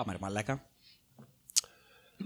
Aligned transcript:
Πάμε 0.00 0.12
ρε 0.12 0.18
μαλάκα. 0.20 0.66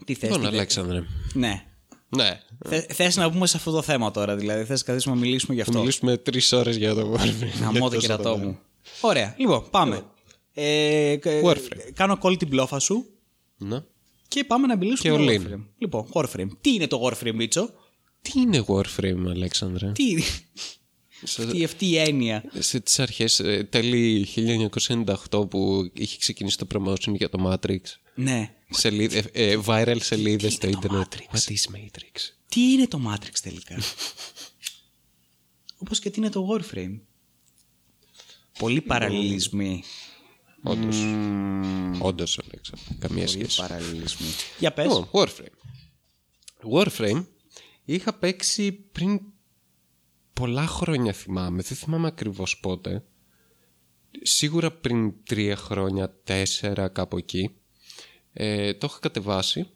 Τι 0.04 0.14
θες, 0.14 0.30
Λοιπόν, 0.30 0.40
τι 0.40 0.56
Αλέξανδρε. 0.56 1.02
Ναι. 1.32 1.64
Ναι. 2.08 2.40
Θε, 2.66 2.80
θες 2.80 3.16
να 3.16 3.30
πούμε 3.30 3.46
σε 3.46 3.56
αυτό 3.56 3.70
το 3.70 3.82
θέμα 3.82 4.10
τώρα, 4.10 4.36
δηλαδή. 4.36 4.64
Θες 4.64 4.80
να 4.80 4.86
καθίσουμε 4.86 5.14
να 5.14 5.20
μιλήσουμε 5.20 5.54
γι' 5.54 5.60
Θα 5.62 5.66
αυτό. 5.68 5.80
μιλήσουμε 5.80 6.16
τρεις 6.16 6.52
ώρες 6.52 6.76
για 6.76 6.94
το 6.94 7.12
Warframe. 7.12 7.40
Να 7.40 7.70
Για 7.70 7.70
μου 7.70 7.78
το 7.78 7.88
τόσο 7.88 8.00
κερατό 8.00 8.22
το 8.22 8.36
μου. 8.38 8.58
Ωραία. 9.00 9.34
Λοιπόν, 9.38 9.70
πάμε. 9.70 10.04
Ε, 10.52 11.16
κα- 11.20 11.40
Warframe. 11.44 11.90
Κάνω 11.94 12.18
call 12.22 12.38
την 12.38 12.48
πλόφα 12.48 12.78
σου 12.78 13.06
Ναι. 13.56 13.82
και 14.28 14.44
πάμε 14.44 14.66
να 14.66 14.76
μιλήσουμε 14.76 15.16
Και 15.16 15.22
για 15.22 15.40
all 15.40 15.42
in. 15.42 15.46
Warframe. 15.54 15.64
Λοιπόν, 15.78 16.06
Warframe. 16.12 16.48
Τι 16.60 16.74
είναι 16.74 16.86
το 16.86 17.08
Warframe, 17.10 17.32
Μίτσο; 17.34 17.70
Τι 18.22 18.40
είναι 18.40 18.64
Warframe, 18.68 19.24
Αλέξανδρε; 19.28 19.92
Τι 19.92 20.10
είναι 20.10 20.22
αυτή, 21.22 21.64
αυτή 21.64 21.86
η 21.86 21.98
έννοια. 21.98 22.44
Σε 22.58 22.80
τις 22.80 22.98
αρχές, 22.98 23.40
ε, 23.40 23.64
τέλη 23.70 24.26
1998 25.30 25.48
που 25.50 25.90
είχε 25.92 26.18
ξεκινήσει 26.18 26.58
το 26.58 26.66
promotion 26.74 27.14
για 27.14 27.28
το 27.28 27.50
Matrix. 27.50 27.80
Ναι. 28.14 28.54
Σελίδε, 28.70 29.30
ε, 29.32 29.50
ε, 29.50 29.58
viral 29.66 29.96
σελίδες 30.00 30.52
στο 30.52 30.66
είναι 30.66 30.76
το 30.76 30.80
ίντερνετ. 30.82 31.12
Matrix? 31.14 31.36
What 31.36 31.52
is 31.52 31.76
Matrix? 31.76 32.20
Τι 32.48 32.60
είναι 32.60 32.86
το 32.86 33.00
Matrix 33.10 33.38
τελικά; 33.42 33.76
Όπως 35.82 35.98
και 35.98 36.10
τι 36.10 36.20
είναι 36.20 36.30
το 36.30 36.48
Warframe. 36.50 37.00
Πολλοί 38.58 38.80
παραλληλισμοί. 38.80 39.82
Όντως. 40.62 40.96
Όντως, 41.98 42.38
Αλέξανδρε. 42.38 42.94
Καμία 42.98 43.24
Πολλοί 43.24 43.38
σχέση. 43.38 43.60
παραλληλισμοί. 43.60 44.26
Για 44.58 44.72
πες. 44.72 44.84
Λοιπόν, 44.84 45.08
Warframe. 45.12 45.54
Warframe 46.72 47.24
είχα 47.84 48.14
παίξει 48.14 48.72
πριν 48.72 49.20
πολλά 50.34 50.66
χρόνια 50.66 51.12
θυμάμαι. 51.12 51.62
Δεν 51.62 51.76
θυμάμαι 51.76 52.06
ακριβώς 52.06 52.58
πότε. 52.60 53.04
Σίγουρα 54.22 54.70
πριν 54.72 55.14
τρία 55.24 55.56
χρόνια, 55.56 56.20
τέσσερα 56.24 56.88
κάπου 56.88 57.16
εκεί. 57.16 57.56
Ε, 58.32 58.74
το 58.74 58.86
είχα 58.90 58.98
κατεβάσει. 59.00 59.66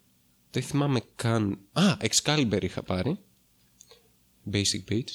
Δεν 0.51 0.63
θυμάμαι 0.63 1.01
καν... 1.15 1.59
Α, 1.73 1.97
Excalibur 2.01 2.63
είχα 2.63 2.83
πάρει. 2.83 3.19
Basic 4.53 4.93
Beats. 4.93 5.13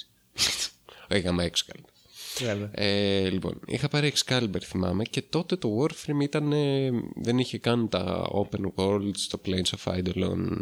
Είχαμε 1.17 1.49
Excalibur. 1.51 1.93
Βέβαια. 2.39 2.69
Ε, 2.73 3.29
λοιπόν, 3.29 3.59
είχα 3.65 3.87
πάρει 3.87 4.13
Excalibur 4.15 4.61
θυμάμαι 4.61 5.03
και 5.03 5.21
τότε 5.21 5.55
το 5.55 5.79
Warframe 5.79 6.21
ήταν, 6.21 6.51
ε, 6.51 6.89
δεν 7.15 7.37
είχε 7.39 7.57
καν 7.57 7.89
τα 7.89 8.29
open 8.33 8.71
worlds, 8.75 9.17
το 9.29 9.41
Planes 9.45 9.77
of 9.77 9.93
Eidolon 9.93 10.61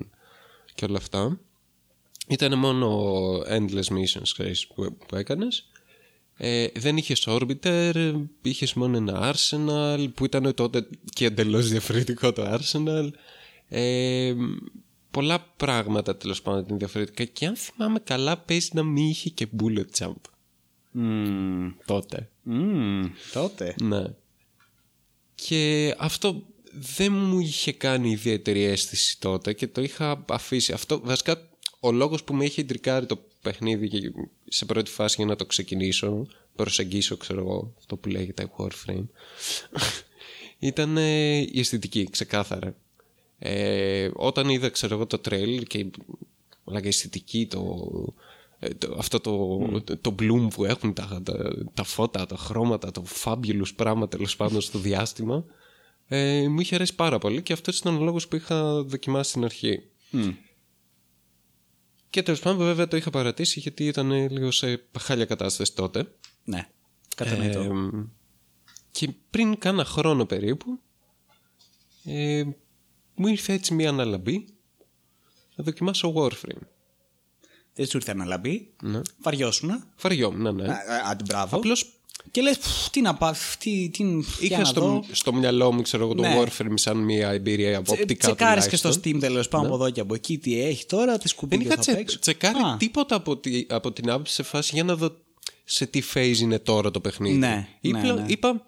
και 0.75 0.86
όλα 0.86 0.97
αυτά. 0.97 1.39
Ήταν 2.32 2.58
μόνο 2.58 3.38
endless 3.50 3.94
missions 3.94 4.30
ξέρεις, 4.34 4.68
που, 4.68 4.98
που 5.08 5.16
έκανες. 5.16 5.70
Ε, 6.38 6.68
δεν 6.76 6.98
είχες 6.98 7.28
Orbiter, 7.28 8.14
είχες 8.42 8.74
μόνο 8.74 8.98
ένα 8.98 9.34
Arsenal 9.34 10.08
που 10.16 10.26
ήταν 10.26 10.54
τότε 10.54 10.88
και 11.14 11.26
εντελώς 11.26 11.70
διαφορετικό 11.70 12.32
το 12.34 12.59
Arsenal. 12.59 13.09
Ε, 13.70 14.34
πολλά 15.12 15.40
πράγματα 15.58 16.18
τέλος 16.18 16.42
πάντων 16.42 16.59
ήταν 16.62 16.78
διαφορετικά 16.78 17.24
και 17.24 17.46
αν 17.46 17.56
θυμάμαι 17.56 18.00
καλά 18.00 18.38
παίζει 18.38 18.70
να 18.74 18.84
μην 18.84 19.09
είχε 19.09 19.30
και 19.30 19.48
bullet 19.59 20.06
jump 20.06 20.16
Μμμ. 20.92 21.72
τότε. 21.86 22.30
Μμμ. 22.44 23.12
Τότε. 23.34 23.76
Ναι. 23.82 24.04
Και 25.36 25.96
αυτό 25.98 26.44
δεν 26.72 27.14
μου 27.14 27.40
είχε 27.40 27.72
κάνει 27.72 28.09
ιδιαίτερη 28.09 28.64
αίσθηση 28.64 29.20
τότε 29.20 29.54
και 29.54 29.68
το 29.68 29.82
είχα 29.82 30.26
αφήσει. 30.30 30.74
Αυτό 30.74 31.02
βασικά 31.04 31.50
ο 31.84 31.92
λόγος 31.92 32.24
που 32.24 32.34
με 32.34 32.46
είχε 32.46 32.64
τρικάρει 32.64 33.06
το 33.06 33.20
παιχνίδι 33.42 33.88
και 33.88 34.12
σε 34.48 34.66
πρώτη 34.66 34.92
φάση 34.92 35.16
για 35.18 35.26
να 35.26 35.36
το 35.36 35.46
ξεκινήσω, 35.46 36.28
προσεγγίσω 36.56 37.18
ξέρω 37.18 37.40
εγώ 37.40 37.74
αυτό 37.78 37.96
που 37.96 38.10
λέγεται 38.10 38.52
Warframe, 38.58 39.06
ήταν 40.59 40.98
ε, 40.98 41.38
η 41.38 41.59
αισθητική 41.59 42.09
ξεκάθαρα. 42.09 42.76
Ε, 43.40 44.09
όταν 44.14 44.50
είδα 44.50 44.70
ξέρω 44.70 44.96
εγώ 44.96 45.06
το 45.06 45.18
τρέλ 45.20 45.64
και 45.64 45.78
η 45.78 45.92
μαλάκα, 46.64 46.86
η 46.86 46.90
αισθητική, 46.90 47.48
το, 47.48 47.90
ε, 48.59 48.70
το- 48.70 48.96
αυτό 48.98 49.20
το, 49.20 49.58
το, 49.84 49.97
το 49.97 50.16
bloom 50.20 50.47
που 50.53 50.66
έχουν 50.66 50.94
τα, 50.94 51.22
τα, 51.24 51.53
τα 51.74 51.84
φώτα, 51.84 52.25
τα 52.25 52.36
χρώματα, 52.38 52.91
το 52.91 53.03
fabulous 53.24 53.75
πράγμα 53.75 54.08
τέλος 54.08 54.36
πάντων 54.36 54.62
στο 54.62 54.80
διάστημα 54.80 55.46
ε, 56.08 56.47
μου 56.47 56.59
είχε 56.59 56.75
αρέσει 56.75 56.96
πάρα 56.96 57.18
πολύ 57.18 57.41
και 57.41 57.53
αυτός 57.53 57.78
ήταν 57.80 57.96
ο 57.96 58.03
λόγος 58.03 58.28
που 58.28 58.36
είχα 58.36 58.84
δοκιμάσει 58.84 59.30
στην 59.30 59.44
αρχή. 59.44 59.84
Μμ. 60.09 60.30
Και 62.11 62.23
τέλος 62.23 62.39
πάντων 62.39 62.66
βέβαια 62.66 62.88
το 62.88 62.97
είχα 62.97 63.09
παρατήσει 63.09 63.59
γιατί 63.59 63.85
ήταν 63.85 64.11
ε, 64.11 64.27
λίγο 64.27 64.51
σε 64.51 64.83
χάλια 64.99 65.25
κατάσταση 65.25 65.75
τότε. 65.75 66.16
Ναι. 66.44 66.67
Κατανοητό. 67.16 67.61
Ε, 67.61 68.05
και 68.91 69.09
πριν 69.29 69.57
κάνα 69.57 69.85
χρόνο 69.85 70.25
περίπου 70.25 70.79
ε, 72.05 72.44
μου 73.16 73.27
ήρθε 73.27 73.53
έτσι 73.53 73.73
μια 73.73 73.89
αναλαμπή 73.89 74.45
να 75.55 75.63
δοκιμάσω 75.63 76.13
Warframe. 76.16 76.61
Δεν 77.73 77.85
σου 77.85 77.97
ήρθε 77.97 78.13
να 78.13 78.25
λαμπεί. 78.25 78.73
Ναι. 78.83 79.01
Βαριώσουνα. 79.17 79.88
Φαριόμουν, 79.95 80.55
ναι. 80.55 80.78
Άντε, 81.05 81.23
μπράβο. 81.23 81.57
Απλώς 81.57 82.00
Και 82.32 82.42
λες, 82.42 82.58
τι 82.92 83.02
να 83.02 83.16
πάω, 83.16 83.32
τι, 83.59 83.90
τι, 83.90 84.04
για 84.04 84.24
είχα 84.40 84.58
να 84.58 84.66
στο, 84.66 84.82
δω. 84.82 85.04
στο 85.12 85.34
μυαλό 85.34 85.72
μου, 85.74 85.82
ξέρω 85.82 86.04
εγώ, 86.04 86.14
το 86.16 86.22
Ναι. 86.22 86.42
Warframe 86.44 86.74
σαν 86.74 86.98
μια 86.98 87.30
εμπειρία 87.30 87.78
από 87.78 87.92
Τε- 87.92 88.02
οπτικά 88.02 88.28
Τσεκάρεις 88.28 88.68
και 88.68 88.76
στο 88.76 88.88
τουλάχιστον. 88.90 89.18
Steam 89.20 89.22
τέλος 89.24 89.48
πάνω 89.48 89.66
από 89.66 89.76
εδώ 89.76 89.90
και 89.90 90.00
από 90.00 90.14
εκεί 90.14 90.38
τι 90.38 90.62
έχει 90.62 90.86
τώρα, 90.86 91.06
τις 91.06 91.18
Δεν 91.20 91.28
σκουπίδια 91.30 91.66
είχα 91.66 91.76
θα 91.76 91.82
τσε, 91.82 91.94
παίξω. 91.94 92.20
τσεκάρει 92.20 92.58
Α, 92.59 92.78
τίποτα 92.78 93.16
από, 93.16 93.38
τη, 93.38 93.66
από 93.70 93.92
την 93.92 94.09
άποψη 94.09 94.34
σε 94.34 94.44
φάση 94.44 94.72
για 94.74 94.84
να 94.84 94.96
δω 94.96 95.12
σε 95.64 95.86
τι 95.86 96.02
phase 96.14 96.38
είναι 96.40 96.59
τώρα 96.59 96.92
το 96.92 97.00
παιχνίδι. 97.00 97.38
Ναι, 97.38 97.68
είπα, 97.82 98.02
ναι, 98.02 98.12
ναι. 98.14 98.26
είπα 98.28 98.66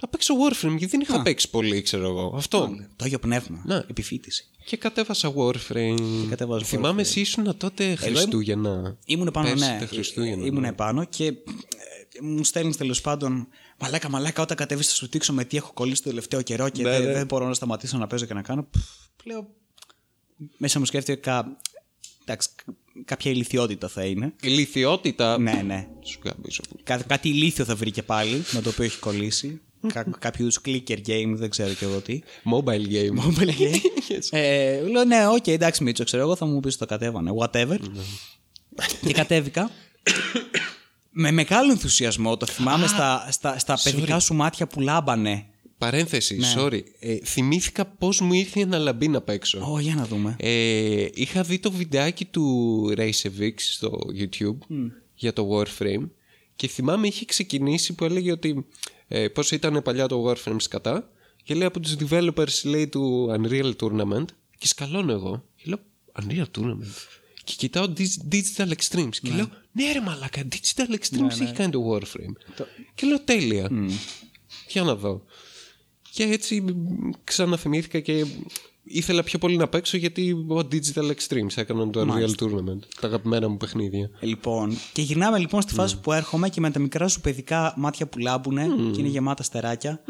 θα 0.00 0.08
παίξω 0.08 0.34
Warframe 0.34 0.68
γιατί 0.68 0.86
δεν 0.86 1.00
είχα 1.00 1.22
παίξει 1.22 1.50
πολύ, 1.50 1.82
ξέρω 1.82 2.08
εγώ. 2.08 2.32
Αυτό. 2.36 2.70
Το 2.96 3.04
ίδιο 3.04 3.18
πνεύμα. 3.18 3.62
Ναι. 3.66 3.76
Επιφύτηση. 3.76 4.44
Και 4.64 4.76
κατέβασα 4.76 5.32
Warframe. 5.36 6.26
κατέβαζα 6.28 6.64
Θυμάμαι 6.64 6.94
Warframe. 7.02 7.04
εσύ 7.04 7.20
ήσουν 7.20 7.56
τότε 7.56 7.94
Χριστούγεννα. 7.94 8.98
Ήμουν 9.04 9.30
πάνω, 9.32 9.48
Πέρσι 9.48 9.64
ναι. 9.64 9.76
τα 9.80 9.86
Χριστούγεννα. 9.86 10.46
Ήμουν 10.46 10.60
ναι. 10.60 10.68
επάνω 10.68 11.04
και 11.04 11.24
ε, 11.26 11.32
μου 12.22 12.44
στέλνεις 12.44 12.76
τέλος 12.76 13.00
πάντων. 13.00 13.48
Μαλάκα, 13.80 14.08
μαλάκα, 14.10 14.42
όταν 14.42 14.56
κατέβεις 14.56 14.88
θα 14.88 14.94
σου 14.94 15.06
δείξω 15.08 15.32
με 15.32 15.44
τι 15.44 15.56
έχω 15.56 15.72
κολλήσει 15.72 16.02
το 16.02 16.08
τελευταίο 16.08 16.42
καιρό 16.42 16.68
και 16.68 16.82
Ναι, 16.82 16.90
δεν, 16.90 17.02
ναι. 17.02 17.12
δεν 17.12 17.26
μπορώ 17.26 17.46
να 17.46 17.54
σταματήσω 17.54 17.98
να 17.98 18.06
παίζω 18.06 18.24
και 18.26 18.34
να 18.34 18.42
κάνω. 18.42 18.62
Πφ, 18.70 18.80
Λέω. 19.24 19.48
Μέσα 20.56 20.78
μου 20.78 20.84
σκέφτηκα. 20.84 21.56
Εντάξει, 22.24 22.48
κάποια 23.04 23.30
ηλικιότητα 23.30 23.88
θα 23.88 24.04
είναι. 24.04 24.32
Ηλικιότητα; 24.40 25.38
ναι, 25.38 25.52
ναι. 25.66 25.88
Σου 26.04 26.18
γαμπήσω. 26.24 26.62
Κά- 26.82 27.06
κάτι 27.06 27.28
ηλίθιο 27.28 27.64
θα 27.64 27.76
βρει 27.76 27.90
και 27.90 28.02
πάλι 28.02 28.42
με 28.52 28.60
το 28.60 28.68
οποίο 28.68 28.84
έχει 28.84 28.98
κολλήσει. 28.98 29.60
Κά- 29.92 30.18
κάποιο 30.18 30.44
είδους 30.44 30.60
clicker 30.64 30.98
game, 31.06 31.32
δεν 31.34 31.50
ξέρω 31.50 31.72
κι 31.72 31.84
εγώ 31.84 32.00
τι. 32.00 32.20
Mobile 32.52 32.86
game. 32.88 33.24
Mobile 33.24 33.50
game. 33.60 33.80
ε, 34.30 34.80
λέω 34.82 35.04
ναι, 35.04 35.26
οκ, 35.28 35.46
εντάξει, 35.46 35.82
Μίτσο, 35.84 36.04
ξέρω 36.04 36.22
εγώ, 36.22 36.36
θα 36.36 36.46
μου 36.46 36.60
πεις 36.60 36.76
το 36.76 36.86
κατέβαινε. 36.86 37.30
Whatever. 37.38 37.78
και 39.06 39.12
κατέβηκα. 39.12 39.70
με 41.20 41.30
μεγάλο 41.30 41.70
ενθουσιασμό. 41.70 42.36
Το 42.36 42.46
θυμάμαι 42.46 42.86
στα, 42.86 43.28
στα, 43.30 43.58
στα 43.58 43.78
παιδικά 43.82 44.18
σου 44.18 44.34
μάτια 44.34 44.66
που 44.66 44.80
λάμπανε. 44.80 45.46
Παρένθεση, 45.78 46.36
Ναι. 46.36 46.52
sorry. 46.56 46.80
Ε, 46.98 47.16
θυμήθηκα 47.16 47.84
πώς 47.86 48.20
μου 48.20 48.32
ήρθε 48.32 48.64
να 48.66 48.78
λάμπει 48.78 49.08
να 49.08 49.20
παίξω. 49.20 49.72
Ω, 49.72 49.78
για 49.80 49.94
να 49.94 50.04
δούμε. 50.06 50.36
Ε, 50.38 51.06
είχα 51.14 51.42
δει 51.42 51.58
το 51.58 51.70
βιντεάκι 51.72 52.24
του 52.24 52.44
Racevix 52.96 53.52
στο 53.56 53.98
YouTube 54.18 54.76
για 55.14 55.32
το 55.32 55.48
Warframe 55.58 56.08
και 56.56 56.68
θυμάμαι 56.68 57.06
είχε 57.06 57.24
ξεκινήσει 57.24 57.92
που 57.92 58.04
έλεγε 58.04 58.32
ότι 58.32 58.66
ε, 59.08 59.28
πώς 59.28 59.50
ήταν 59.50 59.82
παλιά 59.84 60.06
το 60.06 60.24
Warframe 60.30 60.56
σκατά 60.58 61.10
και 61.44 61.54
λέει 61.54 61.66
από 61.66 61.80
τους 61.80 61.96
developers 62.08 62.62
λέει 62.64 62.88
του 62.88 63.28
Unreal 63.40 63.72
Tournament 63.80 64.24
και 64.58 64.66
σκαλώνω 64.66 65.12
εγώ 65.12 65.44
και 65.56 65.64
λέω 65.66 65.78
Unreal 66.22 66.58
Tournament 66.58 66.86
και 67.44 67.54
κοιτάω 67.56 67.92
Dig- 67.98 68.34
Digital 68.34 68.68
Extremes 68.68 69.16
και 69.22 69.30
λέω 69.30 69.48
ναι 69.82 69.92
ρε 69.92 70.00
μαλάκα 70.00 70.42
Digital 70.52 70.94
Extremes 70.94 71.40
έχει 71.40 71.52
κάνει 71.52 71.70
το 71.70 71.92
Warframe 71.92 72.64
και 72.94 73.06
λέω 73.06 73.20
τέλεια 73.20 73.70
για 74.68 74.82
να 74.82 74.94
δω 74.94 75.22
και 76.10 76.22
έτσι 76.22 76.60
μ, 76.60 77.10
ξαναθυμήθηκα 77.24 78.00
και 78.00 78.26
ήθελα 78.82 79.22
πιο 79.22 79.38
πολύ 79.38 79.56
να 79.56 79.68
παίξω 79.68 79.96
γιατί 79.96 80.32
ο 80.32 80.68
Digital 80.72 81.10
Extremes 81.10 81.56
έκαναν 81.56 81.90
το 81.90 82.00
Unreal 82.00 82.44
Tournament. 82.44 82.78
Τα 83.00 83.06
αγαπημένα 83.06 83.48
μου 83.48 83.56
παιχνίδια. 83.56 84.10
Λοιπόν, 84.20 84.78
και 84.92 85.02
γυρνάμε 85.02 85.38
λοιπόν 85.38 85.62
στη 85.62 85.74
φάση 85.74 86.00
που 86.00 86.12
έρχομαι 86.12 86.48
και 86.48 86.60
με 86.60 86.70
τα 86.70 86.78
μικρά 86.78 87.08
σου 87.08 87.20
παιδικά 87.20 87.74
μάτια 87.76 88.06
που 88.06 88.18
λάμπουνε 88.18 88.66
και 88.92 89.00
είναι 89.00 89.08
γεμάτα 89.08 89.42
στεράκια. 89.42 90.02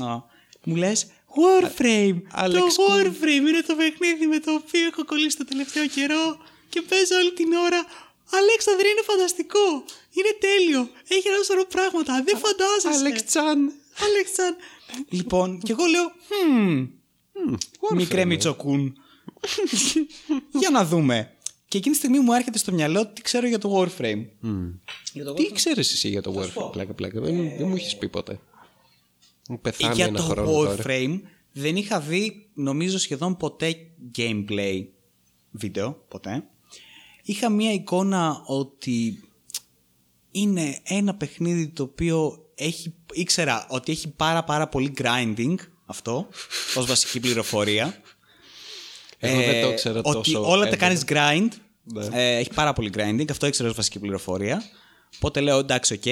Α, 0.00 0.16
μου 0.64 0.76
λες, 0.76 1.06
Warframe! 1.38 2.16
Alex 2.44 2.50
το 2.50 2.60
Cool. 2.76 3.06
Warframe 3.06 3.48
είναι 3.48 3.62
το 3.66 3.74
παιχνίδι 3.74 4.26
με 4.26 4.38
το 4.38 4.52
οποίο 4.52 4.86
έχω 4.92 5.04
κολλήσει 5.04 5.36
το 5.36 5.44
τελευταίο 5.44 5.86
καιρό 5.86 6.36
και 6.68 6.82
παίζω 6.88 7.14
όλη 7.20 7.32
την 7.32 7.52
ώρα. 7.52 7.84
Αλέξανδρε 8.30 8.88
είναι 8.88 9.02
φανταστικό! 9.02 9.66
Είναι 10.10 10.32
τέλειο! 10.46 10.88
Έχει 11.08 11.28
ένα 11.28 11.42
σωρό 11.42 11.64
πράγματα! 11.64 12.22
Δεν 12.26 12.36
φαντάζεσαι! 12.38 12.98
Alex 13.04 13.18
Chan! 13.32 13.58
Αλέξαν. 14.04 14.56
λοιπόν, 15.08 15.58
και 15.58 15.72
εγώ 15.72 15.84
λέω, 15.84 16.12
«Χμ, 16.28 16.86
μικρέ 17.96 18.24
Μιτσοκούν. 18.24 18.96
για 20.60 20.70
να 20.70 20.84
δούμε. 20.84 21.32
Και 21.68 21.78
εκείνη 21.78 21.94
τη 21.94 22.00
στιγμή 22.00 22.20
μου 22.20 22.32
έρχεται 22.32 22.58
στο 22.58 22.72
μυαλό 22.72 23.06
τι 23.06 23.22
ξέρω 23.22 23.46
για 23.46 23.58
το 23.58 23.76
Warframe. 23.76 24.26
Για 25.12 25.24
το 25.24 25.34
Τι 25.34 25.52
ξέρεις 25.52 25.92
εσύ 25.92 26.08
για 26.08 26.22
το 26.22 26.42
σου 26.42 26.52
πω. 26.52 26.66
Warframe, 26.66 26.72
πλάκα 26.72 26.92
πλάκα. 26.94 27.20
Δεν, 27.20 27.34
δεν 27.58 27.68
μου 27.68 27.74
έχεις 27.74 27.96
πει 27.96 28.08
ποτέ. 28.08 28.40
Μου 29.48 29.60
πεθάνει 29.60 29.94
για 29.94 30.04
ένα 30.04 30.16
το 30.16 30.22
χρόνο 30.22 30.52
τώρα. 30.52 30.76
Warframe 30.78 31.20
δεν 31.52 31.76
είχα 31.76 32.00
δει 32.00 32.48
νομίζω 32.54 32.98
σχεδόν 32.98 33.36
ποτέ 33.36 33.76
gameplay 34.18 34.84
βίντεο, 35.50 36.04
ποτέ. 36.08 36.44
Είχα 37.28 37.48
μία 37.48 37.72
εικόνα 37.72 38.42
ότι 38.46 39.22
είναι 40.30 40.78
ένα 40.84 41.14
παιχνίδι 41.14 41.68
το 41.68 41.82
οποίο 41.82 42.46
έχει, 42.54 42.94
ήξερα 43.12 43.66
ότι 43.68 43.92
έχει 43.92 44.08
πάρα 44.08 44.44
πάρα 44.44 44.68
πολύ 44.68 44.94
grinding 44.98 45.54
αυτό 45.86 46.28
ως 46.76 46.86
βασική 46.86 47.20
πληροφορία. 47.20 47.94
Εγώ 49.18 49.40
δεν 49.40 49.62
το 49.62 49.68
ήξερα 49.70 50.00
ότι 50.04 50.12
τόσο 50.32 50.50
όλα 50.50 50.62
τα 50.62 50.68
έντονα. 50.68 50.76
κάνεις 50.76 51.04
grind. 51.06 51.48
Ναι. 51.82 52.06
Ε, 52.12 52.36
έχει 52.36 52.50
πάρα 52.54 52.72
πολύ 52.72 52.90
grinding. 52.96 53.30
Αυτό 53.30 53.46
ήξερα 53.46 53.68
ως 53.68 53.74
βασική 53.74 53.98
πληροφορία. 53.98 54.62
Οπότε 55.16 55.40
λέω 55.40 55.58
εντάξει, 55.58 55.94
οκ. 55.94 56.06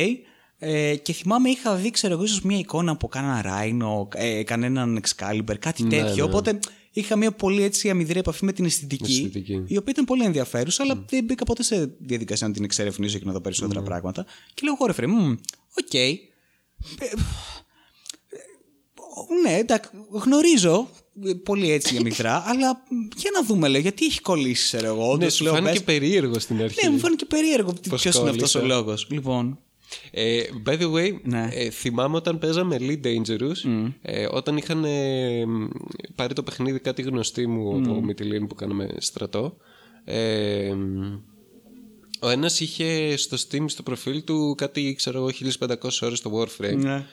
Ε, 0.58 0.96
και 0.96 1.12
θυμάμαι 1.12 1.48
είχα 1.50 1.74
δει, 1.74 1.90
ξέρω 1.90 2.12
εγώ, 2.14 2.22
ίσως 2.24 2.40
μια 2.42 2.58
εικόνα 2.58 2.90
από 2.92 3.08
κανένα 3.08 3.44
Rhino, 3.44 4.08
ε, 4.14 4.42
κανέναν 4.42 5.02
Excalibur, 5.02 5.58
κάτι 5.58 5.82
Ναι, 5.82 5.88
τέτοιο. 5.88 6.14
ναι. 6.14 6.22
Οπότε 6.22 6.58
είχα 7.00 7.16
μια 7.16 7.32
πολύ 7.32 7.62
έτσι 7.62 7.90
αμυδρή 7.90 8.18
επαφή 8.18 8.44
με 8.44 8.52
την 8.52 8.64
αισθητική, 8.64 9.12
Αισθητική. 9.12 9.52
η 9.66 9.76
οποία 9.76 9.92
ήταν 9.92 10.04
πολύ 10.04 10.24
ενδιαφέρουσα, 10.24 10.82
αλλά 10.82 11.04
δεν 11.08 11.24
μπήκα 11.24 11.44
ποτέ 11.44 11.62
σε 11.62 11.94
διαδικασία 11.98 12.46
να 12.46 12.52
την 12.52 12.64
εξερευνήσω 12.64 13.18
και 13.18 13.24
να 13.24 13.32
δω 13.32 13.40
περισσότερα 13.40 13.80
Ναι. 13.80 13.86
πράγματα. 13.86 14.24
Και 14.54 14.60
λέω 14.64 14.72
εγώ 14.78 14.86
ρε 14.86 14.92
φίλε, 14.92 15.06
μμ, 15.06 15.30
οκ. 15.80 15.94
Ε, 15.94 16.00
ε, 16.08 16.16
ναι, 19.42 19.56
εντάξει, 19.58 19.90
γνωρίζω 20.10 20.88
ε, 21.24 21.32
πολύ 21.32 21.70
έτσι 21.70 21.96
αμυδρά, 21.96 22.44
αλλά 22.50 22.82
για 23.16 23.30
να 23.34 23.42
δούμε, 23.44 23.68
λέω, 23.68 23.80
γιατί 23.80 24.04
έχει 24.04 24.20
κολλήσει, 24.20 24.64
ξέρω 24.76 24.86
εγώ. 24.86 25.06
Ναι, 25.06 25.12
όντως, 25.12 25.34
σου 25.34 25.44
λέω, 25.44 25.52
φάνηκε 25.52 25.70
μπες- 25.72 25.82
περίεργο 25.84 26.38
στην 26.38 26.62
αρχή. 26.62 26.86
Ναι, 26.86 26.92
μου 26.92 26.98
φάνηκε 26.98 27.24
περίεργο 27.24 27.72
Πώς 27.88 28.02
ποιος 28.02 28.16
είναι 28.16 28.30
αυτός 28.30 28.52
κόλλησε. 28.52 28.58
ο 28.72 28.76
λόγος. 28.76 29.06
Λοιπόν. 29.10 29.58
Ε, 30.10 30.42
by 30.66 30.78
the 30.80 30.92
way, 30.92 31.12
Ναι. 31.22 31.48
ε, 31.52 31.70
θυμάμαι 31.70 32.16
όταν 32.16 32.38
παίζαμε 32.38 32.76
Elite 32.80 33.06
Dangerous, 33.06 33.90
ε, 34.02 34.26
όταν 34.30 34.56
είχαν 34.56 34.84
ε, 34.84 35.46
μ, 35.46 35.66
πάρει 36.14 36.34
το 36.34 36.42
παιχνίδι 36.42 36.78
κάτι 36.78 37.02
γνωστή 37.02 37.46
μου 37.46 37.76
από 37.76 38.00
Μιτιλίνη 38.02 38.46
που 38.46 38.54
κάναμε 38.54 38.88
στρατό, 38.98 39.56
ε, 40.04 40.72
μ, 40.74 41.18
ο 42.20 42.28
ένας 42.28 42.60
είχε 42.60 43.16
στο 43.16 43.36
Steam 43.36 43.64
στο 43.66 43.82
προφίλ 43.82 44.24
του 44.24 44.54
κάτι, 44.56 44.94
ξέρω 44.94 45.18
εγώ, 45.18 45.30
1500 45.58 45.76
ώρες 46.00 46.18
στο 46.18 46.30
Warframe. 46.40 46.76
Ναι. 46.76 47.06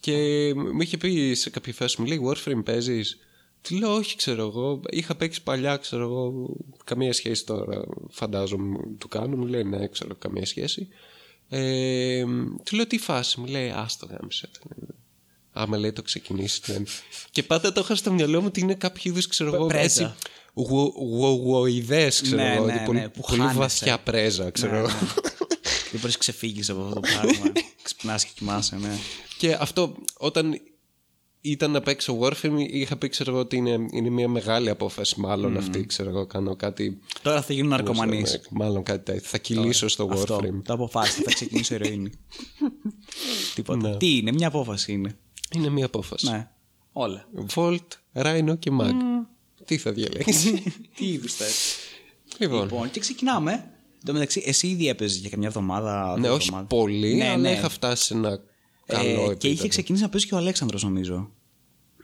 και 0.00 0.16
μου 0.56 0.80
είχε 0.80 0.96
πει 0.96 1.34
σε 1.34 1.50
κάποια 1.50 1.72
φάση, 1.72 2.00
μου 2.00 2.06
λέει 2.06 2.20
Warframe 2.24 2.64
παίζεις; 2.64 3.18
Του 3.62 3.76
λέω 3.76 3.94
όχι 3.94 4.16
ξέρω 4.16 4.42
εγώ 4.46 4.80
είχα 4.90 5.14
παίξει 5.16 5.42
παλιά 5.42 5.76
ξέρω 5.76 6.02
εγώ 6.02 6.48
καμία 6.84 7.12
σχέση 7.12 7.46
τώρα 7.46 7.84
φαντάζομαι 8.10 8.78
του 8.98 9.08
κάνω 9.08 9.36
μου 9.36 9.46
λέει 9.46 9.64
ναι 9.64 9.86
ξέρω 9.88 10.14
καμία 10.18 10.46
σχέση 10.46 10.88
ε, 11.48 12.24
του 12.64 12.76
λέω 12.76 12.86
τι 12.86 12.98
φάση 12.98 13.40
μου 13.40 13.46
λέει 13.46 13.70
άστο 13.70 14.06
γάμισε 14.10 14.48
άμα 15.52 15.76
λέει 15.78 15.92
το 15.92 16.02
ξεκινήσει 16.02 16.60
δεν. 16.64 16.86
και 17.30 17.42
πάντα 17.42 17.72
το 17.72 17.80
είχα 17.80 17.94
στο 17.94 18.12
μυαλό 18.12 18.40
μου 18.40 18.46
ότι 18.46 18.60
είναι 18.60 18.74
κάποιο 18.74 19.10
είδους 19.10 19.26
ξέρω 19.26 19.54
εγώ 19.54 19.66
Πρέζα. 19.66 19.84
έτσι 19.84 20.14
γουογουοειδές 20.54 22.20
ξέρω 22.20 22.36
Ναι, 22.42 22.54
εγώ 22.54 22.64
ναι, 22.64 22.72
ότι 22.74 22.84
πολύ, 22.84 22.98
ναι, 23.00 23.08
που 23.08 23.20
πολύ 23.20 23.38
χάνεσαι. 23.40 23.58
βαθιά 23.58 23.98
πρέζα 23.98 24.50
ξέρω 24.50 24.76
εγώ 24.76 24.88
Δεν 25.90 26.00
μπορείς 26.00 26.12
να 26.14 26.18
ξεφύγεις 26.18 26.70
από 26.70 26.80
αυτό 26.82 26.94
το 26.94 27.00
πράγμα. 27.00 27.52
Ξυπνάς 27.82 28.24
και 28.24 28.30
κοιμάσαι, 28.34 28.76
ναι. 28.76 28.96
Και 29.38 29.52
αυτό 29.60 29.94
όταν 30.16 30.60
ήταν 31.40 31.70
να 31.70 31.80
παίξω 31.80 32.18
Warframe 32.20 32.66
είχα 32.68 32.96
πει 32.96 33.08
ξέρω 33.08 33.30
εγώ 33.30 33.40
ότι 33.40 33.56
είναι, 33.56 33.86
είναι 33.90 34.10
μια 34.10 34.28
μεγάλη 34.28 34.68
απόφαση 34.70 35.20
μάλλον 35.20 35.56
αυτή 35.56 35.86
ξέρω 35.86 36.10
εγώ 36.10 36.26
κάνω 36.26 36.56
κάτι 36.56 36.98
Τώρα 37.22 37.42
θα 37.42 37.52
γίνουν 37.52 37.70
ναρκωμανεί. 37.70 38.22
μάλλον 38.50 38.82
κάτι 38.82 39.04
τέτοιο 39.04 39.28
θα 39.28 39.38
κυλήσω 39.38 39.88
στο 39.88 40.08
Αυτό. 40.12 40.36
Warframe 40.36 40.62
Το 40.64 40.72
αποφάσισα. 40.72 41.22
Θα 41.24 41.32
ξεκινήσω 41.32 41.74
ηρωίνη. 41.74 42.10
Τίποτα. 43.54 43.88
Ναι. 43.88 43.96
Τι 43.96 44.16
είναι, 44.16 44.32
μια 44.32 44.46
απόφαση 44.46 44.92
είναι. 44.92 45.16
είναι 45.54 45.68
μια 45.68 45.86
απόφαση 45.86 46.30
Ναι. 46.30 46.48
Όλα. 46.92 47.28
Volt, 47.54 47.86
Rhino 48.14 48.58
και 48.58 48.70
Mag 48.80 48.92
τι 49.64 49.78
θα 49.78 49.92
διαλέξεις; 49.92 50.52
Τι 50.96 51.06
είδους 51.06 51.34
θες. 51.34 51.76
λοιπόν 52.38 52.62
Λοιπόν, 52.62 52.90
και 52.90 53.00
ξεκινάμε. 53.00 53.52
Εν 53.52 54.04
τω 54.04 54.12
μεταξύ, 54.12 54.42
εσύ 54.46 54.66
ήδη 54.66 54.88
έπαιζες 54.88 55.18
για 55.18 55.30
καμιά 55.30 55.48
εβδομάδα. 55.48 56.14
ναι 56.14 56.20
δύο 56.20 56.34
όχι 56.34 56.42
εβδομάδες. 56.42 56.68
πολύ 56.68 57.14
Ναι, 57.14 57.28
αλλά 57.28 57.36
ναι. 57.36 57.50
είχα 57.50 57.68
φτάσει 57.68 58.04
σε 58.04 58.14
ένα 58.14 58.40
καλό 58.88 59.08
Ε, 59.08 59.10
επίπεδο 59.12 59.34
και 59.34 59.48
είχε 59.48 59.68
ξεκινήσει 59.68 60.02
να 60.04 60.08
παίζει 60.10 60.26
και 60.26 60.34
ο 60.34 60.36
Αλέξανδρος 60.36 60.82
νομίζω. 60.82 61.30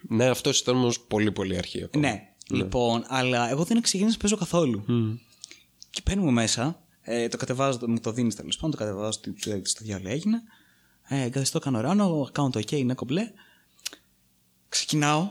ναι 0.09 0.25
αυτός 0.29 0.61
ήταν 0.61 0.77
όμως 0.77 1.01
πολύ 1.01 1.33
πολύ 1.33 1.57
αρχή 1.59 1.83
ακόμα. 1.85 2.07
Ναι. 2.09 2.29
Λοιπόν, 2.51 3.05
αλλά 3.07 3.51
εγώ 3.51 3.65
δεν 3.65 3.81
ξεκίνησα 3.83 4.17
να 4.17 4.23
παίζω 4.23 4.37
καθόλου. 4.37 4.85
Και 5.91 6.01
παίρνουμε 6.05 6.31
μέσα, 6.31 6.83
ε, 7.03 7.29
το 7.29 7.37
κατεβάζω, 7.37 7.79
μου 7.87 8.01
το 8.01 8.13
δίνεις 8.13 8.35
τέλος 8.35 8.57
πάντων, 8.57 8.71
το 8.71 8.77
κατεβάζω 8.77 9.21
τι 9.21 9.33
τι- 9.33 9.61
τι 9.61 9.69
στο 9.69 9.85
διάλογο 9.85 10.09
έγινε. 10.15 10.43
Ε, 11.09 11.23
εγκαθιστώ, 11.23 11.59
κάνω 11.59 11.81
ράνο, 11.81 12.29
κάνω 12.33 12.51
το 12.51 12.61
OK, 12.61 12.71
είναι 12.73 12.95
κομπλέ. 12.95 13.31
Ξεκινάω. 14.69 15.29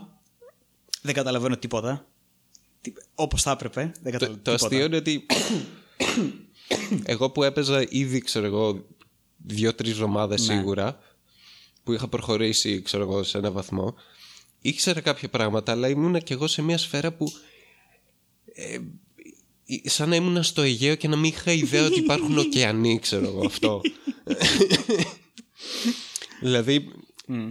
Δεν 1.02 1.14
καταλαβαίνω 1.14 1.56
τίποτα. 1.56 2.06
Όπως 3.14 3.42
θα 3.42 3.50
έπρεπε. 3.50 3.80
Δεν 3.80 3.92
Το, 4.02 4.10
καταλαβαίνω 4.10 4.42
το 4.42 4.50
τίποτα. 4.50 4.64
αστείο 4.66 4.84
είναι 4.84 4.96
ότι 4.96 5.26
εγώ 7.14 7.30
που 7.30 7.42
έπαιζα 7.42 7.84
ήδη, 7.88 8.18
ξέρω 8.20 8.46
εγώ, 8.46 8.84
δύο-τρεις 9.36 9.90
εβδομάδες 9.90 10.46
Ναι. 10.48 10.54
σίγουρα, 10.54 10.98
που 11.84 11.92
είχα 11.92 12.08
προχωρήσει, 12.08 12.82
ξέρω 12.82 13.02
εγώ, 13.02 13.22
σε 13.22 13.38
ένα 13.38 13.50
βαθμό, 13.50 13.94
ήξερα 14.60 15.00
κάποια 15.00 15.28
πράγματα, 15.28 15.72
αλλά 15.72 15.88
ήμουνα 15.88 16.18
κι 16.18 16.32
εγώ 16.32 16.46
σε 16.46 16.62
μια 16.62 16.78
σφαίρα 16.78 17.12
που. 17.12 17.32
Ε, 18.54 18.78
ε, 19.66 19.88
σαν 19.88 20.08
να 20.08 20.16
ήμουνα 20.16 20.42
στο 20.42 20.62
Αιγαίο 20.62 20.94
και 20.94 21.08
να 21.08 21.16
μην 21.16 21.30
είχα 21.30 21.52
ιδέα 21.52 21.84
ότι 21.84 21.98
υπάρχουν 21.98 22.38
ωκεανοί, 22.38 22.98
ξέρω 22.98 23.26
εγώ 23.26 23.46
αυτό. 23.46 23.80
δηλαδή, 26.40 26.88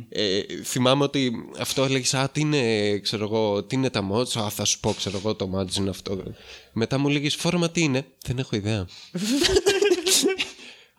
ε, 0.10 0.42
θυμάμαι 0.64 1.04
ότι 1.04 1.32
αυτό 1.60 1.84
έλεγες 1.84 2.14
Α, 2.14 2.30
τι 2.30 2.42
είναι, 2.42 2.98
ξέρω 3.00 3.24
εγώ, 3.24 3.64
τι 3.64 3.76
είναι 3.76 3.90
τα 3.90 4.10
mods. 4.12 4.40
Α, 4.40 4.50
θα 4.50 4.66
σου 4.66 4.80
πω, 4.80 4.94
ξέρω 4.94 5.18
εγώ, 5.18 5.36
το 5.36 5.52
mods 5.56 5.76
είναι 5.76 5.90
αυτό. 5.90 6.24
Μετά 6.74 6.98
μου 6.98 7.10
λέγεις 7.10 7.36
Φόρμα 7.36 7.70
τι 7.70 7.82
είναι. 7.82 8.06
Δεν 8.26 8.38
έχω 8.38 8.56
ιδέα. 8.56 8.88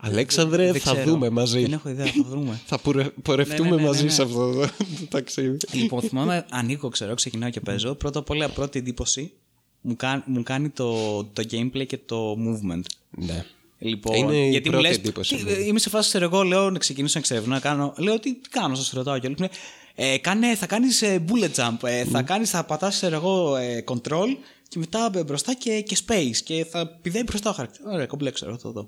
Αλέξανδρε, 0.05 0.73
Δεν 0.73 0.81
θα 0.81 0.93
ξέρω. 0.93 1.11
δούμε 1.11 1.31
μαζί. 1.31 1.61
Δεν 1.63 1.73
έχω 1.73 1.89
ιδέα, 1.89 2.07
θα 2.07 2.25
δούμε. 2.29 2.61
Θα 2.67 2.79
πορε- 2.79 3.09
πορευτούμε 3.23 3.69
Ναι, 3.69 3.75
ναι, 3.75 3.81
ναι, 3.81 3.87
μαζί 3.89 4.05
ναι. 4.05 4.11
σε 4.11 4.23
αυτό 4.23 4.53
το, 4.53 4.61
το 4.61 5.07
ταξίδι. 5.09 5.57
λοιπόν, 5.73 6.01
θυμάμαι, 6.03 6.47
ανοίγω, 6.51 6.89
ξέρω, 6.89 7.15
ξεκινάω 7.15 7.51
και 7.51 7.61
παίζω. 7.61 7.95
Πρώτα 7.95 8.19
απ' 8.19 8.31
όλα, 8.31 8.49
πρώτη 8.49 8.79
εντύπωση 8.79 9.33
μου, 9.81 9.97
κα- 9.97 10.23
μου 10.27 10.43
κάνει 10.43 10.69
το, 10.69 10.95
το 11.25 11.43
gameplay 11.51 11.87
και 11.87 11.99
το 12.07 12.33
movement. 12.33 12.83
ναι. 13.11 13.45
Λοιπόν, 13.79 14.15
Είναι 14.17 14.37
η 14.37 14.51
γιατί 14.51 14.69
μου 14.69 14.73
πρώτη 14.75 14.89
λες, 14.89 14.97
εντύπωση, 14.97 15.37
τι- 15.37 15.43
ναι. 15.43 15.51
Είμαι 15.53 15.79
σε 15.79 15.89
φάση, 15.89 16.09
ξέρω 16.09 16.25
εγώ, 16.25 16.43
λέω 16.43 16.71
να 16.71 16.79
ξεκινήσω 16.79 17.13
να 17.19 17.23
ξερευνώ, 17.23 17.55
να 17.55 17.61
κάνω. 17.61 17.95
Λέω 17.99 18.19
τι, 18.21 18.35
τι 18.35 18.49
κάνω, 18.49 18.75
σας 18.75 18.91
ρωτάω 18.91 19.19
και 19.19 19.29
λέει, 19.39 19.49
ε, 19.95 20.19
κάνε, 20.19 20.55
θα 20.55 20.67
κάνεις 20.67 21.03
bullet 21.05 21.55
jump, 21.61 21.77
ε, 21.83 22.05
θα, 22.05 22.23
κάνεις, 22.23 22.51
θα 22.51 22.65
πατάς 22.65 22.95
ξέρω 22.97 23.15
εγώ, 23.15 23.57
ε, 23.57 23.85
control 23.87 24.27
και 24.69 24.79
μετά 24.79 25.11
ε, 25.15 25.25
μπροστά 25.25 25.55
και, 25.55 25.81
και 25.81 25.97
space 26.07 26.37
και 26.45 26.65
θα 26.71 26.87
πηδάει 27.03 27.23
μπροστά 27.23 27.51
ο 27.51 27.53
χαρακτήρας. 27.53 27.93
Ωραία, 27.95 28.07
κομπλέ, 28.07 28.31
ξέρω 28.31 28.55
αυτό 28.55 28.69
εδώ. 28.69 28.87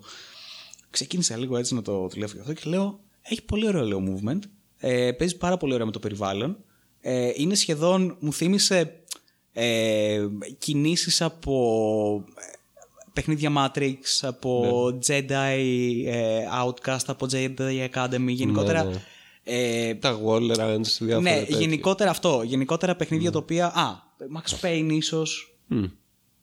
Ξεκίνησα 0.97 1.37
λίγο 1.37 1.57
έτσι 1.57 1.75
να 1.75 1.83
το 1.83 2.09
δουλεύω 2.09 2.33
και 2.33 2.41
αυτό 2.41 2.53
και 2.53 2.63
λέω, 2.65 3.01
έχει 3.23 3.43
πολύ 3.43 3.67
ωραίο 3.67 3.85
λέω 3.85 4.03
movement, 4.07 4.39
ε, 4.79 5.13
παίζει 5.13 5.37
πάρα 5.37 5.57
πολύ 5.57 5.73
ωραία 5.73 5.87
με 5.87 5.93
το 5.93 5.99
περιβάλλον, 5.99 6.57
ε, 7.01 7.31
είναι 7.35 7.55
σχεδόν, 7.55 8.17
μου 8.21 8.33
θύμισε 8.33 9.01
ε, 9.53 10.27
κινήσεις 10.59 11.23
από 11.23 12.25
παιχνίδια 13.13 13.53
Matrix, 13.57 13.97
από 14.23 14.85
Jedi 15.07 15.59
ε, 16.07 16.39
Outcast, 16.65 17.05
από 17.07 17.27
Jedi 17.31 17.89
Academy, 17.93 18.29
γενικότερα. 18.29 18.85
ναι. 18.85 19.03
Ε, 19.45 19.95
Τα 19.95 20.21
wall 20.27 20.57
runs, 20.57 20.81
διάφορα 20.99 21.21
ναι, 21.21 21.39
τέτοια. 21.39 21.59
γενικότερα 21.59 22.11
αυτό. 22.11 22.43
Γενικότερα 22.45 22.97
παιχνίδια 22.97 23.31
τα 23.31 23.39
οποία. 23.39 23.67
Α, 23.67 23.95
Max 24.37 24.65
Payne 24.67 24.89
ίσως. 24.91 25.57
Μμ. 25.67 25.85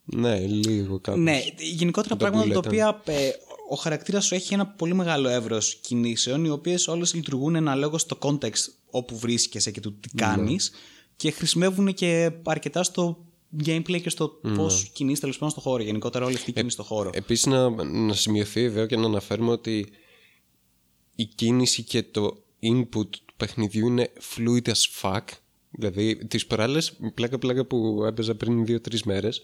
Ναι, 0.06 0.40
λίγο 0.40 1.00
κάπως. 1.00 1.22
Ναι, 1.22 1.42
γενικότερα 1.58 2.16
Το 2.16 2.26
πράγματα 2.26 2.54
τα 2.54 2.60
bullet, 2.60 2.66
οποία 2.66 3.02
ε, 3.06 3.30
ο 3.74 3.76
χαρακτήρας 3.76 4.26
σου 4.26 4.36
έχει 4.36 4.54
ένα 4.54 4.68
πολύ 4.68 4.94
μεγάλο 4.94 5.30
εύρος 5.30 5.76
κινήσεων, 5.76 6.46
οι 6.46 6.50
οποίες 6.50 6.88
όλες 6.88 7.14
λειτουργούν 7.14 7.56
αναλόγως 7.56 8.02
στο 8.02 8.18
context 8.20 8.72
όπου 8.90 9.18
βρίσκεσαι 9.18 9.72
και 9.72 9.80
του 9.80 10.00
τι 10.00 10.10
κάνεις 10.10 10.72
και 11.16 11.32
χρησιμεύουν 11.32 11.94
και 11.94 12.32
αρκετά 12.44 12.84
στο 12.84 13.26
gameplay 13.66 14.02
και 14.02 14.10
στο 14.10 14.28
πώς 14.56 14.90
κινείσαι 14.94 15.22
τέλος 15.22 15.38
πάντων 15.38 15.50
στο 15.50 15.62
χώρο. 15.62 15.84
Γενικότερα 15.84 16.26
όλη 16.26 16.36
αυτή 16.36 16.50
η 16.50 16.54
κίνηση 16.54 16.74
στο 16.74 16.84
χώρο. 16.84 17.10
Επίσης 17.14 17.46
να, 17.46 17.70
να 17.84 18.14
σημειωθεί 18.14 18.62
εδώ 18.64 18.86
και 18.86 18.98
να 18.98 19.06
αναφέρουμε 19.06 19.52
ότι 19.52 19.88
η 21.16 21.26
κίνηση 21.26 21.84
και 21.84 22.04
το 22.04 22.44
input 22.62 23.10
του 23.10 23.34
παιχνιδιού 23.38 23.88
είναι 23.88 24.14
fluid 24.36 24.68
as 24.68 25.02
fuck. 25.02 25.24
Δηλαδή, 25.78 26.26
τις 26.28 26.46
προάλλες, 26.46 26.94
πλάκα 27.14 27.40
πλάκα 27.40 27.66
που 27.66 28.04
έπαιζα 28.08 28.36
πριν 28.36 28.66
δύο-τρεις 28.66 29.04
μέρες, 29.04 29.42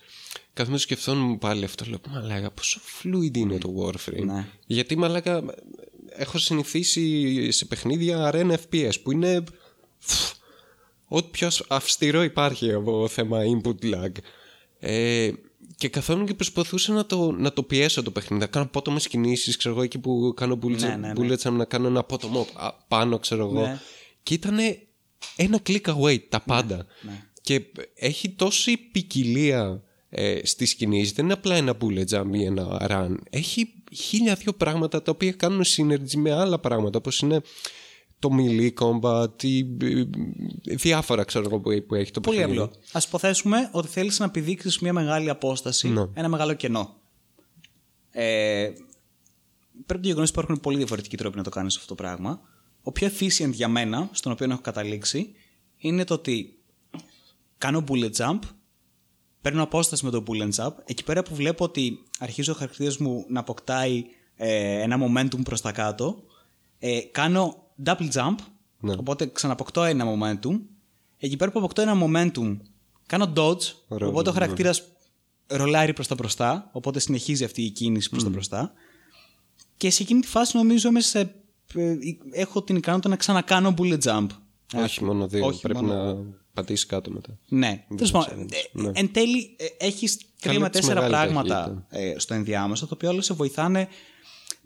καθόμαι 0.54 0.76
και 0.76 0.82
σκεφτόμουν 0.82 1.38
πάλι 1.38 1.64
αυτό, 1.64 1.86
λέω, 1.86 2.00
μαλάκα, 2.10 2.52
πόσο 2.52 2.80
fluid 3.02 3.38
είναι 3.38 3.58
το 3.58 3.74
Warframe. 3.80 4.26
Ναι. 4.26 4.48
Γιατί, 4.66 4.98
μαλάκα, 4.98 5.44
έχω 6.10 6.38
συνηθίσει 6.38 7.52
σε 7.52 7.66
παιχνίδια 7.66 8.32
Arena 8.34 8.56
FPS, 8.70 9.02
που 9.04 9.12
είναι 9.12 9.44
ό,τι 11.08 11.28
πιο 11.32 11.50
αυστηρό 11.68 12.24
υπάρχει 12.24 12.72
από 12.74 13.08
θέμα 13.08 13.40
input 13.44 13.94
lag. 13.94 14.12
Ε, 14.80 15.32
και 15.76 15.90
καθόμουν 15.90 16.26
και 16.26 16.34
προσπαθούσα 16.34 16.94
να 16.94 17.06
το, 17.06 17.32
να 17.32 17.54
το 17.54 17.64
πιέσω 17.64 18.04
το 18.04 18.12
παιχνίδι. 18.12 18.44
Να 18.44 18.50
κάνω 18.50 18.66
απότομες 18.66 19.08
κινήσεις, 19.08 19.58
ξέρω 19.58 19.76
εγώ, 19.76 19.84
εκεί 19.84 20.00
που 20.00 20.34
κάνω 20.36 20.60
bullet, 20.62 20.78
Ναι, 20.78 20.88
ναι, 20.88 20.96
ναι. 20.96 21.14
bullet 21.18 21.38
jump, 21.38 21.52
να 21.52 21.66
κάνω 21.66 21.88
ένα 21.88 22.00
απότομο 22.00 22.48
α, 22.54 22.74
πάνω, 22.74 23.20
ξέρω 23.20 23.46
εγώ. 23.46 23.62
Ναι. 23.62 23.80
Και 24.24 24.34
ήταν 24.34 24.58
ένα 25.36 25.60
click 25.66 25.82
away 25.82 26.18
τα 26.30 26.40
πάντα. 26.42 26.86
ναι. 27.02 27.24
Και 27.42 27.62
έχει 27.96 28.30
τόση 28.30 28.78
ποικιλία 28.78 29.84
ε, 30.10 30.40
στις 30.44 30.76
κινήσεις. 30.76 31.12
Δεν 31.14 31.26
είναι 31.26 31.34
απλά 31.34 31.56
ένα 31.56 31.78
bullet 31.82 32.06
jump 32.10 32.26
ή 32.34 32.44
ένα 32.44 32.88
run. 32.90 33.16
Έχει 33.30 33.74
χίλια 33.96 34.36
δύο 34.36 34.54
πράγματα 34.54 35.02
τα 35.02 35.12
οποία 35.12 35.32
κάνουν 35.32 35.64
synergy 35.66 36.14
με 36.16 36.32
άλλα 36.34 36.60
πράγματα 36.60 36.98
όπως 36.98 37.20
είναι 37.20 37.42
το 38.20 38.30
melee 38.38 38.70
combat 38.80 39.44
ή 39.44 39.60
ε, 39.60 40.76
διάφορα 40.76 41.24
ξέρω 41.24 41.46
εγώ 41.46 41.60
που, 41.60 41.84
που 41.88 41.96
έχει 41.96 42.12
το 42.12 42.22
Πολύ 42.22 42.38
παιχνίδι. 42.38 42.60
απλό. 42.60 42.74
Α 42.92 43.00
υποθέσουμε 43.08 43.70
ότι 43.72 43.88
θέλεις 43.88 44.20
να 44.20 44.26
επιδείξεις 44.26 44.80
μια 44.80 44.94
μεγάλη 44.94 45.30
απόσταση, 45.30 45.90
Ναι. 45.90 46.06
ένα 46.14 46.28
μεγάλο 46.28 46.54
κενό. 46.54 46.96
Ε, 48.12 48.70
πρέπει 49.86 50.02
το 50.02 50.08
γεγονός 50.08 50.30
ότι 50.30 50.40
υπάρχουν 50.40 50.60
πολύ 50.60 50.78
διαφορετικοί 50.78 51.18
τρόποι 51.18 51.38
να 51.38 51.44
το 51.44 51.50
κάνεις 51.50 51.76
αυτό 51.76 51.88
το 51.88 51.96
πράγμα. 51.96 52.42
Ο 52.84 52.92
πιο 52.92 53.08
efficient 53.08 53.52
για 53.52 53.68
μένα, 53.68 54.10
στον 54.12 54.32
οποίο 54.32 54.48
έχω 54.52 54.62
καταλήξει, 54.62 55.34
είναι 55.78 56.04
το 56.04 56.14
ότι 56.14 56.60
κάνω 57.58 57.84
bullet 57.88 58.12
jump, 58.16 58.40
παίρνω 59.42 59.64
απόσταση 59.64 60.06
με 60.06 60.12
το 60.12 60.24
bullet 60.28 60.50
jump, 60.56 60.74
εκεί 60.86 61.04
πέρα 61.04 61.24
που 61.24 61.36
βλέπω 61.36 61.64
ότι 61.64 62.00
αρχίζει 62.20 62.50
ο 62.50 62.54
χαρακτήρας 62.54 62.98
μου 62.98 63.26
να 63.30 63.40
αποκτάει 63.40 64.04
ε, 64.36 64.82
ένα 64.82 64.98
momentum 65.00 65.44
προς 65.44 65.62
τα 65.62 65.72
κάτω, 65.72 66.24
ε, 66.80 67.00
κάνω 67.00 67.68
double 67.86 68.12
jump, 68.14 68.36
Ναι. 68.80 68.94
οπότε 68.94 69.28
ξαναποκτώ 69.28 69.84
ένα 69.84 70.06
momentum. 70.06 70.60
Εκεί 71.18 71.38
πέρα 71.38 71.52
που 71.52 71.60
αποκτώ 71.60 71.82
ένα 71.82 71.94
momentum, 72.04 72.58
κάνω 73.06 73.34
dodge, 73.36 73.62
Ρόλο, 73.88 74.10
οπότε 74.10 74.30
ο 74.30 74.34
ναι. 74.34 74.40
χαρακτήρας 74.40 74.84
ρολάρει 75.48 75.94
προς 75.94 76.08
τα 76.08 76.16
μπροστά, 76.16 76.70
οπότε 76.72 77.00
συνεχίζει 77.00 77.44
αυτή 77.44 77.62
η 77.62 77.70
κίνηση 77.70 78.10
προς 78.10 78.24
τα 78.24 78.30
μπροστά. 78.30 78.74
Και 79.78 79.90
σε 79.90 80.04
εκείνη 80.04 80.20
τη 80.20 80.28
φάση 80.28 80.58
νομίζω 80.58 80.92
μέσα 80.92 81.10
σε, 81.10 81.20
ε, 81.20 81.30
έχω 82.32 82.64
την 82.64 82.76
ικανότητα 82.76 83.10
να 83.10 83.16
ξανακάνω 83.16 83.74
bullet 83.78 84.00
jump. 84.04 84.28
Όχι 84.76 85.04
μόνο 85.04 85.28
δύο, 85.28 85.46
όχι 85.46 85.62
πρέπει 85.62 85.86
μόνο- 85.86 86.14
να 86.14 86.24
πατήσεις 86.54 86.86
κάτω 86.86 87.12
μετά. 87.12 87.38
Ναι. 87.50 87.86
Τέλος 87.96 88.12
πάντων, 88.12 88.28
challenge, 88.30 88.54
ε, 88.54 88.82
ναι. 88.82 88.92
Εν 88.94 89.12
τέλει, 89.12 89.56
έχεις 89.78 90.18
τρία 90.18 90.28
Καλή 90.42 90.60
με 90.60 90.70
της 90.70 90.80
τέσσερα 90.80 91.02
μεγάλη 91.02 91.32
πράγματα 91.32 91.86
ε, 91.90 92.14
στο 92.18 92.34
ενδιάμεσο, 92.34 92.86
τα 92.88 92.92
οποία 92.96 93.10
όλα 93.10 93.22
σε 93.22 93.34
βοηθάνε. 93.34 93.88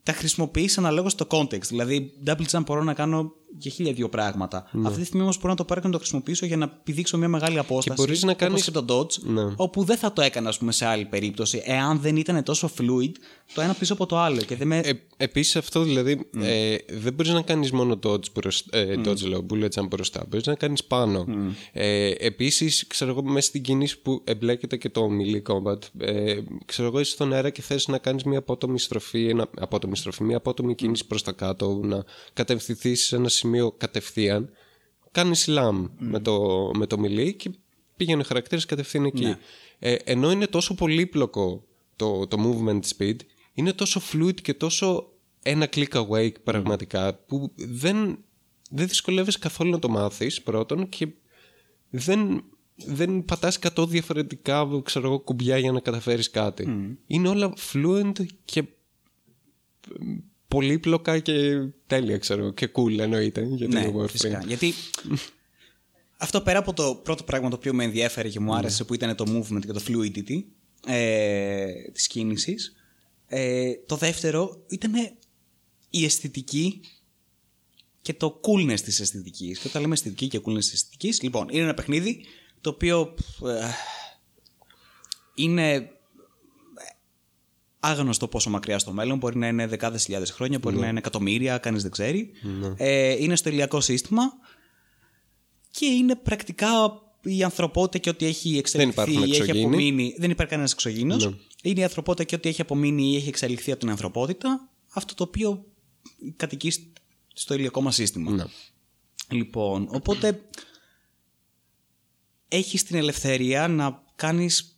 Τα 0.03 0.13
χρησιμοποιείς 0.13 0.77
αναλόγως 0.77 1.11
στο 1.11 1.27
context. 1.29 1.61
Δηλαδή, 1.67 2.11
double 2.25 2.45
jump 2.51 2.61
μπορώ 2.65 2.83
να 2.83 2.93
κάνω 2.93 3.31
και 3.57 3.69
χίλια 3.69 3.93
δύο 3.93 4.09
πράγματα. 4.09 4.69
Ναι. 4.71 4.87
Αυτή 4.87 4.99
τη 4.99 5.05
στιγμή 5.05 5.23
όμως 5.23 5.37
μπορώ 5.37 5.49
να 5.49 5.55
το 5.55 5.65
πάρω 5.65 5.79
και 5.81 5.85
να 5.87 5.93
το 5.93 5.99
χρησιμοποιήσω 5.99 6.45
για 6.45 6.57
να 6.57 6.63
επιδείξω 6.79 7.17
μια 7.17 7.27
μεγάλη 7.27 7.59
απόσταση. 7.59 8.01
μπορείς 8.01 8.23
να 8.23 8.31
όπως 8.31 8.41
κάνεις- 8.47 8.63
και 8.63 8.71
το 8.71 8.85
dodge, 8.89 9.19
Ναι. 9.23 9.53
όπου 9.55 9.83
δεν 9.83 9.97
θα 9.97 10.13
το 10.13 10.21
έκανα, 10.21 10.49
ας 10.49 10.57
πούμε, 10.57 10.71
σε 10.71 10.85
άλλη 10.85 11.05
περίπτωση, 11.05 11.61
εάν 11.65 11.99
δεν 11.99 12.15
ήταν 12.15 12.43
τόσο 12.43 12.69
fluid 12.79 13.11
το 13.53 13.61
ένα 13.61 13.73
πίσω 13.73 13.93
από 13.93 14.05
το 14.05 14.17
άλλο. 14.17 14.41
Και 14.41 14.55
δεν 14.55 14.67
με... 14.67 14.77
Ε, 14.77 14.91
Επίσης 15.17 15.55
αυτό 15.55 15.81
δηλαδή 15.83 16.27
ε, 16.41 16.75
δεν 16.89 17.13
μπορείς 17.13 17.31
να 17.31 17.41
κάνεις 17.41 17.71
μόνο 17.71 17.99
dodge, 18.03 18.31
προς, 18.33 18.65
ε, 18.71 18.95
dodge 19.05 19.21
λέω, 19.27 19.45
bullet 19.53 19.69
jump 19.79 19.87
μπροστά. 19.89 20.25
Μπορείς 20.29 20.45
να 20.45 20.55
κάνεις 20.55 20.83
πάνω. 20.83 21.25
Ε, 21.71 22.09
Επίσης, 22.09 22.87
ξέρω 22.87 23.11
εγώ, 23.11 23.23
μέσα 23.23 23.47
στην 23.47 23.61
κίνηση 23.61 23.99
που 24.01 24.21
εμπλέκεται 24.23 24.77
και 24.77 24.89
το 24.89 25.07
melee 25.19 25.53
combat, 25.53 25.77
ε, 25.97 26.35
ξέρω 26.65 26.87
εγώ, 26.87 26.99
είσαι 26.99 27.11
στον 27.11 27.33
αέρα 27.33 27.49
και 27.49 27.61
θες 27.61 27.87
να 27.87 27.97
κάνεις 27.97 28.23
μια 28.23 28.37
απότομη 28.37 28.79
στροφή, 28.79 29.27
ένα, 29.27 29.49
απότομη 29.59 29.92
στροφή, 29.95 30.23
μια 30.23 30.37
απότομη 30.37 30.75
κίνηση 30.75 31.07
προς 31.07 31.23
τα 31.23 31.31
κάτω, 31.31 31.79
να 31.83 32.03
κατευθυνθεί 32.33 32.95
σε 32.95 33.15
ένα 33.15 33.29
σημείο 33.29 33.71
κατευθείαν. 33.71 34.49
Κάνει 35.11 35.35
slam 35.45 35.89
με, 35.97 36.19
το, 36.19 36.71
με 36.73 36.85
το 36.85 36.97
melee 37.03 37.35
και 37.35 37.51
πήγαινε 37.95 38.21
ο 38.21 38.25
χαρακτήρας 38.25 38.65
κατευθείαν 38.65 39.05
εκεί. 39.05 39.25
Ναι. 39.25 39.37
Ε, 39.79 39.95
ενώ 40.03 40.31
είναι 40.31 40.47
τόσο 40.47 40.75
πολύπλοκο 40.75 41.63
το, 41.95 42.27
το 42.27 42.37
movement 42.39 42.79
speed, 42.97 43.15
είναι 43.53 43.73
τόσο 43.73 44.01
fluid 44.11 44.41
και 44.41 44.53
τόσο 44.53 45.11
ένα 45.43 45.69
click 45.73 46.07
away 46.07 46.31
πραγματικά 46.43 47.13
που 47.13 47.51
δεν, 47.55 48.17
δεν 48.69 48.87
δυσκολεύεσαι 48.87 49.39
καθόλου 49.39 49.71
να 49.71 49.79
το 49.79 49.89
μάθεις 49.89 50.41
πρώτον 50.41 50.89
και 50.89 51.07
δεν, 51.89 52.43
δεν 52.75 53.25
πατάς 53.25 53.59
100 53.75 53.87
διαφορετικά 53.87 54.67
ξέρω 54.83 55.07
εγώ, 55.07 55.19
κουμπιά 55.19 55.57
για 55.57 55.71
να 55.71 55.79
καταφέρεις 55.79 56.29
κάτι. 56.29 56.97
Είναι 57.07 57.27
όλα 57.27 57.53
fluent 57.71 58.25
και 58.45 58.63
πολύπλοκα 60.47 61.19
και 61.19 61.33
τέλεια 61.87 62.17
ξέρω 62.17 62.41
εγώ, 62.41 62.51
και 62.53 62.71
cool 62.75 62.97
εννοείται 62.99 63.41
για 63.41 63.67
την 63.67 63.79
Ναι, 63.79 63.91
Warframe. 63.95 64.09
φυσικά. 64.09 64.43
Γιατί 64.47 64.73
αυτό 66.17 66.41
πέρα 66.41 66.59
από 66.59 66.73
το 66.73 66.95
πρώτο 67.03 67.23
πράγμα 67.23 67.49
το 67.49 67.55
οποίο 67.55 67.73
με 67.73 67.83
ενδιέφερε 67.83 68.29
και 68.29 68.39
μου 68.39 68.55
άρεσε 68.55 68.83
που 68.83 68.93
ήταν 68.93 69.15
το 69.15 69.25
movement 69.27 69.61
και 69.65 69.71
το 69.71 69.81
fluidity 69.87 70.43
ε, 70.87 71.71
της 71.91 72.07
κίνησης 72.07 72.73
ε, 73.27 73.73
το 73.85 73.95
δεύτερο 73.95 74.63
ήταν 74.67 74.93
η 75.89 76.05
αισθητική 76.05 76.81
και 78.01 78.13
το 78.13 78.41
coolness 78.43 78.79
της 78.79 78.99
αισθητικής. 78.99 79.59
Και 79.59 79.67
όταν 79.67 79.81
λέμε 79.81 79.93
αισθητική 79.93 80.27
και 80.27 80.41
coolness 80.45 80.57
της 80.57 80.73
αισθητικής, 80.73 81.21
λοιπόν, 81.21 81.47
είναι 81.51 81.63
ένα 81.63 81.73
παιχνίδι 81.73 82.25
το 82.61 82.69
οποίο 82.69 83.15
ε, 83.45 83.69
είναι 85.35 85.89
άγνωστο 87.83 88.27
πόσο 88.27 88.49
μακριά 88.49 88.79
στο 88.79 88.91
μέλλον. 88.91 89.17
Μπορεί 89.17 89.37
να 89.37 89.47
είναι 89.47 89.67
δεκάδες 89.67 90.03
χιλιάδες 90.03 90.31
χρόνια, 90.31 90.59
μπορεί 90.59 90.75
να 90.75 90.87
είναι 90.87 90.97
εκατομμύρια, 90.97 91.57
κανείς 91.57 91.81
δεν 91.81 91.91
ξέρει. 91.91 92.31
Ε, 92.77 93.11
είναι 93.23 93.35
στο 93.35 93.49
ηλιακό 93.49 93.81
σύστημα 93.81 94.21
και 95.71 95.85
είναι 95.85 96.15
πρακτικά 96.15 96.67
η 97.21 97.43
ανθρωπότητα 97.43 97.97
και 97.97 98.09
ό,τι 98.09 98.25
έχει 98.25 98.57
εξελιχθεί 98.57 98.91
υπάρχουν 98.91 99.21
ή 99.21 99.23
έχει 99.23 99.35
εξωγήινοι. 99.35 99.65
απομείνει. 99.65 100.15
Δεν 100.17 100.29
υπάρχει 100.29 100.51
κανένας 100.51 100.71
εξωγήινος. 100.71 101.25
Ναι. 101.25 101.33
Είναι 101.63 101.79
η 101.79 101.83
ανθρωπότητα 101.83 102.23
και 102.23 102.35
ό,τι 102.35 102.49
έχει 102.49 102.61
απομείνει 102.61 103.11
ή 103.11 103.15
έχει 103.15 103.27
εξελιχθεί 103.27 103.71
από 103.71 103.79
την 103.79 103.89
ανθρωπότητα. 103.89 104.69
Αυτό 104.93 105.13
το 105.13 105.23
οποίο 105.23 105.65
κατοικεί 106.35 106.71
στο 107.33 107.53
ηλιακό 107.53 107.81
μας 107.81 107.95
σύστημα. 107.95 108.31
Ναι. 108.31 108.43
Λοιπόν, 109.29 109.87
οπότε 109.91 110.41
έχεις 112.47 112.83
την 112.83 112.95
ελευθερία 112.95 113.67
να 113.67 114.03
κάνεις 114.15 114.59
ε, 114.59 114.72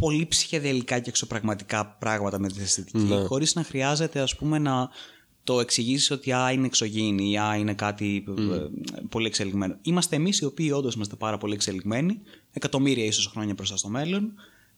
πολύ 0.00 0.26
ψυχεδελικά 0.26 0.98
και 0.98 1.08
εξωπραγματικά 1.08 1.86
πράγματα 1.86 2.38
με 2.38 2.48
τη 2.48 2.60
αισθητική 2.62 2.98
Ναι. 2.98 3.24
χωρίς 3.24 3.54
να 3.54 3.62
χρειάζεται 3.64 4.20
ας 4.20 4.36
πούμε 4.36 4.58
να 4.58 4.88
το 5.44 5.60
εξηγήσεις 5.60 6.10
ότι 6.10 6.32
α, 6.32 6.50
είναι 6.52 6.66
εξωγήινη 6.66 7.30
ή 7.30 7.38
α, 7.38 7.56
είναι 7.56 7.74
κάτι 7.74 8.24
ε, 8.28 9.02
πολύ 9.08 9.26
εξελιγμένο. 9.26 9.78
Είμαστε 9.82 10.16
εμείς 10.16 10.38
οι 10.38 10.44
οποίοι 10.44 10.70
όντως 10.74 10.94
είμαστε 10.94 11.16
πάρα 11.16 11.38
πολύ 11.38 11.54
εξελιγμένοι, 11.54 12.20
εκατομμύρια 12.52 13.04
ίσως 13.04 13.26
χρόνια 13.26 13.54
μπροστά 13.54 13.76
στο 13.76 13.88
μέλλον, 13.88 14.32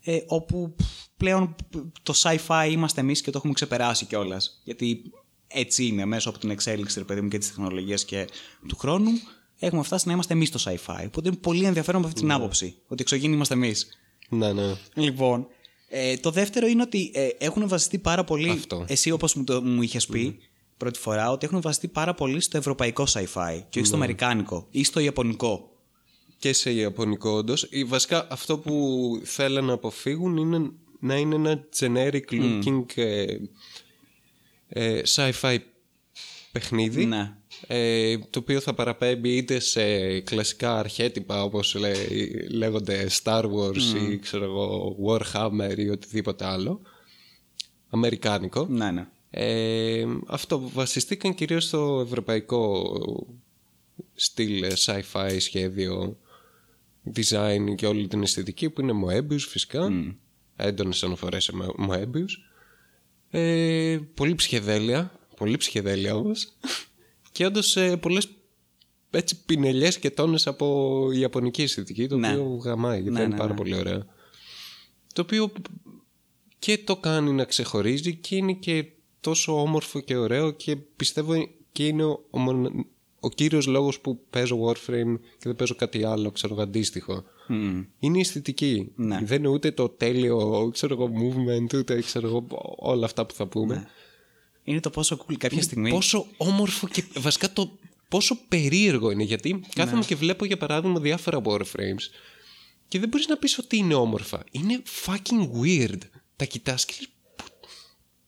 ε, 0.05 0.19
όπου 0.26 0.75
πλέον 1.17 1.55
το 2.02 2.14
sci-fi 2.17 2.69
είμαστε 2.71 3.00
εμείς 3.00 3.21
και 3.21 3.31
το 3.31 3.38
έχουμε 3.38 3.52
ξεπεράσει 3.52 4.07
κιόλας. 4.07 4.61
Γιατί 4.64 5.02
έτσι 5.47 5.87
είναι, 5.87 6.05
μέσω 6.05 6.29
από 6.29 6.38
την 6.38 6.50
εξέλιξη 6.50 6.99
ρε 6.99 7.05
παιδί 7.05 7.21
μου, 7.21 7.29
και 7.29 7.38
της 7.38 7.49
τεχνολογίας 7.49 8.05
και 8.05 8.29
του 8.69 8.76
χρόνου, 8.76 9.11
έχουμε 9.59 9.83
φτάσει 9.83 10.07
να 10.07 10.12
είμαστε 10.12 10.35
εμείς 10.35 10.50
το 10.50 10.62
sci-fi. 10.67 11.05
Οπότε 11.07 11.29
είναι 11.29 11.37
πολύ 11.37 11.64
ενδιαφέρον 11.64 12.00
από 12.00 12.09
αυτή 12.09 12.21
την 12.21 12.33
άποψη, 12.33 12.75
ότι 12.87 13.02
εξωγήινοι 13.02 13.35
είμαστε 13.35 13.55
εμείς. 13.55 13.87
Ναι, 14.32 14.52
ναι. 14.52 14.74
Λοιπόν, 14.94 15.46
ε, 15.88 16.16
το 16.16 16.30
δεύτερο 16.30 16.66
είναι 16.66 16.82
ότι 16.82 17.10
ε, 17.14 17.28
έχουν 17.38 17.68
βασιστεί 17.68 17.98
πάρα 17.98 18.24
πολύ. 18.24 18.50
Αυτό. 18.50 18.84
Εσύ, 18.88 19.10
όπως 19.10 19.34
μου, 19.34 19.44
το, 19.44 19.62
μου 19.62 19.82
είχες 19.82 20.06
πει 20.06 20.38
πρώτη 20.76 20.98
φορά, 20.98 21.30
ότι 21.30 21.46
έχουν 21.46 21.60
βασιστεί 21.60 21.88
πάρα 21.88 22.14
πολύ 22.14 22.40
στο 22.40 22.56
ευρωπαϊκό 22.56 23.06
sci-fi 23.08 23.62
και 23.68 23.78
όχι 23.78 23.86
στο 23.86 23.96
αμερικάνικο 23.96 24.66
ή 24.70 24.84
στο 24.84 25.00
ιαπωνικό. 25.00 25.70
και 26.38 26.52
σε 26.52 26.72
ιαπωνικό 26.72 27.30
όντως. 27.30 27.68
Βασικά 27.86 28.26
αυτό 28.30 28.58
που 28.58 29.20
θέλουν 29.24 29.64
να 29.64 29.72
αποφύγουν 29.72 30.36
είναι 30.36 30.70
να 31.00 31.16
είναι 31.16 31.34
ένα 31.34 31.64
generic 31.78 32.22
looking 32.30 32.84
ε, 32.94 33.36
ε, 34.68 35.02
sci-fi 35.14 35.56
παιχνίδι 36.52 37.06
Ναι. 37.06 37.36
Ε, 37.66 38.19
το 38.19 38.38
οποίο 38.38 38.61
θα 38.61 38.75
παραπέμπει 38.75 39.37
είτε 39.37 39.59
σε 39.59 40.21
κλασικά 40.21 40.78
αρχέτυπα 40.78 41.42
όπως 41.42 41.75
λέ- 41.75 42.50
λέγονται 42.50 43.07
Star 43.23 43.45
Wars 43.45 44.11
ή 44.11 44.19
ξέρω 44.19 44.45
εγώ 44.45 44.97
Warhammer 45.07 45.75
ή 45.78 45.88
οτιδήποτε 45.88 46.45
άλλο. 46.45 46.81
Αμερικάνικο. 47.90 48.66
Ναι, 48.71 48.90
ναι. 48.90 49.07
ε, 49.31 50.04
αυτό 50.26 50.71
βασιστήκαν 50.75 51.35
κυρίως 51.35 51.64
στο 51.64 52.02
ευρωπαϊκό 52.07 52.92
στυλ 54.14 54.62
ε, 54.62 54.73
sci-fi 54.85 55.37
σχέδιο 55.38 56.19
design 57.14 57.75
και 57.76 57.87
όλη 57.87 58.09
την 58.09 58.23
αισθητική 58.23 58.71
που 58.71 58.81
είναι 58.81 58.92
Moebius 59.07 59.38
φυσικά. 59.49 59.88
Mm. 59.90 60.14
έντονες 60.57 61.02
αναφορές 61.02 61.45
σε 61.45 61.52
Mo- 61.62 61.90
Moebius. 61.90 62.31
Ε, 63.31 63.99
πολύ 64.14 64.35
ψυχεδέλεια. 64.35 65.19
Πολύ 65.37 65.57
ψυχεδέλεια 65.57 66.14
όμως 66.14 66.52
και 67.32 67.46
όντως 67.46 67.76
ε, 67.76 67.96
πολλές 67.96 68.28
έτσι 69.10 69.44
πινελιές 69.44 69.98
και 69.98 70.10
τόνες 70.10 70.46
από 70.46 71.08
ιαπωνική 71.12 71.62
αισθητική 71.62 72.06
το 72.08 72.16
Ναι. 72.16 72.32
οποίο 72.36 72.44
γαμάει 72.64 72.96
γιατί 73.00 73.10
Ναι, 73.14 73.20
είναι 73.20 73.28
ναι, 73.28 73.36
πάρα 73.36 73.50
ναι. 73.50 73.56
πολύ 73.56 73.74
ωραία 73.74 74.06
το 75.14 75.22
οποίο 75.22 75.52
και 76.58 76.78
το 76.78 76.96
κάνει 76.96 77.32
να 77.32 77.44
ξεχωρίζει 77.44 78.14
και 78.16 78.36
είναι 78.36 78.52
και 78.52 78.86
τόσο 79.20 79.60
όμορφο 79.60 80.00
και 80.00 80.16
ωραίο 80.16 80.50
και 80.50 80.76
πιστεύω 80.76 81.32
και 81.72 81.86
είναι 81.86 82.04
ο, 82.04 82.24
ο, 82.30 82.38
μονα- 82.38 82.70
ο 83.20 83.28
κύριος 83.28 83.66
λόγος 83.66 84.00
που 84.00 84.20
παίζω 84.30 84.64
Warframe 84.66 85.18
και 85.20 85.42
δεν 85.42 85.56
παίζω 85.56 85.74
κάτι 85.74 86.04
άλλο 86.04 86.30
ξέρω 86.30 86.52
εγώ, 86.54 86.62
αντίστοιχο. 86.62 87.24
Μμμ. 87.48 87.84
Είναι 87.98 88.16
η 88.16 88.20
αισθητική. 88.20 88.92
Ναι. 88.96 89.20
Δεν 89.24 89.38
είναι 89.38 89.48
ούτε 89.48 89.70
το 89.70 89.88
τέλειο 89.88 90.68
ξέρω 90.72 90.94
εγώ, 90.94 91.10
movement, 91.14 91.74
ούτε 91.74 92.00
ξέρω 92.00 92.26
εγώ, 92.26 92.46
όλα 92.76 93.04
αυτά 93.04 93.26
που 93.26 93.34
θα 93.34 93.46
πούμε. 93.46 93.86
Είναι 94.64 94.81
το 94.81 94.90
πόσο 94.90 95.26
cool 95.28 95.35
κάποια 95.38 95.62
στιγμή. 95.62 95.90
Πόσο 95.90 96.26
όμορφο 96.37 96.88
και 96.88 97.04
βασικά 97.19 97.52
το, 97.52 97.78
πόσο 98.09 98.38
περίεργο 98.49 99.11
είναι. 99.11 99.23
Γιατί 99.23 99.61
κάθομαι 99.75 100.04
και 100.04 100.14
βλέπω 100.14 100.45
για 100.45 100.57
παράδειγμα 100.57 101.00
διάφορα 101.00 101.40
warframes 101.45 102.04
και 102.88 102.99
δεν 102.99 103.09
μπορείς 103.09 103.26
να 103.28 103.37
πεις 103.37 103.59
ότι 103.59 103.76
είναι 103.76 103.95
όμορφα. 103.95 104.45
Είναι 104.50 104.83
fucking 105.07 105.50
weird. 105.62 105.99
Τα 106.37 106.45
κοιτάς 106.45 106.85
και 106.85 106.95
λες, 106.99 107.09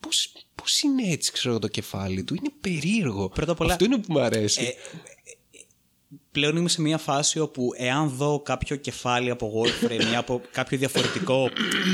πώς, 0.00 0.33
πώς 0.55 0.81
είναι 0.83 1.09
έτσι 1.11 1.33
ξέρω 1.33 1.59
το 1.59 1.69
κεφάλι 1.69 2.25
του. 2.25 2.35
Είναι 2.35 2.50
περίεργο. 2.61 3.29
Πρώτα 3.29 3.53
απ' 3.53 3.61
όλα- 3.61 3.73
Αυτό 3.73 3.85
είναι 3.85 3.99
που 3.99 4.12
μου 4.12 4.21
αρέσει. 4.21 4.62
Ε, 4.64 4.71
πλέον 6.33 6.57
είμαι 6.57 6.69
σε 6.69 6.81
μια 6.81 6.99
φάση 6.99 7.38
όπου 7.38 7.71
εάν 7.76 8.09
δω 8.09 8.41
κάποιο 8.45 8.76
κεφάλι 8.76 9.31
από 9.31 9.62
Warframe 9.62 10.12
ή 10.12 10.17
από 10.17 10.43
κάποιο 10.53 10.79
διαφορετικό 10.79 11.49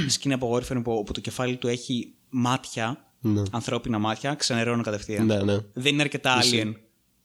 σκηνή 0.09 0.35
από 0.35 0.54
Warframe 0.56 0.80
που, 0.85 0.92
όπου 0.92 1.12
το 1.12 1.20
κεφάλι 1.20 1.56
του 1.56 1.68
έχει 1.68 2.12
μάτια, 2.28 3.09
Ναι. 3.20 3.42
ανθρώπινα 3.50 3.98
μάτια, 3.98 4.34
ξενερώνω 4.34 4.82
κατευθείαν. 4.82 5.26
Ναι, 5.26 5.42
ναι. 5.42 5.58
Δεν 5.72 5.92
είναι 5.92 6.02
αρκετά 6.02 6.40
alien. 6.42 6.74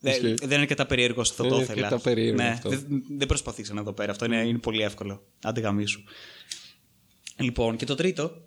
Δεν, 0.00 0.12
Ισχύει. 0.12 0.34
δεν 0.34 0.50
είναι 0.50 0.60
αρκετά 0.60 0.86
περίεργο 0.86 1.20
αυτό 1.20 1.42
Δεν 1.42 1.52
το 1.52 1.56
είναι 1.58 1.64
ήθελα. 1.64 1.86
αρκετά 1.86 2.02
περίεργο 2.02 2.36
ναι, 2.42 2.48
αυτό. 2.48 2.68
Δεν, 2.68 2.86
δεν 3.18 3.26
προσπαθήσαμε 3.26 3.80
εδώ 3.80 3.92
πέρα. 3.92 4.10
Αυτό 4.10 4.24
είναι, 4.24 4.36
είναι 4.46 4.58
πολύ 4.58 4.82
εύκολο. 4.82 5.26
Άντε 5.42 5.60
γαμίσου. 5.60 6.00
Λοιπόν, 7.36 7.76
και 7.76 7.84
το 7.84 7.94
τρίτο, 7.94 8.42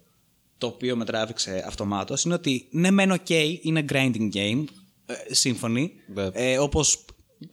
το 0.58 0.68
οποίο 0.68 0.96
με 0.96 1.06
τράβηξε 1.06 1.64
αυτομάτως, 1.68 2.24
είναι 2.24 2.34
ότι 2.34 2.68
ναι, 2.72 2.92
μεν 2.92 3.12
ok, 3.12 3.58
είναι 3.62 3.86
grinding 3.90 4.34
game, 4.34 4.64
ε, 5.06 5.34
σύμφωνοι, 5.34 5.92
Ναι. 6.14 6.30
ε, 6.34 6.58
όπως 6.60 7.06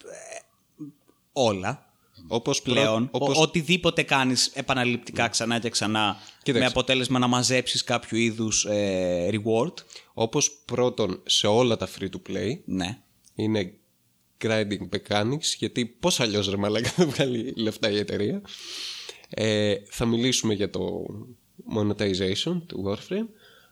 ε, 0.04 0.38
όλα 1.32 1.85
όπως 2.28 2.62
πλέον. 2.62 3.10
Πρό, 3.10 3.24
όπως, 3.24 3.38
Ο- 3.38 3.42
οτιδήποτε 3.42 4.02
κάνεις 4.02 4.46
επαναληπτικά 4.54 5.28
ξανά 5.28 5.58
και 5.58 5.70
ξανά 5.70 6.16
Κοίταξε. 6.42 6.58
με 6.58 6.64
αποτέλεσμα 6.66 7.18
να 7.18 7.26
μαζέψεις 7.26 7.84
κάποιο 7.84 8.18
είδους 8.18 8.64
ε, 8.64 9.28
reward. 9.32 9.72
όπως 10.14 10.50
πρώτον 10.64 11.20
σε 11.26 11.46
όλα 11.46 11.76
τα 11.76 11.88
free 11.98 12.04
to 12.08 12.30
play 12.30 12.58
Ναι. 12.64 12.98
είναι 13.34 13.72
grinding 14.44 14.88
mechanics 14.96 15.54
γιατί 15.58 15.86
πώς 15.86 16.20
αλλιώς 16.20 16.48
ρε 16.50 16.56
μαλάκα 16.56 16.88
θα 16.90 17.06
βγάλει 17.06 17.52
λεφτά 17.56 17.90
η 17.90 17.96
εταιρεία 17.98 18.42
ε, 19.28 19.74
θα 19.90 20.04
μιλήσουμε 20.06 20.54
για 20.54 20.70
το 20.70 21.06
monetization 21.74 22.60
του 22.66 22.84
Warframe 22.86 23.26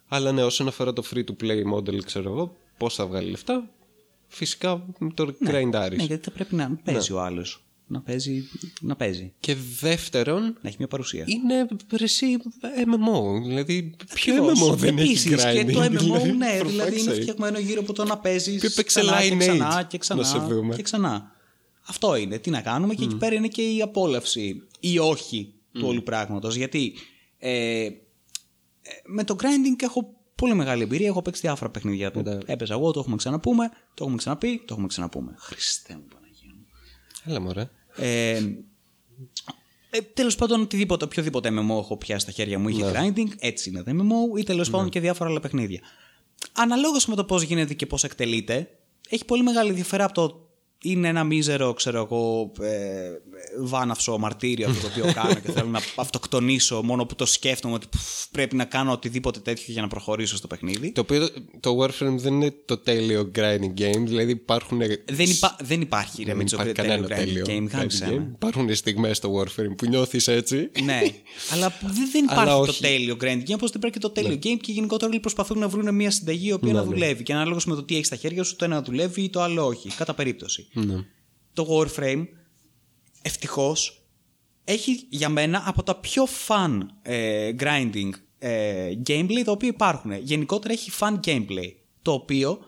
αλλά 0.08 0.32
ναι 0.32 0.44
όσον 0.44 0.68
αφορά 0.68 0.92
το 0.92 1.02
free 1.14 1.24
to 1.24 1.44
play 1.44 1.62
model 1.74 2.04
ξέρω 2.04 2.30
εγώ 2.30 2.56
πώς 2.78 2.94
θα 2.94 3.06
βγάλει 3.06 3.30
λεφτά 3.30 3.70
φυσικά 4.28 4.86
με 4.98 5.10
το 5.14 5.34
grindaris 5.46 5.96
Ναι, 5.96 6.04
γιατί 6.04 6.24
θα 6.24 6.30
πρέπει 6.30 6.54
να 6.54 6.70
παίζει 6.84 7.12
ο 7.12 7.20
άλλος. 7.20 7.63
Να 7.86 8.00
παίζει, 8.00 8.48
να 8.80 8.96
παίζει. 8.96 9.32
και 9.40 9.56
δεύτερον 9.80 10.42
Να 10.42 10.68
έχει 10.68 10.76
μια 10.78 10.88
παρουσία. 10.88 11.24
είναι 11.26 11.66
ρε, 11.90 12.04
εσύ 12.04 12.36
MMO 12.62 13.42
δηλαδή 13.46 13.94
ποιο 14.14 14.34
Ακριβώς. 14.34 14.70
MMO 14.72 14.76
δεν 14.76 14.98
Επίσης, 14.98 15.24
έχει 15.32 15.62
grinding 15.62 15.66
Και 15.66 15.72
το 15.72 15.82
MMO, 15.84 15.88
δηλαδή, 15.98 16.32
ναι, 16.32 16.58
for 16.62 16.66
δηλαδή 16.66 16.96
fuck's 16.96 17.00
είναι 17.02 17.12
sake. 17.14 17.20
φτιαγμένο 17.20 17.58
γύρω 17.58 17.80
από 17.80 17.92
το 17.92 18.04
να 18.04 18.18
παίζεις 18.18 18.60
Ποιο 18.60 18.68
έπαιξε 18.72 19.00
ξανά 19.00 19.22
και 19.22 19.34
Lineage, 19.34 19.38
ξανά 19.38 19.82
και 19.82 19.98
να 20.14 20.22
σε 20.22 20.22
ξανά 20.22 20.46
δούμε. 20.46 20.74
και 20.74 20.82
ξανά. 20.82 21.32
Αυτό 21.86 22.16
είναι. 22.16 22.38
Τι 22.38 22.50
να 22.50 22.60
κάνουμε 22.60 22.94
και 22.94 23.04
εκεί 23.04 23.16
πέρα 23.16 23.34
είναι 23.34 23.48
και 23.48 23.62
η 23.62 23.82
απόλαυση 23.82 24.62
ή 24.80 24.98
όχι 24.98 25.52
του 25.72 25.86
όλου 25.86 26.02
πράγματος. 26.02 26.56
Γιατί 26.56 26.94
ε, 27.38 27.84
ε, 27.84 27.90
με 29.04 29.24
το 29.24 29.36
grinding 29.40 29.82
έχω 29.82 30.14
πολύ 30.34 30.54
μεγάλη 30.54 30.82
εμπειρία. 30.82 31.06
Έχω 31.06 31.22
παίξει 31.22 31.40
διάφορα 31.40 31.70
παιχνίδια 31.70 32.10
που 32.10 32.22
Ναι. 32.24 32.38
έπαιζα 32.46 32.74
εγώ, 32.74 32.90
το 32.90 33.00
έχουμε 33.00 33.16
ξαναπούμε, 33.16 33.68
το 33.94 34.02
έχουμε 34.04 34.16
ξαναπεί, 34.16 34.58
το 34.58 34.66
έχουμε 34.70 34.86
ξαναπούμε. 34.86 35.34
Χριστέ 35.38 35.94
μου, 35.94 36.04
Παναγία 36.08 36.13
μου. 36.13 36.13
Έλα 37.24 37.40
μωρέ. 37.40 37.70
Ε, 37.96 38.40
ε, 39.90 40.00
τέλος 40.14 40.34
πάντων, 40.34 40.60
οτιδήποτε, 40.60 41.04
οποιοδήποτε 41.04 41.48
MMO 41.52 41.78
έχω 41.78 41.96
πιάσει 41.96 42.20
στα 42.20 42.32
χέρια 42.32 42.58
μου 42.58 42.68
είχε 42.68 42.92
grinding, 42.94 43.28
έτσι 43.38 43.68
είναι. 43.68 43.82
Το 43.82 43.90
MMO, 43.90 44.38
ή 44.38 44.42
τέλος 44.42 44.70
πάντων 44.70 44.88
και 44.88 45.00
διάφορα 45.00 45.30
άλλα 45.30 45.40
παιχνίδια. 45.40 45.80
Αναλόγως 46.52 47.06
με 47.06 47.14
το 47.14 47.24
πώς 47.24 47.42
γίνεται 47.42 47.74
και 47.74 47.86
πώς 47.86 48.04
εκτελείται, 48.04 48.70
έχει 49.08 49.24
πολύ 49.24 49.42
μεγάλη 49.42 49.72
διαφορά 49.72 50.04
από 50.04 50.14
το 50.14 50.43
είναι 50.84 51.08
ένα 51.08 51.24
μίζερο, 51.24 51.72
ξέρω 51.72 51.98
εγώ, 51.98 52.52
ε, 52.60 53.10
βάναυσο 53.60 54.18
μαρτύριο 54.18 54.68
αυτό 54.68 54.80
το 54.80 54.86
οποίο 54.86 55.12
κάνω 55.22 55.34
και 55.34 55.50
θέλω 55.52 55.68
να 55.68 55.80
αυτοκτονήσω 55.96 56.82
μόνο 56.82 57.06
που 57.06 57.14
το 57.14 57.26
σκέφτομαι 57.26 57.74
ότι 57.74 57.86
πφ, 57.90 58.26
πρέπει 58.30 58.56
να 58.56 58.64
κάνω 58.64 58.92
οτιδήποτε 58.92 59.40
τέτοιο 59.40 59.64
για 59.72 59.82
να 59.82 59.88
προχωρήσω 59.88 60.36
στο 60.36 60.46
παιχνίδι. 60.46 60.92
Το 60.92 61.00
οποίο 61.00 61.28
το 61.60 61.78
Warframe 61.80 62.16
δεν 62.16 62.34
είναι 62.34 62.54
το 62.64 62.76
τέλειο 62.78 63.30
grinding 63.34 63.80
game, 63.80 64.02
δηλαδή 64.04 64.30
υπάρχουν. 64.30 64.78
Δεν, 65.04 65.30
υπά, 65.30 65.56
δεν 65.62 65.80
υπάρχει 65.80 66.22
ρε 66.22 66.24
δεν 66.24 66.36
Μίτσο, 66.36 66.56
υπάρχει 66.56 66.74
τέλειο 66.74 66.90
κανένα 66.92 67.14
grinding 67.14 67.24
τέλειο. 67.24 67.44
game, 67.46 67.50
grinding 67.50 67.76
γάμισε 67.76 68.06
με. 68.06 68.16
game. 68.16 68.34
Υπάρχουν 68.34 68.74
στιγμές 68.74 69.16
στο 69.16 69.40
Warframe 69.40 69.74
που 69.76 69.86
νιώθεις 69.86 70.28
έτσι. 70.28 70.70
ναι, 70.84 71.00
αλλά 71.52 71.72
δεν, 71.80 72.10
δεν 72.12 72.30
Αλλά 72.30 72.42
υπάρχει 72.42 72.64
το 72.64 72.70
όχι. 72.70 72.82
Ναι. 72.82 72.88
τέλειο 72.88 73.16
grinding 73.20 73.50
game, 73.50 73.54
όπως 73.54 73.70
δεν 73.70 73.76
υπάρχει 73.76 73.90
και 73.90 73.98
το 73.98 74.10
τέλειο 74.10 74.34
game 74.34 74.58
και 74.60 74.72
γενικότερα 74.72 75.10
όλοι 75.10 75.20
προσπαθούν 75.20 75.58
να 75.58 75.68
βρουν 75.68 75.94
μια 75.94 76.10
συνταγή 76.10 76.48
η 76.48 76.52
οποία 76.52 76.72
να 76.72 76.84
δουλεύει. 76.84 77.22
Και 77.22 77.32
ανάλογα 77.32 77.60
με 77.66 77.74
το 77.74 77.82
τι 77.82 77.94
έχεις 77.94 78.06
στα 78.06 78.16
χέρια 78.16 78.42
σου, 78.42 78.56
το 78.56 78.64
ένα 78.64 78.82
δουλεύει 78.82 79.22
ή 79.22 79.30
το 79.30 79.42
άλλο 79.42 79.66
όχι. 79.66 79.88
Κατά 79.96 80.14
περίπτωση. 80.14 80.66
Ναι. 80.74 81.04
Το 81.52 81.66
Warframe, 81.70 82.24
ευτυχώς, 83.22 84.04
έχει 84.64 85.06
για 85.08 85.28
μένα 85.28 85.62
από 85.66 85.82
τα 85.82 85.96
πιο 85.96 86.26
fun 86.48 86.78
ε, 87.02 87.50
grinding 87.58 88.10
ε, 88.38 88.92
gameplay 89.06 89.42
τα 89.44 89.52
οποία 89.52 89.68
υπάρχουν. 89.68 90.12
Γενικότερα 90.12 90.72
έχει 90.72 90.90
fun 91.00 91.20
gameplay. 91.24 91.72
Το 92.02 92.12
οποίο 92.12 92.58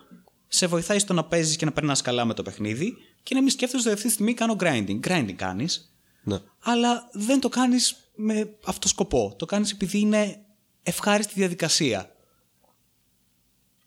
σε 0.47 0.67
βοηθάει 0.67 0.99
στο 0.99 1.13
να 1.13 1.23
παίζεις 1.25 1.55
και 1.55 1.65
να 1.65 1.71
περνάς 1.71 2.01
καλά 2.01 2.25
με 2.25 2.33
το 2.33 2.43
παιχνίδι 2.43 2.93
και 3.23 3.35
να 3.35 3.41
μην 3.41 3.49
σκέφτεσαι 3.49 3.83
ότι 3.83 3.95
αυτή 3.97 4.07
τη 4.07 4.13
στιγμή 4.13 4.33
κάνω 4.33 4.55
grinding. 4.59 4.99
Grinding 5.07 5.33
κάνεις, 5.35 5.93
Ναι. 6.23 6.37
αλλά 6.59 7.09
δεν 7.13 7.39
το 7.39 7.49
κάνεις 7.49 7.95
με 8.15 8.55
αυτό 8.65 8.87
σκοπό. 8.87 9.35
Το 9.37 9.45
κάνεις 9.45 9.71
επειδή 9.71 9.99
είναι 9.99 10.41
ευχάριστη 10.83 11.33
διαδικασία. 11.35 12.15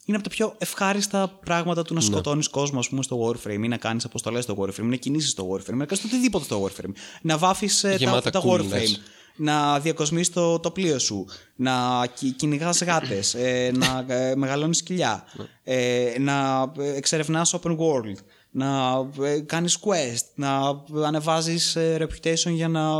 Είναι 0.05 0.17
από 0.17 0.29
τα 0.29 0.35
πιο 0.35 0.55
ευχάριστα 0.59 1.39
πράγματα 1.45 1.83
του 1.83 1.95
να 1.95 2.01
σκοτώνεις 2.01 2.49
κόσμο, 2.49 2.79
ας 2.79 2.89
πούμε, 2.89 3.03
στο 3.03 3.27
Warframe 3.27 3.63
ή 3.65 3.69
να 3.69 3.77
κάνεις 3.77 4.05
αποστολές 4.05 4.45
στο 4.45 4.57
Warframe, 4.59 4.83
να 4.83 4.97
κινήσεις 4.97 5.31
στο 5.31 5.49
Warframe, 5.51 5.75
να 5.75 5.85
κάνεις 5.85 6.05
οτιδήποτε 6.05 6.45
στο 6.45 6.65
Warframe. 6.65 6.93
Να 7.23 7.39
βάφεις 7.39 7.81
τα, 7.81 7.95
Γεμάτα 7.95 8.31
τα 8.31 8.43
coolness. 8.45 8.61
Warframe, 8.61 8.97
να 9.37 9.81
διακοσμείς 9.81 10.31
το, 10.31 10.59
το 10.59 10.71
πλοίο 10.71 10.99
σου, 10.99 11.27
να 11.57 12.07
κυνηγάς 12.37 12.83
γάτες, 12.83 13.35
ε, 13.35 13.73
να 13.75 14.15
ε, 14.15 14.35
μεγαλώνεις 14.35 14.77
σκυλιά, 14.77 15.25
ε, 15.63 16.15
να 16.19 16.67
εξερευνάς 16.95 17.55
open 17.61 17.77
world, 17.77 18.15
να 18.51 18.93
ε, 19.23 19.41
κάνεις 19.41 19.79
quest, 19.81 20.27
να 20.35 20.83
ανεβάζεις 21.07 21.77
reputation 21.79 22.51
για 22.51 22.69
να 22.69 22.91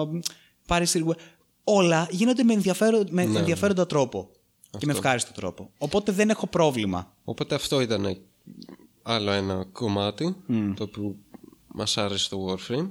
πάρεις. 0.67 0.97
Όλα 1.65 2.07
γίνονται 2.11 2.43
με, 2.43 2.53
ενδιαφέρον, 2.53 3.07
με 3.11 3.23
ενδιαφέροντα 3.23 3.87
τρόπο. 3.87 4.31
Και 4.79 4.87
με 4.87 4.93
ευχάριστο 4.93 5.33
τρόπο. 5.33 5.71
Οπότε 5.79 6.13
δεν 6.13 6.31
έχω 6.31 6.47
πρόβλημα. 6.47 7.15
Οπότε 7.25 7.55
αυτό 7.55 7.81
ήταν 7.81 8.17
άλλο 9.03 9.31
ένα 9.31 9.67
κομμάτι 9.73 10.37
το 10.77 10.83
οποίο 10.83 11.17
μας 11.67 11.97
άρεσε 11.99 12.29
το 12.29 12.47
Warframe. 12.49 12.91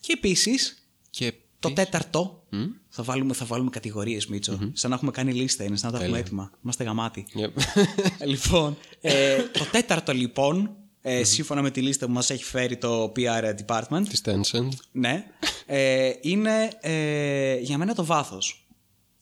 Και 0.00 0.12
επίσης, 0.16 0.88
Και 1.10 1.32
το 1.58 1.72
τέταρτο. 1.72 2.42
Θα 2.88 3.02
βάλουμε, 3.02 3.34
θα 3.34 3.44
βάλουμε 3.44 3.70
κατηγορίες, 3.70 4.26
Μίτσο. 4.26 4.58
Σαν 4.72 4.90
να 4.90 4.96
έχουμε 4.96 5.10
κάνει 5.10 5.32
λίστα, 5.32 5.64
είναι 5.64 5.76
σαν 5.76 5.92
να 5.92 5.98
τα 5.98 6.04
έχουμε 6.04 6.18
έτοιμα. 6.18 6.50
Είμαστε 6.64 6.84
γαμάτοι. 6.84 7.26
Yep. 7.34 7.50
λοιπόν, 8.32 8.76
ε, 9.00 9.42
το 9.58 9.64
τέταρτο 9.72 10.12
λοιπόν, 10.12 10.70
ε, 11.02 11.24
σύμφωνα 11.24 11.62
με 11.62 11.70
τη 11.70 11.82
λίστα 11.82 12.06
που 12.06 12.12
μας 12.12 12.30
έχει 12.30 12.44
φέρει 12.44 12.76
το 12.76 13.12
PR 13.16 13.54
department, 13.66 14.02
Της 14.08 14.22
Tencent. 14.24 14.68
ναι, 14.92 15.24
ε, 15.66 16.12
είναι 16.20 16.70
ε, 16.80 17.58
για 17.58 17.78
μένα 17.78 17.94
το 17.94 18.04
βάθος. 18.04 18.67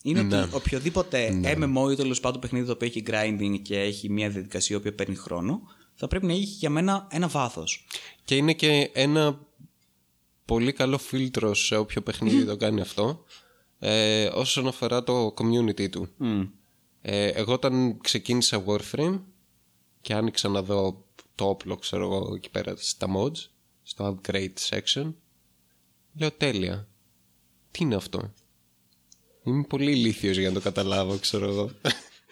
Είναι 0.07 0.23
Ναι. 0.23 0.41
ότι 0.43 0.55
οποιοδήποτε 0.55 1.41
MMO 1.43 1.93
ή 1.93 1.95
τέλος 1.95 2.21
πάντων 2.21 2.41
παιχνίδι 2.41 2.67
το 2.67 2.73
οποίο 2.73 2.87
έχει 2.87 3.03
grinding 3.07 3.59
και 3.63 3.81
έχει 3.81 4.11
μια 4.11 4.31
διαδικασία 4.31 4.81
που 4.81 4.93
παίρνει 4.95 5.15
χρόνο, 5.15 5.61
θα 5.95 6.07
πρέπει 6.09 6.27
να 6.27 6.33
έχει 6.33 6.45
για 6.45 6.71
μένα 6.71 7.07
ένα 7.11 7.29
βάθος. 7.29 7.87
Και 8.25 8.37
είναι 8.37 8.53
και 8.53 8.91
ένα 8.93 9.41
πολύ 10.45 10.73
καλό 10.73 10.99
φίλτρο 10.99 11.55
σε 11.55 11.77
όποιο 11.77 12.03
παιχνίδι 12.03 12.45
το 12.45 12.57
κάνει 12.57 12.81
αυτό 12.81 13.25
ε, 13.79 14.25
όσον 14.27 14.67
αφορά 14.67 15.03
το 15.03 15.35
community 15.39 15.91
του. 15.91 16.09
Ε, 17.03 17.27
εγώ 17.27 17.53
όταν 17.53 17.99
ξεκίνησα 18.01 18.65
Warframe 18.67 19.21
και 20.01 20.15
άνοιξα 20.15 20.49
να 20.49 20.63
δω 20.63 21.05
το 21.35 21.49
όπλο, 21.49 21.77
ξέρω 21.77 22.03
εγώ, 22.05 22.35
εκεί 22.35 22.51
πέρα 22.51 22.75
στα 22.77 23.07
mods, 23.17 23.39
στο 23.83 24.19
upgrade 24.25 24.55
section, 24.69 25.13
λέω 26.19 26.33
τέλεια. 26.33 26.89
Τι 27.71 27.85
είναι 27.85 27.95
αυτό; 27.95 28.33
Είμαι 29.47 29.65
πολύ 29.69 29.91
ηλίθιος 29.91 30.37
για 30.37 30.49
να 30.49 30.55
το 30.55 30.61
καταλάβω, 30.61 31.17
ξέρω 31.19 31.49
εγώ. 31.49 31.71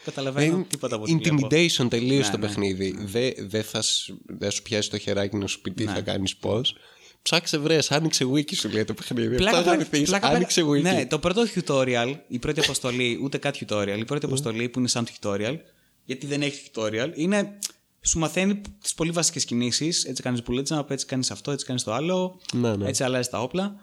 Καταλαβαίνω 0.04 0.54
Είναι 0.54 0.64
τίποτα 0.64 0.94
από 0.94 1.04
ό,τι 1.04 1.16
βλέπω. 1.16 1.46
Intimidation 1.46 1.86
τελείως 1.90 2.26
Ναι, 2.26 2.30
το 2.32 2.38
ναι. 2.38 2.46
παιχνίδι. 2.46 2.96
Δεν 3.00 3.32
δε 3.38 3.62
θα 3.62 3.82
σ- 3.82 4.10
δεν 4.26 4.50
σου 4.50 4.62
πιάσει 4.62 4.90
το 4.90 4.98
χεράκι 4.98 5.36
να 5.36 5.46
σου 5.46 5.60
πει 5.60 5.70
τι 5.70 5.84
θα 5.84 6.00
κάνεις 6.00 6.36
πώς. 6.36 6.76
Ψάξε 7.22 7.58
βρες, 7.58 7.90
άνοιξε 7.90 8.24
wiki 8.34 8.54
σου 8.54 8.68
λέει 8.68 8.84
το 8.84 8.94
παιχνίδι. 8.94 9.36
Πλάκα, 9.36 9.58
Αυτό 9.58 9.70
θα 9.70 9.76
πλάκα, 9.76 9.90
ρυθείς, 9.90 10.08
πλάκα, 10.08 10.26
άνοιξε 10.28 10.62
wiki. 10.64 10.80
Ναι, 10.82 11.06
το 11.06 11.18
πρώτο 11.18 11.42
tutorial, 11.54 12.14
η 12.28 12.38
πρώτη 12.38 12.60
αποστολή, 12.60 13.18
ούτε 13.22 13.38
καν 13.38 13.52
tutorial, 13.60 13.96
η 13.98 14.04
πρώτη 14.04 14.24
αποστολή 14.26 14.68
που 14.68 14.78
είναι 14.78 14.88
σαν 14.88 15.06
tutorial, 15.06 15.56
γιατί 16.04 16.26
δεν 16.26 16.42
έχει 16.42 16.70
tutorial, 16.74 17.10
είναι 17.14 17.58
σου 18.00 18.18
μαθαίνει 18.18 18.60
τις 18.82 18.94
πολύ 18.94 19.10
βασικές 19.10 19.44
κινήσεις. 19.44 20.04
Έτσι 20.04 20.22
κάνεις 20.22 20.42
bullet 20.46 20.64
jump, 20.78 20.90
έτσι 20.90 21.06
κάνεις 21.06 21.30
αυτό, 21.30 21.50
έτσι 21.50 21.66
κάνεις 21.66 21.82
το 21.82 21.92
άλλο. 21.92 22.40
Ναι, 22.54 22.76
ναι. 22.76 22.88
Έτσι 22.88 23.02
αλλάζει 23.04 23.28
τα 23.28 23.42
όπλα. 23.42 23.74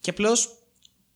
Και 0.00 0.10
απλώς 0.10 0.48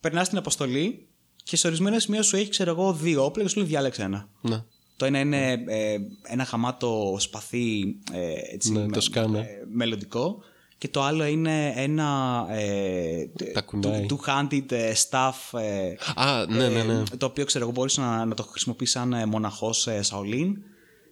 περνάς 0.01 0.29
την 0.29 0.39
αποστολή 0.39 1.08
και 1.49 1.57
σε 1.57 1.67
ορισμένα 1.67 1.99
σημεία 1.99 2.23
σου 2.23 2.37
έχει, 2.37 2.49
ξέρω 2.49 2.71
εγώ, 2.71 2.93
δύο 2.93 3.25
όπλα 3.25 3.43
και 3.43 3.49
σου 3.49 3.59
λέει 3.59 3.69
διάλεξε 3.69 4.03
ένα. 4.03 4.29
Ναι. 4.41 4.63
Το 4.97 5.05
ένα 5.05 5.19
είναι 5.19 5.53
ε, 5.67 5.97
ένα 6.23 6.45
χαμάτο 6.45 7.17
σπαθί 7.19 7.97
ε, 8.13 8.55
έτσι, 8.55 8.73
Ναι, 8.73 8.87
το 8.87 9.01
σκάνα. 9.01 9.39
ε, 9.39 9.45
μελλοντικό 9.73 10.39
και 10.79 10.89
το 10.89 11.03
άλλο 11.03 11.25
είναι 11.25 11.73
ένα 11.77 12.47
ε, 12.51 13.27
Τα 13.53 13.61
κουνάει. 13.61 14.07
two- 14.11 14.15
two-handed 14.15 14.73
ε, 14.73 14.93
staff 15.09 15.59
ε, 15.61 15.95
Α, 16.15 16.47
ναι, 16.49 16.69
ναι, 16.69 16.83
ναι. 16.83 16.93
ε, 17.13 17.17
το 17.19 17.27
οποίο 17.27 17.45
ξέρω 17.45 17.65
εγώ 17.65 17.73
μπορείς 17.73 17.97
να, 17.97 18.25
να 18.25 18.35
το 18.35 18.43
χρησιμοποιείς 18.43 18.91
σαν 18.91 19.13
ε, 19.13 19.27
μοναχός 19.27 19.87
ε, 19.87 20.01
Shaolin 20.11 20.53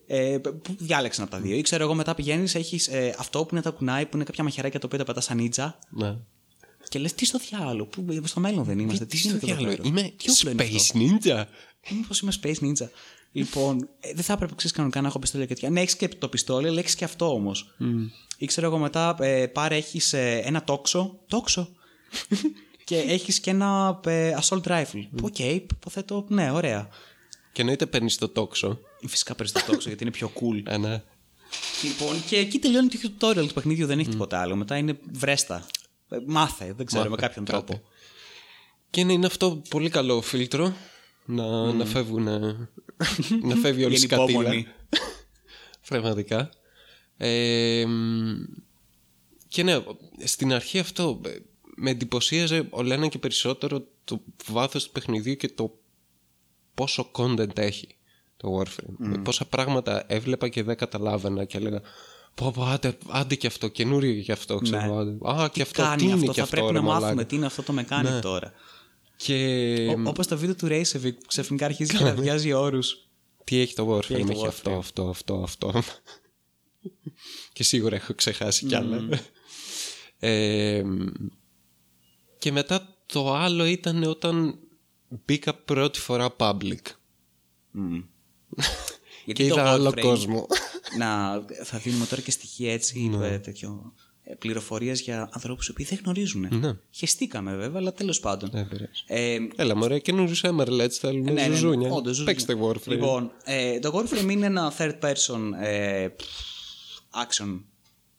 ε, 0.07 0.39
που 0.39 0.75
διάλεξε 0.79 1.23
από 1.23 1.31
τα 1.31 1.39
δύο 1.41 1.57
ή 1.57 1.61
ξέρω 1.61 1.83
εγώ 1.85 1.95
μετά 1.95 2.15
πηγαίνεις 2.15 2.55
έχεις 2.55 2.89
ε, 2.89 3.15
αυτό 3.19 3.43
που 3.45 3.49
είναι 3.53 3.63
τα 3.63 3.71
κουνάει 3.71 4.07
που 4.07 4.17
είναι 4.17 4.25
κάποια 4.25 4.45
μαχαιράκια 4.45 4.81
το 4.81 4.87
οποίο 4.87 4.99
τα 4.99 5.05
πετάς 5.05 5.25
σαν 5.25 5.37
νίτσα 5.37 5.79
ναι. 5.91 6.17
Και 6.89 6.99
λες 6.99 7.15
τι 7.15 7.25
στο 7.25 7.39
διάλογο 7.39 7.87
που 7.87 8.21
στο 8.25 8.41
μέλλον 8.41 8.65
δεν 8.65 8.79
είμαστε 8.79 9.07
τι, 9.07 9.17
γίνεται 9.17 9.51
εδώ 9.51 9.65
πέρα; 9.65 9.83
Είμαι 9.83 10.13
Τι 10.17 10.31
όπλο 10.31 10.51
είναι 10.51 10.63
αυτό; 10.63 10.79
Space 10.93 10.99
Ninja. 10.99 11.45
Μήπως 11.91 12.21
είμαι 12.21 12.33
Space 12.43 12.59
Ninja. 12.61 12.89
λοιπόν, 13.33 13.89
ε, 14.01 14.13
δεν 14.15 14.25
θα 14.25 14.33
έπρεπε 14.33 14.55
ξέρεις, 14.55 14.77
κανονικά 14.77 15.01
να 15.01 15.09
έχω 15.09 15.19
πιστόλια 15.19 15.47
και 15.47 15.55
τέτοια. 15.55 15.71
Ναι, 15.71 15.81
έχεις 15.81 15.97
και 15.97 16.09
το 16.09 16.29
πιστόλι, 16.29 16.69
αλλά 16.69 16.79
έχεις 16.79 16.95
και 16.95 17.05
αυτό 17.05 17.33
όμως. 17.33 17.75
Ή 18.39 18.47
ξέρω 18.47 18.67
εγώ 18.67 18.79
μετά, 18.79 19.17
ε, 19.21 19.47
πάρε, 19.47 19.77
έχεις 19.77 20.13
ένα 20.13 20.65
τόξο. 20.65 21.19
Τόξο; 21.29 21.69
και 22.85 22.97
έχεις 22.97 23.41
και 23.41 23.51
ένα 23.51 24.01
ε, 24.05 24.37
assault 24.43 24.63
rifle. 24.63 25.07
Που, 25.17 25.25
Οκ, 25.25 25.39
υποθέτω, 25.39 26.27
ναι, 26.29 26.51
ωραία. 26.51 26.89
Και 27.53 27.61
εννοείται 27.61 27.87
παίρνεις 27.87 28.17
το 28.17 28.29
τόξο. 28.29 28.79
Φυσικά 29.07 29.35
παίρνεις 29.35 29.53
το 29.53 29.61
τόξο 29.67 29.89
γιατί 29.89 30.03
είναι 30.03 30.13
πιο 30.13 30.33
cool. 30.35 30.63
Ε, 30.65 30.77
ναι. 30.77 31.03
λοιπόν, 31.83 32.25
και 32.27 32.37
εκεί 32.37 32.59
τελειώνει 32.59 32.89
το 32.89 33.11
tutorial 33.19 33.47
του 33.47 33.55
παιχνιδιού, 33.55 33.87
δεν 33.87 33.99
έχει 33.99 34.09
τίποτα 34.09 34.41
άλλο. 34.41 34.57
Μετά 34.57 34.77
είναι 34.77 34.99
βρες 35.13 35.44
τα. 35.44 35.67
Ε, 36.09 36.17
Μάθε, 36.27 36.73
δεν 36.77 36.87
ξέρω, 36.87 37.03
με 37.03 37.09
Μάθε 37.09 37.27
κάποιον 37.27 37.45
κάτι. 37.45 37.65
τρόπο. 37.67 37.83
Και 38.91 39.01
είναι, 39.01 39.13
είναι 39.13 39.27
αυτό 39.27 39.63
πολύ 39.69 39.91
καλό 39.91 40.21
φίλτρο 40.21 40.73
να, 41.25 41.73
να 41.73 41.85
φεύγουν. 41.85 42.27
ε, 42.27 42.69
να 43.43 43.57
φεύγει 43.63 43.85
όλη 43.85 43.95
η 43.95 43.99
σκατήλα. 43.99 44.27
Γενικόμονη. 44.27 44.67
Πραγματικά. 45.89 46.51
Ε, 47.17 47.85
μ, 47.87 48.35
και 49.49 49.63
ναι, 49.63 49.85
στην 50.25 50.53
αρχή 50.53 50.79
αυτό 50.79 51.21
ε, 51.27 51.31
με 51.77 51.91
εντυπωσίαζε 51.91 52.67
όλο 52.71 52.93
ένα 52.93 53.09
και 53.09 53.19
περισσότερο 53.19 53.87
το 54.05 54.23
βάθος 54.47 54.85
του 54.85 54.93
παιχνιδιού 54.93 55.35
και 55.35 55.49
το 55.49 55.79
πόσο 56.75 57.11
content 57.15 57.59
έχει 57.59 57.97
το 58.37 58.59
Warframe. 58.61 58.95
Με 58.97 59.19
πόσα 59.19 59.45
πράγματα 59.45 60.05
έβλεπα 60.07 60.49
και 60.49 60.63
δεν 60.63 60.77
καταλάβαινα 60.77 61.45
και 61.45 61.57
έλεγα 61.57 61.81
πω, 62.37 62.51
πω 62.51 62.63
άντε, 62.63 62.99
άντε 63.09 63.35
και 63.35 63.47
αυτό, 63.47 63.69
καινούριο 63.69 64.23
και 64.23 64.33
αυτό, 64.33 64.59
ξέρω. 64.59 64.95
Ναι. 64.95 65.01
άντε. 65.01 65.43
Α, 65.43 65.49
και 65.49 65.63
αυτό, 65.63 65.83
Κάνει 65.83 65.97
τι 65.97 66.05
είναι 66.05 66.13
αυτό, 66.13 66.27
και 66.27 66.33
θα 66.33 66.43
αυτό, 66.43 66.57
πρέπει 66.57 66.73
ρε 66.73 66.79
να 66.79 66.85
μάθουμε 66.85 67.07
μαλάκα. 67.07 67.27
τι 67.27 67.37
είναι 67.37 67.47
αυτό 67.47 67.63
το 67.63 67.75
mechanic 67.79 68.21
τώρα. 68.23 68.53
Και 69.17 69.97
Όπως 70.05 70.27
το 70.27 70.39
βίντεο 70.39 70.55
του 70.55 70.67
Reisevik 70.67 71.15
που 71.15 71.27
ξαφνικά 71.27 71.65
αρχίζει 71.65 71.97
και 71.97 72.09
αδειάζει 72.09 72.53
όρους. 72.53 73.09
τι 73.45 73.59
έχει 73.59 73.75
το 73.75 73.97
Warframe, 73.97 74.11
έχει 74.11 74.25
το 74.25 74.33
έχει, 74.33 74.41
Warframe. 74.45 74.49
αυτό, 74.49 74.71
αυτό, 74.71 75.09
αυτό, 75.09 75.37
αυτό. 75.45 75.83
και 77.53 77.63
σίγουρα 77.63 77.97
έχω 77.97 78.15
ξεχάσει 78.15 78.67
κι 78.67 78.75
άλλα. 78.75 79.09
Ε, 80.19 80.83
και 82.39 82.53
μετά 82.53 82.97
το 83.07 83.35
άλλο 83.35 83.65
ήταν 83.65 84.03
όταν 84.03 84.59
μπήκα 85.09 85.55
πρώτη 85.55 86.01
φορά 86.01 86.37
public. 86.39 86.81
Γιατί 89.27 89.43
και 89.43 89.49
το 89.49 89.55
είδα 89.61 89.71
άλλο 89.71 89.89
Warframe- 89.91 90.01
κόσμο. 90.01 90.47
Να, 90.99 91.33
θα 91.65 91.79
δίνουμε 91.79 92.07
τώρα 92.07 92.23
και 92.23 92.31
στοιχεία 92.31 92.73
έτσι, 92.73 92.99
Ναι. 93.01 93.27
ε, 93.27 93.39
τέτοιο, 93.39 93.93
ε, 94.23 94.35
πληροφορίες 94.35 95.01
για 95.01 95.29
ανθρώπους 95.33 95.73
που 95.75 95.85
δεν 95.85 95.99
γνωρίζουν. 96.05 96.49
Ναι. 96.61 96.73
Χεστήκαμε 96.91 97.55
βέβαια, 97.57 97.81
αλλά 97.81 97.93
τέλος 97.93 98.21
πάντων. 98.21 98.51
Δεν 98.53 98.69
πειράζει. 98.69 98.91
Ε, 99.07 99.37
Έλα 99.57 99.77
μωρέ, 99.77 99.99
καινούριους 99.99 100.43
Emeralds 100.47 100.91
θέλουμε 100.91 101.31
ναι, 101.31 101.41
ναι, 101.43 101.47
ναι, 101.49 101.55
ζουζούνια. 101.55 101.91
όντως, 101.93 102.17
ζουζούνια. 102.17 102.35
Παίξτε 102.35 102.57
Warframe. 102.63 102.91
Λοιπόν, 102.93 103.31
ε, 103.45 103.79
το 103.79 103.93
Warframe 103.99 104.31
είναι 104.31 104.47
ένα 104.47 104.73
third 104.79 104.99
person 105.01 105.41
ε, 105.63 106.07
action 107.27 107.61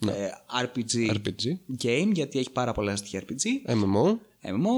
ε, 0.08 0.28
RPG, 0.64 1.12
RPG. 1.12 1.76
game, 1.84 2.10
γιατί 2.14 2.40
έχει 2.40 2.52
πάρα 2.52 2.72
πολλά 2.72 2.96
στοιχεία 2.96 3.24
RPG. 3.28 3.72
MMO. 3.72 4.06
MMO, 4.50 4.78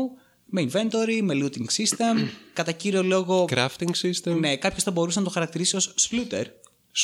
με 0.50 0.70
inventory, 0.72 1.20
με 1.22 1.34
looting 1.44 1.66
system. 1.82 2.28
κατά 2.54 2.72
κύριο 2.72 3.04
λόγο, 3.04 3.46
Crafting 3.50 3.92
system. 4.02 4.38
ναι, 4.40 4.58
κάποιος 4.58 4.84
θα 4.84 4.92
μπορούσε 4.92 5.20
να 5.20 5.26
το 5.26 5.32
χαρακτηρίσει 5.32 5.76
ως 5.76 5.94
slooter. 6.10 6.44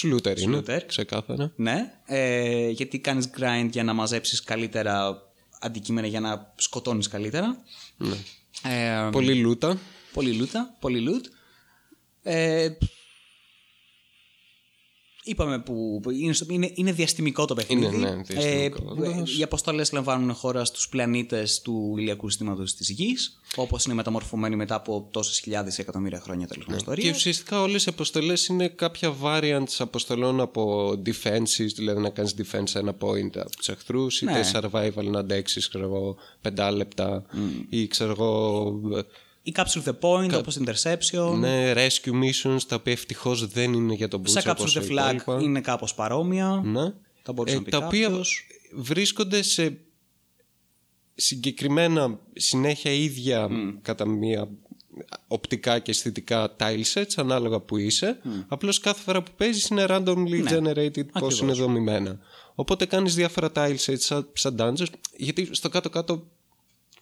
Slooter 0.01 0.39
είναι. 0.39 0.57
Slooter. 0.67 0.79
Ξεκάθαρα. 0.85 1.51
Ναι, 1.55 1.91
ε, 2.05 2.69
γιατί 2.69 2.99
κάνεις 2.99 3.29
grind 3.37 3.67
για 3.71 3.83
να 3.83 3.93
μαζέψεις 3.93 4.43
καλύτερα 4.43 5.21
αντικείμενα 5.59 6.07
για 6.07 6.19
να 6.19 6.53
σκοτώνεις 6.55 7.07
καλύτερα. 7.07 7.63
Ναι. 7.97 8.15
Ε, 8.63 9.09
Πολύ 9.11 9.35
λούτα. 9.35 9.77
πολύ 10.13 10.31
λούτα, 10.33 10.75
πολύ 10.79 11.07
loot. 11.09 11.25
Ε, 12.23 12.69
είπαμε 15.27 15.59
που 15.59 15.99
που 16.03 16.11
είναι, 16.11 16.33
στο- 16.33 16.45
είναι, 16.49 16.71
είναι 16.73 16.91
διαστημικό 16.91 17.45
το 17.45 17.53
παιχνίδι. 17.53 17.95
Είναι, 17.95 18.09
ναι, 18.15 18.21
διαστημικό. 18.21 19.03
Ε, 19.03 19.23
οι 19.39 19.43
αποστολές 19.43 19.91
λαμβάνουν 19.91 20.33
χώρα 20.33 20.65
στους 20.65 20.89
πλανήτες 20.89 21.61
του 21.61 21.95
ηλιακού 21.97 22.29
συστήματος 22.29 22.75
της 22.75 22.89
Γης, 22.89 23.39
όπως 23.55 23.85
είναι 23.85 23.93
μεταμορφωμένοι 23.93 24.55
μετά 24.55 24.75
από 24.75 25.07
τόσες 25.11 25.39
χιλιάδες 25.39 25.77
ή 25.77 25.81
εκατομμύρια 25.81 26.19
χρόνια 26.19 26.47
τέλος 26.47 26.65
πάντων 26.65 26.79
Και 26.83 26.89
ιστορίας. 26.91 27.17
ουσιαστικά 27.17 27.61
όλες 27.61 27.85
οι 27.85 27.89
αποστολές 27.89 28.45
είναι 28.47 28.67
κάποια 28.67 29.15
variants 29.23 29.75
αποστολών 29.77 30.41
από 30.41 30.89
defenses, 31.05 31.67
δηλαδή 31.75 32.01
να 32.01 32.09
κάνεις 32.09 32.35
defense 32.37 32.63
σε 32.69 32.79
ένα 32.79 32.91
point 32.99 33.37
από 33.37 33.49
τους 33.57 33.67
εχθρούς, 33.69 34.21
είτε 34.21 34.31
Ναι. 34.31 34.49
survival 34.53 35.03
να 35.03 35.19
αντέξεις, 35.19 35.67
ξέρω 35.69 35.83
εγώ, 35.85 36.15
πεντά 36.41 36.71
λεπτά 36.71 37.25
ή 37.69 37.87
ξέρω 37.87 38.11
εγώ, 38.11 38.71
Η 39.47 39.53
Capture 39.55 39.83
the 39.83 39.93
Point, 39.99 40.33
όπως 40.37 40.57
Interception. 40.59 41.35
ναι, 41.37 41.73
rescue 41.75 42.11
missions, 42.23 42.59
τα 42.67 42.75
οποία 42.75 42.93
ευτυχώς 42.93 43.47
δεν 43.47 43.73
είναι 43.73 43.93
για 43.93 44.07
τον 44.07 44.27
Σαν 44.27 44.43
Butcher 44.43 44.47
Capture 44.49 44.55
όπως 44.59 44.77
the 44.77 44.79
τα 44.95 45.11
Flag 45.11 45.15
υπόλοιπα. 45.15 45.43
είναι 45.43 45.61
κάπως 45.61 45.93
παρόμοια. 45.95 46.61
Ναι. 46.65 46.93
Θα 47.23 47.33
μπορούσε 47.33 47.55
Ε, 47.55 47.57
να 47.57 47.63
πει 47.63 47.71
τα 47.71 47.77
οποία 47.77 48.07
κάποιος. 48.07 48.47
βρίσκονται 48.75 49.41
σε 49.41 49.77
συγκεκριμένα 51.15 52.19
συνέχεια 52.35 52.91
ίδια 52.91 53.49
κατά 53.81 54.07
μία 54.07 54.49
οπτικά 55.27 55.79
και 55.79 55.91
αισθητικά 55.91 56.55
tile 56.59 56.83
sets 56.93 57.13
ανάλογα 57.15 57.59
που 57.59 57.77
είσαι. 57.77 58.19
Απλώς 58.47 58.79
κάθε 58.79 59.01
φορά 59.01 59.23
που 59.23 59.31
παίζεις 59.37 59.67
είναι 59.67 59.85
randomly 59.89 60.47
generated 60.49 60.91
πώς 60.93 61.05
Ακριβώς. 61.13 61.39
είναι 61.39 61.51
δομημένα. 61.53 62.19
Οπότε 62.55 62.85
κάνεις 62.85 63.15
διάφορα 63.15 63.51
tile 63.55 63.75
sets 63.85 63.99
σαν, 63.99 64.29
σαν 64.33 64.55
dungeons 64.59 64.85
γιατί 65.17 65.49
στο 65.51 65.69
κάτω-κάτω 65.69 66.27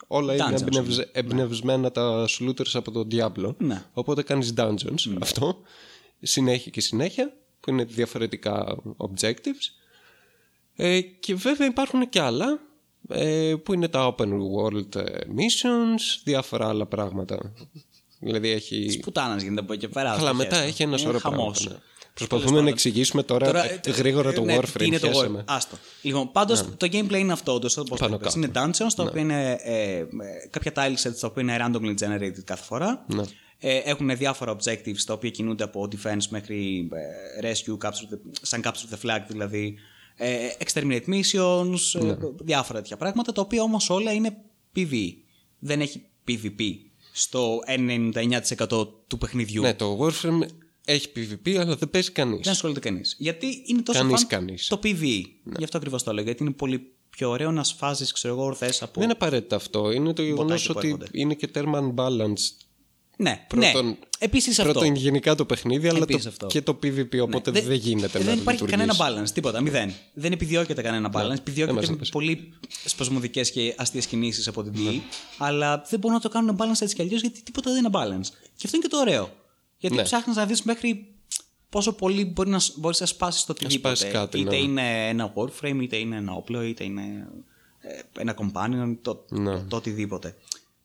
όλα 0.07 0.33
είναι 0.33 0.45
Dungeons, 0.47 0.61
εμπνευζε- 0.61 1.09
εμπνευσμένα 1.17 1.91
τα 1.91 2.25
shooters 2.29 2.71
από 2.73 2.91
τον 2.91 3.07
Diablo. 3.11 3.55
Ναι. 3.57 3.83
Οπότε 3.93 4.23
κάνεις 4.23 4.53
dungeons 4.57 5.15
αυτό 5.21 5.57
συνέχεια 6.21 6.71
και 6.71 6.81
συνέχεια 6.81 7.33
που 7.59 7.69
είναι 7.69 7.83
διαφορετικά 7.83 8.77
objectives 8.97 9.71
ε, 10.75 11.01
και 11.01 11.35
βέβαια 11.35 11.67
υπάρχουν 11.67 12.09
και 12.09 12.19
άλλα 12.19 12.59
ε, 13.09 13.53
που 13.63 13.73
είναι 13.73 13.87
τα 13.87 14.15
open 14.15 14.29
world 14.29 14.95
ε, 14.95 15.03
missions, 15.35 16.21
διάφορα 16.23 16.67
άλλα 16.67 16.85
πράγματα. 16.85 17.53
Δηλαδή 18.19 18.49
έχει... 18.49 18.99
Πουτάνα 19.01 19.37
γίνεται 19.37 19.59
από 19.61 19.73
εκεί 19.73 19.81
και 19.81 19.87
πέρα. 19.87 20.09
Αλλά 20.11 20.19
στο 20.19 20.33
μετά 20.33 20.49
χέστο. 20.55 20.67
έχει 20.67 20.81
ένα 20.83 20.91
Είναι 20.91 21.01
σωρό 21.01 21.19
χαμός. 21.19 21.59
πράγματα. 21.63 21.83
Ναι. 22.21 22.28
Προσπαθούμε 22.28 22.62
να 22.62 22.69
εξηγήσουμε 22.69 23.23
τώρα, 23.23 23.65
ε, 23.65 23.80
ε, 23.86 23.91
γρήγορα 23.91 24.34
το 24.34 24.43
ναι, 24.43 24.58
Warframe. 24.58 24.67
τι 24.78 24.86
είναι 24.86 24.99
το 24.99 25.08
χέσαμε. 25.08 25.39
Warframe. 25.39 25.54
Άστο. 25.56 25.76
Λοιπόν, 26.02 26.32
πάντως 26.32 26.63
το 26.78 26.88
gameplay 26.91 27.13
είναι 27.19 27.32
αυτό. 27.34 27.54
όντως, 27.54 27.78
όπως 27.78 27.99
Πάνω 27.99 28.12
το 28.12 28.19
είπες. 28.21 28.34
κάτω. 28.34 28.62
Είναι 28.62 28.71
dungeons, 28.71 28.93
τα 28.95 29.04
οποία 29.04 29.21
είναι 29.21 29.60
ε, 29.63 29.97
ε, 29.97 30.08
κάποια 30.49 30.71
tile 30.76 31.08
sets 31.08 31.15
τα 31.19 31.28
οποία 31.28 31.41
είναι 31.43 31.58
randomly 31.60 31.93
generated 32.04 32.43
κάθε 32.43 32.63
φορά. 32.63 33.06
Ναι. 33.08 33.23
Ε, 33.60 33.78
έχουν 33.78 34.17
διάφορα 34.17 34.56
objectives 34.56 35.02
τα 35.06 35.13
οποία 35.13 35.30
κινούνται 35.30 35.63
από 35.63 35.88
defense 35.91 36.26
μέχρι 36.30 36.89
ε, 37.41 37.52
rescue, 37.52 37.86
capture 37.88 38.13
the, 38.13 38.17
σαν 38.41 38.62
capture 38.63 38.95
the 38.95 39.10
flag 39.10 39.19
δηλαδή, 39.28 39.76
ε, 40.15 40.36
exterminate 40.65 41.06
missions, 41.08 42.02
Ναι. 42.02 42.10
ε, 42.10 42.17
διάφορα 42.43 42.80
τέτοια 42.80 42.97
πράγματα, 42.97 43.32
τα 43.32 43.41
οποία 43.41 43.62
όμως 43.62 43.89
όλα 43.89 44.12
είναι 44.13 44.38
PvE. 44.76 45.08
Δεν 45.60 45.82
έχει 45.82 46.04
PvP 46.28 46.62
στο 47.12 47.60
99% 47.67 48.88
του 49.08 49.17
παιχνιδιού. 49.17 49.62
Ναι, 49.62 49.73
το 49.73 49.99
Warframe 50.02 50.41
έχει 50.85 51.07
PvP, 51.15 51.51
αλλά 51.55 51.75
δεν 51.75 51.89
παίζει 51.89 52.11
κανείς. 52.11 52.39
Δεν 52.43 52.51
ασχολείται 52.53 52.79
κανείς. 52.79 53.15
Γιατί 53.19 53.63
είναι 53.65 53.81
τόσο 53.81 53.99
Κανείς, 53.99 54.19
φαν 54.19 54.27
κανείς. 54.27 54.67
το 54.67 54.79
PvE. 54.83 55.21
Γι' 55.57 55.63
αυτό 55.63 55.77
ακριβώς 55.77 56.03
το 56.03 56.13
λέω. 56.13 56.23
Γιατί 56.23 56.43
είναι 56.43 56.51
πολύ 56.51 56.87
πιο 57.09 57.29
ωραίο 57.29 57.51
να 57.51 57.63
σφάζεις, 57.63 58.11
ξέρω 58.11 58.33
εγώ, 58.33 58.43
ορθές 58.43 58.81
από. 58.81 58.91
Δεν 58.93 59.03
είναι 59.03 59.11
απαραίτητο 59.11 59.55
αυτό. 59.55 59.91
Είναι 59.91 60.13
το 60.13 60.21
γεγονός 60.21 60.45
Μποτάκι 60.67 60.67
που 60.67 60.73
ότι 60.77 60.87
έρχονται. 60.87 61.07
είναι 61.11 61.33
και 61.33 61.47
τέρμα 61.47 61.93
unbalanced. 61.95 62.51
Ναι, 63.17 63.45
Πρώτον- 63.47 63.85
ναι. 63.85 63.95
Επίσης 64.19 64.59
αυτό. 64.59 64.71
Πρώτον, 64.71 64.95
γενικά 64.95 65.35
το 65.35 65.45
παιχνίδι, 65.45 65.87
αλλά 65.87 65.99
Επίσης 66.01 66.23
το, 66.23 66.29
αυτό. 66.29 66.47
και 66.47 66.61
το 66.61 66.79
PvP. 66.83 67.19
Οπότε 67.21 67.51
Ναι. 67.51 67.61
δεν, 67.61 67.75
γίνεται 67.77 68.17
να 68.19 68.23
Δεν 68.25 68.37
υπάρχει 68.37 68.61
λειτουργήσει. 68.63 68.97
κανένα 68.97 69.23
balance, 69.25 69.29
τίποτα, 69.29 69.61
μηδέν. 69.61 69.93
Δεν 70.13 70.31
επιδιώκεται 70.31 70.81
κανένα 70.81 71.09
balance. 71.09 71.13
δεν 71.19 71.27
μας 71.27 71.37
Επιδιώκεται 71.37 71.87
με 71.87 71.93
έπαιζε. 71.93 72.11
πολύ 72.11 72.53
σπασμωδικές 72.85 73.51
και 73.51 73.73
αστείες 73.77 74.05
κινήσεις 74.05 74.47
από 74.47 74.63
την 74.63 74.73
DE. 74.75 74.99
Αλλά 75.37 75.85
δεν 75.89 75.99
μπορούν 75.99 76.15
να 76.17 76.21
το 76.23 76.29
κάνουν 76.29 76.55
balance 76.59 76.81
έτσι 76.81 76.95
κι 76.95 77.01
αλλιώς 77.01 77.21
γιατί 77.21 77.41
τίποτα 77.41 77.71
δεν 77.71 77.79
είναι 77.79 77.89
balance. 77.93 78.27
Και 78.55 78.63
αυτό 78.65 78.77
είναι 78.77 78.85
και 78.85 78.87
το 78.91 78.97
ωραίο. 78.97 79.29
Γιατί 79.83 79.95
Ναι. 79.97 80.03
ψάχνεις 80.03 80.35
να 80.35 80.45
δεις 80.45 80.63
μέχρι 80.63 81.13
πόσο 81.69 81.93
πολύ 81.93 82.25
μπορεί 82.25 82.49
να, 82.49 82.59
μπορείς 82.75 82.99
να 82.99 83.05
σπάσεις 83.05 83.43
το 83.43 83.51
οτιδήποτε. 83.51 83.95
σπάσεις 83.95 84.13
κάτι, 84.13 84.39
είτε 84.39 84.49
ναι. 84.49 84.55
είναι 84.55 85.07
ένα 85.09 85.33
warframe, 85.35 85.79
είτε 85.81 85.97
είναι 85.97 86.15
ένα 86.15 86.33
όπλο, 86.33 86.61
είτε 86.63 86.83
είναι 86.83 87.27
ε, 87.79 88.21
ένα 88.21 88.35
companion, 88.37 88.95
το, 89.01 89.25
Ναι. 89.29 89.51
το, 89.57 89.65
το 89.67 89.75
οτιδήποτε. 89.75 90.35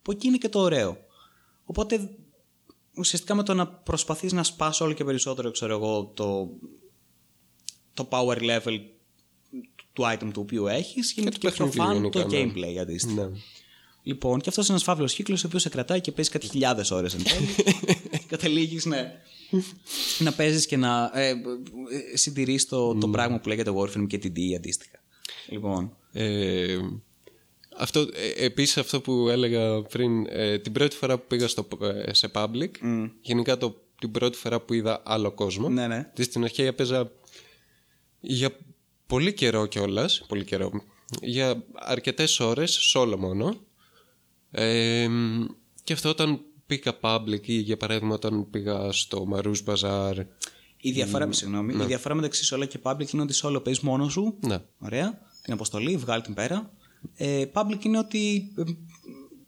Που 0.01 0.11
εκεί 0.11 0.27
είναι 0.27 0.37
και 0.37 0.49
το 0.49 0.59
ωραίο. 0.59 0.97
Οπότε 1.65 2.09
ουσιαστικά 2.95 3.35
με 3.35 3.43
το 3.43 3.53
να 3.53 3.67
προσπαθείς 3.67 4.33
να 4.33 4.43
σπάσει 4.43 4.83
όλο 4.83 4.93
και 4.93 5.03
περισσότερο, 5.03 5.51
ξέρω 5.51 5.73
εγώ, 5.75 6.11
το, 6.13 6.49
το 7.93 8.07
power 8.11 8.37
level 8.37 8.79
του 9.93 10.03
item 10.13 10.29
του 10.33 10.41
οποίου 10.41 10.67
έχεις, 10.67 11.11
γίνεται 11.11 11.37
του 11.37 11.39
και, 11.39 11.51
πιο 11.51 11.65
παιχνιδιού 11.65 11.91
fun 11.91 11.93
γενικά, 11.93 12.21
το 12.21 12.27
ναι. 12.27 12.43
gameplay 12.43 12.77
αντίστοιχα. 12.81 13.27
Ναι. 13.27 13.37
Λοιπόν, 14.03 14.39
και 14.41 14.49
αυτός 14.49 14.65
είναι 14.65 14.73
ένας 14.73 14.87
φαύλος 14.87 15.13
κύκλος 15.13 15.43
ο 15.43 15.47
οποίος 15.47 15.61
σε 15.61 15.69
κρατάει 15.69 16.01
και 16.01 16.11
παίζει 16.11 16.31
κάτι 16.31 16.47
χιλιάδες 16.47 16.91
ώρες 16.91 17.13
εν 17.13 17.23
τέλει. 17.23 17.47
Καταλήγεις 18.29 18.85
ναι, 18.85 19.21
να 20.25 20.33
παίζεις 20.33 20.65
και 20.65 20.77
να 20.77 21.11
ε, 21.13 21.29
ε, 21.29 22.17
συντηρείς 22.17 22.67
το, 22.67 22.95
το 22.95 23.09
πράγμα 23.09 23.39
που 23.39 23.47
λέγεται 23.47 23.71
Warframe 23.75 24.07
και 24.07 24.17
την 24.17 24.33
DE 24.35 24.55
αντίστοιχα. 24.55 25.03
Λοιπόν, 25.49 25.97
Ε, 26.11 26.77
αυτό, 27.77 27.99
ε, 27.99 28.45
επίσης 28.45 28.77
αυτό 28.77 29.01
που 29.01 29.29
έλεγα 29.29 29.81
πριν, 29.81 30.25
ε, 30.29 30.57
την 30.57 30.71
πρώτη 30.71 30.95
φορά 30.95 31.17
που 31.17 31.27
πήγα 31.27 31.47
στο, 31.47 31.67
ε, 32.05 32.13
σε 32.13 32.31
public, 32.33 32.71
γενικά 33.21 33.57
το, 33.57 33.81
την 33.99 34.11
πρώτη 34.11 34.37
φορά 34.37 34.59
που 34.59 34.73
είδα 34.73 35.01
άλλο 35.05 35.31
κόσμο, 35.31 35.69
ναι, 35.69 35.87
ναι. 35.87 35.95
γιατί 35.95 36.23
στην 36.23 36.43
αρχή 36.43 36.61
έπαιζα 36.61 37.11
για 38.19 38.57
πολύ 39.07 39.33
καιρό 39.33 39.65
κιόλας, 39.65 40.25
πολύ 40.27 40.43
καιρό, 40.43 40.71
για 41.21 41.63
αρκετές 41.73 42.39
ώρες, 42.39 42.93
solo 42.95 43.15
μόνο. 43.17 43.55
Ε, 44.51 45.07
και 45.83 45.93
αυτό 45.93 46.09
όταν 46.09 46.41
πήγα 46.69 46.97
public 47.01 47.47
ή 47.47 47.53
για 47.53 47.77
παράδειγμα 47.77 48.13
όταν 48.13 48.49
πήγα 48.49 48.91
στο 48.91 49.27
Marous 49.33 49.63
Bazaar, 49.65 50.13
Η 50.77 50.91
διαφορά, 50.91 51.31
συγγνώμη, 51.31 51.73
η 51.83 51.85
διαφορά 51.85 52.15
μεταξύ 52.15 52.55
solo 52.55 52.67
και 52.67 52.79
public 52.83 53.13
είναι 53.13 53.21
ότι 53.21 53.33
solo 53.43 53.63
παίζεις 53.63 53.83
μόνος 53.83 54.11
σου. 54.11 54.37
ναι, 54.47 54.57
Ωραία. 54.79 55.21
Την 55.41 55.53
αποστολή, 55.53 55.97
βγάλει 55.97 56.21
την 56.21 56.33
πέρα. 56.33 56.71
Ε, 57.15 57.45
public 57.53 57.83
είναι 57.85 57.97
ότι 57.97 58.51
ε, 58.57 58.63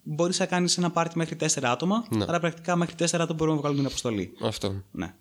μπορείς 0.03 0.39
να 0.39 0.45
κάνεις 0.45 0.77
ένα 0.77 0.91
πάρτι 0.91 1.17
μέχρι 1.17 1.35
4 1.39 1.47
άτομα. 1.61 2.07
Άρα 2.27 2.39
πρακτικά 2.39 2.75
μέχρι 2.75 2.95
4 2.99 3.03
άτομα 3.11 3.33
μπορούν 3.33 3.53
να 3.53 3.59
βγάλουν 3.59 3.77
την 3.77 3.85
αποστολή. 3.87 4.33
αυτό. 4.41 4.83
Ναι. 4.91 5.13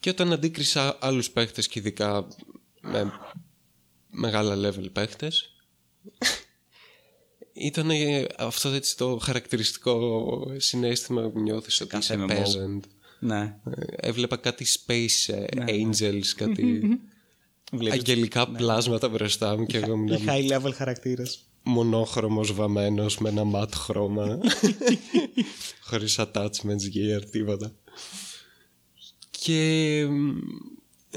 Και 0.00 0.10
όταν 0.10 0.32
αντίκρισα 0.32 0.96
άλλους 1.00 1.30
παίχτες 1.30 1.68
και 1.68 1.78
ειδικά 1.78 2.26
με 2.80 3.12
μεγάλα 4.10 4.68
level 4.70 4.92
παίχτες 4.92 5.50
ήταν 7.58 7.90
αυτό 8.38 8.68
έτσι 8.68 8.96
το 8.96 9.18
χαρακτηριστικό 9.22 10.20
συνέστημα 10.56 11.28
που 11.30 11.40
νιώθεις 11.40 11.80
ότι 11.80 11.96
είσαι 11.96 12.14
MMO. 12.18 12.30
peasant. 12.30 12.80
Ναι. 13.20 13.56
Ε, 13.76 14.08
Έβλεπα 14.08 14.36
κάτι 14.36 14.66
space 14.86 15.34
ε, 15.34 15.44
angels, 15.66 16.26
κάτι 16.36 16.80
Βλέπεις. 17.72 17.98
αγγελικά 17.98 18.46
πλάσματα 18.48 19.08
μπροστά 19.08 19.56
μου 19.58 19.66
και 19.66 19.76
εγώ 19.76 19.86
Οι 19.86 19.90
ήμουν 19.92 20.18
high 20.26 20.50
level 20.52 20.72
χαρακτήρε. 20.74 21.22
μονόχρωμος 21.62 22.52
βαμμένος 22.52 23.18
με 23.18 23.28
ένα 23.28 23.44
ματ 23.44 23.74
χρώμα 23.74 24.38
χωρίς 25.88 26.18
attachments 26.18 26.86
gear 26.94 27.22
τίποτα 27.30 27.72
και 29.30 30.06
μ, 30.10 30.38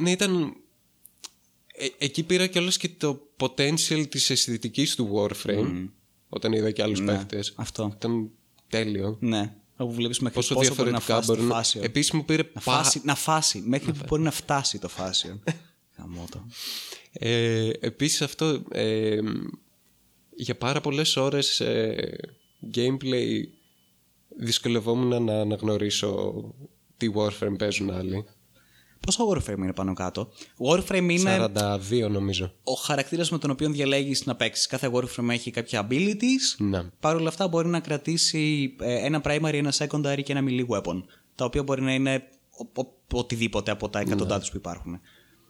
ναι 0.02 0.12
ήταν 0.12 0.54
ε, 1.76 1.88
εκεί 1.98 2.24
πήρα 2.24 2.48
κιόλας 2.48 2.78
και 2.78 2.90
το 2.90 3.22
potential 3.38 4.06
της 4.10 4.30
αισθητικής 4.30 4.96
του 4.96 5.12
Warframe 5.16 5.88
όταν 6.30 6.54
είδα 6.54 6.72
και 6.72 6.82
άλλους 6.84 7.04
παίχτες 7.04 7.54
Αυτό. 7.56 7.94
ήταν 7.96 8.30
τέλειο 8.70 9.18
Ναι. 9.20 9.54
Όπου 9.78 9.94
βλέπεις 9.94 10.20
μέχρι 10.20 10.36
πόσο, 10.38 10.54
πόσο 10.54 10.76
μπορεί 10.76 10.92
να 10.92 10.98
διαφορετικά 10.98 11.16
φάσει 11.16 11.28
μπορεί 11.28 11.42
το 11.42 11.78
να... 11.78 11.84
fashion. 11.84 11.86
Επίσης 11.86 12.12
μου 12.12 12.26
πήρε 12.26 12.42
Να 12.54 12.62
πα- 12.62 12.62
φάσει, 12.62 13.02
να 13.04 13.16
φάσει. 13.16 13.64
Μέχρι 13.66 13.92
που 13.94 14.04
μπορεί 14.08 14.22
να 14.22 14.32
φτάσει 14.32 14.80
το 14.80 14.90
fashion. 14.98 15.40
Γαμώτο. 15.98 16.46
Ε, 17.12 17.70
επίσης 17.80 18.22
αυτό 18.22 18.64
ε, 18.72 19.20
για 20.36 20.56
πάρα 20.58 20.82
πολλές 20.82 21.16
ώρες 21.16 21.60
ε, 21.60 22.18
gameplay 22.76 23.42
δυσκολευόμουν 24.38 25.24
να 25.24 25.40
αναγνωρίσω 25.40 26.44
τι 26.98 27.08
Warframe 27.16 27.56
παίζουν 27.58 27.90
άλλοι. 27.92 28.26
Πόσο 29.06 29.30
Warframe 29.30 29.58
είναι 29.58 29.74
πάνω 29.74 29.94
κάτω; 29.94 30.32
Warframe 30.70 31.08
είναι 31.10 31.50
42 31.56 32.10
νομίζω. 32.12 32.54
ο 32.64 32.74
χαρακτήρας 32.74 33.32
με 33.32 33.38
τον 33.38 33.50
οποίο 33.50 33.70
διαλέγεις 33.70 34.26
να 34.26 34.36
παίξεις. 34.36 34.68
Κάθε 34.68 34.90
Warframe 34.94 35.30
έχει 35.30 35.52
κάποια 35.52 35.88
abilities. 35.90 36.56
Ναι. 36.58 36.84
Παρ' 37.00 37.16
όλα 37.16 37.28
αυτά 37.28 37.48
μπορεί 37.48 37.68
να 37.68 37.80
κρατήσει 37.80 38.76
ε, 38.80 39.06
ένα 39.06 39.22
primary, 39.26 39.54
ένα 39.54 39.74
secondary 39.78 40.20
και 40.24 40.32
ένα 40.34 40.44
melee 40.48 40.68
weapon. 40.68 41.04
Τα 41.36 41.46
οποία 41.46 41.64
μπορεί 41.64 41.82
να 41.82 41.94
είναι 41.94 42.24
ο- 42.76 42.82
ο- 42.82 43.18
οτιδήποτε 43.18 43.72
από 43.72 43.90
τα 43.90 44.00
εκατοντάδε 44.00 44.46
που 44.52 44.58
υπάρχουν. 44.58 45.00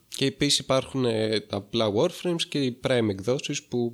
Και 0.07 0.25
επίσης 0.25 0.59
υπάρχουν 0.59 1.05
ε, 1.05 1.39
τα 1.39 1.57
απλά 1.57 1.85
Warframes 1.95 2.41
και 2.49 2.59
οι 2.59 2.79
Prime 2.87 3.07
εκδόσεις 3.09 3.63
που 3.63 3.93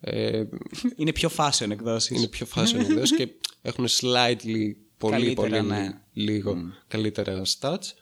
ε, 0.00 0.42
είναι 0.96 1.12
πιο 1.12 1.30
fashion 1.36 1.70
εκδόσεις. 1.70 2.16
είναι 2.18 2.26
πιο 2.28 2.46
fashion 2.54 2.78
εκδόσεις 2.80 3.16
και 3.16 3.28
έχουν 3.62 3.86
slightly 3.86 4.72
πολύ 4.98 5.12
Καλύτερα, 5.14 5.48
πολύ 5.48 5.62
ναι. 5.62 5.88
λίγο 6.12 6.56
καλύτερα 6.88 7.42
stats. 7.60 7.92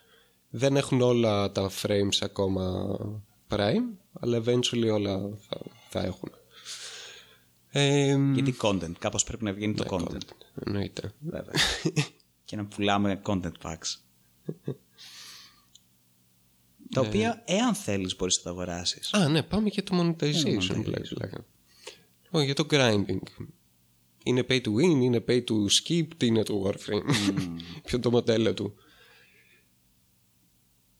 Δεν 0.51 0.77
έχουν 0.77 1.01
όλα 1.01 1.53
τα 1.53 1.71
frames 1.83 2.19
ακόμα 2.21 2.97
Prime, 3.49 3.83
αλλά 4.21 4.43
eventually 4.45 4.91
όλα 4.93 5.19
θα, 5.49 5.61
θα 5.89 6.01
έχουν. 6.01 6.31
Ε, 7.71 8.17
Γιατί 8.35 8.55
content. 8.63 8.93
Κάπως 8.99 9.25
πρέπει 9.25 9.45
να 9.45 9.53
βγαίνει 9.53 9.75
Ναι, 9.79 9.85
το 9.85 9.97
content. 9.97 10.47
εννοείται. 10.67 11.13
Βέβαια. 11.21 11.55
και 12.45 12.57
να 12.57 12.65
πουλάμε 12.65 13.21
content 13.27 13.53
packs. 13.63 13.97
τα 16.91 17.01
οποία, 17.01 17.43
εάν 17.47 17.75
θέλεις, 17.75 18.17
μπορείς 18.17 18.37
να 18.37 18.43
τα 18.43 18.51
αγοράσεις. 18.51 19.13
Α, 19.15 19.29
ναι, 19.29 19.43
πάμε 19.43 19.69
για 19.69 19.83
το 19.83 19.99
monetization. 20.01 20.81
πλάκα, 20.85 21.01
πλάκα. 21.15 21.45
Λοιπόν, 22.25 22.43
για 22.43 22.55
το 22.55 22.67
grinding. 22.71 23.19
Είναι 24.23 24.45
pay 24.49 24.61
to 24.61 24.69
win, 24.75 25.01
είναι 25.01 25.25
pay 25.29 25.45
to 25.45 25.55
skip, 25.71 26.07
τι 26.17 26.27
είναι 26.27 26.43
το 26.43 26.63
Warframe. 26.67 27.05
Ποιο 27.85 27.91
είναι 27.93 28.01
το 28.03 28.11
μοντέλο 28.11 28.55
του. 28.55 28.75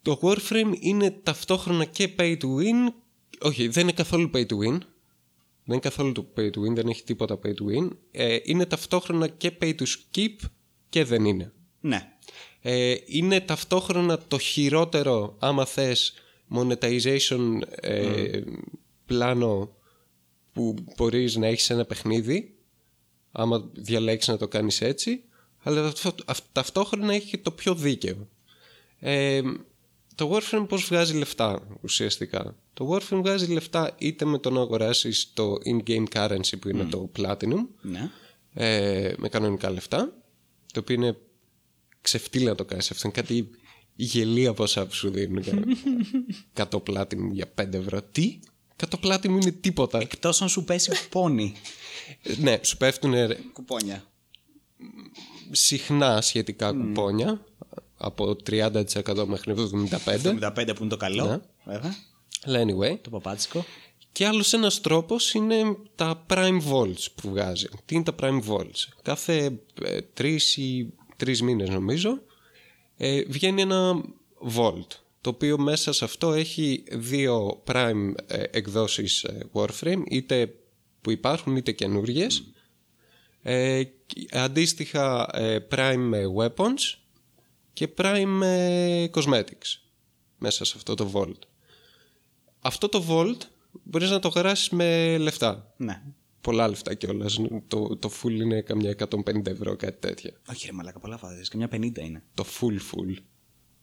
Το 0.07 0.19
Warframe 0.23 0.73
είναι 0.81 1.11
ταυτόχρονα 1.11 1.85
και 1.85 2.11
pay 2.19 2.37
to 2.37 2.45
win. 2.45 2.93
Όχι, 3.41 3.69
δεν 3.69 3.83
είναι 3.83 3.93
καθόλου 3.93 4.31
pay 4.35 4.41
to 4.47 4.53
win. 4.53 4.79
Δεν 5.65 5.75
είναι 5.75 5.79
καθόλου 5.79 6.13
το 6.13 6.27
pay 6.37 6.41
to 6.51 6.59
win, 6.59 6.75
δεν 6.75 6.89
έχει 6.89 7.05
τίποτα 7.05 7.39
pay 7.45 7.49
to 7.49 7.51
win. 7.51 7.89
Ε, 8.11 8.39
είναι 8.43 8.67
ταυτόχρονα 8.67 9.29
και 9.29 9.53
pay 9.61 9.75
to 9.75 9.83
skip 9.83 10.35
και 10.89 11.05
δεν 11.05 11.25
είναι. 11.25 11.53
Ναι. 11.81 12.13
Ε, 12.61 12.95
είναι 13.07 13.41
ταυτόχρονα 13.41 14.19
το 14.19 14.39
χειρότερο 14.39 15.37
άμα 15.39 15.65
θες 15.65 16.15
monetization 16.55 17.59
ε, 17.81 18.41
πλάνο 19.07 19.77
που 20.53 20.75
μπορείς 20.97 21.37
να 21.37 21.47
έχεις 21.47 21.65
σε 21.65 21.73
ένα 21.73 21.85
παιχνίδι 21.85 22.55
άμα 23.33 23.71
διαλέξεις 23.73 24.29
να 24.29 24.37
το 24.37 24.49
κάνεις 24.49 24.81
έτσι 24.81 25.23
αλλά 25.63 25.87
αυτό- 25.87 26.15
αυ- 26.27 26.47
ταυτόχρονα 26.53 27.15
έχει 27.15 27.29
και 27.31 27.39
το 27.39 27.51
πιο 27.51 27.75
δίκαιο 27.75 28.29
ε, 28.99 29.41
το 30.17 30.33
Warframe 30.33 30.65
πώς 30.69 30.85
βγάζει 30.85 31.15
λεφτά 31.15 31.67
ουσιαστικά; 31.81 32.57
Το 32.73 32.91
Warframe 32.93 33.21
βγάζει 33.23 33.53
λεφτά 33.53 33.95
είτε 33.99 34.25
με 34.25 34.39
το 34.39 34.51
να 34.51 34.61
αγοράσεις 34.61 35.33
το 35.35 35.55
in-game 35.65 36.05
currency 36.13 36.59
που 36.61 36.69
είναι 36.69 36.85
το 36.85 37.11
Platinum 37.19 37.67
ναι. 37.81 38.11
ε, 38.55 39.15
με 39.17 39.29
κανονικά 39.29 39.71
λεφτά, 39.71 40.13
το 40.73 40.81
οποίο 40.81 40.95
είναι 40.95 41.17
ξεφτύλα 42.01 42.49
να 42.49 42.55
το 42.55 42.65
κάνεις 42.65 42.91
αυτό. 42.91 43.09
Είναι 43.09 43.17
κάτι 43.17 43.51
γελία 43.95 44.53
ποσά 44.55 44.87
που 44.87 44.95
σου 44.95 45.11
δίνουν. 45.11 45.45
100 46.55 46.83
πλάτη 46.83 47.17
μου 47.17 47.33
για 47.33 47.55
5 47.61 47.73
ευρώ. 47.73 48.03
Τι; 48.03 48.39
100 48.77 49.01
πλάτη 49.01 49.29
μου 49.29 49.39
είναι 49.39 49.51
τίποτα. 49.51 49.99
Εκτός 49.99 50.43
αν 50.43 50.49
σου 50.49 50.65
πέσει 50.65 50.91
κουπόνι. 50.91 51.55
Ε, 52.23 52.35
ναι, 52.39 52.59
σου 52.63 52.77
πέφτουν 52.77 53.15
Κουπόνια. 53.53 54.05
συχνά 55.51 56.21
σχετικά 56.21 56.73
κουπόνια 56.73 57.45
από 58.07 58.37
30% 58.51 59.25
μέχρι 59.27 59.55
75%. 59.57 59.59
75 60.05 60.73
που 60.75 60.81
είναι 60.81 60.89
το 60.89 60.97
καλό. 60.97 61.25
Ναι. 61.25 61.39
Βέβαια. 61.73 61.95
Αλλά 62.45 62.65
anyway. 62.65 62.99
Το 63.01 63.11
παπάτσικο. 63.11 63.65
Και 64.13 64.27
άλλος 64.27 64.53
ένας 64.53 64.81
τρόπος 64.81 65.35
είναι 65.35 65.77
τα 65.95 66.27
Prime 66.29 66.61
Volts 66.73 67.07
που 67.15 67.31
βγάζει. 67.31 67.69
Τι 67.85 67.95
είναι 67.95 68.05
τα 68.05 68.15
Prime 68.21 68.41
Volts. 68.49 68.89
Κάθε 69.03 69.59
ε, 69.83 70.01
τρεις 70.01 70.57
ή 70.57 70.93
τρεις 71.17 71.43
μήνες 71.43 71.69
νομίζω 71.69 72.21
ε, 72.97 73.23
βγαίνει 73.29 73.63
ένα 73.63 74.05
Volt 74.57 74.87
το 75.21 75.33
οποίο 75.33 75.59
μέσα 75.59 75.93
σε 75.93 76.05
αυτό 76.05 76.33
έχει 76.33 76.85
δύο 76.91 77.63
Prime 77.67 78.13
ε, 78.27 78.43
εκδόσεις 78.51 79.25
ε, 79.25 79.47
Warframe 79.53 80.03
είτε 80.09 80.55
που 81.01 81.11
υπάρχουν 81.11 81.57
είτε 81.57 81.73
καινούργιες 81.73 82.43
ε, 83.43 83.83
και 83.83 84.27
αντίστοιχα 84.31 85.29
ε, 85.33 85.67
Prime 85.71 86.13
Weapons 86.39 86.99
και 87.77 87.89
Prime 87.97 88.41
ε, 88.43 89.07
Cosmetics 89.13 89.79
μέσα 90.39 90.65
σε 90.65 90.73
αυτό 90.77 90.95
το 90.95 91.11
Volt 91.15 91.39
αυτό 92.61 92.89
το 92.89 93.05
Volt 93.09 93.41
μπορείς 93.83 94.11
να 94.11 94.19
το 94.19 94.29
αγοράσεις 94.29 94.71
με 94.71 95.19
λεφτά. 95.19 95.75
Ναι. 95.77 96.03
Πολλά 96.41 96.69
λεφτά 96.69 96.95
κιόλας. 96.95 97.39
Το, 97.69 97.97
το 97.97 98.11
full 98.23 98.31
είναι 98.31 98.61
καμιά 98.61 98.95
150 98.99 99.47
ευρώ, 99.47 99.77
κάτι 99.77 100.01
τέτοια. 100.09 100.33
Όχι, 100.51 100.67
ρε 100.67 100.73
Μαλάκα, 100.73 100.99
πολλά 100.99 101.17
βάζεις. 101.17 101.49
Και 101.49 101.57
μια 101.57 101.69
50 101.73 101.99
είναι. 101.99 102.23
Το 102.35 102.45
full 102.61 102.75
full. 102.75 103.17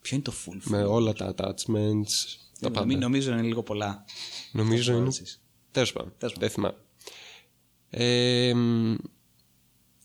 Ποιο 0.01 0.15
είναι 0.15 0.21
το 0.21 0.33
full. 0.45 0.57
Με 0.63 0.83
όλα 0.83 1.13
τα 1.13 1.33
attachments. 1.37 2.11
Τα 2.59 2.71
πάντα. 2.71 2.79
Νομι- 2.79 2.99
Νομίζω 2.99 3.31
είναι 3.31 3.41
λίγο 3.41 3.63
πολλά. 3.63 4.05
Νομίζω 4.51 4.93
είναι. 4.93 5.03
βάζεις; 5.03 5.41
Τέλος 5.71 5.93
πάντων. 5.93 6.13
Τέλος 6.17 6.35
Δεν 6.39 6.49
θυμάμαι. 6.49 6.77
Ε, 7.89 8.53
μ, 8.53 8.95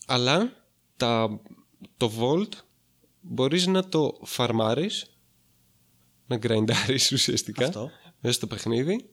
αλλά 0.06 0.52
τα, 0.96 1.40
το 1.96 2.12
Volt 2.18 2.52
μπορείς 3.28 3.66
να 3.66 3.88
το 3.88 4.18
φαρμάρεις 4.22 5.06
να 6.26 6.36
γκραϊντάρεις 6.36 7.10
ουσιαστικά 7.12 7.66
Αυτό. 7.66 7.90
μέσα 8.20 8.34
στο 8.34 8.46
παιχνίδι 8.46 9.04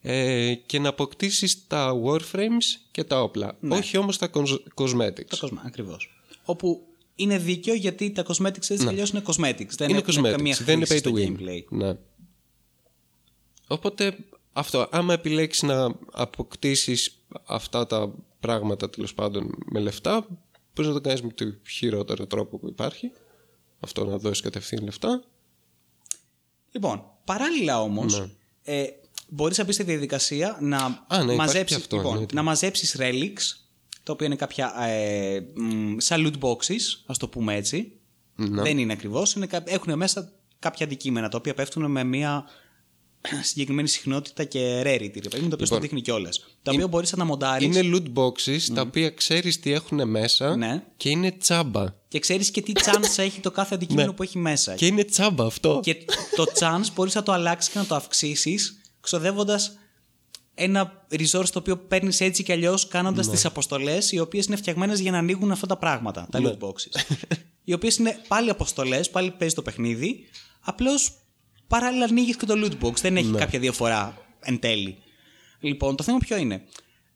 ε, 0.00 0.54
και 0.54 0.78
να 0.78 0.88
αποκτήσεις 0.88 1.66
τα 1.66 1.92
warframes 2.04 2.64
και 2.90 3.04
τα 3.04 3.22
όπλα. 3.22 3.58
Όχι 3.68 3.96
όμως 3.96 4.18
τα 4.18 4.30
cos- 4.34 4.62
cosmetics. 4.74 5.26
Τα 5.28 5.36
κοσμά, 5.40 5.62
ακριβώς. 5.66 6.20
Όπου 6.44 6.86
είναι 7.14 7.38
δίκαιο 7.38 7.74
γιατί 7.74 8.10
τα 8.12 8.24
cosmetics 8.26 8.56
έτσι 8.56 8.76
κι 8.76 8.88
αλλιώς 8.88 9.10
είναι 9.10 9.22
cosmetics. 9.26 9.70
Δεν 9.76 9.88
είναι 9.88 9.98
έχουν 10.06 10.24
cosmetics, 10.24 10.30
καμία 10.30 10.56
δεν 10.64 10.76
είναι 10.76 10.86
χρήση 10.86 11.02
pay 11.04 11.08
to 11.08 11.10
στο 11.10 11.34
win. 11.34 11.40
gameplay. 11.40 11.64
Ναι. 11.68 11.96
Οπότε 13.66 14.16
αυτό, 14.52 14.88
άμα 14.90 15.12
επιλέξεις 15.12 15.62
να 15.62 15.94
αποκτήσεις 16.12 17.22
αυτά 17.46 17.86
τα 17.86 18.14
πράγματα 18.40 18.90
τέλος 18.90 19.14
πάντων 19.14 19.54
με 19.72 19.80
λεφτά, 19.80 20.26
μπορείς 20.74 20.90
να 20.92 20.92
το 20.92 21.00
κάνεις 21.00 21.22
με 21.22 21.32
το 21.32 21.44
χειρότερο 21.70 22.26
τρόπο 22.26 22.58
που 22.58 22.68
υπάρχει. 22.68 23.10
Αυτό 23.86 24.04
να 24.04 24.16
δώσεις 24.18 24.42
κατευθείαν 24.42 24.84
λεφτά. 24.84 25.24
Λοιπόν, 26.72 27.04
παράλληλα 27.24 27.82
όμως, 27.82 28.20
Ναι. 28.20 28.26
ε, 28.62 28.84
μπορείς 29.28 29.58
να 29.58 29.64
μπει 29.64 29.72
στη 29.72 29.82
διαδικασία 29.82 30.58
να 30.60 30.76
Α, 30.76 30.88
ναι, 30.88 31.22
υπάρχει 31.22 31.36
μαζέψει 31.36 31.74
και 31.74 31.80
αυτό, 31.80 31.96
λοιπόν, 31.96 32.10
εννοείται. 32.12 32.34
να 32.34 32.42
μαζέψεις 32.42 32.96
relics, 32.98 33.56
τα 34.02 34.12
οποία 34.12 34.26
είναι 34.26 34.36
κάποια 34.36 34.74
ε, 34.86 35.40
μ, 35.54 35.96
σαν 35.98 36.26
loot 36.26 36.44
boxes, 36.48 37.02
ας 37.06 37.18
το 37.18 37.28
πούμε 37.28 37.54
έτσι. 37.54 37.92
Ναι. 38.36 38.62
Δεν 38.62 38.78
είναι 38.78 38.92
ακριβώς. 38.92 39.36
Έχουν 39.64 39.96
μέσα 39.96 40.32
κάποια 40.58 40.86
αντικείμενα 40.86 41.28
τα 41.28 41.36
οποία 41.36 41.54
πέφτουν 41.54 41.90
με 41.90 42.04
μια 42.04 42.44
συγκεκριμένη 43.50 43.88
συχνότητα 43.88 44.44
και 44.44 44.80
rarity, 44.84 45.20
ρε 45.22 45.28
παιδί 45.28 45.42
μου, 45.42 45.48
το 45.48 45.54
οποίο 45.54 45.66
στο 45.66 45.78
δείχνει 45.78 46.00
κιόλας. 46.00 46.44
Τα 46.62 46.72
οποία 46.72 46.88
μπορείς 46.88 47.12
να 47.12 47.24
μοντάρεις 47.24 47.66
Λοιπόν, 47.76 47.82
Είναι 47.84 47.96
loot 48.14 48.18
boxes 48.18 48.60
τα 48.74 48.80
οποία 48.80 49.10
ξέρεις 49.10 49.60
τι 49.60 49.72
έχουν 49.72 50.08
μέσα 50.08 50.56
Ναι. 50.56 50.82
και 50.96 51.08
είναι 51.08 51.32
τσάμπα. 51.32 51.84
και 52.08 52.18
ξέρεις 52.18 52.50
και 52.50 52.62
τι 52.62 52.72
chance 52.74 53.18
έχει 53.18 53.40
το 53.40 53.50
κάθε 53.50 53.74
αντικείμενο 53.74 54.12
που 54.14 54.22
έχει 54.22 54.38
μέσα. 54.38 54.70
Ναι. 54.70 54.76
Και 54.76 54.86
είναι 54.86 55.04
τσάμπα 55.04 55.44
αυτό. 55.44 55.80
Και 55.82 55.96
το 56.36 56.44
chance 56.58 56.86
μπορείς 56.94 57.14
να 57.14 57.22
το 57.22 57.32
αλλάξεις 57.32 57.72
και 57.72 57.78
να 57.78 57.86
το 57.86 57.94
αυξήσεις, 57.94 58.80
ξοδεύοντας 59.00 59.78
ένα 60.54 61.06
resource 61.10 61.48
το 61.52 61.58
οποίο 61.58 61.76
παίρνεις 61.78 62.20
έτσι 62.20 62.42
κι 62.42 62.52
αλλιώς 62.52 62.88
κάνοντας 62.88 63.26
Ναι. 63.26 63.32
τις 63.32 63.44
αποστολές, 63.44 64.12
οι 64.12 64.18
οποίες 64.18 64.46
είναι 64.46 64.56
φτιαγμένες 64.56 65.00
για 65.00 65.10
να 65.10 65.18
ανοίγουν 65.18 65.50
αυτά 65.52 65.66
τα 65.66 65.76
πράγματα, 65.76 66.28
τα 66.30 66.40
Ναι. 66.40 66.50
loot 66.50 66.66
boxes. 66.68 67.16
οι 67.64 67.72
οποίες 67.72 67.96
είναι 67.96 68.20
πάλι 68.28 68.50
αποστολές, 68.50 69.10
πάλι 69.10 69.30
παίζει 69.30 69.54
το 69.54 69.62
παιχνίδι, 69.62 70.24
απλώς 70.60 71.12
παράλληλα 71.68 72.04
ανοίγεις 72.04 72.36
και 72.36 72.46
το 72.46 72.54
loot 72.56 72.84
box. 72.86 72.94
Δεν 73.00 73.12
Ναι. 73.12 73.20
έχει 73.20 73.30
κάποια 73.32 73.58
διαφορά 73.58 74.18
εν 74.40 74.58
τέλει. 74.58 74.98
Λοιπόν, 75.60 75.96
το 75.96 76.02
θέμα 76.02 76.18
ποιο 76.18 76.36
είναι. 76.36 76.62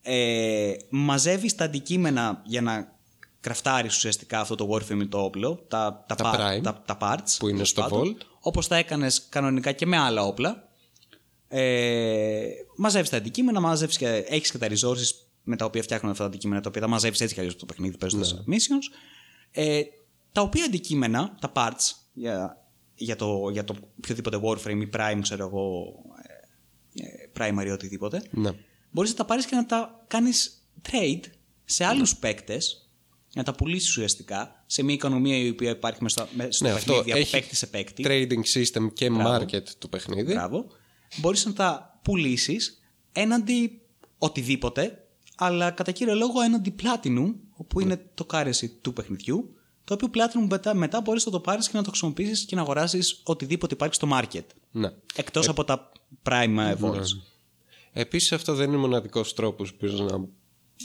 Ε, 0.02 0.72
μαζεύεις 0.90 1.54
τα 1.54 1.64
αντικείμενα 1.64 2.42
για 2.44 2.60
να 2.62 2.98
κραφτάρεις 3.40 3.96
ουσιαστικά 3.96 4.40
αυτό 4.40 4.54
το 4.54 4.68
Warframe 4.72 5.08
το 5.08 5.18
όπλο, 5.22 5.64
τα, 5.68 6.04
τα, 6.08 6.14
Τα 6.14 6.30
par- 6.34 6.36
prime, 6.58 6.62
τα, 6.62 6.82
τα 6.86 6.98
parts. 7.00 7.36
που 7.38 7.44
είναι 7.46 7.52
τέλος 7.52 7.68
στο 7.68 7.80
πάντων, 7.82 8.16
vault. 8.18 8.24
Όπως 8.40 8.68
τα 8.68 8.76
έκανες 8.76 9.26
κανονικά 9.28 9.72
και 9.72 9.86
με 9.86 9.96
άλλα 9.96 10.22
όπλα. 10.22 10.68
Ε, 11.48 12.40
μαζεύεις 12.76 13.10
τα 13.10 13.16
αντικείμενα, 13.16 13.60
μαζεύεις 13.60 13.96
και, 13.96 14.08
έχεις 14.08 14.50
και 14.50 14.58
τα 14.58 14.66
resources 14.70 15.10
με 15.42 15.56
τα 15.56 15.64
οποία 15.64 15.82
φτιάχνουν 15.82 16.10
αυτά 16.10 16.22
τα 16.24 16.28
αντικείμενα, 16.28 16.60
τα 16.60 16.68
οποία 16.68 16.80
τα 16.80 16.88
μαζεύεις 16.88 17.20
έτσι 17.20 17.34
κι 17.34 17.40
αλλιώς 17.40 17.54
από 17.54 17.66
το 17.66 17.72
παιχνίδι 17.74 17.96
παίζοντας 17.96 18.32
Ναι. 18.44 18.56
missions. 18.56 18.96
Ε, 19.50 19.80
τα 20.32 20.40
οποία 20.40 20.64
αντικείμενα, 20.64 21.36
τα 21.40 21.52
parts, 21.54 21.92
για, 22.12 22.56
για, 23.00 23.16
το, 23.16 23.48
για 23.52 23.64
το 23.64 23.74
οποιοδήποτε 23.98 24.40
Warframe 24.42 24.80
ή 24.82 24.88
Prime, 24.96 25.18
ξέρω 25.22 25.46
εγώ, 25.46 25.94
ε, 26.94 27.02
ε, 27.02 27.28
Primary 27.38 27.70
οτιδήποτε, 27.72 28.22
Ναι. 28.30 28.50
μπορείς 28.90 29.10
να 29.10 29.16
τα 29.16 29.24
πάρεις 29.24 29.46
και 29.46 29.54
να 29.56 29.66
τα 29.66 30.04
κάνεις 30.06 30.66
trade 30.90 31.20
σε 31.64 31.82
Ναι. 31.84 31.88
άλλους 31.90 32.16
παίκτες, 32.16 32.90
να 33.34 33.42
τα 33.42 33.54
πουλήσεις 33.54 33.88
ουσιαστικά 33.90 34.62
σε 34.66 34.82
μια 34.82 34.94
οικονομία 34.94 35.36
η 35.36 35.48
οποία 35.48 35.70
υπάρχει 35.70 36.02
μες 36.02 36.12
στο, 36.12 36.26
μες 36.34 36.54
στο 36.56 36.64
Ναι, 36.64 36.70
αυτό 36.70 36.92
παιχνίδι 36.92 37.10
από 37.10 37.20
έχει 37.20 37.30
παίκτη 37.30 37.56
σε 37.56 37.66
παίκτη. 37.66 38.04
trading 38.06 38.42
system 38.58 38.92
και 38.92 39.10
Μπράβο. 39.10 39.44
market 39.44 39.62
το 39.78 39.88
παιχνίδι. 39.88 40.32
Μπράβο. 40.32 40.66
Μπορείς 41.16 41.44
να 41.46 41.52
τα 41.52 42.00
πουλήσεις 42.04 42.80
έναντι 43.12 43.80
οτιδήποτε, 44.18 45.04
αλλά 45.36 45.70
κατά 45.70 45.92
κύριο 45.92 46.14
λόγο 46.14 46.40
έναντι 46.40 46.74
Platinum, 46.82 47.34
όπου 47.52 47.80
είναι 47.80 48.10
το 48.14 48.26
currency 48.32 48.68
του 48.80 48.92
παιχνιδιού, 48.92 49.54
το 49.96 50.06
οποίο 50.06 50.22
Platinum 50.22 50.46
μετά, 50.50 50.74
μετά 50.74 51.00
μπορείς 51.00 51.26
να 51.26 51.32
το 51.32 51.40
πάρεις 51.40 51.68
και 51.68 51.76
να 51.76 51.82
το 51.82 51.88
χρησιμοποιήσεις 51.90 52.44
και 52.44 52.54
να 52.56 52.60
αγοράσεις 52.62 53.20
οτιδήποτε 53.24 53.74
υπάρχει 53.74 53.94
στο 53.94 54.08
market. 54.12 54.44
Ναι. 54.70 54.90
Εκτός 55.14 55.48
από 55.48 55.64
τα 55.64 55.92
Prime 56.22 56.56
ε, 56.58 56.74
Vaults. 56.80 57.02
Επίσης 57.92 58.32
αυτό 58.32 58.54
δεν 58.54 58.68
είναι 58.68 58.76
μοναδικός 58.78 59.34
τρόπος 59.34 59.74
που 59.74 59.76
μπορείς 59.80 60.00
να 60.12 60.24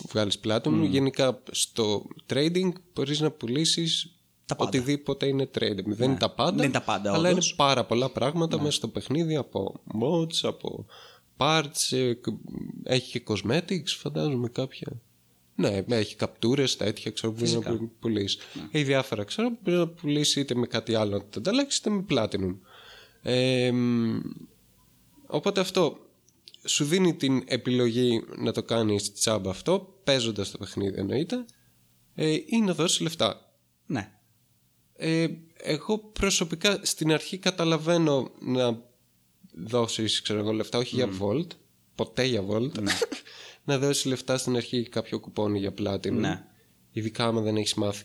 βγάλεις 0.10 0.40
platinum. 0.44 0.88
Γενικά 0.90 1.42
στο 1.52 2.06
trading 2.34 2.70
μπορείς 2.94 3.20
να 3.20 3.32
πουλήσεις 3.32 4.16
Τα 4.46 4.56
πάντα. 4.56 4.70
Ναι. 4.72 4.78
οτιδήποτε 4.78 5.28
είναι 5.28 5.50
trading. 5.60 5.86
Δεν 5.86 6.10
είναι 6.10 6.20
τα 6.20 6.30
πάντα, 6.30 6.56
Δεν 6.56 6.64
είναι 6.64 6.74
τα 6.74 6.82
πάντα, 6.82 7.14
αλλά 7.14 7.30
όντως. 7.30 7.48
είναι 7.48 7.56
πάρα 7.56 7.86
πολλά 7.86 8.10
πράγματα 8.10 8.58
μέσα 8.62 8.72
στο 8.76 8.88
παιχνίδι 8.88 9.36
από 9.36 9.74
mods, 10.02 10.36
από 10.44 10.86
parts, 11.38 11.92
ε, 11.92 12.14
κ- 12.14 12.28
έχει 12.84 13.20
και 13.20 13.24
cosmetics 13.34 13.88
φαντάζομαι 13.98 14.48
κάποια. 14.50 14.88
Ναι, 15.56 15.84
έχει 15.88 16.16
καπτούρες, 16.16 16.76
τέτοια 16.76 17.12
ξέρω 17.12 17.32
που 17.34 17.40
μπορεί 17.40 17.52
να 17.52 17.78
που- 17.78 17.92
πουλήσει. 18.00 18.38
Έχει 18.72 18.84
διάφορα 18.84 19.24
ξέρω 19.24 19.50
που 19.52 19.58
μπορεί 19.64 19.78
να 19.78 19.88
πουλήσει 19.88 20.40
είτε 20.40 20.56
με 20.56 20.68
κάτι 20.68 20.96
άλλο 20.96 21.18
να 21.18 21.24
τα 21.24 21.38
ανταλλάξεις 21.40 21.80
είτε 21.80 21.90
με 21.90 22.06
platinum. 22.10 22.58
Ε, 23.22 23.72
μ, 23.72 24.20
οπότε 25.28 25.60
αυτό 25.60 25.98
σου 26.66 26.86
δίνει 26.86 27.16
την 27.16 27.44
επιλογή 27.46 28.24
να 28.38 28.52
το 28.52 28.64
κάνεις 28.64 29.14
τσάμπα 29.14 29.50
αυτό, 29.50 30.00
παίζοντας 30.04 30.52
το 30.52 30.58
παιχνίδι 30.58 31.00
εννοείται, 31.00 31.46
ε, 32.16 32.32
ή 32.46 32.62
να 32.66 32.74
δώσεις 32.74 33.00
λεφτά. 33.00 33.52
Ναι. 33.86 34.12
Ε, 34.98 35.28
εγώ 35.58 35.98
προσωπικά 35.98 36.80
στην 36.84 37.12
αρχή 37.12 37.38
καταλαβαίνω 37.38 38.32
να 38.40 38.82
δώσεις 39.54 40.22
ξέρω 40.22 40.40
εγώ, 40.40 40.52
λεφτά, 40.52 40.78
όχι 40.78 40.96
για 40.96 41.10
Volt, 41.20 41.48
ποτέ 41.96 42.24
για 42.24 42.44
Volt, 42.50 42.72
να 43.66 43.78
δώσεις 43.78 44.06
λεφτά 44.06 44.38
στην 44.38 44.56
αρχή 44.56 44.78
για 44.80 44.90
κάποιο 44.90 45.20
κουπόνι 45.20 45.60
για 45.60 45.74
Platinum. 45.80 46.12
Ναι. 46.12 46.44
Ειδικά 46.92 47.26
άμα 47.26 47.42
δεν 47.42 47.56
έχεις 47.56 47.74
μάθει 47.74 48.04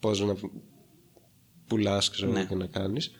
πώς 0.00 0.20
να 0.20 0.34
πουλάς 1.66 2.10
ξέρω, 2.10 2.30
εγώ, 2.30 2.38
Ναι. 2.38 2.44
και 2.46 2.54
να 2.54 2.66
κάνεις. 2.66 3.10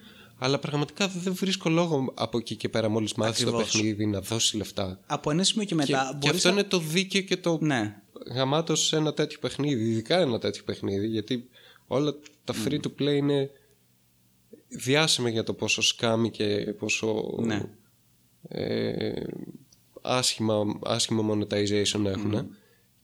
Αλλά 0.42 0.58
πραγματικά 0.58 1.08
δεν 1.08 1.34
βρίσκω 1.34 1.70
λόγο 1.70 2.12
από 2.16 2.38
εκεί 2.38 2.56
και 2.56 2.68
πέρα 2.68 2.88
μόλις 2.88 3.14
μάθεις 3.14 3.42
το 3.44 3.48
Ακριβώς. 3.50 3.70
παιχνίδι 3.72 4.06
να 4.06 4.20
δώσεις 4.20 4.52
λεφτά. 4.52 5.00
Από 5.06 5.30
ένα 5.30 5.42
σημείο 5.42 5.64
και 5.64 5.74
Και, 5.74 5.80
μετά 5.92 6.08
και 6.10 6.16
μπορείς 6.26 6.36
αυτό 6.36 6.48
να- 6.48 6.54
είναι 6.60 6.68
το 6.68 6.78
δίκαιο 6.78 7.20
και 7.20 7.36
το 7.36 7.58
Ναι. 7.60 8.02
γαμάτο 8.34 8.74
σε 8.76 8.96
ένα 8.96 9.14
τέτοιο 9.14 9.38
παιχνίδι, 9.38 9.90
ειδικά 9.90 10.18
ένα 10.18 10.38
τέτοιο 10.38 10.62
παιχνίδι, 10.64 11.06
γιατί 11.06 11.48
όλα 11.86 12.14
τα 12.44 12.54
free 12.64 12.80
to 12.80 12.88
play 13.00 13.14
είναι 13.16 13.50
διάσημα 14.68 15.28
για 15.28 15.42
το 15.42 15.54
πόσο 15.54 15.82
σκάμι 15.82 16.30
και 16.30 16.74
πόσο 16.78 17.34
Ναι. 17.40 17.62
ε, 18.48 19.12
άσχημα, 20.02 20.62
άσχημο 20.84 21.32
monetization 21.32 22.04
έχουν. 22.04 22.48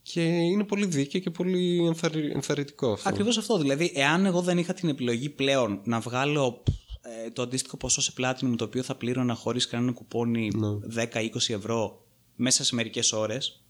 Και 0.03 0.23
είναι 0.23 0.65
πολύ 0.65 0.87
δίκαιο 0.87 1.21
και 1.21 1.31
πολύ 1.31 1.87
ενθαρρυ, 1.87 2.31
ενθαρρυντικό 2.31 2.93
αυτό. 2.93 3.09
Ακριβώς 3.09 3.39
αυτό. 3.39 3.59
Δηλαδή, 3.59 3.93
εάν 3.95 4.27
εγώ 4.27 4.41
δεν 4.41 4.59
είχα 4.59 4.75
την 4.75 4.89
επιλογή 4.89 5.29
πλέον 5.29 5.81
να 5.85 6.01
βγάλω 6.01 6.63
ε, 7.03 7.31
το 7.31 7.43
αντίστοιχο 7.43 7.77
ποσό 7.77 8.01
σε 8.01 8.13
Platinum 8.19 8.55
το 8.57 8.65
οποίο 8.65 8.83
θα 8.83 8.95
πλήρωνα 8.95 9.35
χωρίς 9.35 9.67
κανένα 9.67 9.93
κουπόνι 9.93 10.51
Ναι. 10.55 11.05
10-20 11.13 11.29
ευρώ 11.49 12.05
μέσα 12.35 12.65
σε 12.65 12.75
μερικές 12.75 13.13
ώρες. 13.13 13.61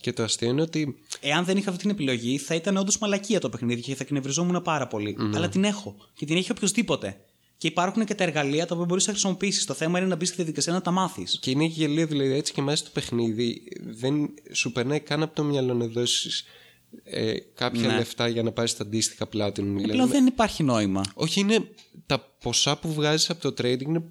Και 0.00 0.12
το 0.12 0.22
αστείο 0.22 0.48
είναι 0.48 0.62
ότι 0.62 0.96
Εάν 1.20 1.44
δεν 1.44 1.56
είχα 1.56 1.70
αυτή 1.70 1.82
την 1.82 1.90
επιλογή, 1.90 2.38
θα 2.38 2.54
ήταν 2.54 2.76
όντως 2.76 2.98
μαλακία 2.98 3.40
το 3.40 3.48
παιχνίδι 3.48 3.80
και 3.80 3.94
θα 3.94 4.04
κνευριζόμουν 4.04 4.62
πάρα 4.62 4.86
πολύ. 4.86 5.16
Ναι. 5.18 5.36
Αλλά 5.36 5.48
την 5.48 5.64
έχω. 5.64 5.96
Και 6.14 6.26
την 6.26 6.36
έχει 6.36 6.50
οποιοδήποτε. 6.50 7.20
Και 7.58 7.66
υπάρχουν 7.66 8.04
και 8.04 8.14
τα 8.14 8.24
εργαλεία 8.24 8.66
τα 8.66 8.74
οποία 8.74 8.86
μπορείς 8.86 9.06
να 9.06 9.12
χρησιμοποιήσεις. 9.12 9.64
Το 9.64 9.74
θέμα 9.74 9.98
είναι 9.98 10.08
να 10.08 10.16
μπεις 10.16 10.28
στη 10.28 10.36
διαδικασία 10.36 10.72
να 10.72 10.80
τα 10.82 10.90
μάθεις. 10.90 11.38
Και 11.40 11.50
είναι 11.50 11.64
γελίο, 11.64 12.06
δηλαδή 12.06 12.32
έτσι 12.32 12.52
και 12.52 12.62
μέσα 12.62 12.76
στο 12.76 12.90
παιχνίδι 12.92 13.62
δεν 13.80 14.34
σου 14.52 14.72
περνάει 14.72 15.00
καν 15.00 15.22
από 15.22 15.34
το 15.34 15.44
μυαλό 15.44 15.74
να 15.74 15.86
δώσεις 15.86 16.44
ε, 17.04 17.34
κάποια 17.54 17.86
Ναι. 17.88 17.96
λεφτά 17.96 18.28
για 18.28 18.42
να 18.42 18.52
πάρεις 18.52 18.76
τα 18.76 18.82
αντίστοιχα 18.84 19.28
platinum. 19.32 19.54
Δηλαδή, 19.54 19.88
Πλέον 19.88 20.08
δεν 20.08 20.26
υπάρχει 20.26 20.62
νόημα. 20.62 21.02
Όχι, 21.14 21.40
είναι 21.40 21.68
τα 22.06 22.36
ποσά 22.42 22.78
που 22.78 22.92
βγάζεις 22.92 23.30
από 23.30 23.40
το 23.40 23.48
trading 23.62 23.82
είναι 23.82 24.02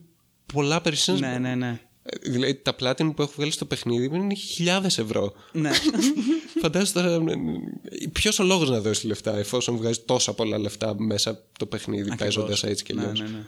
πολλά 0.54 0.82
περισσότερα. 0.82 1.40
Ναι, 1.40 1.50
ναι, 1.50 1.56
ναι. 1.56 1.80
Ε, 2.08 2.30
Δηλαδή 2.30 2.56
τα 2.56 2.76
platinum 2.80 3.12
που 3.16 3.22
έχω 3.22 3.32
βγάλει 3.36 3.52
στο 3.52 3.66
παιχνίδι 3.66 4.06
είναι 4.18 4.34
χιλιάδες 4.36 4.98
ευρώ. 4.98 5.34
ναι. 5.52 5.70
Φαντάζεσαι 6.62 6.94
τώρα. 6.94 7.20
Ποιος 8.12 8.40
ο 8.40 8.44
λόγος 8.44 8.70
να 8.70 8.80
δώσει 8.82 9.08
λεφτά 9.08 9.38
εφόσον 9.38 9.78
βγάζει 9.78 10.00
τόσα 10.00 10.34
πολλά 10.34 10.58
λεφτά 10.58 10.96
μέσα 11.02 11.30
από 11.30 11.42
το 11.60 11.66
παιχνίδι 11.66 12.16
παίζοντας 12.16 12.64
έτσι 12.64 12.84
κι 12.84 12.94
Ναι, 12.94 13.02
αλλιώς. 13.02 13.20
ναι, 13.20 13.28
ναι. 13.28 13.44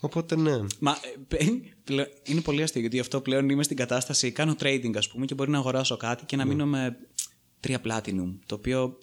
Οπότε 0.00 0.36
ναι. 0.36 0.58
Μα 0.78 0.90
ε, 0.92 1.18
παι- 1.28 1.50
πλέον- 1.84 2.08
είναι 2.22 2.40
πολύ 2.40 2.62
αστείο 2.62 2.80
γιατί 2.80 2.98
αυτό 3.00 3.20
πλέον 3.20 3.48
είμαι 3.48 3.62
στην 3.62 3.76
κατάσταση. 3.76 4.30
Κάνω 4.30 4.54
trading, 4.60 4.92
ας 4.96 5.08
πούμε, 5.08 5.24
και 5.26 5.34
μπορεί 5.34 5.50
να 5.50 5.58
αγοράσω 5.58 5.96
κάτι 5.96 6.24
και 6.24 6.36
να 6.36 6.44
μείνω 6.44 6.66
με 6.66 6.96
τρία 7.60 7.80
platinum. 7.84 8.34
Το 8.46 8.54
οποίο 8.54 8.98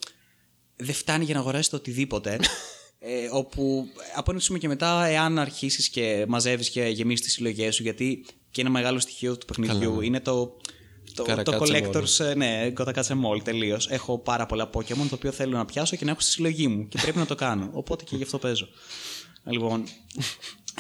δεν 0.76 0.96
φτάνει 0.96 1.24
για 1.26 1.34
να 1.34 1.40
αγοράσει 1.40 1.70
το 1.70 1.76
οτιδήποτε. 1.76 2.40
ε, 3.00 3.28
όπου 3.32 3.88
από 4.16 4.32
ένα 4.32 4.40
σημείο 4.40 4.60
και 4.62 4.68
μετά, 4.68 5.06
εάν 5.06 5.40
αρχίσεις 5.40 5.90
και 5.90 6.26
μαζεύεις 6.28 6.70
και 6.70 6.82
γεμίσει 6.84 7.24
τις 7.24 7.34
συλλογές 7.34 7.76
σου, 7.76 7.84
γιατί 7.84 8.26
και 8.52 8.62
ένα 8.62 8.70
μεγάλο 8.70 9.00
στοιχείο 9.00 9.38
του 9.38 9.46
παιχνιδιού 9.46 10.02
είναι 10.02 10.20
το. 10.20 10.58
Το, 11.14 11.24
το 11.24 11.24
Καρακάτσε 11.24 11.90
collectors, 11.94 12.26
ε, 12.26 12.34
ναι, 12.34 12.70
κάτσε 12.72 13.14
μόλ 13.14 13.42
τελείως. 13.44 13.88
Έχω 13.90 14.18
πάρα 14.20 14.46
πολλά 14.46 14.70
Pokémon 14.74 15.06
το 15.10 15.16
οποίο 15.16 15.32
θέλω 15.32 15.58
να 15.58 15.66
πιάσω 15.66 15.96
και 15.96 16.06
να 16.06 16.12
έχω 16.12 16.20
στη 16.20 16.32
συλλογή 16.32 16.68
μου 16.68 16.88
και 16.88 16.98
πρέπει 17.02 17.18
να 17.18 17.26
το 17.26 17.36
κάνω. 17.36 17.70
Οπότε 17.74 18.04
και 18.04 18.16
γι' 18.16 18.24
αυτό 18.24 18.38
παίζω. 18.38 18.68
Λοιπόν, 19.44 19.84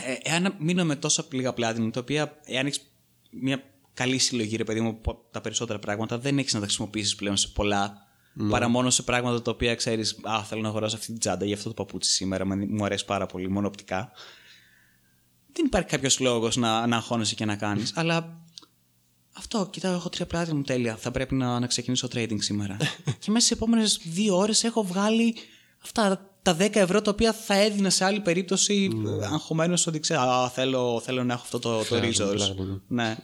ε, 0.06 0.32
εάν 0.32 0.56
μείνω 0.60 0.86
με 0.86 0.96
τόσα 0.96 1.26
λίγα 1.32 1.54
platinum, 1.58 1.90
τα 1.94 2.00
οποία 2.00 2.38
εάν 2.46 2.66
έχεις 2.66 2.82
μια 3.30 3.64
καλή 3.94 4.18
συλλογή, 4.18 4.56
ρε 4.56 4.64
παιδί 4.64 4.82
μου, 4.82 4.90
από 4.90 5.22
τα 5.32 5.42
περισσότερα 5.42 5.80
πράγματα. 5.80 6.18
Δεν 6.20 6.38
έχεις 6.38 6.54
να 6.54 6.60
τα 6.60 6.66
χρησιμοποιήσεις 6.66 7.16
πλέον 7.16 7.38
σε 7.38 7.48
πολλά. 7.48 8.06
Παρά 8.50 8.68
μόνο 8.68 8.90
σε 8.90 9.04
πράγματα 9.04 9.42
τα 9.42 9.52
οποία 9.52 9.76
ξέρεις, 9.76 10.20
Α, 10.24 10.44
θέλω 10.44 10.62
να 10.62 10.68
αγοράσω 10.68 10.96
αυτή 10.96 11.08
την 11.08 11.20
τσάντα 11.20 11.46
για 11.46 11.56
αυτό 11.56 11.68
το 11.74 11.74
παπούτσι 11.84 12.12
σήμερα. 12.12 12.46
με- 12.46 12.68
Μου 12.70 12.86
αρέσει 12.86 13.06
πάρα 13.06 13.26
πολύ, 13.26 13.50
μόνο 13.50 13.68
οπτικά. 13.68 14.12
Δεν 15.58 15.66
υπάρχει 15.66 15.90
κάποιος 15.90 16.20
λόγος 16.20 16.56
να, 16.56 16.88
να 16.88 16.96
αγχώνεσαι 16.96 17.36
και 17.36 17.46
να 17.46 17.56
κάνεις. 17.56 17.92
αλλά 17.96 18.42
αυτό, 19.34 19.68
κοιτάω, 19.72 19.94
έχω 19.94 20.10
τρία 20.10 20.26
πλάτη 20.26 20.54
μου 20.54 20.62
τέλεια. 20.62 20.96
Θα 20.96 21.12
πρέπει 21.12 21.36
να, 21.36 21.60
να 21.60 21.68
ξεκινήσω 21.68 22.08
trading 22.14 22.38
σήμερα. 22.38 22.78
και 23.20 23.32
μέσα 23.32 23.46
στις 23.46 23.52
επόμενες 23.52 24.00
δύο 24.04 24.38
ώρες 24.38 24.64
έχω 24.64 24.84
βγάλει 24.84 25.36
αυτά 25.84 26.32
τα 26.42 26.58
10 26.60 26.76
ευρώ 26.76 27.02
τα 27.02 27.12
οποία 27.12 27.34
θα 27.34 27.54
έδινα 27.54 27.90
σε 27.90 28.06
άλλη 28.06 28.20
περίπτωση 28.20 28.88
ναι. 28.88 29.26
αγχωμένος 29.26 29.88
ότι 29.88 30.00
ξέρω, 30.00 30.22
Α, 30.22 30.50
θέλω, 30.50 31.02
θέλω 31.04 31.24
να 31.24 31.34
έχω 31.34 31.42
αυτό 31.44 31.60
το, 31.60 31.78
το 31.78 31.96
Χρειάζομαι 31.96 32.32
resource. 32.32 32.36
πλάτη, 32.36 32.62
ναι. 32.88 33.04
ναι. 33.04 33.18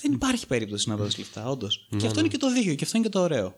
Δεν 0.00 0.12
υπάρχει 0.12 0.46
περίπτωση 0.46 0.88
να 0.88 0.96
δώσεις 0.96 1.18
λεφτά, 1.18 1.50
όντως. 1.50 1.88
και 1.96 2.06
αυτό 2.06 2.20
είναι 2.20 2.28
και 2.28 2.36
το 2.36 2.52
δίκαιο 2.52 2.74
και 2.74 2.84
αυτό 2.84 2.96
είναι 2.96 3.06
και 3.06 3.12
το 3.12 3.20
ωραίο. 3.20 3.54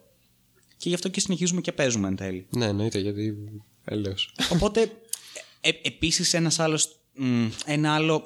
Και 0.76 0.88
γι' 0.88 0.94
αυτό 0.94 1.08
και 1.08 1.20
συνεχίζουμε 1.20 1.60
και 1.60 1.72
παίζουμε 1.72 2.08
εν 2.08 2.16
τέλει. 2.16 2.46
Ναι, 2.50 2.66
εννοείται 2.66 2.98
γιατί. 2.98 3.36
Έλεος. 3.84 4.34
Οπότε, 4.52 4.92
ε, 5.60 5.70
επίσης 5.82 6.34
ένας 6.34 6.58
άλλος, 6.58 6.88
μ, 6.88 6.99
ένα 7.64 7.94
άλλο, 7.94 8.22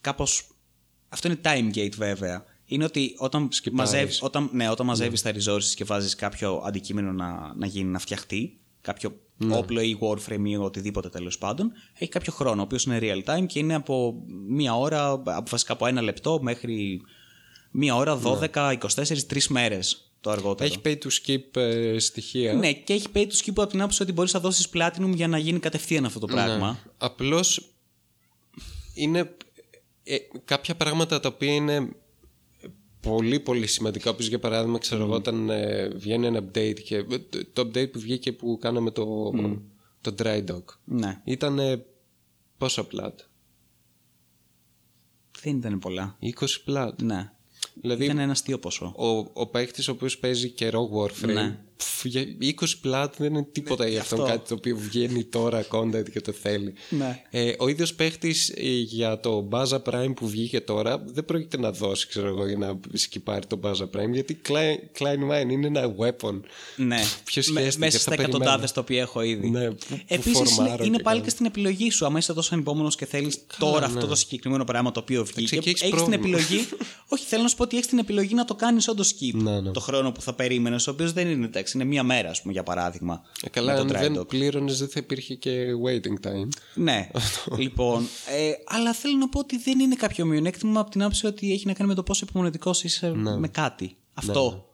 κάπως, 0.00 0.46
αυτό 1.08 1.28
είναι 1.28 1.40
time 1.42 1.76
gate 1.76 1.96
βέβαια. 1.96 2.44
Είναι 2.64 2.84
ότι 2.84 3.14
όταν, 3.18 3.48
Σκυπάρεις. 3.50 3.92
μαζεύεις, 3.92 4.22
όταν, 4.22 4.50
ναι, 4.52 4.68
όταν 4.70 4.86
μαζεύεις 4.86 5.22
τα 5.22 5.32
resources 5.34 5.74
και 5.74 5.84
βάζεις 5.84 6.14
κάποιο 6.14 6.62
αντικείμενο 6.66 7.12
να, 7.12 7.54
να 7.56 7.66
γίνει, 7.66 7.90
να 7.90 7.98
φτιαχτεί, 7.98 8.60
κάποιο 8.80 9.20
όπλο 9.50 9.80
ή 9.80 9.98
warframe 10.00 10.44
ή 10.44 10.56
οτιδήποτε 10.56 11.08
τέλος 11.08 11.38
πάντων, 11.38 11.72
έχει 11.98 12.10
κάποιο 12.10 12.32
χρόνο, 12.32 12.60
ο 12.60 12.64
οποίος 12.64 12.84
είναι 12.84 12.98
real 13.02 13.34
time 13.34 13.46
και 13.46 13.58
είναι 13.58 13.74
από 13.74 14.22
μία 14.48 14.76
ώρα, 14.76 15.10
από 15.10 15.44
βασικά 15.50 15.72
από 15.72 15.86
ένα 15.86 16.02
λεπτό 16.02 16.38
μέχρι 16.42 17.00
μία 17.70 17.96
ώρα, 17.96 18.20
12, 18.22 18.72
24, 18.78 19.22
τρεις 19.26 19.48
μέρες 19.48 20.12
το 20.20 20.30
αργότερο. 20.30 20.70
Έχει 20.70 20.80
pay 20.84 20.96
to 21.04 21.08
skip 21.22 21.56
ε, 21.62 21.98
στοιχεία. 21.98 22.52
Ναι, 22.52 22.72
και 22.72 22.92
έχει 22.92 23.06
pay 23.14 23.18
to 23.18 23.44
skip 23.44 23.52
από 23.56 23.66
την 23.66 23.80
άποψη 23.80 24.02
ότι 24.02 24.12
μπορείς 24.12 24.32
να 24.32 24.40
δώσεις 24.40 24.68
platinum 24.74 25.12
για 25.14 25.28
να 25.28 25.38
γίνει 25.38 25.58
κατευθείαν 25.58 26.04
αυτό 26.04 26.18
το 26.18 26.26
πράγμα. 26.26 26.78
Απλώς 26.96 27.72
είναι 28.98 29.36
ε, 30.02 30.16
κάποια 30.44 30.74
πράγματα 30.76 31.20
τα 31.20 31.28
οποία 31.28 31.54
είναι 31.54 31.88
πολύ 33.00 33.40
πολύ 33.40 33.66
σημαντικά 33.66 34.10
όπως 34.10 34.26
για 34.26 34.38
παράδειγμα 34.38 34.78
ξέρω 34.78 35.04
εγώ 35.04 35.14
όταν 35.14 35.50
ε, 35.50 35.88
βγαίνει 35.88 36.26
ένα 36.26 36.38
update 36.44 36.80
και 36.84 37.02
το, 37.04 37.44
το 37.52 37.62
update 37.62 37.90
που 37.92 38.00
βγήκε 38.00 38.32
που 38.32 38.58
κάναμε 38.60 38.90
το, 38.90 39.30
το 40.00 40.14
dry 40.18 40.44
dock 40.50 40.64
Ναι, 40.84 41.20
ήταν 41.24 41.58
ε, 41.58 41.84
πόσα 42.58 42.84
πλάτ 42.84 43.20
δεν 45.42 45.56
ήταν 45.56 45.78
πολλά. 45.78 46.18
20 46.40 46.46
πλάτ 46.64 47.02
Ναι. 47.02 47.32
δηλαδή 47.80 48.04
Ήταν 48.04 48.18
ένα 48.18 48.32
αστείο 48.32 48.58
ποσό. 48.58 48.94
ο, 48.96 49.06
ο 49.32 49.46
παίχτης 49.46 49.88
ο 49.88 49.92
οποίος 49.92 50.18
παίζει 50.18 50.50
καιρό 50.50 50.90
Warframe 50.94 51.32
Ναι. 51.32 51.58
Πφ, 51.78 52.04
για 52.04 52.24
20 52.40 52.52
πλάτ 52.80 53.14
δεν 53.16 53.34
είναι 53.34 53.46
τίποτα 53.52 53.88
για 53.88 54.00
αυτόν 54.00 54.20
αυτό. 54.20 54.32
κάτι 54.32 54.48
το 54.48 54.54
οποίο 54.54 54.76
βγαίνει 54.76 55.24
τώρα 55.24 55.66
content 55.70 56.10
και 56.12 56.20
το 56.20 56.32
θέλει 56.32 56.72
Ναι. 56.90 57.22
ε, 57.30 57.52
ο 57.58 57.68
ίδιος 57.68 57.94
παίχτης 57.94 58.48
ε, 58.56 58.68
για 58.68 59.20
το 59.20 59.48
Baza 59.52 59.82
Prime 59.82 60.12
που 60.16 60.28
βγήκε 60.28 60.60
τώρα 60.60 61.02
δεν 61.06 61.24
πρόκειται 61.24 61.58
να 61.58 61.70
δώσει 61.72 62.06
ξέρω 62.08 62.26
εγώ 62.28 62.46
για 62.46 62.56
να 62.56 62.78
σκυπάρει 62.92 63.46
το 63.46 63.60
Baza 63.62 63.82
Prime 63.96 64.10
γιατί 64.12 64.40
Klein, 64.48 64.98
Klein 65.02 65.30
Mine 65.32 65.50
είναι 65.50 65.66
ένα 65.66 65.94
weapon 65.98 66.40
Ναι. 66.76 67.00
Ποιος 67.24 67.48
Με- 67.50 67.60
σχέστηκε, 67.60 67.84
μέσα 67.84 67.96
θα 67.96 68.02
στα 68.02 68.10
περιμένω. 68.10 68.36
εκατοντάδες 68.36 68.72
τα 68.72 68.80
οποία 68.80 69.00
έχω 69.00 69.22
ήδη. 69.22 69.50
Ναι, 69.50 69.70
που- 69.70 69.76
που 69.88 69.98
Επίσης 70.06 70.38
είναι, 70.38 70.48
φορμάρω 70.48 70.84
είναι 70.84 70.96
και 70.96 71.02
πάλι 71.02 71.16
κάνω. 71.16 71.24
και 71.24 71.30
στην 71.30 71.46
επιλογή 71.46 71.90
σου. 71.90 72.06
Άμα 72.06 72.18
είσαι 72.18 72.32
τόσο 72.34 72.54
ανυπόμονος 72.54 72.96
και 72.96 73.06
θέλεις 73.06 73.38
τώρα 73.58 73.86
αυτό 73.86 74.06
το 74.06 74.14
συγκεκριμένο 74.14 74.64
πράγμα 74.64 74.90
το 74.92 75.00
οποίο 75.00 75.24
βγήκε. 75.24 75.56
εκεί 75.56 75.68
έχεις 75.68 75.82
Έχεις 75.82 75.94
την 76.02 76.10
πρόβλημα. 76.10 76.38
επιλογή. 76.38 76.68
Όχι, 77.14 77.24
θέλω 77.26 77.42
να 77.42 77.48
σου 77.48 77.56
πω 77.56 77.62
ότι 77.62 77.76
έχεις 77.76 77.88
την 77.88 77.98
επιλογή 77.98 78.34
να 78.34 78.44
το 78.44 78.54
κάνεις 78.54 78.88
όντως 78.88 79.14
skip. 79.14 79.34
Ναι, 79.34 79.60
ναι. 79.60 79.70
Το 79.70 79.80
χρόνο 79.80 80.12
που 80.12 80.20
θα 80.22 80.32
περίμενες, 80.34 80.86
ο 80.86 80.90
οποίος 80.90 81.12
δεν 81.12 81.28
είναι 81.28 81.48
εντάξει, 81.68 81.76
είναι 81.76 81.84
μία 81.84 82.02
μέρα, 82.02 82.30
ας 82.30 82.40
πούμε, 82.40 82.52
για 82.52 82.62
παράδειγμα. 82.62 83.22
Ε, 83.42 83.48
καλά 83.48 83.72
με 83.72 83.78
αν 83.78 83.86
το 83.86 83.94
dry 83.94 84.00
δεν 84.00 84.18
dock. 84.20 84.28
πλήρωνες 84.28 84.78
δεν 84.78 84.88
θα 84.88 85.00
υπήρχε 85.00 85.34
και 85.34 85.66
waiting 85.86 86.26
time 86.28 86.48
Ναι. 86.74 87.08
λοιπόν, 87.58 88.06
ε, 88.36 88.50
αλλά 88.64 88.92
θέλω 88.92 89.16
να 89.16 89.28
πω 89.28 89.38
ότι 89.38 89.58
δεν 89.58 89.80
είναι 89.80 89.94
κάποιο 89.94 90.24
μειονέκτημα 90.24 90.80
από 90.80 90.90
την 90.90 91.00
άποψη 91.02 91.26
ότι 91.26 91.52
έχει 91.52 91.66
να 91.66 91.72
κάνει 91.72 91.88
με 91.88 91.94
το 91.94 92.02
πόσο 92.02 92.24
υπομονετικός 92.28 92.84
είσαι 92.84 93.08
Ναι. 93.08 93.36
με 93.38 93.48
κάτι. 93.48 93.96
Αυτό. 94.14 94.66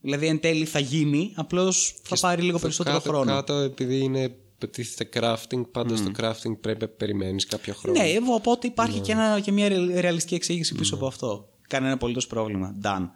Δηλαδή 0.00 0.26
εν 0.26 0.40
τέλει 0.40 0.64
θα 0.64 0.78
γίνει, 0.78 1.32
απλώς 1.34 1.94
θα 2.02 2.16
πάρει 2.20 2.42
λίγο 2.42 2.58
περισσότερο 2.58 2.96
κάτω, 2.96 3.08
χρόνο. 3.08 3.32
κάτω 3.32 3.54
επειδή 3.54 3.98
είναι 3.98 4.34
πετύχεται 4.58 5.08
crafting 5.20 5.62
πάντα 5.70 5.96
στο 5.96 6.10
crafting 6.18 6.56
πρέπει 6.60 6.80
να 6.80 6.88
περιμένεις 6.88 7.46
κάποιο 7.46 7.74
χρόνο 7.74 8.00
Ναι, 8.00 8.08
εγώ, 8.08 8.34
οπότε 8.34 8.66
υπάρχει 8.66 9.00
και, 9.00 9.12
ένα, 9.12 9.40
και 9.40 9.52
μια 9.52 9.68
ρεαλ- 9.68 9.94
ρεαλιστική 10.00 10.34
εξήγηση 10.34 10.74
πίσω 10.74 10.94
από 10.94 11.06
αυτό. 11.06 11.48
Κανένα 11.68 11.92
απολύτως 11.92 12.26
πρόβλημα. 12.26 12.74
Done. 12.82 13.08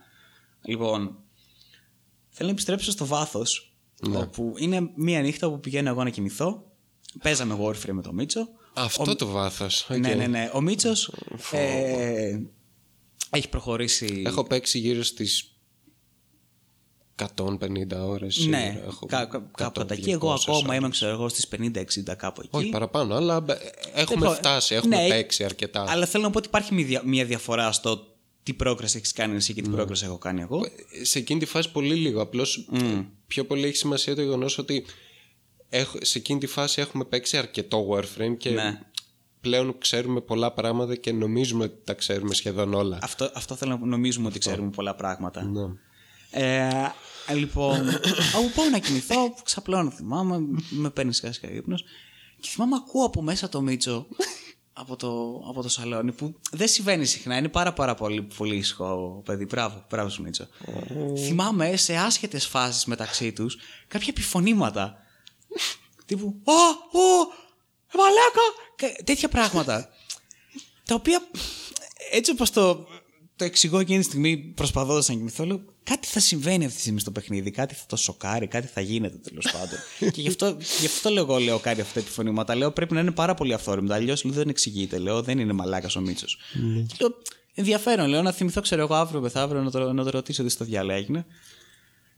Λοιπόν, 0.65 1.17
θέλω 2.39 2.49
να 2.49 2.55
επιστρέψω 2.55 2.91
στο 2.91 3.07
βάθος. 3.07 3.73
Όπου 4.15 4.55
είναι 4.59 4.91
μία 4.95 5.21
νύχτα 5.23 5.49
που 5.51 5.61
πηγαίνω 5.61 5.89
εγώ 5.89 6.05
να 6.05 6.11
κοιμηθώ. 6.11 6.63
Παίζαμε 7.23 7.57
Warframe 7.61 7.93
με 7.93 8.03
το 8.03 8.13
Μίτσο. 8.13 8.49
Αυτό 8.75 9.17
το 9.17 9.27
βάθος 9.27 9.87
οκ. 9.91 9.97
Ναι, 9.99 10.15
ναι, 10.15 10.27
ναι. 10.27 10.51
Ο 10.55 10.61
Μίτσος 10.61 11.13
ε, 11.53 12.39
έχει 13.31 13.49
προχωρήσει. 13.49 14.23
Έχω 14.27 14.45
παίξει 14.45 14.79
γύρω 14.79 15.03
στις 15.03 15.53
150 17.37 17.59
ώρες 18.01 18.47
ναι, 18.47 18.59
σίγουρα. 18.59 18.87
Έχω 18.87 19.07
κα, 19.07 19.25
κα, 19.25 19.39
100, 19.39 19.43
κάπου 19.57 19.81
κατά 19.81 19.95
εκεί. 19.95 20.11
Εγώ 20.11 20.33
200 20.35 20.39
ακόμα 20.47 20.75
είμαι, 20.75 20.85
ώρες. 20.85 20.97
ξέρω 20.97 21.13
εγώ, 21.13 21.29
στις 21.29 21.49
50-60 22.11 22.15
κάπου 22.17 22.41
εκεί. 22.41 22.57
Όχι 22.57 22.69
παραπάνω, 22.69 23.15
αλλά 23.15 23.45
ε, 23.49 23.55
έχουμε 24.01 24.21
Λοιπόν, 24.21 24.35
φτάσει, 24.37 24.75
έχουμε 24.75 24.97
ναι, 25.03 25.09
παίξει 25.09 25.45
αρκετά. 25.45 25.85
Αλλά 25.89 26.07
θέλω 26.07 26.23
να 26.25 26.31
πω 26.31 26.39
ότι 26.39 26.47
υπάρχει 26.49 26.75
μια 26.75 26.85
δια- 26.87 27.03
μια 27.05 27.25
διαφορά 27.25 27.73
στο 27.73 28.07
τι 28.53 28.57
progress 28.65 28.95
έχεις 28.95 29.13
κάνει 29.13 29.37
εσύ 29.37 29.55
και 29.55 29.63
τι 29.63 29.69
Ναι. 29.69 29.83
progress 29.83 30.03
έχω 30.03 30.19
κάνει 30.19 30.41
εγώ. 30.41 30.67
Σε 31.03 31.19
εκείνη 31.19 31.41
τη 31.41 31.47
φάση 31.47 31.71
πολύ 31.73 31.95
λίγο. 31.95 32.21
Απλώς 32.21 32.69
πιο 33.27 33.45
πολύ 33.45 33.67
έχει 33.67 33.77
σημασία 33.77 34.15
το 34.15 34.23
γεγονός 34.23 34.59
ότι 34.59 34.85
έχω, 35.69 35.99
σε 36.03 36.19
εκείνη 36.19 36.41
τη 36.41 36.47
φάση 36.47 36.81
έχουμε 36.81 37.05
παίξει 37.05 37.37
αρκετό 37.37 37.89
Warframe 37.91 38.37
και 38.39 38.51
Ναι. 38.51 38.81
πλέον 39.41 39.79
ξέρουμε 39.79 40.21
πολλά 40.21 40.53
πράγματα 40.53 40.95
και 40.97 41.13
νομίζουμε 41.13 41.65
ότι 41.65 41.77
τα 41.85 41.95
ξέρουμε 41.95 42.35
σχεδόν 42.35 42.75
όλα. 42.75 42.99
Αυτό, 43.03 43.31
αυτό 43.35 43.55
θέλω 43.55 43.77
να 43.81 43.87
νομίζουμε 43.87 44.27
ότι 44.27 44.39
ξέρουμε 44.39 44.71
πολλά 44.71 44.95
πράγματα. 44.95 45.43
Ναι. 45.45 45.61
Ε, 46.31 46.71
λοιπόν, 47.35 47.89
όπου 48.37 48.51
πάω 48.55 48.69
να 48.71 48.79
κοιμηθώ, 48.79 49.35
ξαπλώνω, 49.45 49.91
θυμάμαι, 49.91 50.39
με 50.71 50.91
παίρνεις 50.91 51.17
σιγά 51.17 51.33
σιγά 51.33 51.53
ύπνος 51.53 51.85
και 52.41 52.49
θυμάμαι 52.49 52.77
ακούω 52.77 53.05
από 53.05 53.23
μέσα 53.23 53.49
το 53.49 53.61
Μίτσο 53.61 54.07
από 54.81 54.97
το, 54.97 55.43
από 55.49 55.63
το 55.63 55.69
σαλόνι 55.69 56.13
που 56.13 56.35
δεν 56.51 56.69
συμβαίνει 56.69 57.05
συχνά, 57.05 57.37
είναι 57.37 57.49
πάρα 57.49 57.73
πάρα 57.73 57.95
πολύ, 57.95 58.23
πολύ 58.23 58.57
ήσυχο 58.57 59.23
παιδί, 59.25 59.45
μπράβο, 59.45 59.85
μπράβο 59.91 60.09
σου 60.09 60.23
Μίτσο. 60.23 60.49
θυμάμαι 61.27 61.77
σε 61.77 61.97
άσχετες 61.97 62.47
φάσεις 62.47 62.85
μεταξύ 62.85 63.33
τους 63.33 63.59
κάποια 63.89 64.09
επιφωνήματα. 64.11 64.97
Τύπου 66.07 66.41
«Ω, 66.45 66.53
ω, 66.99 67.21
ε, 67.93 67.97
μαλάκα» 67.97 68.41
και 68.77 69.03
τέτοια 69.05 69.29
πράγματα. 69.29 69.89
Τα 70.85 70.95
οποία 70.95 71.21
έτσι 72.11 72.31
όπως 72.31 72.51
το, 72.51 72.87
το 73.39 73.45
εξηγώ 73.45 73.79
εκείνη 73.79 73.99
τη 73.99 74.05
στιγμή 74.05 74.37
προσπαθώντας 74.37 75.09
να 75.09 75.15
κοιμηθώ 75.15 75.45
λέω 75.45 75.61
κάτι 75.83 76.07
θα 76.07 76.21
συμβαίνει 76.21 76.65
αυτή 76.65 76.77
τη 76.77 76.81
στιγμή 76.81 77.01
στο 77.01 77.11
παιχνίδι 77.11 77.51
κάτι 77.51 77.75
θα 77.75 77.85
το 77.87 77.97
σοκάρει, 77.97 78.47
κάτι 78.47 78.67
θα 78.67 78.81
γίνεται 78.81 79.17
τέλος 79.17 79.51
πάντων. 79.53 79.79
Και 80.15 80.21
γι' 80.21 80.29
αυτό, 80.29 80.57
γι 80.81 80.87
αυτό 80.87 81.11
λέω 81.11 81.23
εγώ 81.23 81.39
λέω 81.39 81.59
κάνει 81.59 81.81
αυτά 81.81 81.95
τα 81.95 82.01
επιφωνήματα 82.01 82.55
λέω 82.55 82.73
πρέπει 82.73 82.95
να 82.95 83.01
είναι 83.01 83.11
πάρα 83.11 83.35
πολύ 83.35 83.53
αυθόρμητα 83.53 83.95
αλλιώς 83.95 84.23
δεν 84.27 84.49
εξηγείται 84.49 84.99
λέω 84.99 85.23
δεν 85.23 85.39
είναι 85.39 85.53
μαλάκας 85.53 85.97
ο 85.97 86.01
Μίτσος. 86.01 86.39
Και 86.87 86.95
λέω 86.99 87.15
ενδιαφέρον 87.55 88.09
λέω 88.09 88.23
να 88.23 88.33
θυμηθώ 88.33 88.61
ξέρω 88.61 88.83
εγώ 88.83 88.95
αύριο 88.95 89.21
μεθαύριο 89.21 89.63
να 89.63 89.71
το, 89.71 89.93
να 89.93 90.05
το 90.05 90.11
ρωτήσω 90.11 90.43
τι 90.43 90.49
στο 90.49 90.65
διάλογο 90.65 90.99
έγινε. 90.99 91.27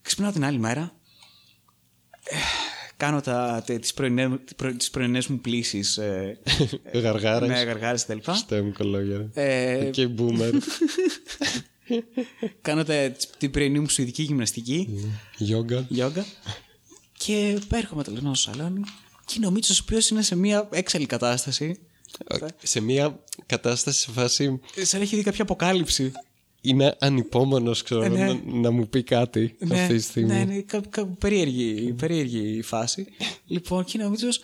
Ξυπνάω 0.02 0.32
την 0.32 0.44
άλλη 0.44 0.58
μέρα 0.58 0.92
ε, 2.22 2.36
κάνω 3.01 3.20
τα, 3.20 3.62
τε- 3.66 3.80
τις, 3.80 3.94
πρωινές, 3.94 4.28
τις 4.76 4.90
πρωινές 4.90 5.26
μου 5.26 5.38
πλήσεις 5.40 5.96
ε, 5.98 6.38
Γαργάρες. 7.03 7.48
ναι, 7.48 7.62
γαργάρες 7.62 8.01
και 8.01 8.07
τα 8.09 8.14
λοιπά. 8.14 8.34
Στο 8.34 8.62
μικρολόγιο. 8.62 9.30
Ε, 9.34 9.88
Και 9.92 10.09
boomer. 10.18 10.53
κάνω 12.61 12.84
τα- 12.84 13.12
την 13.38 13.51
πρωινή 13.51 13.78
μου 13.80 13.88
σου 13.88 14.03
ειδική 14.03 14.22
γυμναστική, 14.22 14.88
Yoga. 15.38 15.84
γιόγκα. 15.88 16.24
Και 17.12 17.59
έρχομαι 17.72 18.03
το 18.03 18.11
λεπτό 18.12 18.34
στο 18.34 18.51
σαλόνι. 18.51 18.80
Και 19.24 19.34
είναι 19.36 19.46
ο 19.46 19.51
Μίτσος 19.51 19.78
ο 19.78 19.82
οποίος 19.86 20.09
είναι 20.11 20.22
σε 20.22 20.36
μια 20.36 20.68
έξαλλη 20.72 21.07
κατάσταση. 21.07 21.78
Σε 22.62 22.80
μια 22.80 23.18
κατάσταση 23.46 23.98
σε 24.01 24.11
φάση 24.11 24.61
Σαν 24.82 25.01
έχει 25.01 25.16
δει 25.16 25.22
κάποια 25.22 25.42
αποκάλυψη. 25.42 26.12
Είναι 26.61 26.96
ανυπόμονος 27.00 27.82
ξέρω, 27.82 28.08
ναι. 28.08 28.24
να, 28.24 28.40
να 28.44 28.70
μου 28.70 28.88
πει 28.88 29.02
κάτι 29.02 29.56
αυτή 29.72 29.94
τη 29.94 30.02
στιγμή. 30.02 30.32
ναι, 30.32 30.44
ναι, 30.44 30.61
κα, 30.61 30.80
κα, 30.90 31.06
περίεργη, 31.06 31.92
περίεργη 31.92 32.56
η 32.56 32.62
φάση. 32.62 33.06
λοιπόν, 33.46 33.84
και 33.84 33.92
είναι 33.94 34.06
ο 34.06 34.11
Μίτσος, 34.11 34.40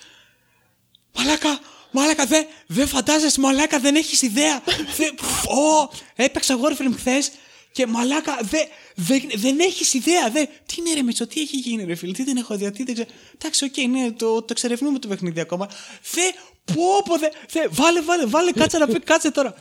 Μαλάκα, 1.16 1.60
μαλάκα, 1.90 2.26
δεν 2.26 2.46
δε 2.66 2.86
φαντάζεσαι, 2.86 3.40
μαλάκα, 3.40 3.78
δεν 3.80 3.94
έχεις 3.94 4.22
ιδέα. 4.22 4.62
Δε, 4.96 5.12
πφ, 5.12 5.46
ω, 5.46 5.90
έπαιξα 6.14 6.58
Warframe 6.58 6.94
χθες 6.96 7.30
και 7.72 7.86
μαλάκα, 7.86 8.38
δε, 8.42 8.58
δε, 8.94 9.18
δεν 9.34 9.58
έχεις 9.58 9.94
ιδέα. 9.94 10.30
Δε, 10.30 10.44
τι 10.44 10.74
είναι 10.78 10.92
ρε 10.94 11.02
Μίτσο, 11.02 11.26
τι 11.26 11.40
έχει 11.40 11.56
γίνει 11.56 11.84
ρε 11.84 11.94
φίλε, 11.94 12.12
τι 12.12 12.24
δεν 12.24 12.36
έχω 12.36 12.56
δει, 12.56 12.70
τι 12.70 12.84
δεν 12.84 12.94
ξέρω. 12.94 13.08
Εντάξει, 13.34 13.64
οκ, 13.64 13.76
ναι, 13.76 14.12
το, 14.12 14.38
το 14.38 14.46
εξερευνούμε 14.50 14.98
το 14.98 15.08
παιχνίδι 15.08 15.40
ακόμα. 15.40 15.68
Δε, 16.12 16.22
πω, 16.64 17.02
πω, 17.04 17.18
δε, 17.18 17.28
δε, 17.50 17.68
βάλε, 17.70 18.00
βάλε, 18.02 18.26
βάλε, 18.26 18.52
κάτσε 18.52 18.78
να 18.78 18.86
πει, 18.86 19.00
κάτσε 19.00 19.30
τώρα. 19.30 19.54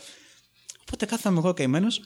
Οπότε 0.82 1.06
κάθαμε 1.06 1.38
εγώ 1.38 1.54
καημένος 1.54 2.02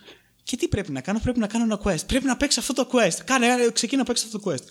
Και 0.50 0.58
τι 0.58 0.68
πρέπει 0.68 0.92
να 0.92 1.02
κάνω, 1.02 1.20
πρέπει 1.24 1.40
να 1.40 1.48
κάνω 1.48 1.64
ένα 1.64 1.80
quest. 1.84 2.06
Πρέπει 2.08 2.26
να 2.26 2.38
παίξει 2.38 2.60
αυτό 2.60 2.74
το 2.74 2.88
quest. 2.94 3.18
Κάνε, 3.26 3.46
ε, 3.48 3.72
ξεκινά 3.74 4.02
να 4.02 4.06
παίξει 4.08 4.24
αυτό 4.26 4.40
το 4.40 4.52
quest. 4.52 4.64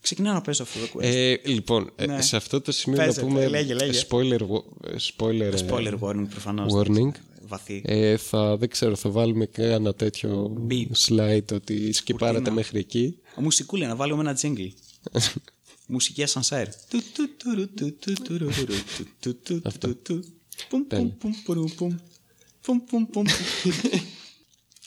Ξεκινάω 0.00 0.32
να 0.34 0.40
παίζω 0.40 0.62
αυτό 0.62 0.78
το 0.80 0.86
quest. 0.94 1.02
Ε, 1.02 1.34
λοιπόν, 1.44 1.90
ε, 1.96 2.06
Ναι. 2.06 2.22
σε 2.22 2.36
αυτό 2.36 2.60
το 2.60 2.72
σημείο 2.72 2.98
Παίζεται, 2.98 3.20
να 3.20 3.26
πούμε 3.26 3.48
λέγε, 3.48 3.74
λέγε. 3.74 4.00
spoiler, 4.08 4.38
wo- 4.40 4.88
ε, 4.90 4.94
spoiler, 5.16 5.40
ε, 5.40 5.66
Spoiler 5.68 5.98
warning 6.00 6.26
προφανώς. 6.30 6.72
warning. 6.76 7.10
Βαθύ. 7.42 7.82
Ε, 7.84 8.16
θα, 8.16 8.56
δεν 8.56 8.68
ξέρω, 8.68 8.96
θα 8.96 9.10
βάλουμε 9.10 9.46
και 9.46 9.62
ένα 9.62 9.94
τέτοιο 9.94 10.56
Beat. 10.70 10.86
slide 11.08 11.52
ότι 11.52 11.92
σκυπάρατε 11.92 12.36
Κουρτίνα. 12.36 12.54
μέχρι 12.54 12.78
εκεί. 12.78 13.18
Μουσικούλια, 13.36 13.88
να 13.88 13.96
βάλουμε 13.96 14.20
ένα 14.20 14.38
jingle. 14.42 14.70
Μουσική 15.86 16.22
ασανσέρ. 16.22 16.66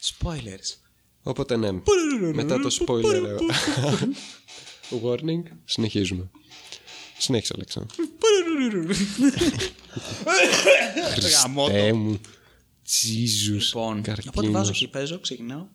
Spoilers. 0.04 0.76
Οπότε 1.24 1.58
ναι, 1.58 1.72
μετά 2.34 2.60
το 2.60 2.78
spoiler 2.86 3.24
ε, 3.24 4.98
warning, 5.04 5.44
συνεχίζουμε. 5.66 6.30
Συνέχισε, 7.18 7.54
Αλέξανδρο. 7.56 7.96
Γαμώτο. 11.42 11.72
Χριστέ 11.72 11.94
μου. 11.94 12.20
Jesus. 12.88 13.50
Λοιπόν, 13.50 13.98
οπότε 13.98 14.02
καρκίνος. 14.12 14.52
βάζω 14.52 14.72
και 14.72 14.88
παίζω, 14.88 15.20
ξεκινάω. 15.20 15.68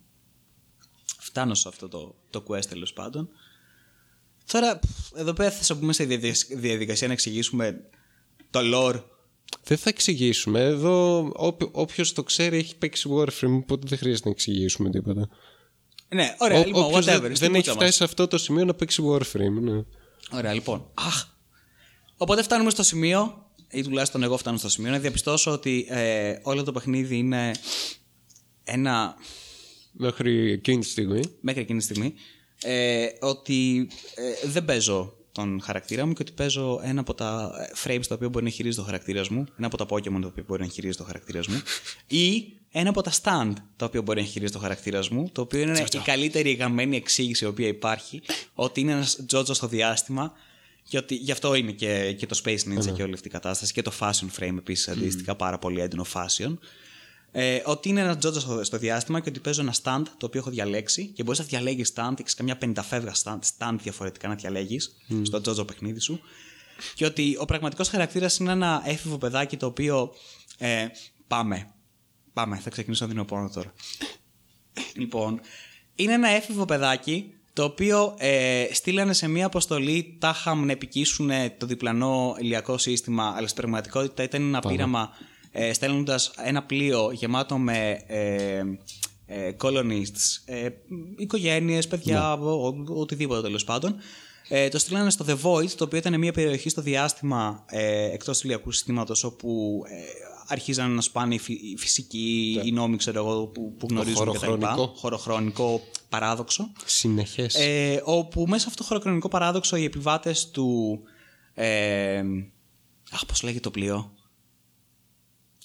Φτάνω 1.19 1.53
σε 1.53 1.67
αυτό 1.67 1.87
το, 1.87 2.15
το 2.29 2.43
quest 2.47 2.65
τέλος 2.65 2.93
πάντων. 2.93 3.29
Τώρα, 4.51 4.79
πφ, 4.79 5.11
εδώ 5.15 5.33
πέρα 5.33 5.51
θα 5.51 5.73
μπούμε 5.75 5.93
σε 5.93 6.03
διαδικασ- 6.03 6.53
διαδικασία 6.55 7.07
να 7.07 7.13
εξηγήσουμε 7.13 7.89
το 8.49 8.59
lore. 8.63 9.03
Δεν 9.63 9.77
θα 9.77 9.89
εξηγήσουμε. 9.89 10.59
Εδώ 10.61 11.19
όποιος 11.71 12.13
το 12.13 12.23
ξέρει 12.23 12.57
έχει 12.57 12.75
παίξει 12.77 13.09
Warframe, 13.13 13.57
οπότε 13.61 13.87
δεν 13.87 13.97
χρειάζεται 13.97 14.25
να 14.27 14.31
εξηγήσουμε 14.31 14.89
τίποτα. 14.89 15.29
Ναι, 16.09 16.35
ωραία, 16.37 16.59
Ό- 16.59 16.65
λοιπόν, 16.65 16.83
όποιος 16.83 17.05
whatever. 17.05 17.21
δεν, 17.21 17.35
στην 17.35 17.51
δεν 17.51 17.55
έχει 17.55 17.57
κούτσα 17.57 17.71
φτάσει 17.71 17.85
μας. 17.85 17.95
σε 17.95 18.03
αυτό 18.03 18.27
το 18.27 18.37
σημείο 18.37 18.65
να 18.65 18.73
παίξει 18.73 19.03
Warframe. 19.09 19.61
Ναι. 19.61 19.83
Ωραία, 20.31 20.53
λοιπόν. 20.53 20.91
Αχ. 20.93 21.25
Οπότε 22.17 22.43
φτάνουμε 22.43 22.69
στο 22.69 22.83
σημείο, 22.83 23.45
ή 23.69 23.83
τουλάχιστον 23.83 24.23
εγώ 24.23 24.37
φτάνω 24.37 24.57
στο 24.57 24.69
σημείο, 24.69 24.91
να 24.91 24.99
διαπιστώσω 24.99 25.51
ότι 25.51 25.85
ε, 25.89 26.35
όλο 26.41 26.63
το 26.63 26.71
παιχνίδι 26.71 27.17
είναι 27.17 27.51
ένα. 28.63 29.15
Μέχρι 29.91 30.51
εκείνη 30.51 30.79
τη 30.79 30.87
στιγμή. 30.87 31.21
μέχρι 31.41 31.61
εκείνη 31.61 31.79
τη 31.79 31.85
στιγμή. 31.85 32.13
Ε, 32.61 33.07
ότι 33.19 33.89
ε, 34.15 34.47
δεν 34.49 34.65
παίζω 34.65 35.13
τον 35.31 35.61
χαρακτήρα 35.61 36.05
μου 36.05 36.13
και 36.13 36.21
ότι 36.21 36.31
παίζω 36.31 36.79
ένα 36.83 36.99
από 36.99 37.13
τα 37.13 37.51
ε, 37.59 37.71
frames 37.83 38.03
τα 38.07 38.15
οποία 38.15 38.29
μπορεί 38.29 38.45
να 38.45 38.51
χειρίζει 38.51 38.77
το 38.77 38.83
χαρακτήρας 38.83 39.29
μου, 39.29 39.45
ένα 39.57 39.67
από 39.67 39.77
τα 39.77 39.85
Pokémon 39.89 40.21
τα 40.21 40.27
οποία 40.27 40.43
μπορεί 40.47 40.61
να 40.61 40.67
χειρίζει 40.67 40.97
το 40.97 41.03
χαρακτήρας 41.03 41.47
μου, 41.47 41.61
ή 42.07 42.53
ένα 42.71 42.89
από 42.89 43.01
τα 43.01 43.11
stand 43.21 43.53
τα 43.75 43.85
οποία 43.85 44.01
μπορεί 44.01 44.21
να 44.21 44.27
χειρίζει 44.27 44.51
το 44.51 44.59
χαρακτήρας 44.59 45.09
μου, 45.09 45.29
το 45.31 45.41
οποίο 45.41 45.61
είναι 45.61 45.85
η 45.91 45.97
καλύτερη 46.03 46.51
γαμμένη 46.51 46.95
εξήγηση 46.95 47.45
η 47.45 47.47
οποία 47.47 47.67
υπάρχει, 47.67 48.21
ότι 48.53 48.81
είναι 48.81 48.91
ένας 48.91 49.19
Τζότζο 49.25 49.53
στο 49.53 49.67
διάστημα 49.67 50.33
και 50.83 50.97
ότι 50.97 51.15
γι' 51.15 51.31
αυτό 51.31 51.53
είναι 51.53 51.71
και, 51.71 52.13
και 52.17 52.25
το 52.25 52.41
Space 52.43 52.59
Ninja 52.59 52.93
και 52.95 53.03
όλη 53.03 53.13
αυτή 53.13 53.27
η 53.27 53.31
κατάσταση 53.31 53.73
και 53.73 53.81
το 53.81 53.91
Fashion 53.99 54.39
Frame 54.39 54.55
επίσης 54.57 54.87
αντίστοιχα, 54.87 55.35
πάρα 55.35 55.57
πολύ 55.57 55.81
έντονο 55.81 56.05
fashion. 56.13 56.57
Ε, 57.31 57.61
ότι 57.65 57.89
είναι 57.89 58.01
ένας 58.01 58.17
Τζότζο 58.17 58.39
στο, 58.39 58.63
στο 58.63 58.77
διάστημα 58.77 59.19
και 59.19 59.29
ότι 59.29 59.39
παίζω 59.39 59.61
ένα 59.61 59.73
stand 59.83 60.03
το 60.17 60.25
οποίο 60.25 60.39
έχω 60.39 60.49
διαλέξει 60.49 61.05
και 61.05 61.23
μπορείς 61.23 61.39
να 61.39 61.45
διαλέγεις 61.45 61.93
stand, 61.95 62.13
έχεις 62.19 62.33
καμιά 62.33 62.57
πενταφεύγα 62.57 63.13
stand, 63.23 63.39
stand 63.57 63.75
διαφορετικά 63.81 64.27
να 64.27 64.35
διαλέγεις 64.35 64.95
στο 65.21 65.41
Τζότζο 65.41 65.65
παιχνίδι 65.65 65.99
σου. 65.99 66.19
Και 66.95 67.05
ότι 67.05 67.37
ο 67.39 67.45
πραγματικός 67.45 67.89
χαρακτήρας 67.89 68.37
είναι 68.37 68.51
ένα 68.51 68.81
έφηβο 68.85 69.17
παιδάκι 69.17 69.57
το 69.57 69.65
οποίο. 69.65 70.13
Ε, 70.57 70.85
πάμε. 71.27 71.73
Πάμε, 72.33 72.57
θα 72.57 72.69
ξεκινήσω 72.69 73.05
να 73.05 73.11
δίνω 73.11 73.25
πόνο 73.25 73.49
τώρα. 73.49 73.73
λοιπόν, 74.95 75.39
είναι 75.95 76.13
ένα 76.13 76.27
έφηβο 76.29 76.65
παιδάκι 76.65 77.33
το 77.53 77.63
οποίο 77.63 78.15
ε, 78.17 78.67
στείλανε 78.71 79.13
σε 79.13 79.27
μια 79.27 79.45
αποστολή 79.45 80.17
τάχαμ 80.19 80.65
να 80.65 80.71
επικίσουν 80.71 81.31
το 81.57 81.65
διπλανό 81.65 82.35
ηλιακό 82.39 82.77
σύστημα, 82.77 83.33
αλλά 83.35 83.47
στην 83.47 83.61
πραγματικότητα 83.61 84.23
ήταν 84.23 84.41
ένα 84.41 84.59
πείραμα 84.59 85.09
ε, 85.61 85.73
στέλνοντας 85.73 86.31
ένα 86.43 86.63
πλοίο 86.63 87.11
γεμάτο 87.11 87.57
με 87.57 88.03
ε, 88.07 88.63
ε, 89.25 89.51
colonists, 89.61 90.41
ε, 90.45 90.69
οικογένειες, 91.17 91.87
παιδιά, 91.87 92.33
ο- 92.33 92.67
ο- 92.67 92.83
οτιδήποτε 92.87 93.41
τέλος 93.41 93.63
πάντων. 93.63 93.95
Ε, 94.51 94.67
το 94.69 94.77
στείλανε 94.79 95.09
στο 95.09 95.25
The 95.27 95.37
Void, 95.43 95.69
το 95.69 95.83
οποίο 95.83 95.97
ήταν 95.97 96.19
μια 96.19 96.31
περιοχή 96.31 96.69
στο 96.69 96.81
διάστημα 96.81 97.63
ε, 97.67 98.11
εκτός 98.11 98.39
του 98.39 98.47
ηλιακού 98.47 98.71
συστήματος 98.71 99.23
όπου 99.23 99.81
ε, 99.85 99.95
αρχίζαν 100.47 100.91
να 100.91 101.01
σπάνε 101.01 101.33
οι, 101.35 101.39
φυ- 101.39 101.61
οι 101.63 101.75
φυσικοί, 101.77 102.61
οι 102.65 102.71
νόμοι 102.71 102.97
ξέρω 102.97 103.19
εγώ, 103.19 103.45
που, 103.47 103.73
που 103.79 103.87
γνωρίζουμε 103.89 104.31
κτλ. 104.31 104.37
χωροχρονικό. 104.45 104.93
Χωροχρονικό 104.95 105.81
παράδοξο. 106.09 106.71
Συνεχές. 106.85 107.55
Ε, 107.55 108.01
όπου 108.05 108.45
μέσα 108.47 108.59
σε 108.61 108.65
αυτό 108.69 108.81
το 108.81 108.87
χωροχρονικό 108.87 109.27
παράδοξο 109.27 109.75
οι 109.75 109.83
επιβάτες 109.83 110.49
του... 110.49 110.99
Ε, 111.53 112.21
αχ, 113.11 113.25
πώς 113.25 113.43
λέγεται 113.43 113.61
το 113.61 113.71
πλοίο; 113.71 114.11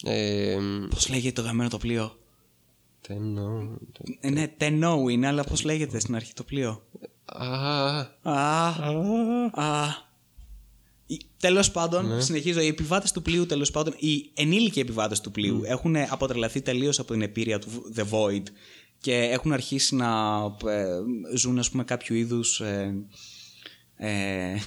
Ε, 0.04 0.56
Πώς 0.90 1.08
λέγεται 1.08 1.40
το 1.40 1.46
γαμμένο 1.46 1.68
το 1.68 1.78
πλοίο; 1.78 2.18
δεν 3.08 3.16
εννοώ. 3.16 3.68
Ε, 4.20 4.30
ναι, 4.30 4.52
Tenno 4.58 5.10
είναι, 5.10 5.26
αλλά 5.26 5.44
πώς 5.44 5.64
λέγεται 5.64 5.98
στην 5.98 6.14
αρχή 6.14 6.32
το 6.32 6.42
πλοίο; 6.44 6.82
Α, 7.24 7.98
Α, 8.22 8.68
α. 9.52 10.02
Τέλος 11.36 11.70
πάντων, 11.70 12.22
συνεχίζω. 12.22 12.60
Οι 12.60 12.66
επιβάτες 12.66 13.12
του 13.12 13.22
πλοίου, 13.22 13.46
τέλος 13.46 13.70
πάντων, 13.70 13.94
οι 13.98 14.30
ενήλικοι 14.34 14.80
επιβάτες 14.80 15.20
του 15.20 15.30
πλοίου 15.30 15.62
έχουν 15.64 15.96
αποτρελαθεί 15.96 16.60
τελείως 16.60 16.98
από 16.98 17.12
την 17.12 17.22
επίρρεια 17.22 17.58
του 17.58 17.68
The 17.96 18.02
Void 18.10 18.42
και 18.98 19.14
έχουν 19.14 19.52
αρχίσει 19.52 19.94
να 19.94 20.40
ε, 20.66 20.86
ζουν, 21.36 21.58
ας 21.58 21.70
πούμε, 21.70 21.84
κάποιο 21.84 22.14
είδους. 22.16 22.60
Ε, 23.96 24.62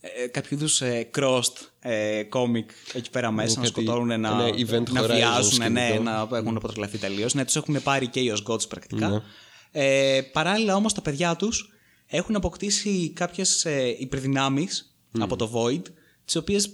ε, 0.00 0.22
ε, 0.22 0.26
κάποιο 0.26 0.56
είδους 0.56 0.80
ε, 0.80 1.10
crossed 1.18 1.68
ε, 1.80 2.22
comic 2.32 2.64
εκεί 2.92 3.10
πέρα 3.10 3.30
μέσα, 3.30 3.60
να 3.60 3.66
κάτι- 3.66 3.80
σκοτώνουν, 3.82 4.06
να, 4.06 4.14
ένα 4.14 4.48
event 4.48 4.90
να 4.90 5.02
Horizon 5.02 5.10
βιάζουν, 5.10 5.72
ναι, 5.72 5.86
σκηνικό. 5.86 6.02
να 6.02 6.28
έχουν 6.36 6.56
αποτρελαθεί 6.56 6.98
τελείως. 6.98 7.34
Ναι, 7.34 7.44
τους 7.44 7.56
έχουν 7.56 7.82
πάρει 7.82 8.06
και 8.06 8.20
οι 8.20 8.32
Gods 8.46 8.68
πρακτικά. 8.68 9.22
Ε, 9.70 10.20
παράλληλα 10.32 10.74
όμως 10.74 10.92
τα 10.92 11.02
παιδιά 11.02 11.36
τους 11.36 11.72
έχουν 12.06 12.36
αποκτήσει 12.36 13.10
κάποιες 13.14 13.64
ε, 13.64 13.96
υπερδυνάμεις 13.98 14.94
από 15.18 15.36
το 15.36 15.50
Void 15.54 15.82
τις 16.24 16.36
οποίες 16.36 16.70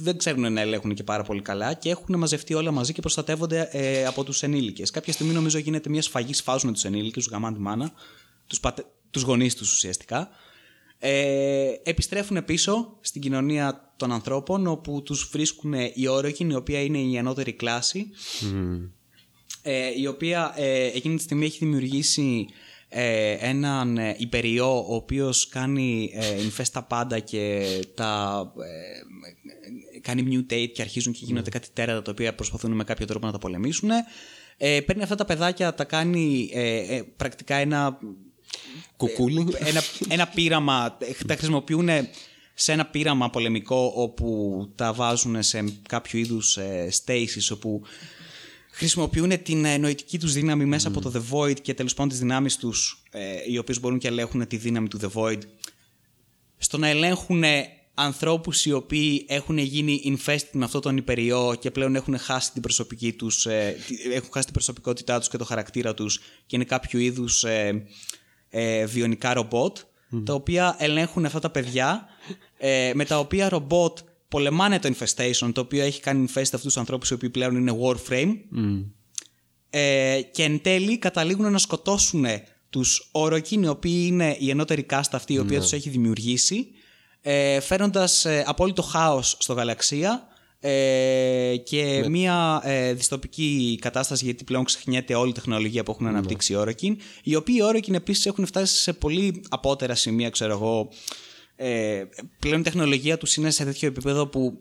δεν 0.00 0.18
ξέρουν 0.18 0.52
να 0.52 0.60
ελέγχουν 0.60 0.94
και 0.94 1.02
πάρα 1.02 1.22
πολύ 1.22 1.42
καλά 1.42 1.74
και 1.74 1.90
έχουν 1.90 2.18
μαζευτεί 2.18 2.54
όλα 2.54 2.70
μαζί 2.70 2.92
και 2.92 3.00
προστατεύονται 3.00 3.68
ε, 3.72 4.06
από 4.06 4.24
τους 4.24 4.42
ενήλικες. 4.42 4.90
Κάποια 4.90 5.12
στιγμή 5.12 5.32
νομίζω 5.32 5.58
γίνεται 5.58 5.88
μια 5.88 6.02
σφαγή, 6.02 6.32
σφάζουν 6.32 6.72
τους 6.72 6.84
ενήλικες, 6.84 7.24
τους 7.24 7.32
γαμάνε 7.32 7.56
τη 7.56 7.62
μάνα, 7.62 7.92
τους, 8.46 8.60
πατε... 8.60 8.84
τους 9.10 9.22
γονείς 9.22 9.54
τους 9.54 9.72
ουσιαστικά. 9.72 10.30
Ε, 11.02 11.72
επιστρέφουν 11.82 12.44
πίσω 12.44 12.96
στην 13.00 13.20
κοινωνία 13.20 13.92
των 13.96 14.12
ανθρώπων 14.12 14.66
όπου 14.66 15.02
τους 15.02 15.28
βρίσκουν 15.32 15.74
οι 15.94 16.06
όροκοι, 16.06 16.46
η 16.50 16.54
οποία 16.54 16.82
είναι 16.82 16.98
η 16.98 17.18
ανώτερη 17.18 17.52
κλάση 17.52 18.10
ε, 19.62 20.00
η 20.00 20.06
οποία 20.06 20.52
ε, 20.56 20.86
εκείνη 20.86 21.16
τη 21.16 21.22
στιγμή 21.22 21.44
έχει 21.44 21.58
δημιουργήσει 21.58 22.46
ε, 22.88 23.32
έναν 23.32 23.98
ε, 23.98 24.14
υπεριό 24.18 24.78
ο 24.78 24.94
οποίος 24.94 25.48
κάνει 25.48 26.12
ε, 26.14 26.36
infest 26.46 26.68
τα 26.72 26.82
πάντα 26.82 27.18
και 27.18 27.66
τα 27.94 28.42
ε, 29.94 29.98
κάνει 30.00 30.24
mutate 30.30 30.68
και 30.72 30.82
αρχίζουν 30.82 31.12
και 31.12 31.24
γίνονται 31.24 31.50
κάτι 31.50 31.68
τέρατα 31.72 32.02
τα 32.02 32.10
οποία 32.10 32.34
προσπαθούν 32.34 32.72
με 32.72 32.84
κάποιο 32.84 33.06
τρόπο 33.06 33.26
να 33.26 33.32
τα 33.32 33.38
πολεμήσουν. 33.38 33.90
Ε, 34.56 34.80
παίρνει 34.80 35.02
αυτά 35.02 35.14
τα 35.14 35.24
παιδάκια, 35.24 35.74
τα 35.74 35.84
κάνει 35.84 36.50
ε, 36.52 36.96
ε, 36.96 37.02
πρακτικά 37.16 37.54
ένα 37.54 37.98
κουκούλι. 38.96 39.46
ένα, 39.58 39.82
ένα 40.08 40.26
πείραμα, 40.26 40.98
τα 41.26 41.36
χρησιμοποιούν 41.36 41.88
σε 42.54 42.72
ένα 42.72 42.86
πείραμα 42.86 43.30
πολεμικό 43.30 43.92
όπου 43.96 44.68
τα 44.74 44.92
βάζουν 44.92 45.42
σε 45.42 45.64
κάποιο 45.88 46.18
είδους 46.18 46.56
ε, 46.56 46.88
stasis 47.04 47.52
όπου 47.52 47.82
χρησιμοποιούν 48.70 49.42
την 49.42 49.64
ε, 49.64 49.76
νοητική 49.76 50.18
τους 50.18 50.32
δύναμη 50.32 50.64
μέσα 50.64 50.88
από 50.88 51.00
το 51.00 51.12
The 51.14 51.34
Void 51.34 51.60
και 51.60 51.74
τέλος 51.74 51.94
πάντων 51.94 52.08
τις 52.10 52.18
δυνάμεις 52.18 52.56
τους 52.56 53.02
ε, 53.10 53.20
οι 53.46 53.58
οποίες 53.58 53.80
μπορούν 53.80 53.98
και 53.98 54.08
ελέγχουν 54.08 54.46
τη 54.46 54.56
δύναμη 54.56 54.88
του 54.88 54.98
The 55.02 55.08
Void 55.20 55.38
στο 56.56 56.78
να 56.78 56.88
ελέγχουν 56.88 57.44
ανθρώπους 57.94 58.64
οι 58.64 58.72
οποίοι 58.72 59.24
έχουν 59.28 59.58
γίνει 59.58 60.18
infested 60.18 60.48
με 60.52 60.64
αυτόν 60.64 60.80
τον 60.80 60.96
υπεριό 60.96 61.56
και 61.60 61.70
πλέον 61.70 61.94
έχουν 61.94 62.18
χάσει 62.18 62.52
την 62.52 62.62
προσωπική 62.62 63.12
τους, 63.12 63.46
ε, 63.46 63.76
τη- 63.86 64.12
έχουν 64.12 64.28
χάσει 64.32 64.44
την 64.44 64.54
προσωπικότητά 64.54 65.18
τους 65.18 65.28
και 65.28 65.36
το 65.36 65.44
χαρακτήρα 65.44 65.94
τους 65.94 66.18
και 66.46 66.56
είναι 66.56 66.64
κάποιο 66.64 66.98
είδους 66.98 67.44
ε, 68.50 68.78
ε, 68.78 68.86
βιονικά 68.86 69.34
ρομπότ 69.34 69.78
τα 70.24 70.34
οποία 70.34 70.76
ελέγχουν 70.78 71.24
αυτά 71.24 71.38
τα 71.38 71.50
παιδιά 71.50 72.06
ε, 72.58 72.90
με 72.94 73.04
τα 73.04 73.18
οποία 73.18 73.48
ρομπότ 73.48 73.98
πολεμάνε 74.28 74.78
το 74.78 74.94
infestation 74.94 75.50
το 75.52 75.60
οποίο 75.60 75.82
έχει 75.82 76.00
κάνει 76.00 76.26
infest 76.28 76.40
αυτούς 76.40 76.62
τους 76.62 76.76
ανθρώπους 76.76 77.10
οι 77.10 77.14
οποίοι 77.14 77.30
πλέον 77.30 77.56
είναι 77.56 77.78
warframe. 77.82 78.34
Ε, 79.70 80.20
και 80.32 80.42
εν 80.42 80.62
τέλει 80.62 80.98
καταλήγουν 80.98 81.52
να 81.52 81.58
σκοτώσουν 81.58 82.26
τους 82.70 83.08
οροκίνοι 83.12 83.66
οι 83.66 83.68
οποίοι 83.68 84.04
είναι 84.06 84.36
η 84.38 84.50
ενώτερη 84.50 84.82
κάστα 84.82 85.16
αυτή 85.16 85.32
η 85.32 85.38
οποία 85.38 85.60
τους 85.60 85.72
έχει 85.72 85.90
δημιουργήσει 85.90 86.68
ε, 87.20 87.60
φέρνοντας 87.60 88.24
ε, 88.24 88.44
απόλυτο 88.46 88.82
χάος 88.82 89.36
στο 89.38 89.52
γαλαξία 89.52 90.28
ε, 90.62 91.56
και 91.64 92.04
μια 92.08 92.60
ε, 92.64 92.92
δυστοπική 92.92 93.78
κατάσταση 93.80 94.24
γιατί 94.24 94.44
πλέον 94.44 94.64
ξεχνιέται 94.64 95.14
όλη 95.14 95.30
η 95.30 95.32
τεχνολογία 95.32 95.82
που 95.82 95.90
έχουν 95.90 96.06
αναπτύξει 96.06 96.52
οι 96.52 96.56
Orokin 96.58 96.96
οι 97.22 97.34
οποίοι 97.34 97.56
οι 97.58 97.62
Orokin 97.70 97.92
επίσης 97.94 98.26
έχουν 98.26 98.46
φτάσει 98.46 98.76
σε 98.76 98.92
πολύ 98.92 99.42
απότερα 99.48 99.94
σημεία 99.94 100.30
ξέρω 100.30 100.52
εγώ. 100.52 100.88
Ε, 101.56 102.02
πλέον 102.38 102.60
η 102.60 102.62
τεχνολογία 102.62 103.18
τους 103.18 103.36
είναι 103.36 103.50
σε 103.50 103.64
τέτοιο 103.64 103.88
επίπεδο 103.88 104.26
που 104.26 104.58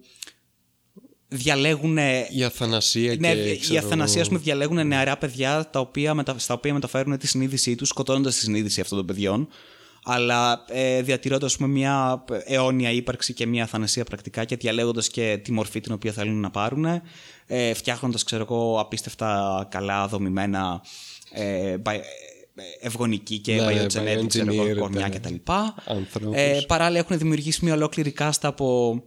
διαλέγουν 1.27 1.97
Η 2.31 2.43
αθανασία 2.43 3.15
ναι, 3.19 3.33
και. 3.33 3.49
η 3.49 3.57
ξέρω 3.57 3.77
αθανασία, 3.77 4.21
ας 4.21 4.27
εγώ, 4.27 4.37
πούμε, 4.37 4.39
διαλέγουν 4.39 4.87
νεαρά 4.87 5.17
παιδιά 5.17 5.69
τα 5.69 5.79
οποία, 5.79 6.13
μετα- 6.13 6.39
στα 6.39 6.53
οποία 6.53 6.73
μεταφέρουν 6.73 7.17
τη 7.17 7.27
συνείδησή 7.27 7.75
τους, 7.75 7.87
σκοτώνοντας 7.87 8.33
τη 8.35 8.39
συνείδηση 8.39 8.81
αυτών 8.81 8.97
των 8.97 9.07
παιδιών, 9.07 9.47
αλλά 10.03 10.65
ε, 10.67 11.01
διατηρώντας 11.01 11.57
μια 11.57 12.23
αιώνια 12.45 12.91
ύπαρξη 12.91 13.33
και 13.33 13.45
μια 13.45 13.63
αθανασία 13.63 14.03
πρακτικά 14.03 14.45
και 14.45 14.55
διαλέγοντας 14.55 15.09
και 15.09 15.39
τη 15.43 15.51
μορφή 15.51 15.79
την 15.79 15.93
οποία 15.93 16.11
θέλουν 16.11 16.39
να 16.39 16.49
πάρουν, 16.49 16.85
ε, 17.47 17.73
φτιάχνοντας, 17.73 18.23
ξέρω 18.23 18.45
εγώ, 18.49 18.79
απίστευτα 18.79 19.67
καλά 19.71 20.07
δομημένα 20.07 20.81
ε, 21.31 21.77
μπα- 21.77 21.93
ε, 21.93 22.01
ευγονική 22.81 23.37
και 23.39 23.53
Ναι, 23.55 23.65
biogenetic, 23.67 24.27
ξέρω 24.27 24.53
εγώ, 24.53 24.63
bioengineered, 24.63 24.77
κορμιά 24.77 25.07
ναι. 25.07 25.15
κτλ. 25.15 25.33
Ανθρώπους. 25.85 26.35
Ε, 26.37 26.63
παράλληλα 26.67 26.99
έχουν 26.99 27.17
δημιουργήσει 27.17 27.65
μια 27.65 27.73
ολόκληρη 27.73 28.11
κάστα 28.11 28.47
από 28.47 29.01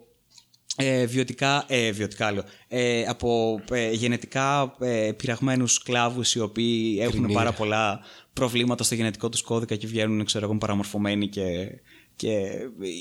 ε, 0.77 1.07
βιωτικά, 1.07 1.65
ε, 1.69 1.91
βιωτικά 1.91 2.33
λέω, 2.33 2.45
ε, 2.69 3.05
από 3.09 3.61
ε, 3.71 3.91
γενετικά 3.91 4.77
ε, 4.81 5.13
πειραγμένους 5.17 5.83
κλάβους 5.83 6.35
οι 6.35 6.41
οποίοι 6.41 6.97
έχουν 7.01 7.13
Κρινία. 7.19 7.37
πάρα 7.37 7.53
πολλά 7.53 8.01
προβλήματα 8.33 8.85
στο 8.85 8.95
γενετικό 8.95 9.29
τους 9.29 9.43
κώδικα 9.43 9.77
και 9.77 9.87
βγαίνουν 9.87 10.25
ξέρω 10.25 10.45
εγώ 10.45 10.59
παραμορφωμένοι 10.59 11.29
και, 11.29 11.69
και 12.17 12.41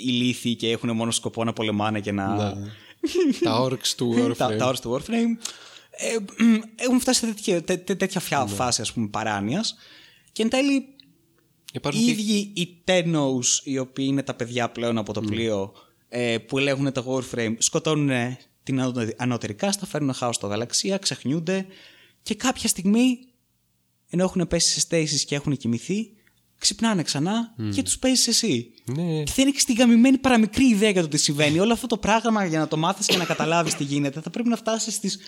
ηλίθιοι 0.06 0.56
και 0.56 0.70
έχουν 0.72 0.96
μόνο 0.96 1.12
σκοπό 1.12 1.44
να 1.44 1.54
πολεμάνε 1.54 2.00
και 2.00 2.12
να... 2.12 2.36
τα 3.44 3.62
orcs 3.64 3.88
του 3.98 4.14
Warframe. 4.18 4.36
τα, 4.38 4.56
τα 4.56 4.66
όρους 4.68 4.80
του 4.80 4.94
Warframe. 5.00 5.46
Ε, 5.92 6.16
έχουν 6.84 7.00
φτάσει 7.00 7.20
σε 7.20 7.26
τέτοια, 7.26 7.62
τέ- 7.64 7.86
τέ- 7.86 7.98
τέτοια 7.98 8.20
φιά- 8.22 8.46
φάση 8.48 8.82
ας 8.82 8.94
πούμε 8.94 9.08
παράνοιας. 9.08 9.76
Και 10.32 10.42
εν 10.44 10.50
τέλει 10.50 10.86
Υπάρχουν 11.74 12.02
οι 12.02 12.06
και- 12.06 12.12
ίδιοι 12.12 12.52
οι 12.56 12.84
Tenos, 12.86 13.46
οι 13.64 13.78
οποίοι 13.78 14.06
είναι 14.10 14.24
τα 14.24 14.34
παιδιά 14.34 14.70
πλέον 14.70 14.98
από 14.98 15.14
το 15.14 15.22
πλοίο, 15.22 15.72
ε, 16.14 16.38
που 16.38 16.58
ελέγχουν 16.58 16.92
τα 16.92 17.04
Warframe, 17.08 17.56
σκοτώνουν 17.58 18.10
ε, 18.10 18.38
την 18.64 18.82
ανώτερη- 18.82 19.22
ανώτερη 19.22 19.54
κάστα, 19.54 19.86
φέρνουν 19.86 20.14
χάος 20.14 20.36
στο 20.36 20.48
γαλαξία, 20.48 20.98
ξεχνιούνται 20.98 21.66
και 22.24 22.36
κάποια 22.36 22.68
στιγμή, 22.70 23.18
ενώ 24.10 24.24
έχουν 24.24 24.48
πέσει 24.48 24.70
σε 24.72 24.80
στέσεις 24.80 25.26
και 25.26 25.36
έχουν 25.36 25.58
κοιμηθεί, 25.58 26.10
ξυπνάνε 26.58 27.04
ξανά 27.04 27.54
και 27.74 27.84
τους 27.84 27.98
παίζεις 28.00 28.28
εσύ. 28.28 28.72
Ναι. 28.86 29.24
Και 29.24 29.32
δεν 29.36 29.48
έχεις 29.48 29.66
την 29.66 29.76
γαμημένη 29.76 30.18
παραμικρή 30.18 30.66
ιδέα 30.70 30.90
για 30.90 31.02
το 31.02 31.08
τι 31.08 31.18
συμβαίνει. 31.18 31.60
Όλο 31.60 31.74
αυτό 31.74 31.88
το 31.88 31.98
πράγμα 31.98 32.46
για 32.46 32.60
να 32.60 32.68
το 32.68 32.78
μάθεις 32.78 33.06
και 33.06 33.18
να 33.18 33.26
καταλάβεις 33.26 33.76
τι 33.76 33.84
γίνεται 33.84 34.22
θα 34.22 34.30
πρέπει 34.30 34.50
να 34.50 34.56
φτάσεις 34.56 34.94
στις 34.94 35.20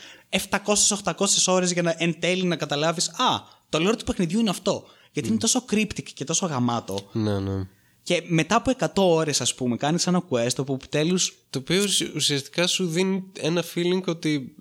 700-800 0.49 1.25
ώρες 1.45 1.71
για 1.71 1.81
να 1.81 1.95
εν 1.97 2.19
τέλει 2.19 2.43
να 2.43 2.55
καταλάβεις 2.55 3.09
«Α, 3.09 3.41
το 3.69 3.89
lore 3.89 3.97
του 3.97 4.03
παιχνιδιού 4.05 4.39
είναι 4.39 4.49
αυτό». 4.49 4.83
Γιατί 5.11 5.29
είναι 5.29 5.37
τόσο 5.37 5.65
cryptic 5.71 6.03
και 6.13 6.23
τόσο 6.23 6.45
γαμάτο. 6.45 7.09
Ναι, 7.11 7.39
ναι. 7.39 7.67
Και 8.03 8.23
μετά 8.27 8.55
από 8.55 8.71
100 8.79 8.87
ώρες 8.95 9.41
ας 9.41 9.55
πούμε 9.55 9.75
κάνεις 9.77 10.07
ένα 10.07 10.23
quest 10.29 10.55
όπου 10.57 10.73
επιτέλου. 10.73 11.17
Το 11.49 11.59
οποίο 11.59 11.83
ουσ- 11.83 12.15
ουσιαστικά 12.15 12.67
σου 12.67 12.87
δίνει 12.87 13.23
ένα 13.39 13.63
feeling 13.75 14.03
ότι 14.05 14.55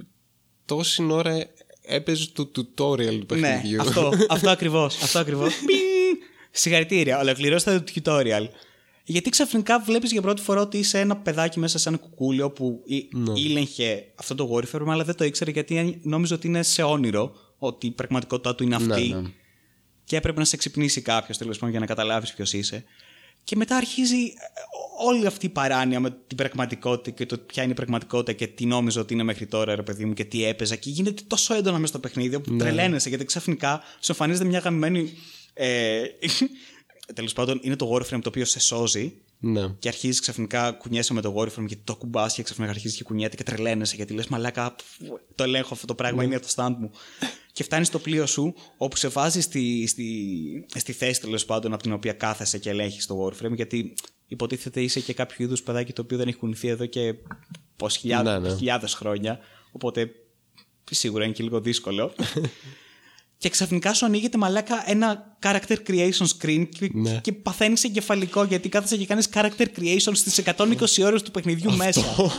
τόση 0.65 1.03
ώρα 1.11 1.47
έπαιζε 1.83 2.29
το 2.33 2.51
tutorial 2.57 3.21
του 3.27 3.35
Ναι, 3.35 3.41
παιχνιδιού. 3.51 3.81
αυτό, 3.81 4.11
αυτό 4.29 4.51
ακριβώς. 4.51 5.03
Αυτό 5.03 5.19
ακριβώς. 5.19 5.55
Μπινγκ! 5.65 6.21
Συγχαρητήρια, 6.51 7.19
ολοκληρώστε 7.21 7.81
το 7.81 7.93
tutorial. 8.05 8.47
Γιατί 9.05 9.31
ξαφνικά 9.31 9.81
βλέπεις 9.81 10.13
για 10.13 10.23
πρώτη 10.23 10.43
φορά 10.43 10.61
ότι 10.61 10.79
είσαι 10.79 10.99
ένα 11.01 11.17
παιδάκι 11.17 11.59
μέσα 11.59 11.79
σε 11.79 11.89
ένα 11.89 11.99
κουκούλιο 11.99 12.51
που 12.51 12.83
εί- 12.85 13.09
Ναι. 13.15 13.33
ήλεγχε 13.41 14.13
αυτό 14.15 14.35
το 14.35 14.51
Warframe, 14.55 14.87
αλλά 14.89 15.05
δεν 15.05 15.15
το 15.15 15.25
ήξερε 15.25 15.51
γιατί 15.51 16.01
νόμιζε 16.03 16.35
ότι 16.35 16.47
είναι 16.47 16.63
σε 16.63 16.83
όνειρο, 16.83 17.35
ότι 17.59 17.87
η 17.87 17.91
πραγματικότητά 17.91 18.55
του 18.55 18.63
είναι 18.65 18.75
αυτή. 18.75 19.09
Ναι, 19.09 19.21
ναι. 19.21 19.29
Και 20.05 20.17
έπρεπε 20.17 20.39
να 20.39 20.45
σε 20.45 20.57
ξυπνήσει 20.57 21.01
κάποιος 21.01 21.39
τέλος 21.39 21.55
πάντων 21.57 21.71
για 21.71 21.81
να 21.81 21.87
καταλάβεις 21.87 22.33
ποιος 22.35 22.53
είσαι. 22.53 22.85
Και 23.45 23.57
μετά 23.57 23.77
αρχίζει 23.77 24.17
ε, 24.17 25.07
όλη 25.07 25.27
αυτή 25.27 25.47
η 25.47 25.49
παράνοια 25.49 26.01
με 26.01 26.11
την 26.27 26.37
πραγματικότητα 26.37 27.11
και 27.11 27.27
το 27.27 27.39
ποια 27.39 27.63
είναι 27.63 27.73
η 27.73 27.75
πραγματικότητα 27.75 28.33
και 28.33 28.47
τι 28.47 28.67
νόμιζα 28.67 29.01
ότι 29.01 29.15
είναι 29.15 29.23
μέχρι 29.23 29.47
τώρα, 29.47 29.75
ρε 29.75 29.83
παιδί 29.83 30.05
μου, 30.05 30.13
και 30.13 30.25
τι 30.25 30.45
έπαιζα. 30.45 30.77
Και 30.77 30.91
γίνεται 30.91 31.23
τόσο 31.27 31.55
έντονα 31.55 31.77
μέσα 31.77 31.87
στο 31.87 31.99
παιχνίδι 31.99 32.41
που 32.41 32.57
τρελαίνεσαι 32.57 33.09
γιατί 33.09 33.25
ξαφνικά 33.25 33.83
σου 34.01 34.13
εμφανίζεται 34.13 34.45
μια 34.45 34.59
γαμμένη. 34.59 35.13
Ε, 35.55 36.03
Τέλος 37.15 37.33
πάντων, 37.33 37.61
είναι 37.63 37.77
το 37.77 37.93
Warframe 37.95 38.21
το 38.23 38.29
οποίο 38.29 38.45
σε 38.45 38.61
σώζει 38.61 39.13
Ναι. 39.39 39.69
και 39.79 39.89
αρχίζει 39.89 40.21
ξαφνικά 40.21 40.73
κουνιέσαι 40.73 41.13
με 41.13 41.21
το 41.21 41.35
Warframe 41.39 41.67
γιατί 41.67 41.83
το 41.85 41.97
κουμπάς 41.97 42.35
και 42.35 42.43
ξαφνικά 42.43 42.71
αρχίζει 42.71 42.97
και 42.97 43.03
κουνιέται 43.05 43.37
και 43.37 43.43
τρελαίνεσαι 43.43 43.97
γιατί 43.97 44.13
λες 44.13 44.27
μαλάκα. 44.27 44.75
πφ, 44.75 45.09
Το 45.35 45.43
ελέγχω 45.45 45.75
αυτό 45.75 45.87
το 45.87 45.95
πράγμα, 45.95 46.25
είναι 46.25 46.39
το 46.39 46.49
stand 46.57 46.75
μου. 46.79 46.91
Και 47.53 47.63
φτάνεις 47.63 47.87
στο 47.87 47.99
πλοίο 47.99 48.27
σου 48.27 48.55
όπου 48.77 48.97
σε 48.97 49.09
βάζεις 49.09 49.45
στη, 49.45 49.87
στη, 49.87 50.67
στη 50.75 50.93
θέση 50.93 51.21
τέλος 51.21 51.45
πάντων 51.45 51.73
από 51.73 51.83
την 51.83 51.93
οποία 51.93 52.13
κάθεσαι 52.13 52.59
και 52.59 52.71
ελέγχεις 52.71 53.07
το 53.07 53.27
Warframe 53.27 53.55
γιατί 53.55 53.95
υποτίθεται 54.27 54.81
είσαι 54.83 55.01
και 55.01 55.13
κάποιο 55.13 55.37
είδους 55.45 55.63
παιδάκι 55.63 55.93
το 55.93 56.03
οποίο 56.03 56.17
δεν 56.19 56.29
έχει 56.29 56.37
κουνηθεί 56.37 56.69
εδώ 56.69 56.87
και 56.87 57.15
πόσες 57.77 58.01
χιλιάδες, 58.01 58.33
Ναι, 58.33 58.49
ναι. 58.49 58.57
χιλιάδες 58.57 58.95
χρόνια. 58.95 59.39
Οπότε 59.73 60.11
σίγουρα 60.91 61.25
είναι 61.25 61.33
και 61.33 61.43
λίγο 61.43 61.61
δύσκολο. 61.61 62.13
Και 63.39 63.49
ξαφνικά 63.49 63.95
σου 63.95 64.05
ανοίγεται 64.05 64.39
μαλάκα 64.39 64.91
ένα 64.91 65.37
character 65.43 65.77
creation 65.87 66.27
screen 66.39 66.67
και, 66.79 66.91
Ναι. 66.93 67.21
και 67.23 67.33
παθαίνεις 67.33 67.85
εγκεφαλικό 67.85 68.45
γιατί 68.45 68.69
κάθεσαι 68.69 68.97
και 68.97 69.07
κάνεις 69.07 69.29
character 69.35 69.67
creation 69.79 70.13
στις 70.13 70.43
120 70.57 71.03
ώρες 71.05 71.23
του 71.23 71.31
παιχνιδιού 71.31 71.73
μέσα. 71.77 72.05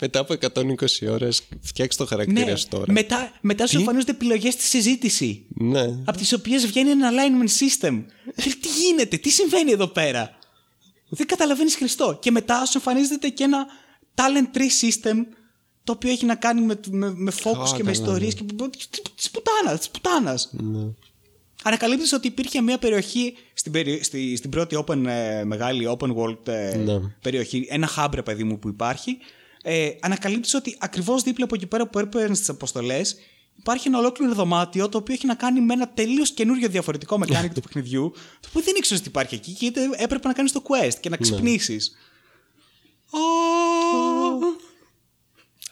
Μετά 0.00 0.20
από 0.20 0.34
120 0.54 1.10
ώρες 1.10 1.42
φτιάξει 1.62 1.98
το 1.98 2.06
χαρακτήρα 2.06 2.50
ναι, 2.50 2.56
σου 2.56 2.68
τώρα. 2.68 2.92
μετά, 2.92 3.32
μετά 3.40 3.66
σου 3.66 3.78
εμφανίζονται 3.78 4.10
επιλογές 4.10 4.52
στη 4.52 4.62
συζήτηση. 4.62 5.44
Ναι. 5.48 5.82
Από 6.04 6.18
τις 6.18 6.32
οποίες 6.32 6.66
βγαίνει 6.66 6.90
ένα 6.90 7.10
alignment 7.10 7.48
system. 7.48 8.04
Και 8.34 8.56
τι 8.60 8.68
γίνεται, 8.68 9.16
τι 9.16 9.30
συμβαίνει 9.30 9.70
εδώ 9.70 9.86
πέρα; 9.86 10.38
Δεν 11.08 11.26
καταλαβαίνεις 11.26 11.76
Χριστό. 11.76 12.18
Και 12.20 12.30
μετά 12.30 12.64
σου 12.64 12.72
εμφανίζεται 12.74 13.28
και 13.28 13.44
ένα 13.44 13.66
talent 14.14 14.56
tree 14.56 14.60
system 14.84 15.16
το 15.84 15.92
οποίο 15.92 16.10
έχει 16.10 16.26
να 16.26 16.34
κάνει 16.34 16.60
με, 16.60 16.80
με, 16.90 17.12
με 17.14 17.32
focus 17.42 17.58
Α, 17.58 17.64
και 17.64 17.72
με 17.72 17.78
καλά, 17.78 17.90
ιστορίες. 17.90 18.34
Και... 18.34 18.44
Της 19.14 19.30
πουτάνας, 19.30 19.78
της 19.78 19.90
πουτάνας. 19.90 20.50
ναι. 20.52 20.86
Ανακαλύπτεις 21.62 22.12
ότι 22.12 22.26
υπήρχε 22.26 22.60
μια 22.60 22.78
περιοχή 22.78 23.34
στην, 23.54 23.72
περι... 23.72 24.04
στη... 24.04 24.36
στην 24.36 24.50
πρώτη 24.50 24.84
open, 24.86 25.04
ε, 25.06 25.44
μεγάλη 25.44 25.96
open 25.98 26.14
world 26.16 26.48
ε, 26.48 26.76
Ναι. 26.76 26.98
περιοχή, 27.22 27.66
ένα 27.70 27.88
hub 27.96 28.08
ρε 28.14 28.22
παιδί 28.22 28.44
μου 28.44 28.58
που 28.58 28.68
υπάρχει. 28.68 29.18
Ε, 29.70 29.96
ανακαλύπτεις 30.00 30.54
ότι 30.54 30.76
ακριβώς 30.78 31.22
δίπλα 31.22 31.44
από 31.44 31.54
εκεί 31.54 31.66
πέρα 31.66 31.88
που 31.88 31.98
έπαιρνες 31.98 32.38
τις 32.38 32.48
αποστολές 32.48 33.16
υπάρχει 33.56 33.88
ένα 33.88 33.98
ολόκληρο 33.98 34.34
δωμάτιο 34.34 34.88
το 34.88 34.98
οποίο 34.98 35.14
έχει 35.14 35.26
να 35.26 35.34
κάνει 35.34 35.60
με 35.60 35.72
ένα 35.72 35.88
τελείως 35.88 36.30
καινούριο 36.32 36.68
διαφορετικό 36.68 37.20
mechanic 37.22 37.50
του 37.54 37.60
παιχνιδιού 37.66 38.10
το 38.40 38.48
οποίο 38.48 38.60
δεν 38.62 38.74
ήξερες 38.76 39.00
ότι 39.00 39.08
υπάρχει 39.08 39.34
εκεί 39.34 39.52
και 39.52 39.72
έπρεπε 39.96 40.28
να 40.28 40.34
κάνεις 40.34 40.52
το 40.52 40.62
quest 40.68 40.94
και 41.00 41.08
να 41.08 41.16
ξυπνήσεις. 41.16 41.92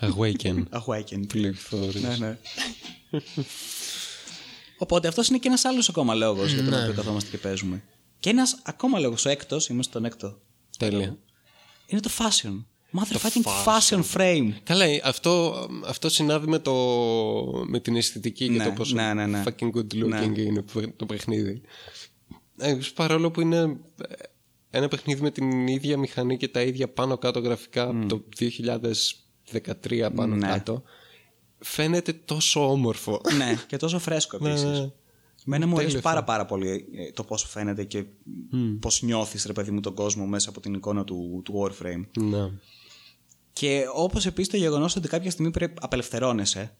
Awaken. 0.08 0.62
Awaken. 0.70 1.26
Πληροφόρηση. 1.28 2.00
Ναι, 2.00 2.16
ναι. 2.16 2.38
Οπότε 4.78 5.08
αυτός 5.08 5.28
είναι 5.28 5.38
και 5.38 5.48
ένας 5.48 5.64
άλλος 5.64 5.88
ακόμα 5.88 6.14
λόγος 6.14 6.52
για 6.52 6.64
τον 6.64 6.74
οποίο 6.82 6.92
καθόμαστε 6.94 7.30
και 7.30 7.38
παίζουμε. 7.38 7.84
Και 8.18 8.30
ένας 8.30 8.58
ακόμα 8.64 8.98
λόγος, 8.98 9.24
ο 9.24 9.28
έκτος, 9.28 9.68
είμαστε 9.68 9.90
στον 9.90 10.04
έκτο, 10.04 10.40
Τέλεια. 10.78 11.18
είναι 11.86 12.00
το 12.00 12.10
fashion. 12.18 12.64
Motherfucking 12.92 13.64
fashion. 13.64 14.02
frame. 14.14 14.52
Καλά, 14.62 14.84
ε, 14.84 15.00
αυτό, 15.04 15.66
αυτό 15.86 16.08
συνάδει 16.08 16.46
με, 16.46 16.58
το, 16.58 16.74
με 17.66 17.80
την 17.80 17.96
αισθητική 17.96 18.46
και 18.46 18.52
Ναι, 18.52 18.64
το 18.64 18.70
πόσο 18.70 18.94
ναι, 18.94 19.14
ναι, 19.14 19.26
ναι. 19.26 19.42
fucking 19.46 19.70
good 19.70 19.94
looking 19.94 20.06
Ναι. 20.08 20.40
είναι 20.42 20.64
το 20.96 21.06
παιχνίδι. 21.06 21.60
Ε, 22.58 22.78
παρόλο 22.94 23.30
που 23.30 23.40
είναι 23.40 23.56
ε, 23.60 24.14
ένα 24.70 24.88
παιχνίδι 24.88 25.22
με 25.22 25.30
την 25.30 25.66
ίδια 25.66 25.98
μηχανή 25.98 26.36
και 26.36 26.48
τα 26.48 26.62
ίδια 26.62 26.88
πάνω 26.88 27.18
κάτω 27.18 27.40
γραφικά 27.40 27.82
από 27.88 28.06
το 28.06 28.24
2013 29.90 30.08
πάνω 30.14 30.34
Ναι. 30.34 30.46
κάτω, 30.46 30.82
φαίνεται 31.58 32.12
τόσο 32.12 32.70
όμορφο. 32.70 33.20
ναι, 33.36 33.54
και 33.66 33.76
τόσο 33.76 33.98
φρέσκο 33.98 34.36
επίσης. 34.46 34.88
Ναι. 35.46 35.54
Εμένα 35.56 35.66
μου 35.66 35.72
αρέσει 35.76 35.88
Τέλειο 35.88 36.02
πάρα 36.02 36.24
πάρα 36.24 36.44
πολύ 36.46 36.88
ε, 36.92 37.10
το 37.12 37.24
πώς 37.24 37.42
φαίνεται 37.48 37.84
και 37.84 38.04
πώς 38.80 39.02
νιώθεις 39.02 39.44
ρε 39.46 39.52
παιδί 39.52 39.70
μου 39.70 39.80
τον 39.80 39.94
κόσμο 39.94 40.26
μέσα 40.26 40.48
από 40.48 40.60
την 40.60 40.74
εικόνα 40.74 41.04
του, 41.04 41.40
του 41.44 41.62
Warframe. 41.62 42.04
ναι. 42.22 42.50
Και 43.52 43.84
όπως 43.94 44.26
επίσης 44.26 44.50
το 44.50 44.56
γεγονός 44.56 44.96
ότι 44.96 45.08
κάποια 45.08 45.30
στιγμή 45.30 45.50
πρέπει 45.50 45.74
απελευθερώνεσαι 45.80 46.76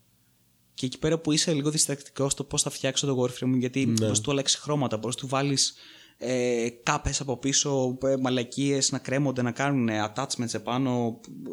και 0.73 0.85
εκεί 0.85 0.99
πέρα 0.99 1.17
που 1.19 1.31
είσαι 1.31 1.53
λίγο 1.53 1.69
διστακτικός 1.71 2.31
στο 2.31 2.43
πώς 2.43 2.61
θα 2.61 2.69
φτιάξω 2.69 3.07
το 3.07 3.21
Warframe 3.23 3.57
γιατί 3.57 3.85
Ναι. 3.85 3.93
μπορείς 4.05 4.19
του 4.21 4.31
αλλάξεις 4.31 4.59
χρώματα, 4.59 4.97
μπορείς 4.97 5.15
του 5.15 5.27
βάλεις 5.27 5.73
ε, 6.17 6.67
κάπες 6.83 7.21
από 7.21 7.37
πίσω, 7.37 7.97
ε, 8.03 8.15
μαλακίες 8.21 8.91
να 8.91 8.97
κρέμονται, 8.99 9.41
να 9.41 9.51
κάνουν 9.51 9.89
ε, 9.89 10.11
attachments 10.15 10.53
επάνω, 10.53 11.19
ε, 11.47 11.51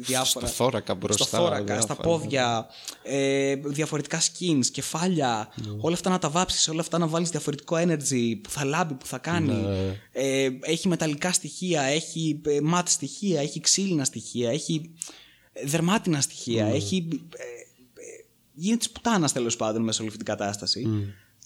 διάφορα. 0.00 0.46
Στο 0.46 0.54
θώρακα 0.54 0.94
μπροστά. 0.94 1.24
στο 1.24 1.36
θώρακα, 1.36 1.80
στα 1.80 1.94
διάφορα. 1.94 2.08
πόδια, 2.18 2.66
ε, 3.02 3.54
διαφορετικά 3.54 4.20
skins, 4.20 4.66
κεφάλια, 4.72 5.48
Ναι. 5.54 5.76
όλα 5.80 5.94
αυτά 5.94 6.10
να 6.10 6.18
τα 6.18 6.30
βάψεις, 6.30 6.68
όλα 6.68 6.80
αυτά 6.80 6.98
να 6.98 7.06
βάλεις 7.06 7.30
διαφορετικό 7.30 7.76
energy 7.76 8.40
που 8.42 8.50
θα 8.50 8.64
λάμπει, 8.64 8.94
που 8.94 9.06
θα 9.06 9.18
κάνει. 9.18 9.52
Ναι. 9.52 10.00
Ε, 10.12 10.48
έχει 10.60 10.88
μεταλλικά 10.88 11.32
στοιχεία, 11.32 11.82
έχει 11.82 12.40
ε, 12.46 12.58
matte 12.74 12.82
στοιχεία, 12.86 13.40
έχει 13.40 13.60
ξύλινα 13.60 14.04
στοιχεία, 14.04 14.50
έχει... 14.50 14.90
Ε, 15.52 15.66
δερμάτινα 15.66 16.20
στοιχεία. 16.20 16.66
Έχει. 16.66 17.08
Ε, 17.36 17.42
ε, 17.42 18.24
γίνεται 18.54 18.78
της 18.78 18.90
πουτάνας 18.90 19.32
τέλος 19.32 19.56
πάντων 19.56 19.80
μέσα 19.82 19.92
σε 19.92 20.00
όλη 20.02 20.10
αυτή 20.10 20.24
την 20.24 20.34
κατάσταση. 20.36 20.88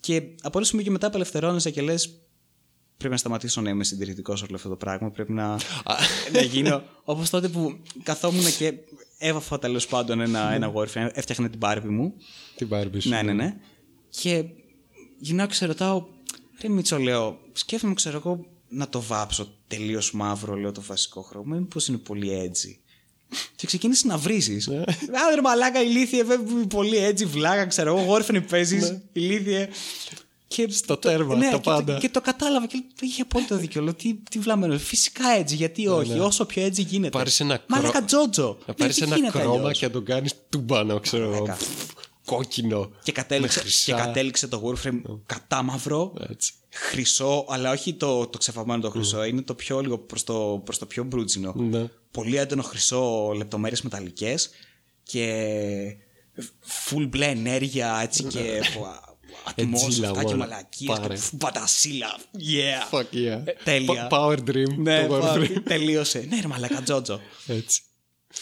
Και 0.01 0.23
από 0.43 0.59
ένα 0.59 0.67
σημείο 0.67 0.85
και 0.85 0.91
μετά 0.91 1.07
απελευθερώνεσαι 1.07 1.71
και 1.71 1.83
λες. 1.83 2.19
Πρέπει 2.97 3.13
να 3.13 3.17
σταματήσω 3.17 3.61
να 3.61 3.71
είμαι 3.71 3.85
συντηρητικός 3.85 4.39
σε 4.39 4.45
όλο 4.45 4.57
αυτό 4.57 4.69
το 4.69 4.77
πράγμα. 4.77 5.11
Πρέπει 5.11 5.33
να, 5.33 5.59
να 6.33 6.41
γίνω. 6.41 6.83
Όπως 7.05 7.31
τότε 7.31 7.49
που 7.49 7.79
καθόμουν 8.03 8.57
και 8.59 8.75
έβαφα 9.19 9.59
τέλος 9.59 9.87
πάντων 9.87 10.21
ένα, 10.21 10.53
ένα 10.53 10.73
Warframe, 10.75 11.09
έφτιαχνα 11.13 11.51
την 11.51 11.61
Barbie 11.63 11.89
μου. 11.89 12.15
Την 12.57 12.69
Barbie 12.71 12.99
σου. 12.99 13.09
Ναι, 13.09 13.23
ναι, 13.23 13.33
ναι. 13.33 13.57
Και 14.09 14.45
γυρνάω 15.19 15.47
και 15.47 15.55
σε 15.55 15.67
ρωτάω, 15.67 16.07
Ρε 16.61 16.69
Μίτσο, 16.69 16.99
λέω, 16.99 17.39
σκέφτομαι, 17.53 17.95
ξέρω 17.95 18.17
εγώ, 18.17 18.47
να 18.69 18.89
το 18.89 19.03
βάψω 19.03 19.59
τελείως 19.67 20.13
μαύρο, 20.13 20.55
λέω 20.55 20.73
το 20.73 20.83
βασικό 20.83 21.23
χρώμα. 21.23 21.57
Μήπω 21.57 21.79
είναι 21.89 21.99
πολύ 21.99 22.33
έτσι. 22.33 22.79
Και 23.57 23.67
ξεκίνησες 23.67 24.05
να 24.05 24.19
βρίζεις. 24.19 24.69
Άντρε 25.29 25.41
μαλάκα, 25.43 25.83
ηλίθιε, 25.83 26.25
βέβαια 26.25 26.67
πολύ 26.67 26.97
έτσι, 26.97 27.25
βλάκα, 27.25 27.67
ξέρω 27.67 27.97
εγώ, 27.97 28.07
γόρφαινε 28.07 28.41
παίζεις, 28.41 29.01
ηλίθιε. 29.13 29.69
Και 30.55 30.69
Στο 30.71 30.97
τέρμα, 30.97 31.37
ναι, 31.37 31.51
το 31.51 31.57
και 31.57 31.63
πάντα. 31.71 31.99
Και, 31.99 32.09
το 32.09 32.21
κατάλαβα 32.21 32.67
και 32.67 32.83
είχε 33.01 33.23
απόλυτο 33.23 33.57
δίκιο. 33.57 33.83
Λέω, 33.83 33.95
τι, 33.95 34.15
τι 34.31 34.39
βλάμενο. 34.39 34.79
Φυσικά 34.79 35.29
έτσι, 35.29 35.55
γιατί 35.55 35.87
όχι, 35.89 36.19
όσο 36.19 36.45
πιο 36.47 36.63
έτσι 36.65 36.83
γίνεται. 36.83 37.19
Πάρεις 37.19 37.41
ένα 37.41 37.65
Μαλάκα 37.67 37.93
κρό- 37.93 38.05
Τζότζο. 38.05 38.49
Να 38.61 38.65
Ναι, 38.67 38.75
πάρεις 38.75 38.97
τι 38.97 39.03
ένα 39.03 39.17
γίνεται 39.17 39.39
χρώμα 39.39 39.55
αλλιώς; 39.59 39.79
και 39.79 39.87
να 39.87 39.93
τον 39.93 40.05
κάνεις 40.05 40.35
τουμπάνο, 40.49 41.01
ξέρω 41.01 41.25
εγώ. 41.25 41.33
Μαλάκα. 41.33 41.57
Κόκκινο. 42.25 42.91
Και 43.03 43.13
κατέληξε, 43.13 43.59
με 43.59 43.65
χρυσά. 43.65 43.85
και 43.97 44.03
κατέληξε 44.03 44.47
το 44.49 44.63
Warframe 44.65 45.01
κατά 45.27 45.63
μαύρο, 45.63 46.13
Έτσι. 46.31 46.53
χρυσό, 46.71 47.45
αλλά 47.49 47.71
όχι 47.71 47.95
το, 47.95 48.27
το 48.27 48.39
ξεφαμμένο 48.39 48.81
το 48.81 48.91
χρυσό, 48.91 49.25
είναι 49.25 49.43
το 49.43 49.55
πιο 49.55 49.81
λίγο 49.81 49.99
προς 49.99 50.25
το, 50.25 50.61
προς 50.65 50.79
το 50.79 50.87
πιο 50.87 51.05
μπρούτσινο. 51.05 51.53
Ναι. 51.57 51.87
Πολύ 52.11 52.37
έντονο 52.37 52.63
χρυσό, 52.63 53.33
λεπτομέρειες 53.37 53.83
μεταλλικές 53.83 54.51
και 55.03 55.27
full 56.89 57.07
μπλε 57.09 57.27
ενέργεια, 57.27 57.99
έτσι 58.03 58.25
και 58.25 58.41
ατμός, 59.45 59.85
Ετζίλα 59.85 60.09
αυτά 60.11 60.25
και 60.25 60.33
όλα. 60.33 60.37
μαλακίες, 60.47 60.99
Πάρε. 60.99 61.15
και 61.15 61.21
μπατασίλα, 61.33 62.17
yeah. 62.33 62.95
Fuck 62.95 63.01
yeah. 63.15 63.43
Ε, 63.45 63.53
τέλεια. 63.65 64.09
Pa- 64.11 64.15
Power 64.19 64.39
Dream. 64.51 64.75
Ναι, 64.77 65.07
το 65.07 65.15
πα- 65.19 65.35
Warframe. 65.35 65.63
τελείωσε. 65.65 66.27
Ναι, 66.31 66.41
ρε 66.41 66.47
μαλακά, 66.49 66.83
Τζότζο. 66.83 67.21
Έτσι. 67.47 67.83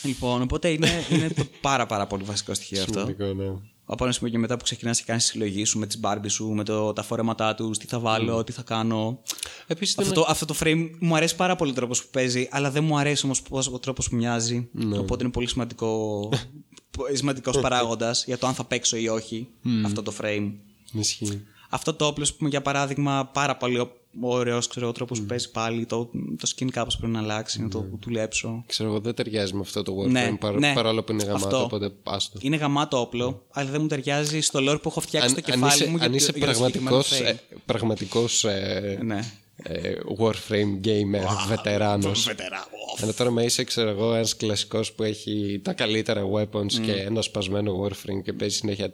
Λοιπόν, 0.03 0.43
οπότε 0.43 0.69
είναι, 0.69 0.89
είναι 1.11 1.29
το 1.31 1.47
πάρα 1.61 1.87
πάρα 1.87 2.07
πολύ 2.07 2.23
βασικό 2.25 2.55
στοιχείο 2.55 2.81
αυτό. 2.81 2.93
Σημαντικό, 2.93 3.25
ναι. 3.25 3.45
Από 3.85 4.05
ένα 4.05 4.13
σημείο 4.13 4.33
και 4.33 4.39
μετά 4.39 4.57
που 4.57 4.65
ξεκινάς 4.65 4.99
και 4.99 5.05
κάνεις 5.07 5.25
τη 5.25 5.31
συλλογή 5.31 5.65
σου 5.65 5.79
με 5.79 5.87
τι 5.87 5.99
μπάρμπι 5.99 6.29
σου, 6.29 6.49
με 6.49 6.65
το, 6.65 6.93
τα 6.93 7.03
φόρεματά 7.03 7.55
τους, 7.55 7.79
τι 7.79 7.87
θα 7.87 7.99
βάλω, 7.99 8.45
τι 8.45 8.53
θα 8.53 8.63
κάνω. 8.63 9.23
Επίσης 9.67 9.99
Αυτό, 9.99 10.13
το, 10.15 10.25
αυτό 10.29 10.45
το 10.47 10.55
frame 10.61 10.91
μου 10.99 11.17
αρέσει 11.17 11.37
πάρα 11.37 11.57
πολύ 11.57 11.71
ο 11.71 11.75
τρόπος 11.75 12.03
που 12.05 12.09
παίζει, 12.11 12.49
αλλά 12.51 12.71
δεν 12.71 12.85
μου 12.85 12.99
αρέσει 12.99 13.25
όμως 13.25 13.43
ο 13.73 13.79
τρόπος 13.79 14.09
που 14.09 14.17
μοιάζει. 14.17 14.69
Οπότε 14.99 15.23
είναι 15.25 15.33
πολύ 15.33 15.49
σημαντικό 15.49 16.29
σημαντικός 17.13 17.61
παράγοντας 17.61 18.25
για 18.27 18.39
το 18.39 18.47
αν 18.47 18.55
θα 18.55 18.65
παίξω 18.65 18.97
ή 18.97 19.09
όχι 19.09 19.49
αυτό 19.85 20.03
το 20.03 20.13
frame. 20.21 20.53
Ισχύει. 20.93 21.43
Αυτό 21.69 21.95
το 21.95 22.05
όπλο, 22.07 22.23
ας 22.25 22.35
πούμε, 22.35 22.49
για 22.51 22.63
παράδειγμα, 22.63 23.31
πάρα 23.33 23.57
πολύ 23.57 23.91
ωραίος 24.21 24.69
τρόπος 24.69 25.21
που 25.21 25.27
παίζει 25.27 25.51
πάλι. 25.51 25.87
Το, 25.87 26.11
το 26.39 26.53
skin 26.57 26.69
κάπως 26.71 26.97
πρέπει 26.97 27.13
να 27.13 27.19
αλλάξει, 27.19 27.63
να 27.63 27.69
το 27.69 27.87
δουλέψω. 28.05 28.65
Ξέρω 28.67 28.89
εγώ 28.89 29.01
δεν 29.01 29.15
ταιριάζει 29.15 29.55
με 29.55 29.61
αυτό 29.61 29.83
το 29.83 29.97
Warframe 30.03 30.11
Ναι, 30.11 30.37
παρό- 30.41 30.59
ναι. 30.59 30.73
παρόλο 30.75 31.03
που 31.03 31.13
είναι 31.13 31.25
γαμάτο, 31.25 31.45
Αυτό. 31.47 31.63
οπότε 31.63 31.93
άστο. 32.03 32.39
Είναι 32.43 32.57
γαμάτο 32.57 33.01
όπλο, 33.01 33.43
αλλά 33.51 33.71
δεν 33.71 33.81
μου 33.81 33.87
ταιριάζει 33.87 34.41
στο 34.41 34.59
lore 34.59 34.83
που 34.83 34.89
έχω 34.89 35.01
φτιάξει 35.01 35.29
στο 35.29 35.39
αν 35.39 35.45
κεφάλι 35.53 35.75
είσαι, 35.75 35.91
μου. 35.91 35.97
για 35.97 36.05
αν 36.05 36.11
το- 36.11 36.17
είσαι 36.17 36.33
για 36.35 36.47
το 36.47 36.53
συγκεκριμένο 36.55 36.91
πραγματικός, 36.91 37.21
frame. 37.21 37.25
ε, 37.51 37.57
πραγματικός 37.67 38.45
ε, 38.45 38.99
Ναι. 39.03 39.21
ε, 39.57 39.93
Warframe 40.19 40.87
gamer, 40.87 41.47
βετεράνος. 41.49 42.25
Βετερά. 42.25 42.67
Ενώ 43.03 43.13
τώρα 43.13 43.31
με 43.31 43.45
είσαι, 43.45 43.65
ξέρω 43.65 43.89
εγώ, 43.89 44.15
ένας 44.15 44.37
κλασικός 44.37 44.93
που 44.93 45.03
έχει 45.03 45.61
τα 45.65 45.73
καλύτερα 45.73 46.23
weapons 46.35 46.73
και 46.85 46.93
ένα 46.93 47.23
σπασμένο 47.23 47.85
Warframe 47.85 48.23
και 48.25 48.33
παίζει 48.33 48.57
συνέχεια 48.57 48.93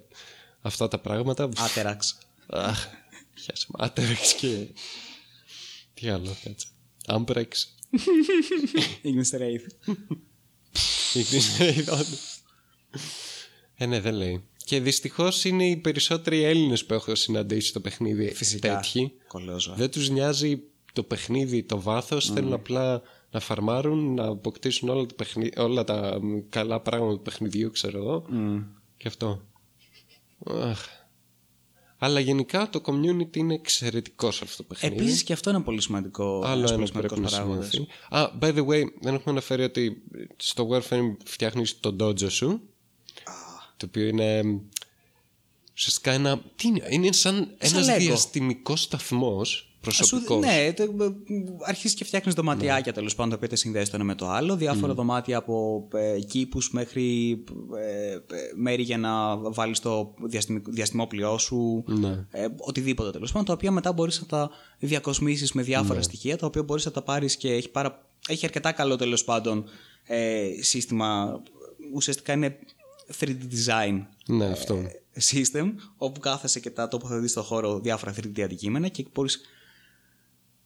αυτά 0.69 0.89
τα 0.89 0.99
πράγματα. 0.99 1.49
Άτεραξ. 1.57 2.19
Αχ, 2.47 2.87
πιάσε 3.35 3.67
με. 3.69 3.85
Άτρεξ 3.85 4.35
και... 4.35 4.67
Τι 5.95 6.09
άλλο, 6.09 6.37
κάτσε. 6.45 6.67
Άμπρεξ. 7.07 7.75
Ignis 9.05 9.39
Wraith. 9.39 9.67
Ε, 13.75 13.87
ναι, 13.87 14.01
δεν 14.01 14.15
λέει. 14.15 14.45
Και 14.65 14.81
δυστυχώς 14.81 15.45
είναι 15.45 15.69
οι 15.69 15.77
περισσότεροι 15.77 16.43
Έλληνες 16.43 16.85
που 16.85 16.95
έχω 16.95 17.15
συναντήσει 17.15 17.69
στο 17.69 17.81
παιχνίδι 17.81 18.35
Φυσικά. 18.35 18.75
τέτοιοι. 18.75 19.13
Κολόζω. 19.29 19.75
Δεν 19.77 19.91
τους 19.91 20.09
νοιάζει 20.09 20.63
το 20.93 21.03
παιχνίδι, 21.03 21.63
το 21.63 21.81
βάθος. 21.81 22.31
Θέλουν 22.31 22.53
απλά 22.53 23.03
να 23.31 23.41
φαρμάρουν, 23.41 24.15
να 24.15 24.27
αποκτήσουν 24.27 24.89
όλα 24.89 25.07
τα, 25.07 25.15
παιχνι... 25.15 25.51
όλα 25.57 25.85
τα 25.85 26.19
μ, 26.23 26.39
καλά 26.49 26.81
πράγματα 26.81 27.13
του 27.13 27.23
παιχνιδιού, 27.23 27.71
ξέρω 27.71 27.99
εγώ. 27.99 28.25
Και 28.97 29.09
αυτό. 29.09 29.48
Αχ. 30.47 30.87
Αλλά 32.01 32.21
γενικά 32.21 32.69
το 32.69 32.81
community 32.85 33.37
είναι 33.37 33.55
εξαιρετικό 33.55 34.31
σε 34.31 34.45
αυτό 34.45 34.57
το 34.57 34.63
παιχνίδι. 34.63 35.03
Επίσης 35.03 35.23
και 35.23 35.33
αυτό 35.33 35.51
είναι 35.51 35.61
πολύ 35.61 35.81
σημαντικό. 35.81 36.43
Άλλο 36.45 36.67
ένας 36.67 36.73
ένα 36.73 36.77
πολύ 36.77 36.91
που 36.91 36.99
πρέπει 36.99 37.21
να 37.21 37.29
σημαντικός 37.29 37.29
σημειωθεί. 37.29 37.87
Α, 38.09 38.31
by 38.41 38.55
the 38.55 38.67
way, 38.67 38.83
δεν 39.01 39.15
έχουμε 39.15 39.23
αναφέρει 39.25 39.63
ότι 39.63 40.03
στο 40.37 40.69
Warframe 40.71 41.17
φτιάχνεις 41.25 41.81
το 41.81 41.97
dojo 42.01 42.31
σου. 42.31 42.61
Το 43.77 43.87
οποίο 43.87 44.07
είναι 44.07 44.61
ουσιαστικά 45.77 46.13
ένα... 46.13 46.43
Τι 46.57 46.69
είναι, 46.69 46.87
είναι 46.91 47.13
σαν 47.13 47.55
ένας 47.59 47.89
Lego. 47.89 47.99
διαστημικός 47.99 48.83
σταθμός 48.83 49.68
Σου- 49.81 49.91
προσωπικός. 49.97 50.41
Ναι, 50.45 50.73
αρχίζεις 51.67 51.97
και 51.97 52.05
φτιάχνεις 52.05 52.35
δωματιάκια 52.35 52.93
τέλος 52.93 53.15
πάντων, 53.15 53.31
τα 53.31 53.37
οποία 53.37 53.49
τα 53.49 53.57
συνδέεις 53.57 53.89
το 53.91 53.97
ένα 53.97 54.05
με 54.05 54.15
το 54.15 54.29
άλλο. 54.29 54.57
Διάφορα 54.57 54.95
δωμάτια 54.95 55.37
από 55.37 55.89
ε, 55.95 56.21
κήπους 56.21 56.71
μέχρι 56.73 57.31
ε, 57.79 58.13
ε, 58.13 58.19
μέρη 58.57 58.83
για 58.83 58.99
να 58.99 59.37
βάλεις 59.37 59.81
το 59.81 60.15
διαστημικό- 60.23 60.73
διαστημόπλοιό 60.73 61.39
σου. 61.39 61.85
Ναι. 61.87 62.27
Ε, 62.31 62.47
οτιδήποτε 62.59 63.11
τέλος 63.11 63.31
πάντων, 63.33 63.47
τα 63.47 63.53
οποία 63.53 63.71
μετά 63.71 63.93
μπορείς 63.93 64.21
να 64.21 64.27
τα 64.27 64.51
διακοσμήσεις 64.79 65.53
με 65.53 65.61
Ναι. 65.61 65.67
διάφορα 65.67 66.03
στοιχεία, 66.03 66.37
τα 66.37 66.47
οποία 66.47 66.63
μπορείς 66.63 66.85
να 66.85 66.91
τα 66.91 67.03
πάρεις 67.03 67.37
και 67.37 67.53
έχει, 67.53 67.69
πάρα, 67.71 68.07
έχει 68.29 68.45
αρκετά 68.47 68.73
καλό 68.73 68.97
τέλος 68.97 69.25
πάντων 69.25 69.65
ε, 70.05 70.45
σύστημα. 70.61 71.41
Ουσιαστικά 71.95 72.33
είναι 72.33 72.59
3D 73.21 73.27
design 73.31 74.03
Ναι, 74.27 74.45
αυτό. 74.47 74.79
system, 75.33 75.73
όπου 75.97 76.21
κάθεσαι 76.21 76.61
και 76.61 76.71
τα 76.71 76.89
τοποθετείς 76.89 77.31
στο 77.31 77.43
χώρο 77.43 77.79
διάφορα 77.81 78.15
3D 78.21 78.41
αντικείμενα 78.41 78.89
και 78.89 79.05
μπορείς 79.15 79.41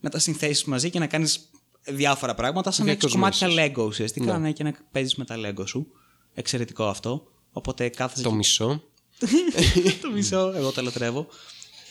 να 0.03 0.11
τα 0.11 0.19
συνθέσεις 0.19 0.65
μαζί 0.65 0.91
και 0.91 0.99
να 0.99 1.07
κάνεις 1.07 1.51
διάφορα 1.85 2.35
πράγματα 2.35 2.71
σαν 2.71 2.87
να 2.87 2.91
έχεις 2.93 3.05
Διακοσμήσεις. 3.05 3.41
κομμάτια 3.41 3.73
Lego 3.83 3.87
ουσιαστικά 3.87 4.39
ναι. 4.39 4.53
και 4.53 4.63
να 4.63 4.73
παίζεις 4.93 5.15
με 5.15 5.25
τα 5.25 5.37
Lego 5.39 5.63
σου. 5.67 5.87
Εξαιρετικό 6.35 6.85
αυτό. 6.87 7.27
Οπότε 7.53 7.89
κάθεσαι... 7.89 8.23
Το 8.23 8.29
και- 8.29 8.35
μισό. 8.37 8.83
το 10.03 10.11
μισό, 10.15 10.53
εγώ 10.57 10.71
το 10.73 10.83
λατρεύω. 10.83 11.27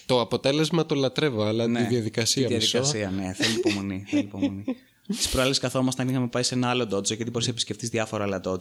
Το 0.05 0.21
αποτέλεσμα 0.21 0.85
το 0.85 0.95
λατρεύω, 0.95 1.43
αλλά 1.43 1.67
Ναι, 1.67 1.81
τη 1.81 1.87
διαδικασία, 1.87 2.47
τη 2.47 2.53
μισό. 2.53 2.81
διαδικασία, 2.81 3.09
ναι, 3.09 3.33
θέλει 3.33 3.53
υπομονή. 3.55 4.03
θέλει 4.07 4.21
υπομονή. 4.21 4.63
Τις 5.07 5.29
προάλλες 5.29 5.59
καθόμασταν, 5.59 6.09
είχαμε 6.09 6.27
πάει 6.27 6.43
σε 6.43 6.55
ένα 6.55 6.69
άλλο 6.69 6.83
dojo 6.83 7.03
γιατί 7.15 7.29
μπορείς 7.31 7.47
να 7.47 7.53
επισκεφτείς 7.53 7.89
διάφορα 7.89 8.23
άλλα 8.23 8.41
dojo 8.43 8.53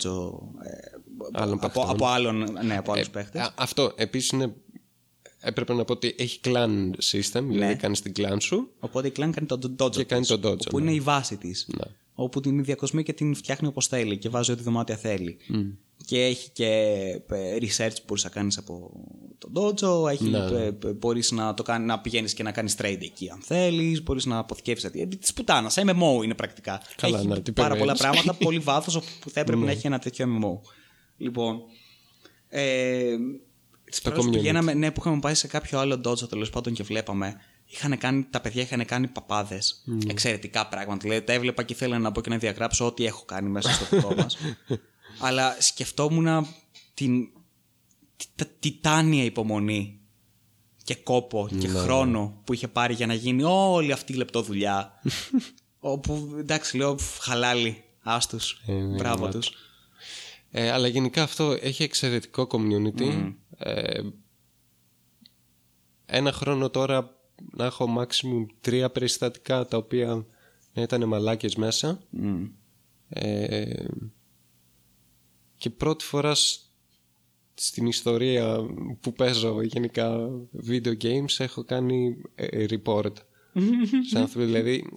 ε, 0.62 0.70
Άλλων 1.32 1.58
από, 1.60 1.66
παιχτών. 1.66 1.88
από, 1.90 2.06
άλλων, 2.06 2.46
ναι, 2.64 2.76
από 2.76 2.92
άλλους 2.92 3.06
Ε, 3.06 3.10
παίχτες. 3.10 3.40
α, 3.42 3.52
αυτό 3.56 3.92
επίσης 3.96 4.30
είναι... 4.30 4.54
Έπρεπε 5.42 5.74
να 5.74 5.84
πω 5.84 5.92
ότι 5.92 6.14
έχει 6.18 6.40
clan 6.44 6.90
system, 7.12 7.42
δηλαδή 7.48 7.76
κάνεις 7.76 8.00
την 8.00 8.12
clan 8.16 8.36
σου. 8.40 8.68
Οπότε 8.78 9.06
η 9.08 9.12
Clan 9.16 9.30
κάνει 9.34 9.46
το 9.46 9.58
dojo. 9.78 9.90
Και 9.90 10.04
κάνει 10.04 10.20
της, 10.26 10.38
το 10.40 10.50
dojo, 10.50 10.68
Που 10.70 10.78
ναι. 10.78 10.84
είναι 10.84 10.94
η 10.94 11.00
βάση 11.00 11.36
της. 11.36 11.66
Ναι. 11.76 11.90
Όπου 12.14 12.40
την 12.40 12.64
διακοσμεί 12.64 13.02
και 13.02 13.12
την 13.12 13.34
φτιάχνει 13.34 13.68
όπως 13.68 13.86
θέλει 13.86 14.16
και 14.18 14.28
βάζει 14.28 14.52
ό,τι 14.52 14.62
δωμάτια 14.62 14.96
θέλει. 14.96 15.36
Και 16.04 16.24
έχει 16.24 16.50
και 16.50 16.66
ε, 17.28 17.56
research 17.60 17.94
που 17.94 18.02
μπορείς 18.06 18.24
να 18.24 18.30
κάνεις 18.30 18.58
από 18.58 18.90
το 19.38 19.50
dojo. 19.54 20.10
Έχει, 20.10 20.24
Ναι. 20.24 20.38
ε, 20.38 20.66
ε, 20.84 20.92
μπορείς 20.92 21.30
να, 21.30 21.54
το 21.54 21.62
κάνει, 21.62 21.86
να 21.86 22.00
πηγαίνεις 22.00 22.34
και 22.34 22.42
να 22.42 22.52
κάνεις 22.52 22.74
trade 22.78 22.98
εκεί 23.00 23.30
αν 23.30 23.40
θέλεις. 23.42 24.02
Μπορείς 24.02 24.26
να 24.26 24.38
αποθηκεύσει. 24.38 24.90
Της 25.20 25.32
πουτάνας. 25.32 25.76
MMO 25.78 26.24
είναι 26.24 26.34
πρακτικά. 26.34 26.82
Καλά, 26.96 27.18
έχει 27.18 27.26
ναι, 27.26 27.40
τι 27.40 27.52
πάρα 27.52 27.76
πολλά 27.76 27.92
περιμένεις. 27.92 28.00
πράγματα, 28.22 28.44
πολύ 28.44 28.58
βάθος 28.70 28.98
που 29.20 29.30
θα 29.30 29.40
έπρεπε 29.40 29.64
να 29.64 29.70
έχει 29.70 29.86
ένα 29.86 29.98
τέτοιο 29.98 30.26
MMO. 30.26 30.68
Λοιπόν. 31.16 31.60
Ε, 32.48 33.16
τις 33.90 34.00
Το 34.00 34.10
προάλλες 34.10 34.24
που 34.24 34.30
community. 34.30 34.36
πηγαίναμε, 34.40 34.74
ναι, 34.74 34.90
που 34.90 35.00
είχαμε 35.00 35.20
πάει 35.20 35.34
σε 35.34 35.46
κάποιο 35.46 35.78
άλλο 35.78 36.00
dojo 36.04 36.28
τέλος 36.28 36.50
πάντων 36.50 36.72
και 36.72 36.82
βλέπαμε. 36.82 37.40
Είχαν 37.66 37.98
κάνει, 37.98 38.26
τα 38.30 38.40
παιδιά 38.40 38.62
είχαν 38.62 38.84
κάνει 38.84 39.06
παπάδες. 39.08 39.84
Εξαιρετικά 40.06 40.66
πράγματα. 40.68 41.00
Δηλαδή 41.02 41.22
τα 41.26 41.32
έβλεπα 41.32 41.62
και 41.62 41.72
ήθελα 41.72 41.98
να 41.98 42.12
πω 42.12 42.20
και 42.20 42.30
να 42.30 42.36
διαγράψω 42.38 42.86
ό,τι 42.86 43.04
έχω 43.04 43.24
κάνει 43.24 43.48
μέσα 43.48 43.70
στο 43.72 43.96
δικό 43.96 44.14
μας. 44.14 44.36
Αλλά 45.26 45.56
σκεφτόμουν 45.60 46.46
την 46.94 47.28
τη- 48.16 48.26
τα- 48.36 48.46
τιτάνια 48.60 49.24
υπομονή 49.24 50.00
και 50.84 50.94
κόπο 50.94 51.48
και 51.60 51.68
Ναι. 51.68 51.78
χρόνο 51.78 52.40
που 52.44 52.52
είχε 52.52 52.68
πάρει 52.68 52.94
για 52.94 53.06
να 53.06 53.14
γίνει 53.14 53.42
όλη 53.44 53.92
αυτή 53.92 54.12
η 54.12 54.16
λεπτοδουλειά. 54.16 54.92
όπου 55.80 56.34
εντάξει, 56.38 56.76
λέω 56.76 56.98
«Φ, 56.98 57.18
χαλάλι, 57.20 57.84
άστους, 58.02 58.62
Ε, 58.66 58.72
ναι, 58.72 58.96
μπράβο 58.96 59.16
γαμάτο. 59.16 59.38
τους. 59.38 59.52
Ε, 60.50 60.70
αλλά 60.70 60.88
γενικά 60.88 61.22
αυτό 61.22 61.56
έχει 61.60 61.82
εξαιρετικό 61.82 62.46
community. 62.50 63.32
Ε, 63.62 64.00
ένα 66.06 66.32
χρόνο 66.32 66.70
τώρα 66.70 67.16
να 67.52 67.64
έχω 67.64 67.86
maximum 67.98 68.46
τρία 68.60 68.90
περιστατικά 68.90 69.66
τα 69.66 69.76
οποία 69.76 70.26
να 70.72 70.82
ήταν 70.82 71.08
μαλάκες 71.08 71.54
μέσα. 71.54 72.00
Μμ. 72.10 72.44
Ε, 73.08 73.84
και 75.56 75.70
πρώτη 75.70 76.04
φορά 76.04 76.32
στην 77.54 77.86
ιστορία 77.86 78.56
που 79.00 79.12
παίζω 79.12 79.62
γενικά 79.62 80.30
video 80.68 80.96
games 81.02 81.34
έχω 81.38 81.64
κάνει 81.64 82.16
ε, 82.34 82.64
report. 82.68 83.12
Σαν 84.10 84.22
αυτό, 84.22 84.40
δηλαδή 84.40 84.92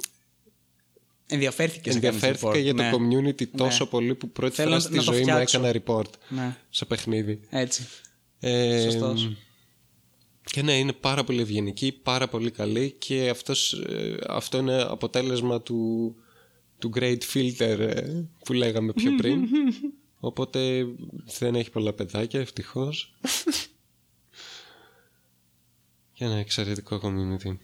Ενδιαφέρθηκες 1.28 1.94
σε 1.94 2.00
ενδιαφέρθηκα 2.00 2.52
report. 2.52 2.62
για 2.62 2.74
ναι. 2.74 2.92
το 2.92 2.98
community 2.98 3.48
τόσο 3.48 3.86
πολύ 3.88 4.16
που 4.16 4.30
πρώτη 4.30 4.56
Θέλω 4.56 4.68
φορά 4.68 4.82
να 4.82 4.88
στη 4.88 4.96
το 4.96 5.02
ζωή 5.02 5.18
μου 5.18 5.22
φτιάξω. 5.24 5.58
έκανα 5.66 5.82
report 5.86 6.10
Ναι, 6.30 6.58
σε 6.70 6.86
παιχνίδι. 6.86 7.40
έτσι. 7.50 7.88
Ε, 8.46 8.82
Σωστός. 8.82 9.32
Και 10.44 10.62
ναι, 10.62 10.78
είναι 10.78 10.94
πάρα 10.94 11.24
πολύ 11.24 11.42
ευγενική, 11.42 11.92
πάρα 11.92 12.28
πολύ 12.28 12.52
καλή 12.52 12.92
και 12.92 13.30
αυτός, 13.30 13.74
ε, 13.74 14.18
αυτό 14.28 14.58
είναι 14.58 14.82
αποτέλεσμα 14.82 15.62
του, 15.62 16.16
του 16.80 16.92
Great 16.96 17.18
Filter 17.34 17.78
ε, 17.80 18.24
που 18.46 18.54
λέγαμε 18.54 18.94
πιο 18.94 19.16
πριν. 19.16 19.48
Οπότε 20.20 20.86
δεν 21.40 21.56
έχει 21.56 21.72
πολλά 21.72 21.94
παιδάκια, 21.94 22.40
ευτυχώς. 22.40 23.14
και 26.14 26.24
ένα 26.26 26.36
εξαιρετικό 26.36 27.00
community. 27.04 27.58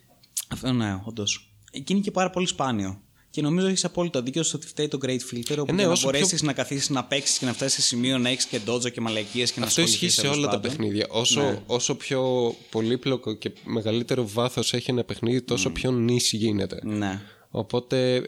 Αυτό 0.48 0.72
ναι, 0.72 1.02
όντως. 1.06 1.54
Εκεί 1.72 1.94
είναι 1.94 2.02
και 2.02 2.12
πάρα 2.12 2.30
πολύ 2.30 2.48
σπάνιο. 2.48 3.02
Και 3.32 3.42
νομίζω 3.42 3.68
έχεις 3.68 3.86
απόλυτο 3.86 4.22
δίκιο 4.22 4.44
στο 4.44 4.58
ότι 4.58 4.68
φταίει 4.68 4.88
το 4.88 4.98
Great 5.02 5.10
Filter. 5.34 5.58
Όπου 5.58 5.72
ναι, 5.72 5.78
για 5.78 5.86
να 5.86 5.92
όσο 5.92 6.02
πιο- 6.08 6.12
μπορέσεις 6.20 6.42
να 6.42 6.54
καθίσεις 6.54 6.90
να 6.90 7.04
παίξεις 7.06 7.38
και 7.38 7.46
να 7.46 7.54
φτάσεις 7.54 7.74
σε 7.74 7.82
σημείο 7.82 8.18
να 8.18 8.30
έχει 8.30 8.48
και 8.48 8.60
ντότζο 8.60 8.90
και 8.90 9.02
μαλακίες 9.02 9.52
και 9.52 9.60
να 9.60 9.66
Αυτό 9.66 9.82
ισχύει 9.82 9.94
ασχοληθείς, 9.96 10.16
σε 10.16 10.22
τέλος 10.22 10.38
όλα 10.38 10.46
τα 10.48 10.54
πάντων. 10.54 10.72
παιχνίδια. 10.72 11.08
Όσο, 11.10 11.42
Ναι. 11.42 11.62
όσο 11.66 11.96
πιο 11.96 12.56
πολύπλοκο 12.70 13.34
και 13.34 13.52
μεγαλύτερο 13.66 14.28
βάθος 14.28 14.74
έχει 14.74 14.92
ένα 14.92 15.04
παιχνίδι, 15.04 15.42
τόσο 15.42 15.70
πιο 15.72 15.92
νήσι 15.92 16.38
γίνεται. 16.38 16.80
Ναι. 16.84 17.22
Οπότε 17.50 18.24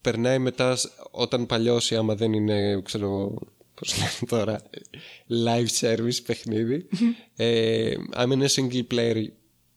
περνάει 0.00 0.38
μετά 0.38 0.76
σ- 0.76 0.90
όταν 1.10 1.46
παλιώσει 1.46 1.96
άμα 1.96 2.14
δεν 2.14 2.32
είναι 2.32 2.80
ξέρω 2.84 3.04
εγώ, 3.06 3.38
πώς 3.74 3.94
λένε 3.98 4.10
τώρα 4.28 4.62
live 5.46 5.68
service 5.80 6.22
παιχνίδι 6.26 6.86
ε, 7.36 7.92
άμα 8.12 8.34
είναι 8.34 8.48
single 8.56 8.94
player 8.94 9.24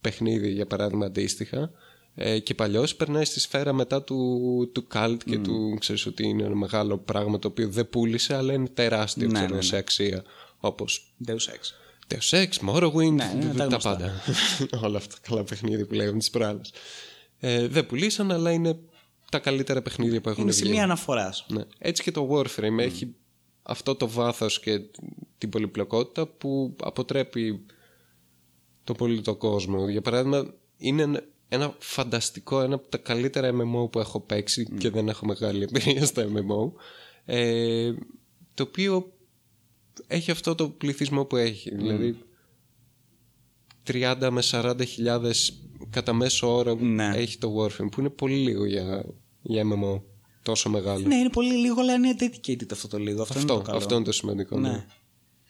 παιχνίδι 0.01 0.51
για 0.51 0.65
παράδειγμα 0.65 1.05
αντίστοιχα 1.05 1.71
ε, 2.16 2.39
και 2.39 2.53
παλιώσει 2.53 2.95
περνάει 2.95 3.26
στη 3.26 3.39
σφαίρα 3.39 3.74
μετά 3.74 4.03
του, 4.03 4.70
του 4.74 4.88
cult 4.93 5.18
και 5.26 5.38
του 5.38 5.76
ξέρεις 5.80 6.05
ότι 6.05 6.28
είναι 6.28 6.43
ένα 6.43 6.55
μεγάλο 6.55 6.97
πράγμα 6.97 7.39
το 7.39 7.47
οποίο 7.47 7.70
δεν 7.70 7.89
πούλησε 7.89 8.36
αλλά 8.36 8.53
είναι 8.53 8.68
τεράστιο 8.68 9.28
Ναι, 9.28 9.34
ξέρω, 9.34 9.49
ναι, 9.49 9.55
ναι. 9.55 9.61
σε 9.61 9.78
αξία 9.78 10.24
όπως 10.57 11.14
Deus 11.28 11.32
Ex. 11.32 11.74
Deus 12.14 12.43
Ex, 12.43 12.70
Morrowind, 12.70 13.11
Ναι, 13.11 13.34
ναι, 13.38 13.45
τα 13.45 13.55
τα, 13.57 13.66
γνωστά. 13.66 13.89
πάντα. 13.89 14.22
Όλα 14.88 14.97
αυτά 14.97 15.14
τα 15.16 15.20
καλά 15.30 15.43
παιχνίδια 15.43 15.86
που 15.86 15.93
λέγαμε 15.93 16.18
τις 16.20 16.30
προάλλες. 16.30 16.72
Ε, 17.39 17.68
δεν 17.68 17.86
πουλήσαν, 17.86 18.32
αλλά 18.32 18.51
είναι 18.51 18.80
τα 19.32 19.39
καλύτερα 19.39 19.82
παιχνίδια 19.82 20.22
που 20.22 20.30
έχουν 20.30 20.43
Είναι 20.43 20.51
βγει. 20.51 20.64
σημεία 20.64 20.84
αναφοράς. 20.84 21.45
Ναι. 21.49 21.64
Έτσι 21.78 22.03
και 22.03 22.11
το 22.11 22.30
Warframe 22.32 22.78
έχει 22.80 23.16
αυτό 23.64 23.95
το 23.95 24.09
βάθος 24.09 24.59
και 24.59 24.82
την 25.38 25.49
πολυπλοκότητα 25.49 26.28
που 26.28 26.76
αποτρέπει 26.84 27.66
το 28.84 28.93
πολιτικό 28.93 29.36
κόσμο. 29.36 29.89
Για 29.89 30.01
παράδειγμα, 30.01 30.53
είναι 30.78 31.24
ένα- 31.53 31.63
ένα 31.63 31.75
φανταστικό, 31.79 32.61
ένα 32.61 32.75
από 32.75 32.87
τα 32.87 32.97
καλύτερα 32.97 33.49
MMO 33.53 33.91
που 33.91 33.99
έχω 33.99 34.19
παίξει 34.19 34.67
και 34.77 34.89
δεν 34.89 35.07
έχω 35.09 35.25
μεγάλη 35.25 35.63
εμπειρία 35.63 36.05
στα 36.05 36.25
MMO. 36.27 36.71
Ε, 37.25 37.93
το 38.53 38.63
οποίο 38.63 39.13
έχει 40.07 40.31
αυτό 40.31 40.55
το 40.55 40.69
πληθυσμό 40.69 41.25
που 41.25 41.35
έχει. 41.35 41.75
Δηλαδή 41.75 42.17
30 43.87 44.27
με 44.31 44.41
40 44.51 44.85
χιλιάδες 44.87 45.61
κατά 45.89 46.13
μέσο 46.13 46.55
όρο 46.55 46.75
Ναι. 46.75 47.11
έχει 47.15 47.37
το 47.37 47.55
Warframe 47.57 47.91
που 47.91 47.99
είναι 47.99 48.09
πολύ 48.09 48.35
λίγο 48.35 48.65
για, 48.65 49.05
για 49.41 49.63
MMO 49.65 50.01
τόσο 50.43 50.69
μεγάλο. 50.69 51.07
Ναι, 51.07 51.15
είναι 51.15 51.29
πολύ 51.29 51.53
λίγο, 51.53 51.81
αλλά 51.81 51.93
είναι 51.93 52.15
dedicated 52.19 52.71
αυτό 52.71 52.87
το 52.87 52.97
λίγο. 52.97 53.21
Αυτό, 53.21 53.33
είναι 53.39 53.43
αυτό, 53.51 53.55
το 53.57 53.65
καλό. 53.65 53.77
αυτό 53.77 53.95
είναι 53.95 54.03
το 54.03 54.11
σημαντικό. 54.11 54.59
Ναι. 54.59 54.69
Ναι. 54.69 54.85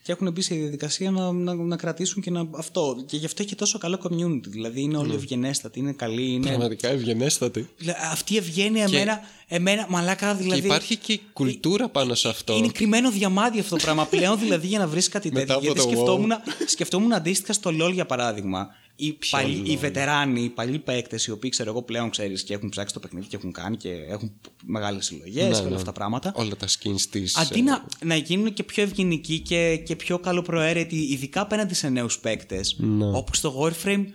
Και 0.05 0.11
έχουν 0.11 0.31
μπει 0.31 0.41
σε 0.41 0.55
διαδικασία 0.55 1.11
να, 1.11 1.31
να, 1.31 1.53
να 1.53 1.75
κρατήσουν 1.75 2.21
και 2.21 2.31
να. 2.31 2.47
Αυτό. 2.51 3.03
Και 3.05 3.17
γι' 3.17 3.25
αυτό 3.25 3.41
έχει 3.43 3.55
τόσο 3.55 3.77
καλό 3.77 3.99
community. 4.03 4.47
Δηλαδή 4.47 4.81
είναι 4.81 4.91
Ναι. 4.91 4.97
όλοι 5.03 5.13
ευγενέστατοι, 5.13 5.79
είναι 5.79 5.91
καλοί. 5.91 6.31
Είναι... 6.31 6.47
Πραγματικά 6.47 6.89
ευγενέστατη. 6.89 7.69
Δηλαδή, 7.77 7.99
Αυτή 8.11 8.33
η 8.33 8.37
ευγένεια 8.37 8.83
εμένα, 8.83 9.19
εμένα, 9.47 9.85
μαλάκα 9.89 10.35
δηλαδή. 10.35 10.61
και 10.61 10.67
υπάρχει 10.67 10.97
και 10.97 11.19
κουλτούρα 11.33 11.89
πάνω 11.89 12.15
σε 12.15 12.29
αυτό. 12.29 12.55
Είναι 12.57 12.67
κρυμμένο 12.67 13.11
διαμάντι 13.11 13.59
αυτό 13.59 13.75
το 13.75 13.83
πράγμα. 13.83 14.05
Πλέον 14.05 14.39
δηλαδή 14.39 14.67
για 14.67 14.79
να 14.79 14.87
βρεις 14.87 15.09
κάτι 15.09 15.31
Μετά 15.31 15.39
τέτοιο. 15.39 15.55
από 15.55 15.65
Γιατί 15.65 15.79
το 15.79 15.87
σκεφτόμουν, 15.87 16.31
σκεφτόμουν 16.65 17.13
αντίστοιχα 17.13 17.53
στο 17.53 17.71
LOL 17.81 17.91
για 17.93 18.05
παράδειγμα. 18.05 18.67
Οι, 18.95 19.17
παλι, 19.29 19.71
οι 19.71 19.77
βετεράνοι, 19.77 20.43
οι 20.43 20.49
παλιοί 20.49 20.79
παίκτες, 20.79 21.25
οι 21.25 21.31
οποίοι 21.31 21.49
ξέρω 21.49 21.69
εγώ 21.69 21.81
πλέον 21.81 22.09
ξέρεις 22.09 22.43
και 22.43 22.53
έχουν 22.53 22.69
ψάξει 22.69 22.93
το 22.93 22.99
παιχνίδι 22.99 23.27
και 23.27 23.35
έχουν 23.35 23.51
κάνει 23.51 23.77
και 23.77 23.89
έχουν 23.89 24.31
μεγάλες 24.65 25.05
συλλογές 25.05 25.43
Ναι, 25.43 25.49
και 25.53 25.59
όλα 25.59 25.69
ναι. 25.69 25.75
αυτά 25.75 25.85
τα 25.85 25.91
πράγματα. 25.91 26.31
Όλα 26.35 26.55
τα 26.55 26.67
skins 26.67 27.01
της. 27.09 27.37
Αντί 27.37 27.61
να, 27.61 27.85
να 28.03 28.15
γίνουν 28.15 28.53
και 28.53 28.63
πιο 28.63 28.83
ευγενικοί 28.83 29.39
και, 29.39 29.77
και 29.77 29.95
πιο 29.95 30.19
καλοπροαίρετοι, 30.19 30.95
ειδικά 30.95 31.41
απέναντι 31.41 31.73
σε 31.73 31.89
νέους 31.89 32.19
παίκτες, 32.19 32.75
Ναι. 32.79 33.05
όπως 33.17 33.39
το 33.41 33.61
Warframe, 33.61 34.05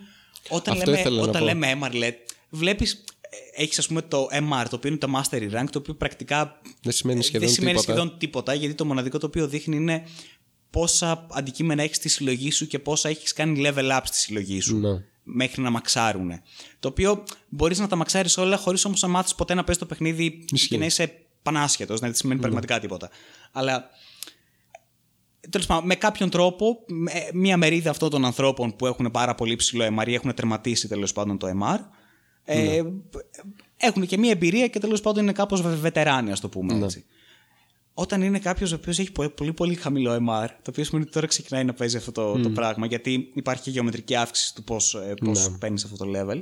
όταν 0.49 0.73
Αυτό 0.73 0.85
λέμε, 0.89 0.99
ήθελα 0.99 1.15
να 1.15 1.21
όταν 1.27 1.39
πω. 1.41 1.45
λέμε 1.47 1.73
MRLED, 1.81 2.13
βλέπεις. 2.49 3.03
Έχεις, 3.55 3.79
ας 3.79 3.87
πούμε, 3.87 4.01
το 4.01 4.27
MR, 4.31 4.65
το 4.69 4.75
οποίο 4.75 4.89
είναι 4.89 4.97
το 4.99 5.07
Mastery 5.15 5.51
Rank, 5.59 5.65
το 5.71 5.77
οποίο 5.79 5.93
πρακτικά 5.93 6.59
Δεν 6.81 6.93
σημαίνει 6.93 7.23
σχεδόν 7.23 7.45
δεν 7.47 7.55
σημαίνει 7.55 7.77
τίποτα. 7.77 7.91
σχεδόν 7.97 8.17
τίποτα, 8.19 8.53
γιατί 8.53 8.73
το 8.75 8.85
μοναδικό 8.85 9.17
το 9.17 9.25
οποίο 9.25 9.47
δείχνει 9.47 9.75
είναι 9.75 10.03
πόσα 10.69 11.27
αντικείμενα 11.31 11.83
έχεις 11.83 11.95
στη 11.95 12.09
συλλογή 12.09 12.51
σου 12.51 12.67
και 12.67 12.79
πόσα 12.79 13.09
έχεις 13.09 13.33
κάνει 13.33 13.61
level 13.65 13.91
up 13.97 13.99
στη 14.03 14.17
συλλογή 14.17 14.59
σου. 14.61 14.77
Ναι. 14.79 15.03
Μέχρι 15.23 15.61
να 15.61 15.69
μαξάρουν. 15.69 16.31
Το 16.79 16.87
οποίο 16.87 17.23
μπορείς 17.49 17.79
να 17.79 17.87
τα 17.87 17.95
μαξάρεις 17.95 18.37
όλα 18.37 18.57
χωρίς 18.57 18.85
όμως 18.85 19.01
να 19.01 19.07
μάθεις 19.07 19.35
ποτέ 19.35 19.53
να 19.53 19.63
παίζει 19.63 19.79
το 19.79 19.85
παιχνίδι 19.85 20.45
Ισχύει. 20.51 20.67
και 20.67 20.77
να 20.77 20.85
είσαι 20.85 21.13
πανάσχετος, 21.43 21.99
να 21.99 22.07
δεν 22.07 22.15
σημαίνει 22.15 22.39
πραγματικά 22.39 22.79
τίποτα. 22.79 23.09
Αλλά 23.51 23.89
τέλος 25.49 25.65
πάντων, 25.67 25.85
με 25.85 25.95
κάποιον 25.95 26.29
τρόπο, 26.29 26.83
με- 26.87 27.29
μία 27.33 27.57
μερίδα 27.57 27.89
αυτών 27.89 28.09
των 28.09 28.25
ανθρώπων 28.25 28.75
που 28.75 28.85
έχουν 28.85 29.11
πάρα 29.11 29.35
πολύ 29.35 29.55
ψηλό 29.55 29.85
MR 29.99 30.07
ή 30.07 30.13
έχουν 30.13 30.33
τερματίσει 30.33 30.87
τέλος 30.87 31.13
πάντων 31.13 31.37
το 31.37 31.47
MR, 31.63 31.79
ε, 32.43 32.81
έχουν 33.77 34.05
και 34.05 34.17
μία 34.17 34.31
εμπειρία 34.31 34.67
και 34.67 34.79
τέλος 34.79 35.01
πάντων 35.01 35.23
είναι 35.23 35.31
κάπως 35.31 35.61
βετεράνοι, 35.61 36.31
ας 36.31 36.39
το 36.39 36.49
πούμε 36.49 36.73
έτσι. 36.83 37.05
Όταν 38.01 38.21
είναι 38.21 38.39
κάποιος 38.39 38.71
ο 38.71 38.75
οποίος 38.75 38.99
έχει 38.99 39.11
πολύ, 39.11 39.29
πολύ, 39.29 39.53
πολύ 39.53 39.75
χαμηλό 39.75 40.13
MR, 40.13 40.47
το 40.61 40.69
οποίο 40.69 40.83
σημαίνει 40.83 41.03
ότι 41.03 41.13
τώρα 41.13 41.27
ξεκινάει 41.27 41.63
να 41.63 41.73
παίζει 41.73 41.97
αυτό 41.97 42.11
το, 42.11 42.39
το 42.39 42.49
πράγμα, 42.49 42.85
γιατί 42.85 43.31
υπάρχει 43.33 43.63
και 43.63 43.69
γεωμετρική 43.69 44.15
αύξηση 44.15 44.55
του 44.55 44.63
πώς 44.63 44.97
πώς 45.25 45.57
παίρνεις 45.59 45.83
αυτό 45.83 45.97
το 45.97 46.11
level. 46.15 46.39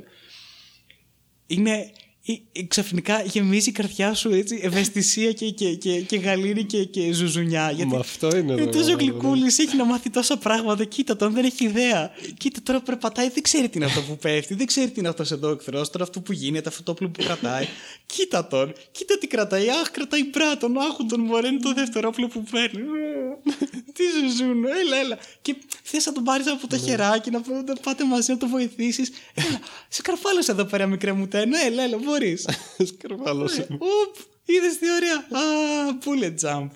Είναι. 1.46 1.92
Ε, 2.32 2.60
ε, 2.60 2.62
Ξαφνικά 2.62 3.22
γεμίζει 3.22 3.68
η 3.68 3.72
καρδιά 3.72 4.14
σου 4.14 4.30
έτσι, 4.30 4.60
ευαισθησία 4.62 5.32
και, 5.32 5.50
και, 5.50 5.74
και, 5.74 6.00
και 6.00 6.16
γαλήνη 6.16 6.64
και, 6.64 6.84
και 6.84 7.12
ζουζουνιά. 7.12 7.70
Γιατί 7.70 7.90
Μα 7.92 7.98
αυτό 7.98 8.36
είναι 8.36 8.52
είναι 8.52 8.64
το 8.64 8.70
τόσο 8.70 8.84
μεγάλο. 8.84 8.98
γλυκούλης, 8.98 9.58
έχει 9.58 9.76
να 9.76 9.84
μάθει 9.84 10.10
τόσα 10.10 10.36
πράγματα. 10.36 10.84
Κοίτα 10.84 11.16
τον, 11.16 11.32
δεν 11.32 11.44
έχει 11.44 11.64
ιδέα. 11.64 12.10
Κοίτα 12.36 12.60
τώρα 12.62 12.80
περπατάει, 12.80 13.28
δεν 13.28 13.42
ξέρει 13.42 13.68
τι 13.68 13.76
είναι 13.76 13.84
αυτό 13.86 14.00
που 14.00 14.16
πέφτει, 14.16 14.54
δεν 14.54 14.66
ξέρει 14.66 14.90
τι 14.90 14.98
είναι 15.00 15.08
αυτός 15.08 15.30
εδώ 15.30 15.48
ο 15.48 15.52
εχθρός, 15.52 15.90
τώρα 15.90 16.04
αυτό 16.04 16.20
που 16.20 16.32
γίνεται, 16.32 16.68
αυτό 16.68 16.82
το 16.82 16.90
όπλο 16.90 17.08
που 17.08 17.24
κρατάει. 17.24 17.66
Κοίτα 18.06 18.46
τον, 18.46 18.72
κοίτα 18.92 19.18
τι 19.18 19.26
κρατάει. 19.26 19.68
Αχ, 19.68 19.90
κρατάει 19.90 20.24
μπράτον, 20.24 20.78
άχου 20.78 21.06
τον 21.06 21.20
μωρέ, 21.20 21.48
είναι 21.48 21.60
το 21.60 21.72
δεύτερο 21.74 22.08
όπλο 22.08 22.28
που 22.28 22.42
παίρνει. 22.50 22.82
τι 23.96 24.02
ζουζούν, 24.20 24.64
έλα, 24.64 24.96
έλα. 24.96 25.18
Και 25.42 25.56
θες 25.82 26.06
να 26.06 26.12
τον 26.12 26.24
πάρεις 26.24 26.46
από 26.46 26.66
το 26.66 26.78
χεράκι, 26.78 27.30
να, 27.30 27.40
να 27.66 27.74
πάτε 27.82 28.04
μαζί 28.04 28.32
να 28.32 28.38
το 28.38 28.48
βοηθήσεις. 28.48 29.10
Έλα, 29.34 29.58
σε 29.88 30.02
καρφάλωσα 30.02 30.52
εδώ 30.52 30.64
πέρα, 30.64 30.86
μικρέ 30.86 31.12
μου 31.12 31.28
τένο, 31.28 31.56
έλα, 31.66 31.82
έλα, 31.82 31.96
μπορεί. 32.18 32.36
Σκαρβάλωσε. 32.94 33.66
Ουπ, 33.70 34.16
είδες 34.44 34.78
τι 34.78 34.86
ωραία. 34.92 35.16
Α, 35.16 35.98
bullet 36.04 36.34
jump. 36.48 36.68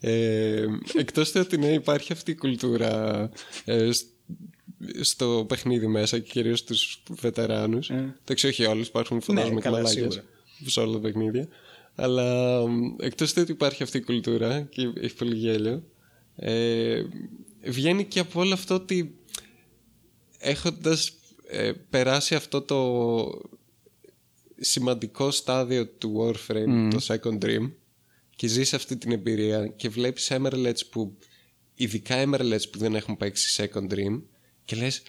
Ε, 0.00 0.66
εκτός 0.98 1.32
του 1.32 1.40
ότι 1.44 1.56
ναι, 1.56 1.72
υπάρχει 1.72 2.12
αυτή 2.12 2.30
η 2.30 2.34
κουλτούρα 2.34 3.30
ε, 3.64 3.92
σ- 3.92 4.06
στο 5.00 5.44
παιχνίδι 5.48 5.86
μέσα 5.86 6.18
και 6.18 6.30
κυρίως 6.30 6.58
στους 6.58 7.02
βετεράνους. 7.10 7.90
Ε. 7.90 8.16
Εντάξει, 8.22 8.46
όχι 8.46 8.64
όλους, 8.64 8.86
υπάρχουν 8.86 9.20
φαντάζομαι 9.20 9.54
και 9.54 9.60
καλά, 9.60 9.76
μαλάκες 9.76 9.94
σίγουρα. 9.98 10.24
σε 10.66 10.80
όλα 10.80 10.92
τα 10.92 10.98
παιχνίδια. 11.00 11.48
Αλλά 11.94 12.58
μ, 12.68 12.94
εκτός 13.00 13.32
του 13.32 13.38
ότι 13.42 13.52
υπάρχει 13.52 13.82
αυτή 13.82 13.96
η 13.96 14.02
κουλτούρα 14.02 14.60
και 14.60 14.92
έχει 15.00 15.14
πολύ 15.14 15.34
γέλιο, 15.36 15.82
ε, 16.36 17.02
βγαίνει 17.64 18.04
και 18.04 18.20
από 18.20 18.40
όλο 18.40 18.52
αυτό 18.52 18.74
ότι 18.74 19.14
έχοντας 20.38 21.12
ε, 21.48 21.72
περάσει 21.90 22.34
αυτό 22.34 22.60
το 22.62 22.78
σημαντικό 24.64 25.30
στάδιο 25.30 25.86
του 25.86 26.16
Warframe, 26.20 26.90
το 26.90 27.00
Second 27.06 27.44
Dream 27.44 27.70
και 28.36 28.46
ζεις 28.46 28.74
αυτή 28.74 28.96
την 28.96 29.12
εμπειρία 29.12 29.66
και 29.66 29.88
βλέπεις 29.88 30.30
Emeralds 30.32 30.86
που 30.90 31.18
ειδικά 31.74 32.24
Emeralds 32.24 32.70
που 32.72 32.78
δεν 32.78 32.94
έχουν 32.94 33.16
παίξει 33.16 33.62
Second 33.74 33.92
Dream 33.92 34.22
και 34.64 34.76
λες 34.76 35.02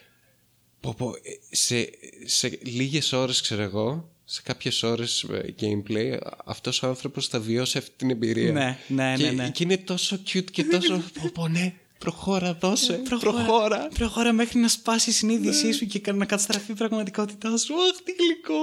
πω, 0.79 0.93
πω, 0.97 1.09
ε, 1.09 1.55
σε, 1.55 1.89
σε 2.25 2.59
λίγες 2.61 3.13
ώρες 3.13 3.41
ξέρω 3.41 3.61
εγώ 3.61 4.11
σε 4.25 4.41
κάποιες 4.41 4.83
ώρες 4.83 5.23
ε, 5.23 5.55
gameplay 5.59 6.17
αυτός 6.45 6.83
ο 6.83 6.87
άνθρωπος 6.87 7.27
θα 7.27 7.39
βιώσει 7.39 7.77
αυτή 7.77 7.91
την 7.95 8.09
εμπειρία 8.09 8.51
Ναι, 8.51 8.77
ναι, 8.87 9.13
και, 9.17 9.23
ναι, 9.23 9.31
ναι. 9.31 9.49
και 9.49 9.63
είναι 9.63 9.77
τόσο 9.77 10.19
cute 10.27 10.51
και 10.51 10.63
τόσο 10.63 11.03
πω, 11.13 11.29
πω, 11.33 11.47
ναι 11.47 11.73
Προχώρα, 12.03 12.57
δώσε. 12.59 12.93
Προχώρα. 12.93 13.43
Προχώρα. 13.43 13.87
Προχώρα 13.93 14.33
μέχρι 14.33 14.59
να 14.59 14.67
σπάσει 14.67 15.09
η 15.09 15.13
συνείδησή 15.13 15.71
σου 15.71 15.85
και 15.85 16.11
να 16.11 16.25
καταστραφεί 16.25 16.71
η 16.71 16.75
πραγματικότητά 16.75 17.57
σου. 17.57 17.73
Αχ, 17.73 18.01
τι 18.03 18.11
γλυκό. 18.11 18.53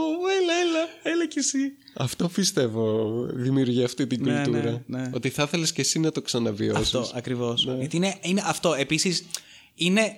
Έλα, 0.41 0.53
έλα, 0.63 1.13
έλα 1.15 1.27
κι 1.27 1.39
εσύ. 1.39 1.73
Αυτό 1.95 2.29
πιστεύω 2.29 3.07
δημιουργεί 3.33 3.85
αυτή 3.85 4.07
την 4.07 4.23
Ναι, 4.25 4.43
κουλτούρα. 4.43 4.83
ναι, 4.87 4.99
ναι. 5.01 5.11
Ότι 5.15 5.29
θα 5.29 5.43
ήθελες 5.43 5.73
και 5.73 5.81
εσύ 5.81 5.99
να 5.99 6.13
το 6.13 6.23
ξαναβιώσεις. 6.23 6.95
Αυτό 6.95 7.11
ακριβώς. 7.15 7.69
Γιατί 7.79 7.97
είναι, 7.97 8.19
είναι 8.21 8.43
αυτό. 8.47 8.75
Επίσης, 8.75 9.25
είναι 9.75 10.17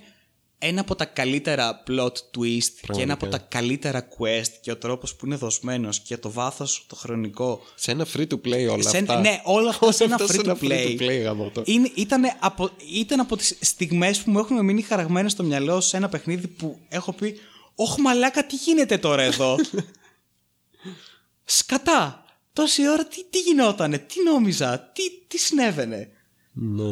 ένα 0.64 0.80
από 0.80 0.94
τα 0.94 1.04
καλύτερα 1.04 1.82
plot 1.88 2.12
twist 2.12 2.92
και 2.92 3.02
ένα 3.02 3.12
από 3.12 3.26
τα 3.26 3.38
καλύτερα 3.38 4.08
quest 4.18 4.48
και 4.60 4.70
ο 4.70 4.76
τρόπος 4.76 5.14
που 5.16 5.26
είναι 5.26 5.36
δοσμένος 5.36 6.00
και 6.00 6.16
το 6.16 6.30
βάθος 6.30 6.84
το 6.88 6.96
χρονικό. 6.96 7.60
Σε 7.74 7.90
ένα 7.90 8.06
free 8.14 8.26
to 8.28 8.34
play 8.44 8.68
όλα 8.70 8.82
Σε- 8.88 8.98
αυτά. 8.98 9.20
ναι, 9.20 9.40
όλα 9.44 9.68
αυτά 9.68 9.92
σε 9.92 10.04
ένα 10.04 10.14
αυτά 10.14 10.26
free 10.34 10.46
to 10.46 10.56
play. 10.68 11.00
play 11.00 11.22
γάμο 11.22 11.50
το. 11.54 11.62
Είναι, 11.66 11.90
ήταν, 11.94 12.22
από, 12.38 12.70
ήταν 12.92 13.20
από 13.20 13.36
τις 13.36 13.56
στιγμές 13.60 14.22
που 14.22 14.30
μου 14.30 14.38
έχουν 14.38 14.64
μείνει 14.64 14.82
χαραγμένες 14.82 15.32
στο 15.32 15.42
μυαλό 15.42 15.80
σε 15.80 15.96
ένα 15.96 16.08
παιχνίδι 16.08 16.46
που 16.46 16.78
έχω 16.88 17.12
πει 17.12 17.34
«Ωχ 17.74 17.96
μαλάκα 17.98 18.46
τι 18.46 18.56
γίνεται 18.56 18.98
τώρα 18.98 19.22
εδώ» 19.22 19.56
Σκατά! 21.44 22.24
Τόση 22.52 22.88
ώρα 22.88 23.04
τι, 23.06 23.24
τι 23.30 23.38
γινότανε, 23.40 23.98
τι 23.98 24.22
νόμιζα, 24.22 24.90
τι, 24.94 25.02
τι 25.28 25.38
συνέβαινε; 25.38 26.08
Ναι. 26.52 26.84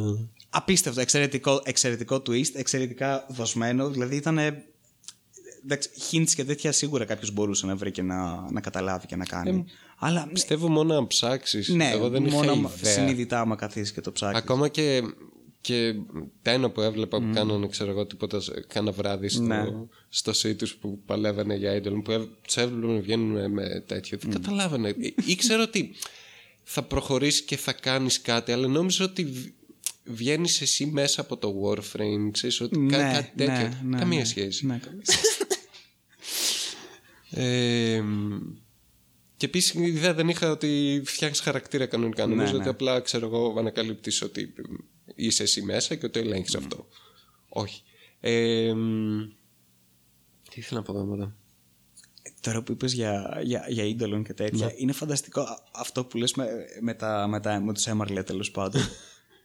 Απίστευτο, 0.50 1.00
εξαιρετικό, 1.00 1.60
εξαιρετικό 1.64 2.16
twist, 2.16 2.50
εξαιρετικά 2.54 3.26
δοσμένο. 3.28 3.88
Δηλαδή 3.90 4.16
ήταν. 4.16 4.38
Εντάξει, 5.64 5.90
hints 6.10 6.30
και 6.34 6.44
τέτοια 6.44 6.72
σίγουρα 6.72 7.04
κάποιος 7.04 7.30
μπορούσε 7.32 7.66
να 7.66 7.76
βρει 7.76 7.90
και 7.90 8.02
να, 8.02 8.50
να 8.50 8.60
καταλάβει 8.60 9.06
και 9.06 9.16
να 9.16 9.24
κάνει. 9.24 9.64
Αλλά 9.98 10.28
Πιστεύω 10.32 10.68
μόνο 10.68 10.96
αν 10.96 11.06
ψάξεις. 11.06 11.68
ναι, 11.68 11.90
Εγώ 11.90 12.08
δεν 12.08 12.22
μόνο 12.22 12.42
είχα 12.42 12.52
άμα 12.52 12.70
ιδέα. 12.78 12.92
συνειδητά 12.92 13.40
άμα 13.40 13.56
καθίσεις 13.56 13.92
και 13.92 14.00
το 14.00 14.12
ψάξεις. 14.12 14.42
Ακόμα 14.42 14.68
και, 14.68 15.02
και 15.60 15.94
τα 16.42 16.50
ένα 16.50 16.70
που 16.70 16.80
έβλεπα 16.80 17.18
που 17.20 17.30
κάνανε, 17.34 17.66
ξέρω 17.66 17.90
εγώ, 17.90 18.06
τίποτα, 18.06 18.40
σε- 18.40 18.64
κάνα 18.68 18.92
βράδυ 18.92 19.28
στο, 19.28 19.42
Ναι. 19.42 19.64
στο 20.08 20.32
site 20.32 20.56
τους 20.56 20.74
που 20.76 21.02
παλεύανε 21.06 21.54
για 21.54 21.78
idol, 21.82 22.00
που 22.04 22.28
τους 22.42 22.56
έβλεπα 22.56 22.92
να 22.92 23.00
βγαίνουν 23.00 23.26
με, 23.30 23.48
με 23.48 23.84
τέτοιο. 23.86 24.18
Δεν 24.20 24.30
καταλάβανε. 24.32 24.88
Ε, 24.88 24.94
Ήξερα 25.26 25.62
ότι 25.62 25.94
θα 26.62 26.82
προχωρήσεις 26.82 27.42
και 27.42 27.56
θα 27.56 27.72
κάνεις 27.72 28.20
κάτι, 28.20 28.52
αλλά 28.52 28.66
νόμιζα 28.66 29.04
ότι 29.04 29.24
β- 29.24 29.46
βγαίνεις 30.12 30.60
εσύ 30.60 30.86
μέσα 30.86 31.20
από 31.20 31.36
το 31.36 31.54
Warframe, 31.64 32.28
ξέρεις, 32.32 32.60
ότι 32.60 32.86
κα- 32.88 32.96
Ναι, 32.96 33.12
κάτι 33.12 33.32
τέτοιο. 33.36 33.54
ναι, 33.54 33.78
ναι, 33.84 33.98
καμία 33.98 34.18
ναι. 34.18 34.24
σχέση. 34.24 34.66
Ναι, 34.66 34.78
καμία 34.84 35.02
σχέση. 35.04 35.36
Ε, 37.30 38.02
και 39.36 39.46
επίσης 39.46 39.74
η 39.74 39.82
ιδέα 39.82 40.14
δεν 40.14 40.28
είχα 40.28 40.50
ότι 40.50 41.02
φτιάχνει 41.04 41.36
χαρακτήρα 41.36 41.86
κανονικά. 41.86 42.26
Νομίζω 42.26 42.52
ναι. 42.52 42.58
ότι 42.58 42.68
απλά 42.68 43.00
ξέρω 43.00 43.26
εγώ 43.26 43.54
ανακαλύπτεις 43.58 44.22
ότι 44.22 44.54
είσαι 45.14 45.42
εσύ 45.42 45.62
μέσα 45.62 45.94
και 45.94 46.06
ότι 46.06 46.20
το 46.20 46.26
ελέγχει 46.28 46.56
αυτό. 46.56 46.86
Όχι. 47.48 47.82
Ε, 48.20 48.72
μ, 48.74 49.20
τι 50.50 50.60
ήθελα 50.60 50.80
να 50.80 50.86
πω 50.86 50.92
εδώ 50.92 51.04
μετά. 51.04 51.34
Τώρα 52.40 52.62
που 52.62 52.72
είπες 52.72 52.92
για, 52.92 53.40
για, 53.42 53.64
για 53.68 53.84
ίντολον 53.84 54.24
και 54.24 54.34
τέτοια, 54.34 54.66
Ναι. 54.66 54.72
είναι 54.76 54.92
φανταστικό 54.92 55.40
α- 55.40 55.62
αυτό 55.72 56.04
που 56.04 56.16
λες 56.16 56.34
με, 56.34 56.46
με, 56.80 56.94
τα, 56.94 57.26
με, 57.28 57.40
τα, 57.40 57.60
με 57.60 57.72
τους 57.72 57.86
έμαρλε 57.86 58.22
τέλος 58.22 58.50
πάντων. 58.50 58.82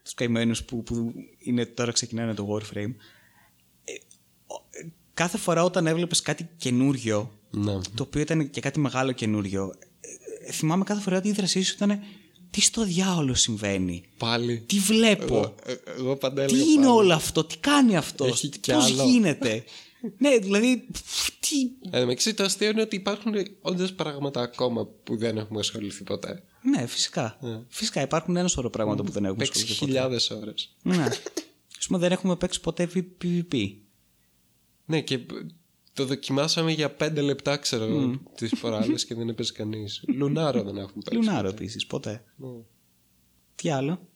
τους 0.06 0.14
καημένους 0.14 0.64
που, 0.64 0.84
που 0.84 1.14
είναι, 1.40 1.66
τώρα 1.66 1.92
ξεκινάνε 1.92 2.34
το 2.34 2.48
Warframe. 2.52 2.94
Ε, 3.84 3.92
ο- 4.48 4.64
ε, 4.70 4.88
κάθε 5.14 5.38
φορά 5.38 5.64
όταν 5.64 5.88
έβλεπες 5.88 6.22
κάτι 6.22 6.50
καινούριο, 6.58 7.40
Ναι. 7.52 7.74
το 7.96 8.04
οποίο 8.04 8.22
ήταν 8.22 8.50
και 8.50 8.62
κάτι 8.62 8.80
μεγάλο 8.80 9.12
καινούριο, 9.12 9.74
ε, 10.02 10.48
ε, 10.48 10.52
θυμάμαι 10.52 10.84
κάθε 10.84 11.02
φορά 11.02 11.18
ότι 11.18 11.28
η 11.28 11.32
δρασή 11.32 11.62
σου 11.62 11.74
ήταν 11.76 12.00
τι 12.50 12.62
στο 12.62 12.84
διάολο 12.84 13.34
συμβαίνει, 13.34 14.04
Πάλι. 14.18 14.60
τι 14.60 14.80
βλέπω, 14.80 15.36
Εγώ, 15.36 15.56
ε, 15.66 15.76
εγώ 15.98 16.16
πάντα 16.16 16.46
τι 16.46 16.54
έλεγα 16.54 16.70
είναι 16.72 16.86
πάλι. 16.86 16.98
όλο 16.98 17.14
αυτό, 17.14 17.44
τι 17.44 17.58
κάνει 17.58 17.98
αυτός, 17.98 18.28
Έχει 18.30 18.50
κι 18.50 18.72
πώς 18.72 18.86
άλλο. 18.92 19.04
γίνεται; 19.10 19.64
ναι, 20.18 20.38
δηλαδή, 20.38 20.88
πφ, 20.92 21.30
τι, 21.40 21.56
Ε, 21.98 22.06
με 22.06 22.12
εξή, 22.12 22.34
το 22.34 22.44
αστείο 22.44 22.70
είναι 22.70 22.82
ότι 22.82 22.96
υπάρχουν 22.96 23.34
όντως 23.62 23.94
πράγματα 23.94 24.42
ακόμα 24.42 24.86
που 24.86 25.18
δεν 25.18 25.38
έχουμε 25.38 25.60
ασχοληθεί 25.60 26.04
ποτέ. 26.04 26.44
Ναι, 26.62 26.86
φυσικά. 26.86 27.38
Φυσικά 27.68 28.02
υπάρχουν 28.02 28.36
ένα 28.36 28.48
σωρό 28.48 28.70
πράγματα 28.70 29.04
που 29.04 29.12
δεν 29.12 29.26
έχουμε 29.26 29.44
Παίξει 29.44 29.52
ασχοληθεί 29.60 29.80
ποτέ. 29.80 29.92
χιλιάδες 29.92 30.30
ώρες. 30.30 30.76
Ναι. 30.82 31.04
Α 31.84 31.88
πούμε, 31.88 32.00
δεν 32.00 32.12
έχουμε 32.12 32.36
παίξει 32.36 32.62
ποτέ 32.62 32.90
PvP. 32.94 33.74
Ναι, 34.86 35.02
και 35.02 35.20
το 35.94 36.06
δοκιμάσαμε 36.06 36.72
για 36.72 36.92
πέντε 36.92 37.22
λεπτά, 37.22 37.58
ξέρω 37.58 37.84
εγώ, 37.84 38.22
τις 38.36 38.52
φοράδες 38.56 39.06
και 39.06 39.16
δεν 39.16 39.30
έπαιζε 39.30 39.52
κανείς. 39.54 40.04
Λουνάρο 40.08 40.64
δεν 40.64 40.78
έχουμε 40.78 41.04
παίξει. 41.06 41.20
Λουνάρο 41.20 41.48
επίσης, 41.48 41.86
ποτέ. 41.86 42.24
Ναι. 42.36 42.48
Τι 43.56 43.70
άλλο; 43.70 44.08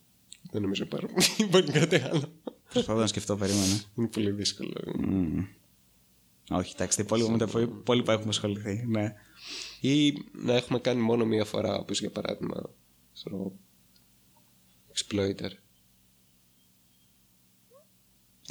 Δεν 0.50 0.62
νομίζω 0.62 0.82
υπάρχουν. 0.84 1.16
Υπάρχει 1.38 1.70
κάτι 1.80 1.96
άλλο. 1.96 2.22
Προσπαθώ 2.72 3.00
να 3.00 3.06
σκεφτώ, 3.06 3.36
περίμενα. 3.36 3.80
Είναι 3.96 4.06
πολύ 4.06 4.30
δύσκολο. 4.30 4.72
Όχι, 6.50 6.72
εντάξει, 6.74 6.96
τα 6.96 7.02
υπόλοιπα 7.02 7.30
με 7.30 7.38
τα 7.38 7.60
υπόλοιπα 7.60 8.12
έχουμε 8.12 8.28
ασχοληθεί. 8.28 8.84
Ναι. 8.86 9.14
Ή 9.80 10.12
να 10.32 10.54
έχουμε 10.54 10.78
κάνει 10.78 11.00
μόνο 11.00 11.24
μία 11.24 11.44
φορά, 11.44 11.78
όπως 11.78 12.00
για 12.00 12.10
παράδειγμα. 12.10 12.70
Ξέρω 13.12 13.36
εγώ. 13.36 13.52
Exploiter. 14.94 15.50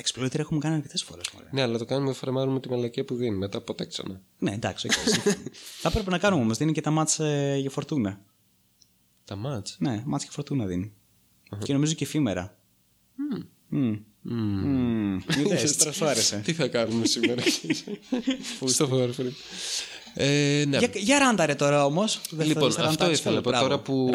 Exploiter 0.03 0.39
έχουμε 0.39 0.59
κάνει 0.59 0.75
αρκετές 0.75 1.03
φορές. 1.03 1.25
Ναι, 1.51 1.61
αλλά 1.61 1.77
το 1.77 1.85
κάνουμε 1.85 2.13
φρεμάρουμε 2.13 2.59
τη 2.59 2.69
μαλακία 2.69 3.05
που 3.05 3.15
δίνει. 3.15 3.37
Μετά 3.37 3.61
ποτέ 3.61 3.85
ξανά. 3.85 4.21
Ναι, 4.39 4.51
εντάξει, 4.51 4.87
όχι. 4.87 5.19
Θα 5.81 5.89
έπρεπε 5.89 6.09
να 6.09 6.17
κάνουμε 6.17 6.43
όμως. 6.43 6.57
Δίνει 6.57 6.71
και 6.71 6.81
τα 6.81 6.91
μάτς 6.91 7.19
ε, 7.19 7.57
για 7.59 7.69
φορτούνα. 7.69 8.21
Τα 9.25 9.35
μάτς; 9.35 9.75
Ναι, 9.79 10.03
μάτς 10.05 10.23
για 10.23 10.31
φορτούνα 10.31 10.65
δίνει. 10.65 10.93
Και 11.63 11.73
νομίζω 11.73 11.93
και 11.93 12.03
εφήμερα. 12.03 12.57
Μμμ. 13.15 13.43
Μμμ. 13.67 13.99
Είδες, 15.39 15.77
τώρα 15.77 15.91
σου 15.91 16.05
άρεσε. 16.05 16.41
Τι 16.45 16.53
θα 16.53 16.67
κάνουμε 16.67 17.05
σήμερα. 17.05 17.41
Στο 18.65 18.89
Warframe. 18.93 19.31
Ε, 20.13 20.63
ναι. 20.67 20.77
Για, 20.77 20.89
για 20.93 21.17
ράνταρε 21.19 21.55
τώρα 21.55 21.85
όμως. 21.85 22.21
Λοιπόν, 22.39 22.73
αυτό 22.79 23.11
ήθελα 23.11 23.35
να 23.35 23.41
πω. 23.41 23.51
Τώρα 23.51 23.79
που 23.79 24.11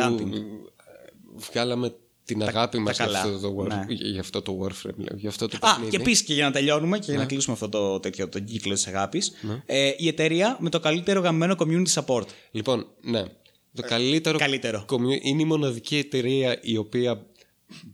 βγάλαμε 1.50 1.94
την 2.24 2.42
αγάπη 2.42 2.78
μας 2.78 2.96
για 2.96 3.04
καλά. 3.04 3.20
αυτό, 3.20 3.38
το 3.38 3.56
War- 3.60 3.66
Ναι. 3.68 3.84
για 3.88 4.20
αυτό 4.20 4.42
το 4.42 4.58
Warframe, 4.62 4.94
λέω, 4.96 5.16
για 5.16 5.28
αυτό 5.28 5.48
το 5.48 5.56
Α, 5.60 5.68
παιχνίδι. 5.68 5.90
και 5.90 5.96
επίσης 5.96 6.22
και 6.24 6.34
για 6.34 6.44
να 6.44 6.50
τελειώνουμε 6.52 6.98
και 6.98 7.10
για 7.10 7.20
να 7.20 7.26
κλείσουμε 7.26 7.52
αυτό 7.54 7.68
το, 7.68 8.00
τέτοιο, 8.00 8.28
τον 8.28 8.44
κύκλο 8.44 8.74
της 8.74 8.86
αγάπης. 8.86 9.32
Ε, 9.66 9.90
η 9.96 10.08
εταιρεία 10.08 10.56
με 10.60 10.70
το 10.70 10.80
καλύτερο 10.80 11.20
γαμμένο 11.20 11.54
community 11.58 11.92
support. 12.04 12.22
Λοιπόν, 12.50 12.86
ναι. 13.02 13.22
Το 13.74 13.82
καλύτερο, 13.82 14.38
καλύτερο. 14.38 14.84
commu- 14.88 15.18
είναι 15.22 15.42
η 15.42 15.44
μοναδική 15.44 15.96
εταιρεία 15.96 16.58
η 16.62 16.76
οποία 16.76 17.26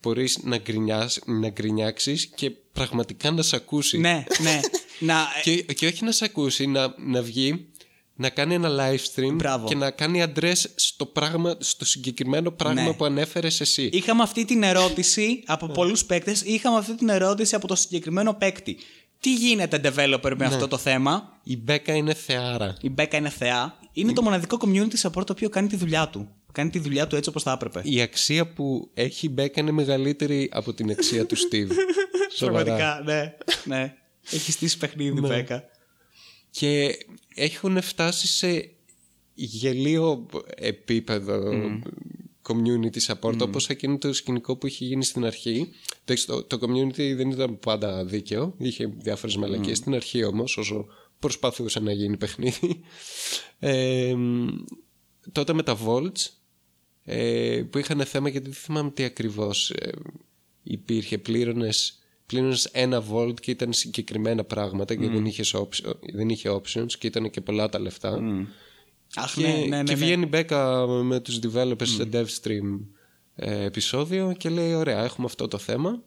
μπορείς 0.00 0.38
να, 0.42 0.56
γκρινιάς, 0.56 1.18
να 1.26 1.48
γκρινιάξεις 1.48 2.26
και 2.34 2.50
πραγματικά 2.50 3.30
να 3.30 3.42
σε 3.42 3.56
ακούσει. 3.56 3.98
ναι, 3.98 4.24
ναι. 4.42 4.60
να, 4.98 5.14
ε, 5.20 5.40
Και, 5.42 5.62
και 5.62 5.86
όχι 5.86 6.04
να 6.04 6.12
σε 6.12 6.24
ακούσει, 6.24 6.66
να, 6.66 6.94
να 6.98 7.22
βγει, 7.22 7.66
να 8.14 8.28
κάνει 8.28 8.54
ένα 8.54 8.68
live 8.70 8.98
stream 9.14 9.32
Μπράβο. 9.34 9.66
και 9.68 9.74
να 9.74 9.90
κάνει 9.90 10.24
address 10.26 10.62
στο, 10.74 11.06
πράγμα, 11.06 11.56
στο 11.58 11.84
συγκεκριμένο 11.84 12.50
πράγμα 12.50 12.82
Ναι. 12.82 12.92
που 12.92 13.04
ανέφερες 13.04 13.60
εσύ. 13.60 13.88
Είχαμε 13.92 14.22
αυτή 14.22 14.44
την 14.44 14.62
ερώτηση 14.62 15.42
από 15.46 15.66
πολλούς 15.66 16.04
παίκτες. 16.04 16.42
Είχαμε 16.42 16.78
αυτή 16.78 16.94
την 16.94 17.08
ερώτηση 17.08 17.54
από 17.54 17.66
το 17.66 17.74
συγκεκριμένο 17.74 18.34
παίκτη. 18.34 18.76
Τι 19.20 19.34
γίνεται 19.34 19.80
developer 19.84 20.32
με 20.36 20.44
αυτό 20.44 20.68
το 20.68 20.76
θέμα; 20.76 21.38
Η 21.42 21.56
Μπέκα 21.56 21.94
είναι 21.94 22.14
θεάρα. 22.14 22.76
Η 22.80 22.88
Μπέκα 22.90 23.16
είναι 23.16 23.28
θεά. 23.28 23.78
Είναι 23.92 24.12
το 24.12 24.22
μοναδικό 24.22 24.58
community 24.60 24.94
support 25.10 25.26
το 25.26 25.32
οποίο 25.32 25.48
κάνει 25.48 25.68
τη 25.68 25.76
δουλειά 25.76 26.08
του. 26.08 26.28
Κάνει 26.52 26.70
τη 26.70 26.78
δουλειά 26.78 27.06
του 27.06 27.16
έτσι 27.16 27.28
όπως 27.28 27.42
θα 27.42 27.52
έπρεπε. 27.52 27.80
Η 27.84 28.00
αξία 28.00 28.52
που 28.52 28.90
έχει 28.94 29.26
η 29.26 29.30
Μπέκα 29.32 29.60
είναι 29.60 29.70
μεγαλύτερη 29.70 30.48
από 30.52 30.74
την 30.74 30.90
αξία 30.90 31.26
του 31.26 31.36
Steve. 31.36 31.68
Σοβαρά. 32.36 32.64
Πραγματικά, 32.64 33.02
ναι. 33.04 33.36
ναι. 33.64 33.94
Έχει 34.30 34.52
στήσει 34.52 34.78
παιχνίδι 34.78 35.18
η 35.18 35.20
Μπέκα. 35.20 35.64
Και 36.50 36.98
έχουν 37.34 37.82
φτάσει 37.82 38.26
σε 38.26 38.70
γελίο 39.34 40.26
επίπεδο 40.56 41.52
community 42.48 43.00
support 43.06 43.38
όπως 43.40 43.68
εκείνο 43.68 43.98
το 43.98 44.12
σκηνικό 44.12 44.56
που 44.56 44.66
είχε 44.66 44.84
γίνει 44.84 45.04
στην 45.04 45.24
αρχή 45.24 45.68
Εντάξει, 46.04 46.26
το, 46.26 46.44
το 46.44 46.58
community 46.60 47.14
δεν 47.16 47.30
ήταν 47.30 47.58
πάντα 47.58 48.04
δίκαιο 48.04 48.54
είχε 48.58 48.86
διάφορες 48.86 49.36
μαλακίες 49.36 49.78
στην 49.78 49.94
αρχή 49.94 50.24
όμως 50.24 50.56
όσο 50.56 50.86
προσπαθούσε 51.18 51.80
να 51.80 51.92
γίνει 51.92 52.16
παιχνίδι 52.16 52.80
ε, 53.58 54.14
τότε 55.32 55.52
με 55.52 55.62
τα 55.62 55.78
Volts 55.86 56.28
ε, 57.12 57.62
που 57.70 57.78
είχαν 57.78 58.04
θέμα 58.04 58.28
γιατί 58.28 58.46
δεν 58.46 58.54
θυμάμαι 58.58 58.90
τι 58.90 59.04
ακριβώς 59.04 59.70
ε, 59.70 59.90
υπήρχε 60.62 61.18
πλήρωνες 61.18 61.98
πλήρωνες 62.26 62.64
ένα 62.72 63.04
volt 63.12 63.34
και 63.40 63.50
ήταν 63.50 63.72
συγκεκριμένα 63.72 64.44
πράγματα 64.44 64.94
και 64.94 65.08
δεν, 65.08 65.24
είχες 65.26 65.54
option, 65.56 65.92
δεν 66.12 66.28
είχε 66.28 66.50
options 66.50 66.92
και 66.98 67.06
ήταν 67.06 67.30
και 67.30 67.40
πολλά 67.40 67.68
τα 67.68 67.80
λεφτά 67.80 68.18
Αχ, 69.14 69.34
και, 69.34 69.42
ναι, 69.42 69.48
ναι, 69.52 69.76
ναι, 69.76 69.82
και 69.82 69.92
ναι. 69.92 69.98
βγαίνει 70.04 70.22
η 70.22 70.26
Μπέκα 70.28 70.86
με 70.86 71.20
τους 71.20 71.38
developers 71.42 71.86
σε 71.88 72.08
DevStream 72.12 72.78
ε, 73.34 73.64
επεισόδιο 73.64 74.34
και 74.38 74.48
λέει 74.48 74.74
ωραία 74.74 75.04
έχουμε 75.04 75.26
αυτό 75.26 75.48
το 75.48 75.58
θέμα 75.58 76.02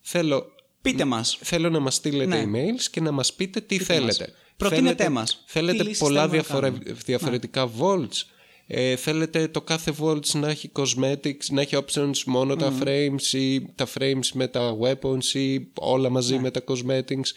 θέλω, 0.00 0.46
Πείτε 0.82 1.04
μας. 1.04 1.38
θέλω 1.42 1.70
να 1.70 1.80
μας 1.80 1.94
στείλετε 1.94 2.44
Ναι. 2.44 2.60
emails 2.60 2.82
και 2.90 3.00
να 3.00 3.10
μας 3.10 3.34
πείτε 3.34 3.60
τι 3.60 3.78
θέλετε 3.78 4.32
Προτείνετε 4.56 4.84
θέλετε, 4.86 5.08
μας. 5.08 5.44
θέλετε 5.46 5.78
Τι 5.78 5.84
λύσεις 5.84 5.98
πολλά 5.98 6.20
θέλουμε 6.20 6.36
να 6.36 6.42
διαφορε- 6.42 6.72
κάνουμε. 6.72 7.00
διαφορετικά 7.04 7.70
volts 7.78 8.22
Ε, 8.66 8.96
θέλετε 8.96 9.48
το 9.48 9.60
κάθε 9.62 9.94
Worlds 10.00 10.26
να 10.32 10.48
έχει 10.48 10.70
cosmetics, 10.74 11.44
να 11.50 11.60
έχει 11.60 11.76
options 11.86 12.16
μόνο 12.26 12.56
τα 12.56 12.72
frames 12.82 13.32
ή 13.32 13.60
τα 13.74 13.86
frames 13.98 14.26
με 14.32 14.48
τα 14.48 14.76
weapons 14.82 15.24
ή 15.32 15.66
όλα 15.74 16.10
μαζί 16.10 16.38
με 16.38 16.50
τα 16.50 16.64
cosmetics. 16.68 17.30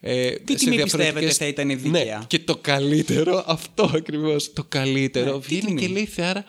Ε, 0.00 0.30
Τι 0.30 0.52
σε 0.52 0.58
τιμή 0.58 0.76
διαφορετικές- 0.76 0.88
πιστεύετε 0.88 1.32
θα 1.32 1.46
ήταν 1.46 1.68
δίκαια; 1.80 2.18
Ναι, 2.18 2.24
και 2.26 2.38
το 2.38 2.56
καλύτερο, 2.56 3.44
αυτό 3.46 3.90
ακριβώς, 3.94 4.52
το 4.52 4.64
καλύτερο. 4.68 5.32
Ναι, 5.32 5.38
τι 5.40 5.46
βγαίνει 5.46 5.64
τιμή; 5.64 5.80
και 5.80 5.88
λέει 5.88 6.02
η 6.02 6.06
Θεάρα, 6.06 6.44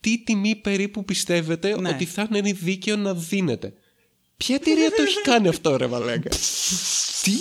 τι 0.00 0.18
τιμή 0.24 0.54
περίπου 0.54 1.04
πιστεύετε 1.04 1.80
Ναι. 1.80 1.88
ότι 1.88 2.04
θα 2.04 2.28
είναι 2.34 2.52
δίκαιο 2.52 2.96
να 2.96 3.14
δίνετε; 3.14 3.72
Ποια 4.36 4.54
εταιρεία 4.60 4.90
το 4.90 5.02
έχει 5.02 5.20
κάνει 5.22 5.48
αυτό, 5.48 5.76
ρε 5.76 5.86
Βαλέγκα; 5.86 6.30
Τι; 7.22 7.32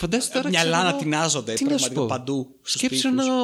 Φαντάζεσαι 0.00 0.32
τώρα. 0.32 0.48
Μυαλά 0.48 0.70
ξέρω 0.70 0.82
να 0.82 0.88
εγώ, 0.88 0.98
τεινάζονται 0.98 1.52
τι 1.54 1.64
να 1.64 1.70
σου 1.70 1.76
πραγματικά 1.76 2.00
πω; 2.00 2.06
παντού. 2.06 2.54
στους 2.62 2.80
Σκέψου 2.80 3.00
τοίχους. 3.10 3.26
να 3.26 3.34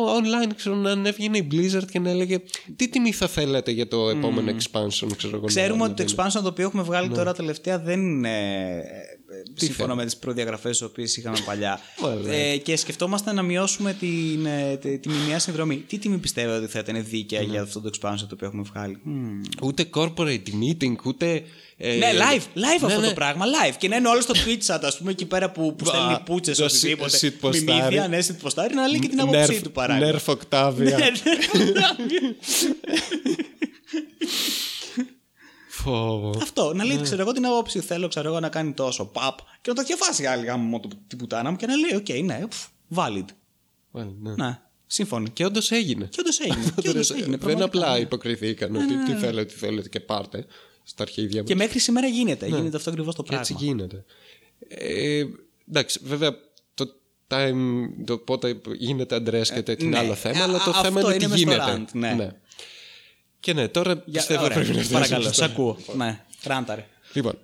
online 0.51 0.53
ξέρω, 0.57 0.75
να 0.75 0.91
ανέβγαινε 0.91 1.39
η 1.39 1.49
Blizzard 1.53 1.85
και 1.91 1.99
να 1.99 2.11
έλεγε 2.11 2.39
Τι 2.77 2.89
τιμή 2.89 3.13
θα 3.13 3.27
θέλετε 3.29 3.71
για 3.71 3.89
το 3.89 4.09
επόμενο 4.09 4.51
expansion, 4.51 5.09
ξέρω 5.17 5.37
εγώ. 5.37 5.47
Ξέρουμε 5.47 5.79
να- 5.79 5.85
ότι 5.91 6.05
το 6.05 6.15
να 6.17 6.25
expansion 6.29 6.41
το 6.43 6.49
οποίο 6.49 6.65
έχουμε 6.67 6.83
βγάλει 6.83 7.09
Ναι. 7.09 7.15
τώρα 7.15 7.33
τελευταία 7.35 7.79
δεν 7.79 8.01
είναι 8.01 8.29
ε, 8.77 9.65
σύμφωνα 9.65 9.95
με 9.95 10.05
τις 10.05 10.17
προδιαγραφές 10.17 10.71
τις 10.79 10.83
οποίες 10.87 11.17
είχαμε 11.17 11.37
παλιά. 11.47 11.81
Μάλιστα. 12.03 12.33
ε, 12.33 12.57
και 12.57 12.77
σκεφτόμαστε 12.77 13.33
να 13.33 13.43
μειώσουμε 13.43 13.93
την, 13.93 14.47
ε, 14.47 14.77
τη, 14.77 14.99
τη 14.99 15.09
μηνιαία 15.09 15.39
συνδρομή. 15.39 15.77
Τι 15.77 15.99
τιμή 15.99 16.19
πιστεύετε 16.19 16.57
ότι 16.59 16.67
θα 16.73 16.79
ήταν 16.79 17.05
δίκαια 17.09 17.41
Ναι. 17.41 17.47
για 17.47 17.63
αυτό 17.63 17.81
το 17.81 17.91
expansion 17.95 18.19
το 18.19 18.29
οποίο 18.33 18.47
έχουμε 18.47 18.63
βγάλει; 18.63 18.99
Μμμ. 19.03 19.41
Ούτε 19.63 19.89
corporate 19.95 20.49
meeting, 20.63 20.95
ούτε. 21.05 21.43
Ε, 21.77 21.97
Ναι, 21.97 22.11
live, 22.13 22.41
live 22.41 22.49
ναι, 22.55 22.67
αυτό 22.87 23.01
ναι. 23.01 23.07
το 23.09 23.13
πράγμα, 23.15 23.45
live. 23.47 23.75
Και 23.79 23.89
να 23.89 23.97
είναι 23.97 24.09
όλο 24.09 24.21
στο 24.21 24.35
Twitch 24.47 24.75
chat, 24.75 24.79
ας 24.83 24.99
πούμε, 24.99 25.11
εκεί 25.11 25.27
πέρα 25.27 25.51
που, 25.51 25.75
που 25.77 25.85
Μπα, 25.85 25.91
στέλνει 25.95 26.19
πούτσες 26.25 26.57
το 26.57 26.65
οτιδήποτε. 26.65 27.19
shit 27.21 27.45
postάρι. 27.47 27.65
Μιμήθεια, 27.65 28.09
ναι, 28.09 28.19
shit 28.19 28.47
postάρι, 28.49 28.75
να 28.75 28.87
λέει 28.89 28.99
και 29.01 29.09
την 29.09 29.21
άποψή 29.21 29.57
Nerf- 29.59 29.63
του 29.63 29.73
παράλληλα. 29.73 30.21
Nerf 30.27 30.35
Octavia. 30.35 30.75
Ναι, 30.77 30.97
Φόβο. 35.69 36.33
Αυτό, 36.43 36.65
να 36.75 36.85
Ναι. 36.85 36.85
λέει, 36.85 37.03
ξέρω 37.03 37.21
εγώ 37.23 37.33
την 37.33 37.47
άποψη 37.47 37.79
του 37.79 37.85
θέλω, 37.85 38.09
ξέρω 38.09 38.29
εγώ 38.29 38.41
να 38.41 38.49
κάνει 38.49 38.73
τόσο 38.73 39.05
παπ 39.07 39.39
και 39.39 39.71
να 39.71 39.75
το 39.75 39.83
διαβάσει 39.83 40.27
άλλη 40.27 40.45
γάμο 40.47 40.81
το- 40.81 40.89
την 41.07 41.19
πουτάνα 41.19 41.51
μου 41.51 41.57
και 41.57 41.67
να 41.67 41.75
λέει, 41.77 41.95
οκ, 41.95 42.25
ναι, 42.25 42.47
πφ, 42.49 42.65
valid. 42.95 43.25
Well, 43.99 44.13
ναι. 44.21 44.35
Ναι, 44.35 44.59
σύμφωνοι. 44.87 45.31
Και 45.31 45.45
όντως 45.45 45.71
έγινε. 45.71 46.07
Και 46.11 46.17
όντως 46.21 46.39
έγινε. 46.41 46.73
και 46.81 46.89
όντως 46.89 47.11
έγινε 47.11 47.27
Δεν 47.27 47.39
πραγματικά, 47.39 47.65
απλά 47.85 47.93
ναι. 47.95 47.99
υποκριθήκαν 48.01 48.77
ότι 48.77 48.97
τι 49.05 49.13
θέλετε, 49.13 49.45
τι 49.53 49.59
θέλετε 49.59 49.89
και 49.89 50.01
πάρτε 50.01 50.47
στα 50.85 51.03
αρχίδια 51.03 51.43
Και 51.43 51.55
μας. 51.55 51.65
μέχρι 51.65 51.79
σήμερα 51.79 52.07
γίνεται. 52.07 52.47
Γίνεται 52.47 52.77
αυτό 52.77 52.91
ακριβώς 52.91 53.15
το 53.15 53.23
Και 53.23 53.35
έτσι 53.35 53.53
πράγμα. 53.55 53.69
γίνεται. 53.73 54.05
Ε, 54.69 55.25
εντάξει, 55.69 56.01
βέβαια 56.03 56.37
το 56.75 56.95
time, 57.29 57.87
το 58.05 58.19
πότε 58.19 58.61
γίνεται 58.77 59.15
αντρέσκεται 59.15 59.75
την 59.75 59.89
ναι. 59.89 59.99
άλλο 59.99 60.15
θέμα, 60.15 60.41
Α, 60.41 60.43
αλλά 60.43 60.59
το 60.65 60.71
α, 60.71 60.83
θέμα 60.83 61.01
αυτό 61.01 61.11
είναι 61.15 61.19
τι 61.19 61.25
είναι 61.25 61.47
μες 61.55 61.63
στο 61.63 61.71
γίνεται. 61.73 61.85
rant, 61.93 62.17
ναι. 62.17 62.31
Και 63.41 63.53
ναι, 63.53 63.69
τώρα 63.69 63.93
Για- 63.93 64.03
πιστεύω 64.07 64.45
ωραία, 64.45 64.57
πρέπει 64.57 64.69
να 64.73 64.75
φτάσουμε 64.83 64.99
Παρακαλώ, 64.99 65.23
στο- 65.25 65.33
σε 65.33 65.45
ακούω. 65.45 65.77
Ναι, 65.97 66.25
ράνταρε. 66.45 66.87
Λοιπόν, 67.13 67.39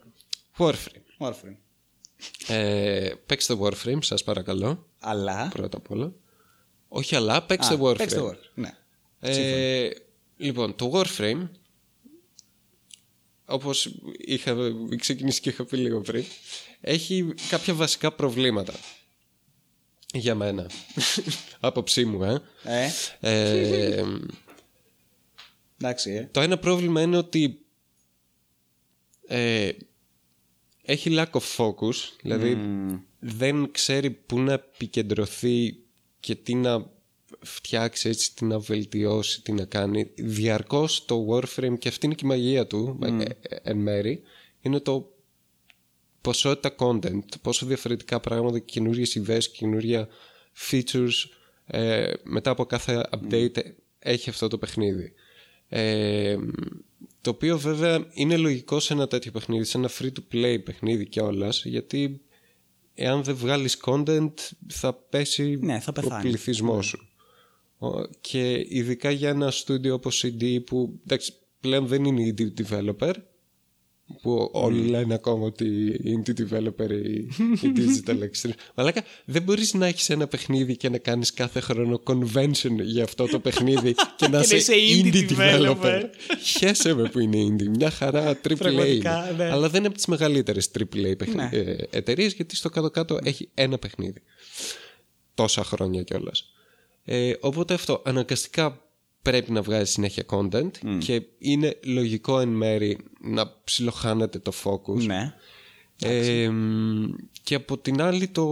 Warframe. 0.58 1.26
Warframe. 1.26 1.56
Ε, 2.48 3.10
παίξτε 3.26 3.56
Warframe, 3.60 3.98
σας 4.00 4.24
παρακαλώ, 4.24 4.86
Αλλά; 5.00 5.48
πρώτα 5.52 5.76
απ' 5.76 5.90
όλα. 5.90 6.12
Όχι 6.88 7.16
αλλά, 7.16 7.42
παίξτε 7.42 7.74
Α, 7.74 7.78
Warframe. 7.80 7.96
Παίξτε 7.96 8.20
Warframe. 8.20 8.50
Ναι. 8.54 8.70
Ε, 9.20 9.90
λοιπόν, 10.36 10.74
το 10.76 10.90
Warframe, 10.94 11.48
όπως 13.50 13.94
είχα 14.18 14.56
ξεκινήσει 14.96 15.40
και 15.40 15.48
είχα 15.48 15.64
πει 15.64 15.76
λίγο 15.76 16.00
πριν, 16.00 16.24
έχει 16.80 17.34
κάποια 17.48 17.74
βασικά 17.74 18.12
προβλήματα. 18.12 18.72
Για 20.12 20.34
μένα. 20.34 20.70
Άποψή 21.60 22.04
μου, 22.04 22.22
ε. 22.22 22.42
Ε, 22.64 22.90
ε 23.20 24.04
εντάξει, 25.78 26.10
ε. 26.10 26.28
το 26.32 26.40
ένα 26.40 26.58
πρόβλημα 26.58 27.02
είναι 27.02 27.16
ότι 27.16 27.64
ε, 29.26 29.70
έχει 30.82 31.10
lack 31.12 31.30
of 31.30 31.56
focus, 31.56 31.94
δηλαδή 32.22 32.58
δεν 33.18 33.70
ξέρει 33.70 34.10
πού 34.10 34.38
να 34.38 34.52
επικεντρωθεί 34.52 35.76
και 36.20 36.34
τι 36.34 36.54
να 36.54 36.90
φτιάξει 37.42 38.08
έτσι, 38.08 38.34
τι 38.34 38.44
να 38.44 38.58
βελτιώσει, 38.58 39.42
τι 39.42 39.52
να 39.52 39.64
κάνει. 39.64 40.10
Διαρκώς 40.16 41.04
το 41.04 41.26
Warframe, 41.30 41.78
και 41.78 41.88
αυτή 41.88 42.06
είναι 42.06 42.14
και 42.14 42.24
η 42.24 42.28
μαγεία 42.28 42.66
του 42.66 42.98
ε, 43.02 43.22
ε, 43.22 43.56
εν 43.62 43.76
μέρη, 43.76 44.22
είναι 44.60 44.80
το 44.80 45.12
ποσότητα 46.20 46.74
content, 46.78 47.24
πόσο 47.42 47.66
διαφορετικά 47.66 48.20
πράγματα, 48.20 48.58
καινούριες 48.58 49.14
ιδέες, 49.14 49.50
καινούρια 49.50 50.08
features 50.70 51.12
ε, 51.66 52.12
μετά 52.22 52.50
από 52.50 52.64
κάθε 52.64 53.08
update 53.12 53.58
έχει 53.98 54.30
αυτό 54.30 54.48
το 54.48 54.58
παιχνίδι. 54.58 55.12
Ε, 55.68 56.36
το 57.20 57.30
οποίο 57.30 57.58
βέβαια 57.58 58.06
είναι 58.12 58.36
λογικό 58.36 58.80
σε 58.80 58.92
ένα 58.92 59.06
τέτοιο 59.06 59.30
παιχνίδι, 59.30 59.64
σε 59.64 59.78
ένα 59.78 59.90
free-to-play 59.98 60.58
παιχνίδι 60.64 61.06
κιόλας, 61.06 61.64
γιατί 61.64 62.20
εάν 62.94 63.22
δεν 63.22 63.34
βγάλεις 63.34 63.78
content 63.84 64.32
θα 64.68 64.94
πέσει 64.94 65.58
Ναι, 65.60 65.80
θα 65.80 65.86
ο 65.96 66.00
πεθάνεις. 66.00 66.24
πληθυσμός 66.24 66.86
σου. 66.86 67.08
Ο- 67.82 68.06
Και 68.20 68.66
ειδικά 68.68 69.10
για 69.10 69.28
ένα 69.28 69.50
στούντιο 69.50 69.94
όπως 69.94 70.24
CD 70.26 70.58
που 70.66 71.00
εντάξει, 71.04 71.32
πλέον 71.60 71.86
δεν 71.86 72.04
είναι 72.04 72.34
indie 72.38 72.62
developer 72.62 73.12
που 74.22 74.48
όλοι 74.52 74.88
λένε 74.88 75.14
ακόμα 75.14 75.44
ότι 75.46 75.64
είναι 76.02 76.22
indie 76.26 76.40
developer 76.40 76.90
ή 76.90 77.12
η 77.66 77.72
digital 77.76 78.18
extreme. 78.18 78.50
Μαλάκα, 78.74 79.04
δεν 79.24 79.42
μπορείς 79.42 79.74
να 79.74 79.86
έχεις 79.86 80.10
ένα 80.10 80.26
παιχνίδι 80.26 80.76
και 80.76 80.88
να 80.88 80.98
κάνεις 80.98 81.32
κάθε 81.32 81.60
χρόνο 81.60 82.02
convention 82.06 82.70
για 82.82 83.04
αυτό 83.04 83.26
το 83.26 83.40
παιχνίδι 83.40 83.94
και 84.16 84.28
να 84.28 84.40
Και 84.42 84.46
να 84.46 84.56
είσαι 84.56 84.56
είσαι 84.56 84.72
indie 85.04 85.14
indie 85.14 85.30
developer. 85.30 85.76
developer. 85.76 86.02
Χαίρεσαι 86.44 86.94
με 86.94 87.08
που 87.08 87.18
είναι 87.18 87.36
indie. 87.48 87.68
Μια 87.68 87.90
χαρά 87.90 88.38
AAA 88.48 88.56
Πραγματικά, 88.58 89.28
είναι. 89.32 89.44
ναι. 89.44 89.50
Αλλά 89.50 89.68
δεν 89.68 89.78
είναι 89.78 89.86
από 89.86 89.96
τις 89.96 90.06
μεγαλύτερες 90.06 90.70
AAA 90.78 91.14
παιχνι... 91.18 91.34
Ναι. 91.34 91.48
ε, 91.52 91.76
εταιρείες 91.90 92.32
γιατί 92.32 92.56
στο 92.56 92.68
κάτω-κάτω 92.68 93.18
έχει 93.22 93.48
ένα 93.54 93.78
παιχνίδι. 93.78 94.22
Τόσα 95.34 95.64
χρόνια 95.64 96.02
κιόλας. 96.02 96.52
Ε, 97.04 97.32
οπότε 97.40 97.74
αυτό 97.74 98.02
αναγκαστικά 98.04 98.84
πρέπει 99.22 99.52
να 99.52 99.62
βγάζει 99.62 99.92
συνέχεια 99.92 100.24
content 100.26 100.70
και 100.98 101.22
είναι 101.38 101.78
λογικό 101.84 102.38
εν 102.40 102.48
μέρη 102.48 102.98
να 103.20 103.54
ψιλοχάνετε 103.64 104.38
το 104.38 104.52
focus. 104.64 105.02
Ναι. 105.02 105.34
Ε, 106.02 106.48
μ, 106.48 107.04
και 107.42 107.54
από 107.54 107.78
την 107.78 108.02
άλλη 108.02 108.28
το 108.28 108.46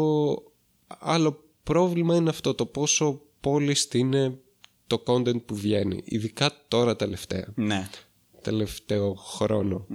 άλλο 0.89 1.45
πρόβλημα 1.63 2.17
είναι 2.17 2.31
αυτό 2.31 2.55
το 2.55 2.67
πόσο 2.67 3.21
polished 3.41 3.95
είναι 3.95 4.39
το 4.87 5.03
content 5.07 5.45
που 5.45 5.55
βγαίνει. 5.55 6.03
Ειδικά 6.05 6.53
τώρα 6.69 6.97
τελευταία. 6.97 7.53
Ναι. 7.55 7.89
Τελευταίο 8.43 9.15
χρόνο 9.15 9.87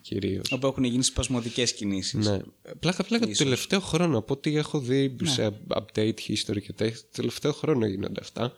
κυρίως. 0.00 0.52
Όπου 0.52 0.66
έχουν 0.66 0.84
γίνει 0.84 1.02
σπασμωδικές 1.02 1.74
κινήσεις. 1.74 2.26
Ναι. 2.26 2.38
Πλάκα 2.80 3.04
πλάκα 3.04 3.26
το 3.26 3.32
τελευταίο 3.32 3.80
χρόνο 3.80 4.18
από 4.18 4.34
ό,τι 4.34 4.56
έχω 4.56 4.78
δει 4.78 5.16
σε 5.22 5.60
update 5.68 6.14
history 6.28 6.60
και 6.62 6.72
τέτοια. 6.72 6.96
Το 6.96 7.08
τελευταίο 7.12 7.52
χρόνο 7.52 7.86
γίνονται 7.86 8.20
αυτά. 8.20 8.52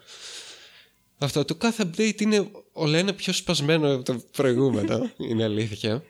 Αυτό 1.19 1.45
το 1.45 1.55
κάθε 1.55 1.91
update 1.91 2.21
είναι 2.21 2.51
όλα 2.73 2.99
ένα 2.99 3.15
πιο 3.15 3.33
σπασμένο 3.33 3.95
από 3.95 4.05
το 4.05 4.23
προηγούμενο. 4.33 5.11
είναι 5.31 5.45
αλήθεια. 5.45 6.03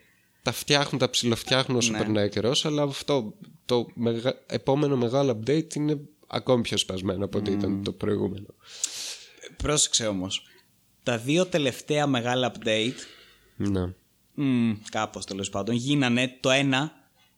Τα 0.43 0.53
φτιάχνουν, 0.53 1.01
τα 1.01 1.11
ψιλοφτιάχνουν 1.11 1.77
όσο 1.79 1.93
Ναι. 1.93 1.99
περνάει 1.99 2.29
καιρός, 2.29 2.65
αλλά 2.65 2.83
αυτό 2.83 3.35
το 3.65 3.87
μεγα... 3.95 4.43
επόμενο 4.47 4.97
μεγάλο 4.97 5.41
update 5.45 5.75
είναι 5.75 6.01
ακόμη 6.27 6.63
πιο 6.63 6.77
σπασμένο 6.77 7.25
από 7.25 7.39
ό,τι 7.39 7.51
ήταν 7.51 7.83
το 7.83 7.93
προηγούμενο. 7.93 8.47
Πρόσεξε 9.57 10.07
όμως. 10.07 10.43
Τα 11.03 11.19
δύο 11.19 11.47
τελευταία 11.47 12.07
μεγάλα 12.07 12.53
update 12.55 12.95
Ναι. 13.57 13.93
Μμ, 14.35 14.73
κάπως 14.91 15.25
τέλος 15.25 15.51
πάντων. 15.51 15.75
Γίνανε 15.75 16.37
το 16.41 16.51
ένα 16.51 16.93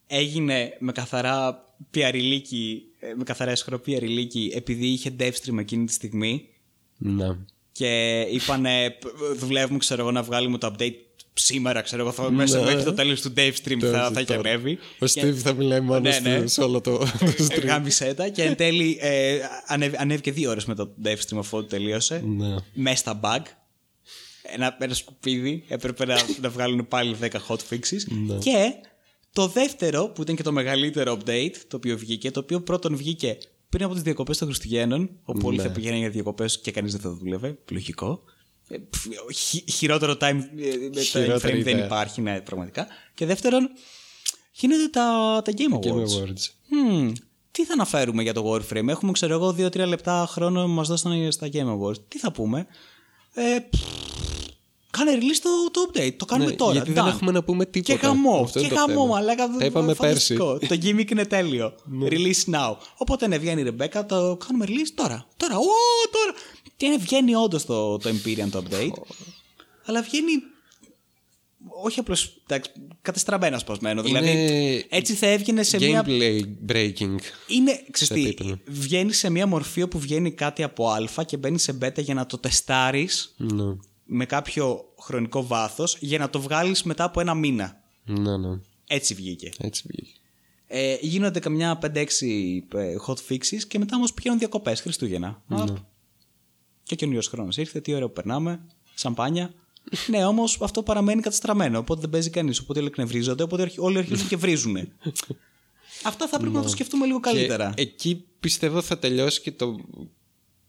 έγινε 0.07 0.77
με 0.78 0.93
καθαρά 0.93 1.65
πιαριλίκι, 1.91 2.82
ε, 2.99 3.12
με 3.16 3.24
καθαρά 3.24 3.53
ισχυρό 3.53 3.78
πιαριλίκι 3.78 4.53
επειδή 4.55 4.87
είχε 4.87 5.15
dev 5.19 5.31
stream 5.31 5.59
εκείνη 5.59 5.85
τη 5.85 5.93
στιγμή 5.93 6.49
Ναι. 6.97 7.37
και 7.73 8.20
είπανε 8.20 8.91
«Π- 8.91 9.37
δουλεύουμε 9.39 9.78
ξέρω 9.78 10.01
εγώ 10.03 10.11
να 10.11 10.23
βγάλουμε 10.23 10.59
το 10.59 10.74
update 10.78 10.95
σήμερα 11.32 11.81
ξέρω 11.81 12.02
εγώ 12.02 12.12
θα, 12.12 12.31
μέσα 12.31 12.62
μέχρι 12.62 12.82
το 12.82 12.93
τέλος 12.93 13.20
του 13.20 13.32
dev 13.36 13.52
stream 13.65 13.78
θα, 13.81 14.11
θα 14.12 14.20
έχει 14.20 14.24
Τώρα. 14.24 14.39
ανέβει 14.51 14.78
Ο 14.98 15.05
Steve 15.15 15.32
θα 15.35 15.52
μιλάει 15.52 15.81
μόνο 15.81 16.01
Ναι, 16.01 16.19
ναι. 16.19 16.47
σε 16.47 16.62
όλο 16.62 16.81
το, 16.81 16.98
το 16.98 17.07
stream. 17.51 17.65
Γάμισε 17.65 18.15
τα 18.15 18.28
και 18.28 18.43
εν 18.43 18.57
τέλει 18.57 18.98
ε, 19.01 19.39
ανέβη, 19.66 19.97
ανέβηκε 19.98 20.32
δύο 20.32 20.51
ώρες 20.51 20.65
μετά 20.65 20.86
το 20.86 20.94
dev 21.05 21.16
stream 21.16 21.39
αφού 21.39 21.66
τελείωσε 21.66 22.23
Ναι. 22.27 22.55
μέσα 22.74 22.97
στα 22.97 23.20
bug. 23.23 23.43
Ένα, 24.43 24.77
ένα 24.81 24.94
σκουπίδι. 24.94 25.65
Έπρεπε 25.69 26.05
να, 26.05 26.16
να 26.40 26.48
βγάλουν 26.48 26.89
πάλι 26.89 27.16
10 27.20 27.28
hot 27.28 27.57
fixes. 27.70 28.05
Ναι. 28.27 28.35
Και 28.39 28.73
το 29.32 29.47
δεύτερο, 29.47 30.09
που 30.09 30.23
ήταν 30.23 30.36
και 30.36 30.43
το 30.43 30.52
μεγαλύτερο 30.52 31.19
update, 31.20 31.55
το 31.69 31.77
οποίο 31.77 31.98
βγήκε, 31.98 32.31
το 32.31 32.40
οποίο 32.40 32.61
πρώτον 32.61 32.97
βγήκε 32.97 33.39
πριν 33.69 33.85
από 33.85 33.94
τις 33.94 34.02
διακοπές 34.02 34.39
των 34.39 34.47
Χριστουγέννων, 34.48 35.11
όπου 35.24 35.47
όλοι 35.47 35.57
Ναι. 35.57 35.62
θα 35.62 35.70
πηγαίνουν 35.70 35.98
για 35.98 36.11
διακοπές 36.11 36.61
και 36.61 36.70
κανείς 36.70 36.93
δεν 36.93 37.01
θα 37.01 37.11
δούλευε. 37.11 37.59
Λογικό. 37.70 38.23
Ε, 38.72 38.76
πφ, 38.90 39.06
χει- 39.34 39.70
χειρότερο 39.70 40.12
time, 40.12 40.22
ε, 40.22 40.30
με 40.32 40.90
time 40.94 40.98
Χειρότερη 41.02 41.60
frame 41.60 41.64
δεν 41.64 41.74
ιδέα. 41.74 41.84
υπάρχει, 41.84 42.20
ναι, 42.20 42.40
πραγματικά. 42.40 42.86
Και 43.14 43.26
δεύτερον, 43.26 43.70
γίνονται 44.52 44.88
τα, 44.88 45.40
τα 45.44 45.52
Game 45.56 45.74
Awards. 45.74 45.86
Game 45.88 46.01
Awards. 46.02 46.51
Μμμ, 46.68 47.12
τι 47.51 47.64
θα 47.64 47.72
αναφέρουμε 47.72 48.22
για 48.22 48.32
το 48.34 48.52
Warframe; 48.55 48.88
Έχουμε, 48.88 49.12
ξέρω 49.12 49.32
εγώ, 49.34 49.48
2-3 49.59 49.86
λεπτά 49.86 50.26
χρόνο 50.30 50.62
που 50.62 50.68
μας 50.70 50.88
δώσανε 50.88 51.30
στα 51.30 51.48
Game 51.52 51.78
Awards. 51.78 52.02
Τι 52.09 52.18
θα 52.18 52.32
πούμε; 52.32 52.66
Ε, 53.34 53.59
πφ, 53.70 53.80
κάνε 54.90 55.12
release 55.14 55.40
το, 55.42 55.51
το 55.70 55.80
update. 55.92 56.14
Το 56.16 56.24
κάνουμε 56.24 56.51
Ναι, 56.51 56.56
τώρα. 56.56 56.72
γιατί 56.72 56.92
δεν 56.92 57.05
done. 57.05 57.09
έχουμε 57.09 57.30
να 57.32 57.42
πούμε 57.42 57.64
τίποτα. 57.66 57.92
Και 57.92 57.98
χαμό. 58.06 58.40
Αυτό 58.44 58.59
Και 58.59 58.64
είναι 58.66 58.74
το 58.74 58.80
χαμό, 58.80 58.92
θέμα. 59.02 59.06
μαλάκα. 59.06 59.48
Τα 59.59 59.64
είπαμε 59.64 59.94
φανταστικό. 59.94 60.59
Το 60.59 60.78
gimmick 60.82 61.10
είναι 61.10 61.24
τέλειο. 61.26 61.74
Release 62.10 62.52
now. 62.55 62.74
Οπότε 62.97 63.26
ναι, 63.26 63.38
βγαίνει 63.38 63.60
η 63.60 63.64
Ρεμπέκα, 63.64 64.06
το 64.06 64.36
κάνουμε 64.47 64.64
release 64.68 64.92
τώρα. 64.94 65.26
Τώρα, 65.36 65.56
ω, 65.56 65.60
τώρα. 66.10 66.32
Και 66.81 66.89
ναι, 66.89 66.97
βγαίνει 66.97 67.35
όντως 67.35 67.65
το, 67.65 67.97
το 67.97 68.11
Empyrean 68.11 68.48
το 68.51 68.62
update. 68.65 69.02
Αλλά 69.85 70.02
βγαίνει. 70.02 70.31
Όχι 71.82 72.01
απλώς. 72.01 72.43
Κατεστραμμένα 73.02 73.59
σπασμένο. 73.59 74.02
Είναι 74.07 74.20
Δηλαδή, 74.20 74.86
έτσι 74.90 75.15
θα 75.15 75.27
έβγαινε 75.27 75.62
σε 75.62 75.77
μια. 75.78 76.05
Gameplay 76.07 76.40
breaking. 76.69 77.15
Είναι, 77.47 77.85
ξέρεις 77.90 78.09
τι, 78.23 78.27
επίπεδο. 78.27 78.59
βγαίνει 78.66 79.12
σε 79.12 79.31
μια 79.31 79.47
μορφή 79.47 79.82
όπου 79.82 79.98
βγαίνει 79.98 80.32
κάτι 80.32 80.62
από 80.62 80.89
α 80.90 81.24
και 81.27 81.36
μπαίνει 81.36 81.59
σε 81.59 81.73
β 81.73 81.98
για 82.01 82.15
να 82.15 82.27
το 82.27 82.39
τεστάρεις 82.39 83.35
Ναι. 83.36 83.77
με 84.05 84.27
κάποιο 84.27 84.93
χρονικό 84.98 85.47
βάθος 85.47 85.97
για 86.01 86.19
να 86.19 86.31
το 86.31 86.40
βγάλεις 86.40 86.82
μετά 86.82 87.05
από 87.05 87.20
ένα 87.20 87.35
μήνα. 87.35 87.81
Ναι, 88.05 88.36
ναι. 88.36 88.59
Έτσι 88.86 89.15
βγήκε. 89.15 89.51
Έτσι 89.59 89.82
βγήκε. 89.86 90.12
Ε, 90.66 90.97
γίνονται 91.01 91.40
καμιά 91.40 91.78
5-6 91.82 91.86
ε, 91.94 92.07
hot 93.07 93.16
fixes 93.28 93.62
και 93.69 93.78
μετά 93.78 93.97
όμως 93.97 94.12
πηγαίνουν 94.15 94.39
διακοπές 94.39 94.81
Χριστούγεννα. 94.81 95.43
Ναι. 95.47 95.65
Απ. 96.90 96.96
Και 96.96 97.04
ο 97.04 97.06
καινούριος 97.06 97.26
χρόνος 97.28 97.56
ήρθε, 97.56 97.80
τι 97.80 97.94
ωραίο 97.94 98.06
που 98.06 98.12
περνάμε, 98.12 98.60
σαμπάνια. 98.94 99.52
ναι, 100.06 100.24
όμως 100.24 100.58
αυτό 100.60 100.82
παραμένει 100.82 101.22
καταστραμμένο. 101.22 101.78
Οπότε 101.78 102.00
δεν 102.00 102.10
παίζει 102.10 102.30
κανείς. 102.30 102.58
Οπότε 102.58 102.78
όλοι 102.78 102.88
εκνευρίζονται. 102.88 103.42
Οπότε 103.42 103.62
αρχι- 103.62 103.78
όλοι 103.80 103.98
αρχίζουν 103.98 104.28
και 104.28 104.36
βρίζουν. 104.36 104.76
Αυτά 106.04 106.28
θα 106.28 106.38
πρέπει 106.38 106.54
να 106.54 106.62
το 106.62 106.68
σκεφτούμε 106.68 107.06
λίγο 107.06 107.20
καλύτερα. 107.20 107.68
Ναι. 107.68 107.74
Και 107.74 107.82
εκεί 107.82 108.24
πιστεύω 108.40 108.80
θα 108.82 108.98
τελειώσει 108.98 109.40
και 109.40 109.52
το 109.52 109.76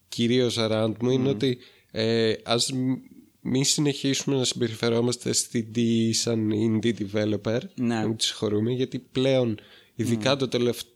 κυρίως 0.08 0.56
around 0.60 0.94
μου 1.02 1.10
είναι 1.10 1.30
ότι 1.30 1.58
ε, 1.92 2.34
ας 2.44 2.72
μ- 2.72 2.98
μην 3.42 3.64
συνεχίσουμε 3.64 4.36
να 4.38 4.44
συμπεριφερόμαστε 4.44 5.34
στην 5.34 5.68
D 5.76 5.80
σαν 6.12 6.50
indie 6.54 6.94
developer 7.00 7.60
Ναι. 7.76 7.96
να 7.96 8.08
μην 8.08 8.16
τους 8.16 8.28
συγχωρούμε 8.28 8.72
γιατί 8.72 9.00
πλέον 9.00 9.58
ειδικά 9.96 10.36
το 10.36 10.48
τελευ- 10.48 10.88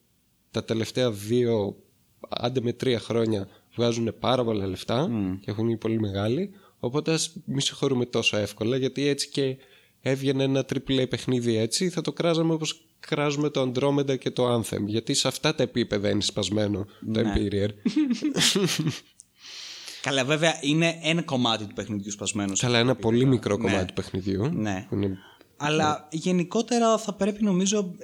τα 0.52 0.64
τελευταία 0.64 1.12
δύο 1.12 1.76
άντε 2.30 2.62
με 2.62 2.74
τρία 2.74 3.00
χρόνια 3.00 3.48
βγάζουν 3.76 4.16
πάρα 4.20 4.44
πολλά 4.44 4.66
λεφτά 4.68 5.10
και 5.42 5.52
έχουν 5.52 5.66
γίνει 5.66 5.78
πολύ 5.78 6.00
μεγάλοι 6.00 6.50
οπότε 6.80 7.12
ας 7.14 7.36
μην 7.46 7.60
συγχωρούμε 7.60 8.06
τόσο 8.06 8.38
εύκολα 8.38 8.78
γιατί 8.78 9.08
έτσι 9.08 9.30
και 9.30 9.58
έβγαινε 10.02 10.44
ένα 10.44 10.66
AAA 10.74 11.10
παιχνίδι 11.10 11.56
έτσι 11.58 11.90
θα 11.90 12.02
το 12.02 12.14
κράζαμε 12.14 12.54
όπως 12.54 12.82
κράζουμε 13.00 13.50
το 13.50 13.72
Andromeda 13.74 14.18
και 14.20 14.32
το 14.32 14.56
Anthem 14.56 14.82
γιατί 14.86 15.14
σε 15.14 15.28
αυτά 15.28 15.56
τα 15.56 15.64
επίπεδα 15.64 16.10
είναι 16.10 16.22
σπασμένο 16.22 16.86
το 17.14 17.22
Empyrean 17.24 17.70
Καλά, 20.02 20.26
βέβαια 20.26 20.58
είναι 20.62 21.00
ένα 21.04 21.22
κομμάτι 21.22 21.66
του 21.66 21.74
παιχνιδιού 21.74 22.12
σπασμένο. 22.12 22.54
Καλά, 22.58 22.78
ένα 22.78 22.96
πολύ 22.96 23.26
μικρό 23.26 23.58
κομμάτι 23.58 23.86
του 23.86 23.94
παιχνιδιού. 23.94 24.50
Ναι. 24.54 24.86
που 24.90 24.96
είναι- 24.96 25.18
Αλλά 25.58 26.08
γενικότερα 26.12 26.98
θα 26.98 27.14
πρέπει 27.14 27.44
νομίζω. 27.44 27.96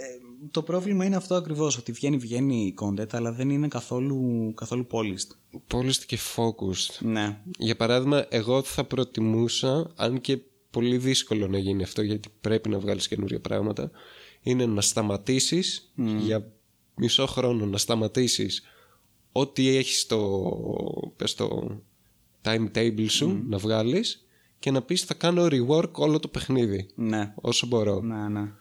Ε, 0.44 0.48
το 0.52 0.62
πρόβλημα 0.62 1.06
είναι 1.06 1.16
αυτό 1.16 1.36
ακριβώς. 1.36 1.78
Ότι 1.78 1.92
βγαίνει, 1.92 2.18
βγαίνει 2.18 2.66
η 2.66 2.76
content, 2.82 3.14
αλλά 3.14 3.32
δεν 3.32 3.50
είναι 3.50 3.68
καθόλου, 3.68 4.54
καθόλου 4.56 4.88
polished. 4.92 5.60
Polished 5.76 6.04
και 6.08 6.18
focused. 6.36 7.00
Ναι. 7.00 7.42
Για 7.58 7.76
παράδειγμα, 7.76 8.26
εγώ 8.30 8.64
θα 8.64 8.84
προτιμούσα, 8.84 9.92
αν 9.96 10.22
και 10.22 10.40
πολύ 10.72 10.98
δύσκολο 10.98 11.48
να 11.48 11.58
γίνει 11.58 11.84
αυτό 11.84 12.02
γιατί 12.02 12.30
πρέπει 12.42 12.70
να 12.70 12.80
βγάλεις 12.80 13.08
καινούργια 13.08 13.40
πράγματα, 13.40 13.92
είναι 14.42 14.66
να 14.66 14.82
σταματήσεις 14.82 15.92
για 16.20 16.52
μισό 16.96 17.26
χρόνο 17.26 17.66
να 17.66 17.78
σταματήσεις 17.78 18.64
ό,τι 19.32 19.76
έχεις 19.76 20.00
στο, 20.02 21.12
πες 21.16 21.36
το 21.36 21.78
timetable 22.44 23.06
σου 23.10 23.44
να 23.48 23.58
βγάλεις 23.58 24.26
και 24.60 24.72
να 24.72 24.82
πεις 24.82 25.02
θα 25.04 25.14
κάνω 25.14 25.48
rework 25.52 25.92
όλο 25.92 26.20
το 26.20 26.28
παιχνίδι 26.28 26.90
Ναι. 26.96 27.34
όσο 27.36 27.68
μπορώ. 27.68 28.02
Ναι, 28.02 28.28
ναι. 28.28 28.52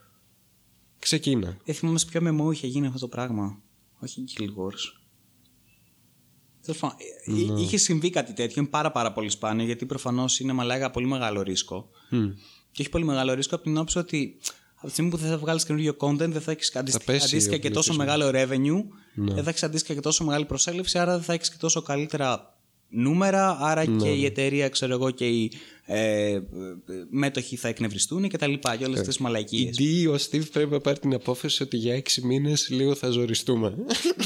Ξεκίνα. 1.01 1.57
Δεν 1.65 1.75
θυμάμαι 1.75 1.99
σε 1.99 2.07
ποιο 2.07 2.21
μεμό 2.21 2.51
είχε 2.51 2.67
γίνει 2.67 2.87
αυτό 2.87 2.99
το 2.99 3.09
πράγμα. 3.09 3.63
Όχι 3.99 4.25
Guild 4.39 4.43
Wars. 4.43 5.01
Τέλος 6.63 6.81
πάντων, 6.81 6.97
ε, 7.25 7.53
Ναι. 7.53 7.61
Είχε 7.61 7.77
συμβεί 7.77 8.11
κάτι 8.11 8.33
τέτοιο. 8.33 8.55
Είναι 8.63 8.71
πάρα, 8.71 8.91
πάρα 8.91 9.13
πολύ 9.13 9.31
σπάνιο 9.31 9.65
γιατί 9.65 9.87
προφανώς 9.87 10.41
είναι 10.41 10.53
μαλάκα 10.53 10.91
πολύ 10.91 11.07
μεγάλο 11.07 11.43
ρίσκο. 11.43 11.91
Μμ. 12.11 12.29
Και 12.73 12.83
έχει 12.83 12.91
πολύ 12.91 13.05
μεγάλο 13.05 13.35
ρίσκο 13.35 13.55
από 13.55 13.65
την 13.65 13.77
όψη 13.77 13.99
ότι 13.99 14.37
από 14.75 14.87
τη 14.87 14.93
στιγμή 14.93 15.11
που 15.11 15.17
δεν 15.17 15.29
θα 15.29 15.39
βγάλεις 15.39 15.65
καινούριο 15.65 15.97
content, 15.99 16.17
δεν 16.17 16.41
θα 16.41 16.51
έχεις 16.51 16.77
αντίστοιχα, 16.77 17.13
πέσει 17.13 17.25
αντίστοιχα 17.25 17.57
ο 17.57 17.59
και 17.59 17.71
τόσο 17.71 17.95
πληθυσμός. 17.95 18.19
μεγάλο 18.19 18.55
revenue, 18.55 18.85
δεν 19.35 19.45
θα 19.45 19.51
έχεις 19.51 19.63
αντίστοιχα 19.63 19.95
και 19.95 20.01
τόσο 20.01 20.25
μεγάλη 20.25 20.45
προσέλευση, 20.45 20.99
άρα 20.99 21.15
δεν 21.15 21.23
θα 21.23 21.33
έχεις 21.33 21.51
και 21.51 21.57
τόσο 21.59 21.83
καλύτερα 21.83 22.60
νούμερα, 22.91 23.59
άρα 23.61 23.85
και 23.85 24.09
η 24.09 24.25
εταιρεία, 24.25 24.69
ξέρω 24.69 24.93
εγώ, 24.93 25.11
και 25.11 25.27
οι 25.27 25.53
ε, 25.93 26.33
ε, 26.33 26.43
μέτοχοι 27.11 27.57
θα 27.57 27.69
εκνευριστούν 27.69 28.29
και 28.29 28.37
τα 28.37 28.47
λοιπά. 28.47 28.77
Και 28.77 28.85
όλες 28.85 28.99
αυτές 28.99 29.15
τις 29.15 29.25
μαλακίες. 29.25 29.79
Ή 29.79 30.07
ο 30.07 30.15
Steve 30.15 30.51
πρέπει 30.53 30.71
να 30.71 30.81
πάρει 30.81 30.99
την 30.99 31.15
απόφαση 31.15 31.63
ότι 31.63 31.77
για 31.77 31.95
έξι 31.95 32.27
μήνες 32.27 32.69
λίγο 32.69 32.95
θα 32.95 33.11
ζοριστούμε. 33.11 33.75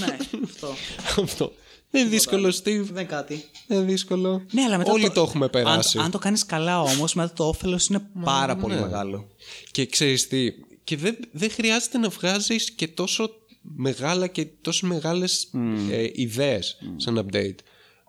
ναι, 0.00 0.16
αυτό. 0.44 0.68
Αυτό. 1.22 1.52
Δεν 1.90 2.02
είναι 2.02 2.10
δύσκολο, 2.10 2.48
Steve. 2.48 2.84
Δεν 2.92 3.06
κάτι. 3.06 3.44
Δεν 3.66 3.78
είναι 3.78 3.86
δύσκολο. 3.86 4.44
Ναι, 4.50 4.62
αλλά 4.62 4.78
μετά 4.78 4.92
Όλοι 4.92 5.10
το, 5.10 5.20
έχουμε 5.20 5.48
περάσει. 5.48 5.98
Αν, 5.98 6.04
αν 6.04 6.10
το 6.10 6.18
κάνεις 6.18 6.46
καλά 6.46 6.80
όμως, 6.80 7.14
μετά 7.14 7.32
το 7.32 7.48
όφελος 7.48 7.86
είναι 7.86 8.10
πάρα 8.24 8.56
πολύ 8.56 8.74
μεγάλο. 8.74 9.28
Και 9.70 9.86
ξέρεις 9.86 10.28
τι, 10.28 10.50
και 10.84 10.96
δεν, 10.96 11.16
δεν 11.32 11.50
χρειάζεται 11.50 11.98
να 11.98 12.08
βγάζεις 12.08 12.70
και 12.70 12.88
τόσο 12.88 13.30
μεγάλα 13.62 14.26
και 14.26 14.46
τόσο 14.60 14.86
μεγάλες 14.86 15.50
ε, 15.90 16.06
ιδέες 16.12 16.78
σαν 16.96 17.26
update. 17.26 17.56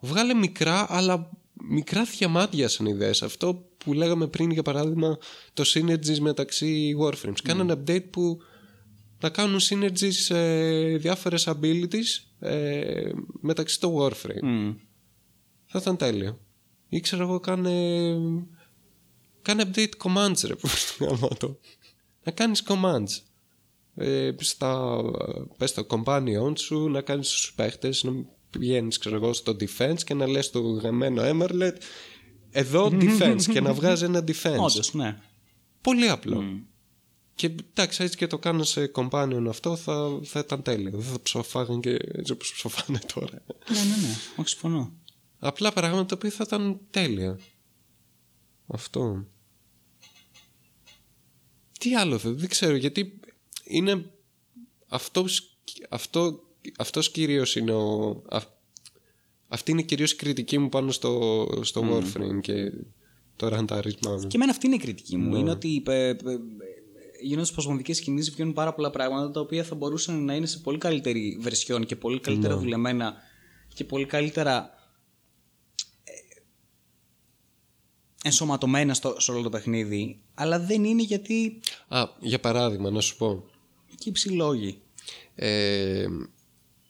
Βγάλε 0.00 0.34
μικρά, 0.34 0.86
αλλά 0.88 1.30
μικρά 1.52 2.04
διαμάντια 2.04 2.68
σαν 2.68 2.86
ιδέες. 2.86 3.22
Αυτό 3.22 3.68
που 3.78 3.92
λέγαμε 3.92 4.26
πριν, 4.26 4.50
για 4.50 4.62
παράδειγμα, 4.62 5.18
το 5.52 5.64
synergies 5.66 6.18
μεταξύ 6.18 6.96
Warframes. 7.02 7.40
Κάνε 7.42 7.60
ένα 7.60 7.82
update 7.82 8.10
που 8.10 8.38
να 9.20 9.30
κάνουν 9.30 9.58
synergies 9.62 10.12
σε 10.12 10.36
διάφορες 10.96 11.48
abilities 11.48 12.24
ε, 12.38 13.10
μεταξύ 13.40 13.80
το 13.80 13.98
Warframe. 13.98 14.42
Μμ. 14.42 14.74
Θα 15.66 15.78
ήταν 15.78 15.96
τέλειο. 15.96 16.40
Ή 16.88 17.00
ξέρω 17.00 17.22
εγώ 17.22 17.40
κάνε... 17.40 18.14
Κάνε 19.42 19.70
update 19.70 19.92
commands 20.04 20.40
ρε 20.46 20.54
που 20.54 20.68
γαμώ 21.00 21.28
το. 21.38 21.58
Να 22.24 22.32
κάνεις 22.32 22.62
commands. 22.68 23.22
Ε, 23.94 24.30
στα, 24.38 25.00
πες 25.56 25.72
το 25.72 25.86
companion 25.88 26.52
σου 26.58 26.88
να 26.88 27.00
κάνεις 27.00 27.30
τους 27.30 27.52
παίχτες 27.54 28.02
να 28.02 28.12
πηγαίνεις 28.50 28.98
ξέρω 28.98 29.16
εγώ 29.16 29.32
στο 29.32 29.56
defense 29.60 30.02
και 30.04 30.14
να 30.14 30.26
λες 30.26 30.50
το 30.50 30.60
γαμμένο 30.60 31.22
Emerlet 31.24 31.76
εδώ 32.50 32.90
defense 32.92 33.42
και 33.52 33.60
να 33.60 33.72
βγάζει 33.78 34.04
ένα 34.04 34.24
defense. 34.26 34.58
Όντως, 34.58 34.94
ναι. 34.94 35.18
Πολύ 35.80 36.08
απλό. 36.08 36.44
Και 37.34 37.46
εντάξει, 37.46 38.02
έτσι 38.02 38.16
και 38.16 38.26
το 38.26 38.38
κάνω 38.38 38.64
σε 38.64 38.90
companion 38.94 39.44
αυτό 39.48 39.76
θα, 39.76 40.20
θα 40.24 40.38
ήταν 40.38 40.62
τέλειο. 40.62 40.90
Δεν 40.90 41.02
θα 41.02 41.20
ψοφάγαν 41.22 41.80
και 41.80 41.98
έτσι 42.12 42.32
όπως 42.32 42.52
ψοφάνε 42.52 42.98
τώρα. 43.14 43.42
ναι, 43.68 43.80
ναι, 43.80 43.96
ναι. 44.06 44.14
Όχι, 44.36 44.48
συμφωνώ. 44.48 44.92
Απλά 45.38 45.72
πράγματα 45.72 46.06
τα 46.06 46.14
οποία 46.14 46.30
θα 46.30 46.44
ήταν 46.46 46.80
τέλεια. 46.90 47.38
Αυτό. 48.66 49.26
Τι 51.78 51.94
άλλο 51.94 52.18
θα, 52.18 52.30
δεν 52.30 52.48
ξέρω 52.48 52.76
γιατί 52.76 53.20
είναι 53.64 54.10
αυτός, 54.88 55.58
αυτό, 55.88 56.40
αυτός 56.78 57.10
κυρίως 57.10 57.56
είναι 57.56 57.72
ο, 57.72 58.22
α- 58.28 58.54
αυτή 59.48 59.70
είναι 59.70 59.82
κυρίως 59.82 60.12
η 60.12 60.16
κριτική 60.16 60.58
μου 60.58 60.68
πάνω 60.68 60.90
στο, 60.90 61.46
στο 61.62 61.82
Warframe 61.90 62.40
και 62.40 62.72
το 63.36 63.48
ραντάρισμά 63.48 64.12
μου. 64.12 64.26
Και 64.26 64.36
εμένα 64.36 64.50
αυτή 64.50 64.66
είναι 64.66 64.74
η 64.74 64.78
κριτική 64.78 65.16
μου. 65.16 65.36
Είναι 65.36 65.50
ότι 65.50 65.82
ε, 65.86 65.92
ε, 65.92 66.08
ε, 66.08 66.16
γίνονται 67.20 67.46
σπασμωδικέ 67.46 67.92
κινήσεις, 67.92 68.34
βγαίνουν 68.34 68.52
πάρα 68.52 68.74
πολλά 68.74 68.90
πράγματα 68.90 69.30
τα 69.30 69.40
οποία 69.40 69.64
θα 69.64 69.74
μπορούσαν 69.74 70.24
να 70.24 70.34
είναι 70.34 70.46
σε 70.46 70.58
πολύ 70.58 70.78
καλύτερη 70.78 71.38
βερσιόν 71.40 71.86
και 71.86 71.96
πολύ 71.96 72.20
καλύτερα 72.20 72.56
δουλεμένα 72.56 73.14
και 73.74 73.84
πολύ 73.84 74.04
καλύτερα 74.04 74.70
ε, 76.04 76.12
ενσωματωμένα 78.24 78.94
στο, 78.94 79.14
σε 79.18 79.32
όλο 79.32 79.42
το 79.42 79.50
παιχνίδι. 79.50 80.20
Αλλά 80.34 80.58
δεν 80.60 80.84
είναι 80.84 81.02
γιατί. 81.02 81.60
Α, 81.88 82.04
για 82.20 82.40
παράδειγμα, 82.40 82.90
να 82.90 83.00
σου 83.00 83.16
πω. 83.16 83.44
και 83.98 84.12
οι 84.24 84.30
λόγοι. 84.30 84.80
Ε, 85.34 86.06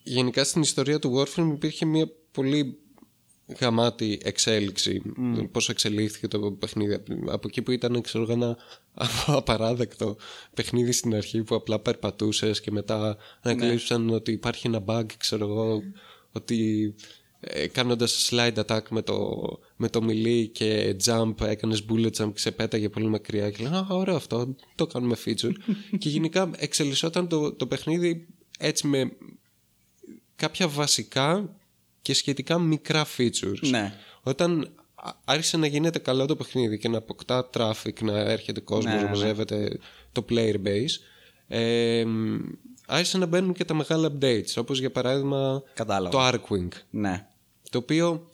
γενικά 0.07 0.43
στην 0.43 0.61
ιστορία 0.61 0.99
του 0.99 1.13
Warframe 1.15 1.51
υπήρχε 1.53 1.85
μια 1.85 2.09
πολύ 2.31 2.77
γαμάτη 3.59 4.19
εξέλιξη 4.23 5.01
πώς 5.51 5.69
εξελίχθηκε 5.69 6.27
το 6.27 6.51
παιχνίδι. 6.51 7.03
Από 7.27 7.47
εκεί 7.47 7.61
που 7.61 7.71
ήταν 7.71 8.01
ξέρω, 8.01 8.23
εγώ, 8.23 8.33
ένα 8.33 8.57
απαράδεκτο 9.41 10.17
παιχνίδι 10.53 10.91
στην 10.91 11.15
αρχή 11.15 11.43
που 11.43 11.55
απλά 11.55 11.79
περπατούσες 11.79 12.61
και 12.61 12.71
μετά 12.71 13.17
ανακαλύψαν 13.41 14.09
ότι 14.09 14.31
υπάρχει 14.31 14.67
ένα 14.67 14.83
bug 14.85 15.05
ξέρω 15.17 15.45
εγώ 15.45 15.81
ότι 16.31 16.93
ε, 17.39 17.67
κάνοντας 17.67 18.29
slide 18.31 18.63
attack 18.65 18.81
με 18.89 19.01
το, 19.01 19.41
με 19.75 19.89
το 19.89 20.01
μιλί 20.03 20.47
και 20.47 20.95
jump 21.05 21.33
έκανες 21.41 21.85
bullet 21.89 22.11
jump 22.17 22.31
και 22.33 22.39
σε 22.39 22.51
πέταγε 22.51 22.89
πολύ 22.89 23.07
μακριά 23.07 23.51
και 23.51 23.63
λένε 23.63 23.77
«Α, 23.77 23.87
ωραίο 23.89 24.15
αυτό, 24.15 24.55
το 24.75 24.87
κάνουμε 24.87 25.15
feature» 25.25 25.53
και 25.99 26.09
γενικά 26.09 26.51
εξελισσόταν 26.57 27.27
το, 27.27 27.53
το 27.53 27.67
παιχνίδι 27.67 28.27
έτσι 28.59 28.87
με 28.87 29.11
κάποια 30.37 30.67
βασικά 30.67 31.49
και 32.01 32.13
σχετικά 32.13 32.59
μικρά 32.59 33.05
features. 33.17 33.59
Ναι. 33.69 33.93
Όταν 34.23 34.69
α- 34.95 35.11
άρχισε 35.25 35.57
να 35.57 35.67
γίνεται 35.67 35.99
καλό 35.99 36.25
το 36.25 36.35
παιχνίδι 36.35 36.77
και 36.77 36.87
να 36.89 36.97
αποκτά 36.97 37.49
traffic, 37.53 38.01
να 38.01 38.17
έρχεται 38.19 38.59
κόσμος, 38.59 38.85
Ναι, 38.85 38.91
να 38.91 38.97
ναι, 38.97 39.03
ναι. 39.03 39.09
μαζεύεται 39.17 39.79
το 40.11 40.25
player 40.29 40.55
base, 40.65 40.95
ε, 41.47 42.03
μ, 42.05 42.37
άρχισαν 42.87 43.19
να 43.19 43.25
μπαίνουν 43.25 43.53
και 43.53 43.65
τα 43.65 43.73
μεγάλα 43.73 44.11
updates, 44.19 44.53
όπως 44.57 44.79
για 44.79 44.91
παράδειγμα 44.91 45.63
Κατάλαβα. 45.73 46.09
το 46.09 46.27
Arkwing, 46.39 46.67
Ναι. 46.89 47.27
το 47.69 47.77
οποίο 47.77 48.29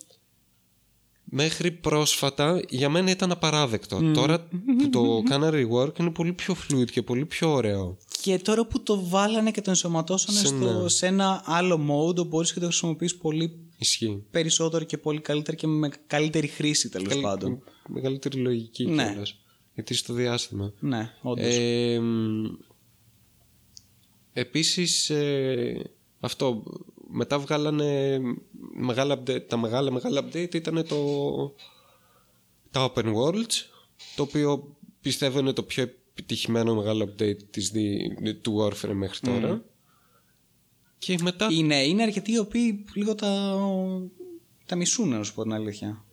μέχρι 1.24 1.72
πρόσφατα 1.72 2.62
για 2.70 2.90
μένα 2.90 3.12
ήταν 3.12 3.32
απαράδεκτο. 3.32 4.12
Τώρα 4.14 4.40
που 4.78 4.90
το 4.90 5.24
κάνανε 5.30 5.68
rework 5.72 6.00
είναι 6.00 6.10
πολύ 6.10 6.34
πιο 6.34 6.56
fluid 6.70 6.92
και 6.92 7.02
πολύ 7.02 7.26
πιο 7.26 7.52
ωραίο. 7.54 7.98
Και 8.24 8.40
τώρα 8.40 8.66
που 8.66 8.84
το 8.84 9.08
βάλανε 9.08 9.52
και 9.52 9.62
το 9.62 9.70
ενσωματώσανε 9.70 10.38
Σε- 10.38 10.46
στο, 10.46 10.82
ναι. 10.82 10.90
σε 10.90 11.08
ένα 11.08 11.42
άλλο 11.46 11.76
mode, 11.76 12.18
όπου 12.18 12.24
μπορείς 12.28 12.54
και 12.54 12.60
το 12.60 12.66
χρησιμοποιείς 12.66 13.16
πολύ 13.18 13.60
Ισχύει. 13.78 14.24
περισσότερο 14.32 14.84
και 14.84 14.98
πολύ 14.98 15.22
καλύτερα 15.22 15.58
και 15.58 15.68
με 15.68 15.90
καλύτερη 16.08 16.48
χρήση 16.48 16.90
τέλος 16.90 17.08
Καλ- 17.08 17.22
πάντων. 17.22 17.64
Μεγαλύτερη 17.88 18.38
λογική 18.38 18.86
Ναι. 18.86 19.08
κιόλας. 19.10 19.40
Γιατί 19.74 19.94
στο 19.94 20.14
διάστημα. 20.14 20.74
Ναι, 20.80 21.12
όντως. 21.22 21.56
Ε, 21.56 22.00
μ, 22.00 22.46
επίσης 24.34 25.10
ε, 25.10 25.82
αυτό 26.20 26.64
μετά 27.12 27.40
βγάλανε 27.40 28.20
μεγάλα 28.76 29.20
update, 29.24 29.48
τα 29.48 29.58
μεγάλα 29.58 29.92
μεγάλα 29.92 30.24
update 30.26 30.56
ήταν 30.56 30.86
το 30.88 30.98
τα 32.72 32.92
open 32.96 33.06
worlds 33.06 33.56
το 34.16 34.24
οποίο 34.24 34.76
πιστεύω 35.02 35.40
είναι 35.40 35.54
το 35.54 35.64
πιο 35.64 35.90
επιτυχημένο 36.14 36.76
μεγάλο 36.76 37.14
update 37.18 37.44
της, 37.50 37.70
δι- 37.70 38.42
του 38.42 38.58
Warframe 38.60 38.94
μέχρι 38.94 39.20
τώρα 39.20 39.64
και 40.98 41.18
μετά 41.22 41.48
είναι, 41.52 41.84
είναι 41.84 42.04
αρκετοί 42.04 42.32
οι 42.32 42.38
οποίοι 42.38 42.86
λίγο 42.94 43.16
τα, 43.16 43.58
τα 44.66 44.76
μισούν, 44.76 45.10
να 45.10 45.24
σου 45.24 45.34
πω 45.34 45.44
την 45.44 45.54
αλήθεια. 45.54 46.06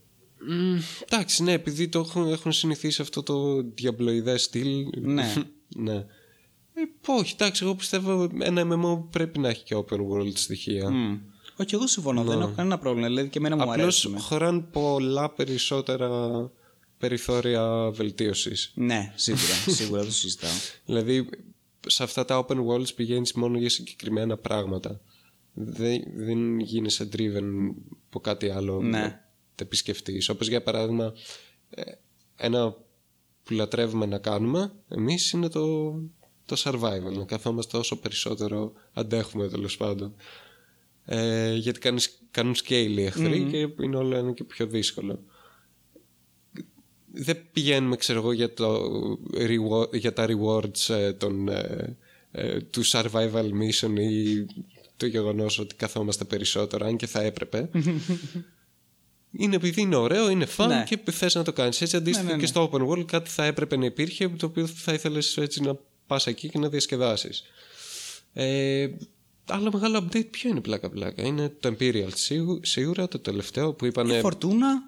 Μμ, 0.49 0.79
εντάξει, 1.09 1.43
ναι, 1.43 1.53
επειδή 1.53 1.89
το 1.89 1.99
έχουν, 1.99 2.29
έχουν 2.33 2.53
συνηθίσει 2.53 3.03
αυτό 3.03 3.23
το 3.23 3.63
διαμπλοειδέ 3.63 4.37
στυλ. 4.37 4.87
Ναι. 5.01 5.35
ναι. 5.77 5.95
Ε, 6.75 6.83
όχι, 7.07 7.33
εντάξει, 7.39 7.65
εγώ 7.65 7.75
πιστεύω 7.75 8.29
ένα 8.39 8.63
MMO 8.67 9.05
πρέπει 9.11 9.39
να 9.39 9.49
έχει 9.49 9.63
και 9.65 9.75
open 9.77 9.99
world 9.99 10.33
στοιχεία. 10.35 10.91
Μμ. 10.91 11.19
Όχι, 11.57 11.75
εγώ 11.75 11.87
συμφωνώ, 11.87 12.25
δεν 12.25 12.41
έχω 12.41 12.53
κανένα 12.57 12.79
πρόβλημα. 12.79 13.07
Δηλαδή 13.09 13.29
και 13.29 13.39
εμένα 13.39 13.57
μου 13.57 13.63
Απλώς 13.63 14.05
αρέσει. 14.07 14.23
χωράνε 14.25 14.61
πολλά 14.61 15.31
περισσότερα 15.31 16.09
περιθώρια 17.01 17.91
βελτίωσης. 17.91 18.73
Ναι, 18.75 19.13
σίγουρα, 19.17 19.55
σίγουρα 19.79 20.05
το 20.05 20.13
συζητάω. 20.13 20.51
Δηλαδή, 20.85 21.29
σε 21.87 22.03
αυτά 22.03 22.25
τα 22.25 22.47
open 22.47 22.57
worlds 22.67 22.95
πηγαίνεις 22.95 23.33
μόνο 23.33 23.59
για 23.59 23.71
συγκεκριμένα 23.71 24.37
πράγματα. 24.37 25.01
Δεν, 25.53 26.03
δεν 26.15 26.59
γίνεσαι 26.61 27.09
driven 27.13 27.75
από 28.07 28.21
κάτι 28.21 28.49
άλλο 28.51 28.83
Ναι. 28.83 28.99
να 28.99 29.09
τα 29.55 29.65
επισκεφτείς. 29.65 30.29
Όπως 30.29 30.49
για 30.49 30.63
παράδειγμα, 30.63 31.13
ε, 31.71 31.83
ένα 32.37 32.71
που 33.43 33.53
λατρεύουμε 33.55 34.07
να 34.07 34.19
κάνουμε 34.19 34.73
εμείς 34.89 35.31
είναι 35.31 35.49
το, 35.49 35.93
το 36.45 36.57
survival. 36.59 37.13
Να 37.17 37.25
καθόμαστε 37.25 37.77
όσο 37.77 37.97
περισσότερο 37.97 38.73
αντέχουμε 38.93 39.49
τέλος 39.49 39.77
πάντων. 39.77 40.15
Ε, 41.05 41.55
γιατί 41.55 41.79
κάνουν, 41.79 42.01
κάνουν 42.31 42.55
scale 42.55 42.95
οι 42.97 43.05
εχθροί 43.05 43.43
και 43.51 43.83
είναι 43.83 43.97
όλο 43.97 44.17
ένα 44.17 44.33
και 44.33 44.45
πιο 44.45 44.67
δύσκολο 44.67 45.25
δεν 47.13 47.39
πηγαίνουμε 47.53 47.97
ξέρω 47.97 48.19
εγώ 48.19 48.33
για, 48.33 48.55
το 48.55 48.83
reward, 49.35 49.93
για 49.93 50.13
τα 50.13 50.27
rewards 50.29 50.89
ε, 50.95 51.13
των, 51.13 51.49
ε, 51.49 51.97
ε, 52.31 52.61
του 52.61 52.85
survival 52.87 53.45
mission 53.61 53.99
ή 53.99 54.47
το 54.97 55.07
γεγονός 55.07 55.59
ότι 55.59 55.75
καθόμαστε 55.75 56.25
περισσότερο 56.25 56.87
αν 56.87 56.97
και 56.97 57.07
θα 57.07 57.23
έπρεπε 57.23 57.69
είναι 59.41 59.57
επειδή 59.57 59.81
είναι 59.81 59.97
ωραίο, 59.97 60.31
είναι 60.31 60.47
fun 60.57 60.67
Ναι. 60.69 60.85
και 60.87 60.99
θες 61.11 61.35
να 61.35 61.43
το 61.43 61.53
κάνεις 61.53 61.81
έτσι 61.81 61.97
αντίστοιχα 61.97 62.27
ναι, 62.29 62.33
ναι. 62.35 62.39
και 62.41 62.47
στο 62.47 62.71
open 62.73 62.89
world 62.89 63.05
κάτι 63.07 63.31
θα 63.31 63.45
έπρεπε 63.45 63.77
να 63.77 63.85
υπήρχε 63.85 64.29
το 64.29 64.47
οποίο 64.47 64.67
θα 64.67 64.93
ήθελες 64.93 65.37
έτσι 65.37 65.61
να 65.63 65.77
πας 66.07 66.27
εκεί 66.27 66.49
και 66.49 66.59
να 66.59 66.69
διασκεδάσεις 66.69 67.43
ε, 68.33 68.89
άλλο 69.47 69.71
μεγάλο 69.73 69.99
update 70.09 70.31
ποιο 70.31 70.51
είναι 70.51 70.61
πλάκα 70.61 70.91
πλάκα; 70.91 71.23
Είναι 71.23 71.49
το 71.61 71.75
Imperial 71.79 72.09
σίγου- 72.15 72.67
σίγουρα 72.67 73.09
το 73.09 73.19
τελευταίο 73.19 73.73
που 73.73 73.87
είπανε 73.87 74.17
Η 74.17 74.21
Φορτούνα 74.21 74.83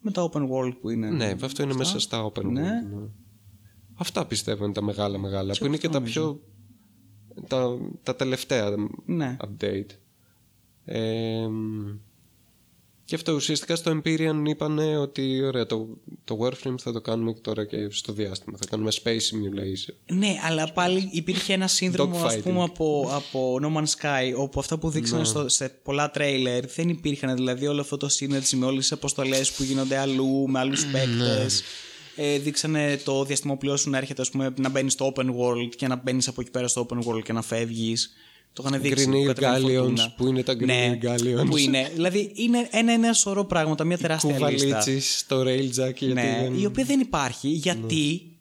με 0.00 0.10
τα 0.10 0.30
open 0.32 0.48
world 0.50 0.72
που 0.80 0.90
είναι. 0.90 1.10
ναι, 1.10 1.34
αυτό 1.42 1.62
είναι 1.62 1.74
μέσα 1.74 2.00
στα 2.00 2.24
open 2.32 2.42
world. 2.42 2.50
Ναι. 2.50 2.60
ναι. 2.60 3.08
Αυτά 3.94 4.26
πιστεύω 4.26 4.64
είναι 4.64 4.72
τα 4.72 4.82
μεγάλα 4.82 5.18
μεγάλα. 5.18 5.54
που 5.58 5.66
είναι 5.66 5.76
και 5.76 5.88
τα 5.88 6.02
πιο. 6.02 6.40
Τα, 7.48 7.78
τα 8.02 8.16
τελευταία 8.16 8.74
Ναι. 9.04 9.36
update. 9.40 9.90
Ε, 10.84 11.48
και 13.08 13.14
αυτό 13.14 13.32
ουσιαστικά 13.32 13.76
στο 13.76 14.00
Empyrean 14.04 14.42
είπανε 14.44 14.96
ότι 14.96 15.42
ωραία, 15.42 15.66
το, 15.66 15.88
το 16.24 16.38
Warframe 16.42 16.74
θα 16.78 16.92
το 16.92 17.00
κάνουμε 17.00 17.32
και 17.32 17.40
τώρα 17.42 17.64
και 17.64 17.76
στο 17.90 18.12
διάστημα. 18.12 18.56
Θα 18.58 18.64
κάνουμε 18.70 18.90
Space 19.02 19.08
Simulation. 19.08 19.94
Ναι, 20.16 20.34
αλλά 20.46 20.72
πάλι 20.72 21.08
υπήρχε 21.12 21.52
ένα 21.52 21.66
σύνδρομο 21.66 22.18
ας 22.24 22.34
Dogfighting. 22.36 22.42
πούμε 22.42 22.62
από, 22.62 23.10
από 23.12 23.58
No 23.62 23.76
Man's 23.76 24.00
Sky 24.02 24.32
όπου 24.36 24.60
αυτά 24.60 24.78
που 24.78 24.90
δείξανε 24.90 25.20
Ναι. 25.20 25.26
στο, 25.26 25.48
σε 25.48 25.68
πολλά 25.68 26.10
τρέιλερ 26.10 26.66
δεν 26.66 26.88
υπήρχαν 26.88 27.34
δηλαδή 27.36 27.66
όλο 27.66 27.80
αυτό 27.80 27.96
το 27.96 28.08
synergy 28.20 28.54
με 28.56 28.66
όλες 28.66 28.80
τις 28.80 28.92
αποστολές 28.92 29.52
που 29.52 29.62
γίνονται 29.62 29.96
αλλού 29.98 30.48
με 30.48 30.58
άλλους 30.58 30.84
Ναι. 30.84 30.90
παίκτες 30.92 31.62
ε, 32.16 32.38
δείξανε 32.38 33.00
το 33.04 33.24
διαστημόπλαιό 33.24 33.76
σου 33.76 33.90
να 33.90 33.98
έρχεται 33.98 34.22
ας 34.22 34.30
πούμε, 34.30 34.52
να 34.56 34.68
μπαίνεις 34.68 34.92
στο 34.92 35.12
open 35.16 35.26
world 35.26 35.68
και 35.76 35.86
να 35.86 35.96
μπαίνεις 35.96 36.28
από 36.28 36.40
εκεί 36.40 36.50
πέρα 36.50 36.68
στο 36.68 36.86
open 36.90 36.96
world 36.96 37.22
και 37.24 37.32
να 37.32 37.42
φεύγεις 37.42 38.12
το 38.62 38.64
είχαν 38.68 38.80
δείξει 38.80 39.06
Green 39.08 39.12
που 39.12 39.24
κατέβαινε 39.26 39.72
η 39.72 39.76
Galleons, 39.76 39.78
φορτούνα. 39.78 40.14
που 40.16 40.26
είναι 40.26 40.42
τα 40.42 40.52
Green 40.52 40.64
ναι, 40.64 40.98
Galleons. 41.02 41.46
που 41.50 41.56
είναι, 41.56 41.90
δηλαδή 41.94 42.32
είναι 42.34 42.68
ένα, 42.70 42.92
ένα 42.92 43.12
σωρό 43.12 43.44
πράγματα, 43.44 43.84
μια 43.84 43.98
τεράστια 43.98 44.30
λίστα 44.30 44.46
Κουβαλίτσις 44.48 45.18
στο 45.18 45.40
Railjack 45.40 45.94
γιατί 45.98 46.12
ναι, 46.12 46.38
δεν... 46.42 46.58
η 46.58 46.66
οποία 46.66 46.84
δεν 46.84 47.00
υπάρχει 47.00 47.48
γιατί 47.48 48.32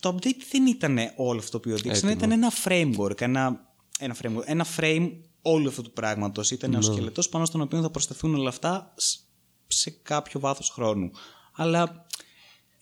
το 0.00 0.16
update 0.16 0.40
δεν 0.50 0.66
ήταν 0.66 0.98
όλο 1.16 1.38
αυτό 1.38 1.60
που 1.60 1.70
δείξανε, 1.76 2.12
ήταν 2.12 2.30
ένα 2.30 2.52
framework, 2.64 3.20
ένα, 3.20 3.60
ένα 3.98 4.16
framework, 4.22 4.42
ένα 4.44 4.66
frame 4.76 5.10
όλου 5.42 5.68
αυτού 5.68 5.82
του 5.82 5.92
πράγματος. 5.92 6.50
Ήταν 6.50 6.74
ο 6.74 6.80
σκελετός 6.82 7.28
πάνω 7.28 7.44
στον 7.44 7.60
οποίο 7.60 7.80
θα 7.80 7.90
προσθεθούν 7.90 8.34
όλα 8.34 8.48
αυτά 8.48 8.94
σ- 8.96 9.20
σε 9.66 9.90
κάποιο 10.02 10.40
βάθος 10.40 10.70
χρόνου. 10.70 11.10
Αλλά 11.52 12.01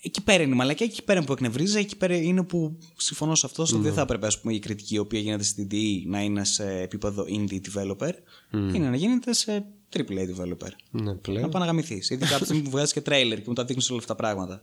εκεί 0.03 0.23
πέρα 0.23 0.43
είναι 0.43 0.55
η 0.55 0.57
μαλακιά, 0.57 0.87
εκεί 0.87 1.03
πέρα 1.03 1.23
που 1.23 1.33
εκνευρίζει, 1.33 1.79
εκεί 1.79 1.97
πέρα 1.97 2.17
είναι 2.17 2.43
που 2.43 2.79
συμφωνώ 2.97 3.35
σε 3.35 3.47
αυτό, 3.47 3.63
ότι 3.63 3.77
δεν 3.77 3.93
θα 3.93 4.01
έπρεπε 4.01 4.27
ας 4.27 4.41
πούμε, 4.41 4.55
η 4.55 4.59
κριτική 4.59 4.95
η 4.95 4.99
οποία 4.99 5.21
γίνεται 5.21 5.43
στην 5.43 5.69
DE 5.71 6.03
να 6.07 6.21
είναι 6.23 6.45
σε 6.45 6.81
επίπεδο 6.81 7.25
indie 7.29 7.61
developer, 7.73 8.13
είναι 8.53 8.89
να 8.91 8.97
γίνεται 8.97 9.33
σε 9.33 9.65
AAA 9.97 10.37
developer. 10.37 10.69
Ναι, 10.91 11.03
Να 11.03 11.17
πλέον. 11.17 11.51
πάει 11.51 11.63
να 11.63 11.67
γαμηθείς. 11.69 12.11
Ήδη 12.11 12.27
κάποια 12.27 12.45
στιγμή 12.45 12.63
που 12.63 12.71
βγάζεις 12.71 12.93
και 12.93 13.01
τρέιλερ 13.01 13.39
και 13.39 13.45
μου 13.47 13.55
τα 13.55 13.65
δείχνεις 13.65 13.91
όλα 13.91 13.99
αυτά 13.99 14.15
τα 14.15 14.23
πράγματα. 14.23 14.63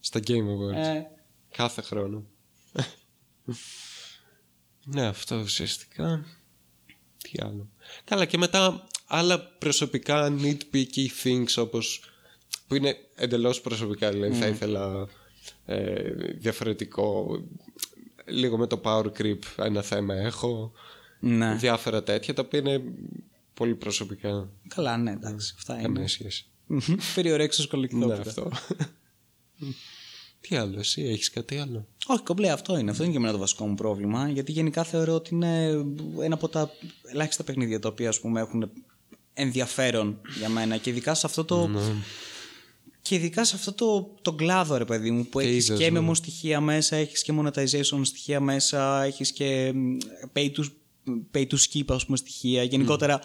Στα 0.00 0.20
Game 0.26 0.32
Awards. 0.32 0.74
Ε, 0.86 1.02
Κάθε 1.50 1.82
χρόνο. 1.82 2.24
ναι, 4.84 5.06
αυτό 5.06 5.40
ουσιαστικά. 5.40 6.24
Τι 7.22 7.30
άλλο. 7.42 7.68
Καλά, 8.04 8.24
και 8.24 8.38
μετά 8.38 8.86
άλλα 9.06 9.40
προσωπικά 9.40 10.34
nitpicky 10.40 11.06
things 11.24 11.54
όπως 11.56 12.02
που 12.66 12.74
είναι 12.74 12.96
εντελώς 13.14 13.60
προσωπικά, 13.60 14.10
δηλαδή 14.10 14.34
θα 14.34 14.46
ήθελα 14.46 15.08
ε, 15.66 16.10
διαφορετικό 16.14 17.26
λίγο 18.26 18.58
με 18.58 18.66
το 18.66 18.80
power 18.84 19.06
creep 19.18 19.38
ένα 19.56 19.82
θέμα 19.82 20.14
έχω 20.14 20.72
ναι. 21.20 21.54
διάφορα 21.54 22.02
τέτοια 22.02 22.34
τα 22.34 22.42
οποία 22.46 22.58
είναι 22.58 22.82
πολύ 23.54 23.74
προσωπικά 23.74 24.50
Καλά, 24.68 24.96
ναι, 24.96 25.10
εντάξει. 25.10 25.54
Αυτά 25.56 25.74
είναι. 25.74 25.82
καμία 25.82 26.08
σχέση 26.08 26.46
Περιορέξεις 27.14 27.60
ναι 27.60 27.66
κολεκτόπιτα. 27.66 28.20
αυτό 28.20 28.50
τι 30.40 30.56
άλλο 30.56 30.78
εσύ 30.78 31.02
έχεις 31.02 31.30
κάτι 31.30 31.58
άλλο; 31.58 31.86
Όχι, 32.06 32.22
κομπλέ, 32.22 32.50
αυτό 32.50 32.78
είναι. 32.78 32.90
Αυτό 32.90 33.02
είναι 33.02 33.12
και 33.12 33.18
εμένα 33.18 33.32
το 33.32 33.38
βασικό 33.38 33.66
μου 33.66 33.74
πρόβλημα. 33.74 34.28
Γιατί 34.28 34.52
γενικά 34.52 34.84
θεωρώ 34.84 35.14
ότι 35.14 35.34
είναι 35.34 35.66
ένα 36.20 36.34
από 36.34 36.48
τα 36.48 36.70
ελάχιστα 37.12 37.44
παιχνίδια 37.44 37.78
τα 37.78 37.88
οποία 37.88 38.08
ας 38.08 38.20
πούμε, 38.20 38.40
έχουν 38.40 38.70
ενδιαφέρον 39.32 40.20
για 40.38 40.48
μένα. 40.48 40.76
Και 40.76 40.90
ειδικά 40.90 41.14
σε 41.14 41.26
αυτό 41.26 41.44
το. 41.44 41.66
Ναι. 41.66 41.80
Και 43.10 43.16
ειδικά 43.16 43.44
σε 43.44 43.56
αυτό 43.56 43.72
το, 43.72 44.14
το 44.22 44.32
κλάδο, 44.32 44.76
ρε 44.76 44.84
παιδί 44.84 45.10
μου, 45.10 45.26
που 45.26 45.40
Και 45.40 45.46
έχεις 45.46 45.68
είδες, 45.68 45.78
και 45.78 45.90
ναι. 45.90 46.00
MMO 46.08 46.10
στοιχεία 46.14 46.60
μέσα, 46.60 46.96
έχεις 46.96 47.22
και 47.22 47.32
monetization 47.36 48.00
στοιχεία 48.02 48.40
μέσα, 48.40 49.02
έχεις 49.02 49.32
και 49.32 49.72
μ, 49.74 49.96
pay 50.32 50.50
to, 50.50 50.64
pay 51.34 51.46
to 51.46 51.54
skip, 51.54 51.84
ας 51.88 52.04
πούμε, 52.04 52.16
στοιχεία. 52.16 52.62
Γενικότερα, 52.62 53.20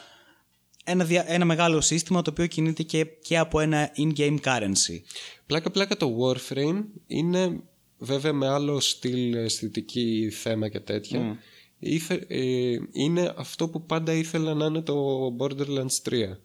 ένα, 0.83 1.05
δια- 1.05 1.25
ένα 1.31 1.45
μεγάλο 1.45 1.81
σύστημα 1.81 2.21
το 2.21 2.29
οποίο 2.31 2.47
κινείται 2.47 2.83
και, 2.83 3.05
και 3.21 3.37
από 3.37 3.59
ένα 3.59 3.91
in-game 3.97 4.37
currency. 4.43 4.99
Πλάκα 5.45 5.71
πλάκα 5.71 5.97
το 5.97 6.17
Warframe 6.21 6.83
είναι 7.07 7.59
βέβαια 7.97 8.33
με 8.33 8.47
άλλο 8.47 8.79
στυλ 8.79 9.33
αισθητική 9.33 10.29
θέμα 10.33 10.69
και 10.69 10.79
τέτοια. 10.79 11.37
Ήθε- 11.79 12.25
ε, 12.31 12.77
είναι 12.91 13.33
αυτό 13.37 13.67
που 13.69 13.85
πάντα 13.85 14.13
ήθελα 14.13 14.53
να 14.53 14.65
είναι 14.65 14.81
το 14.81 15.27
Borderlands 15.39 16.01
3. 16.09 16.37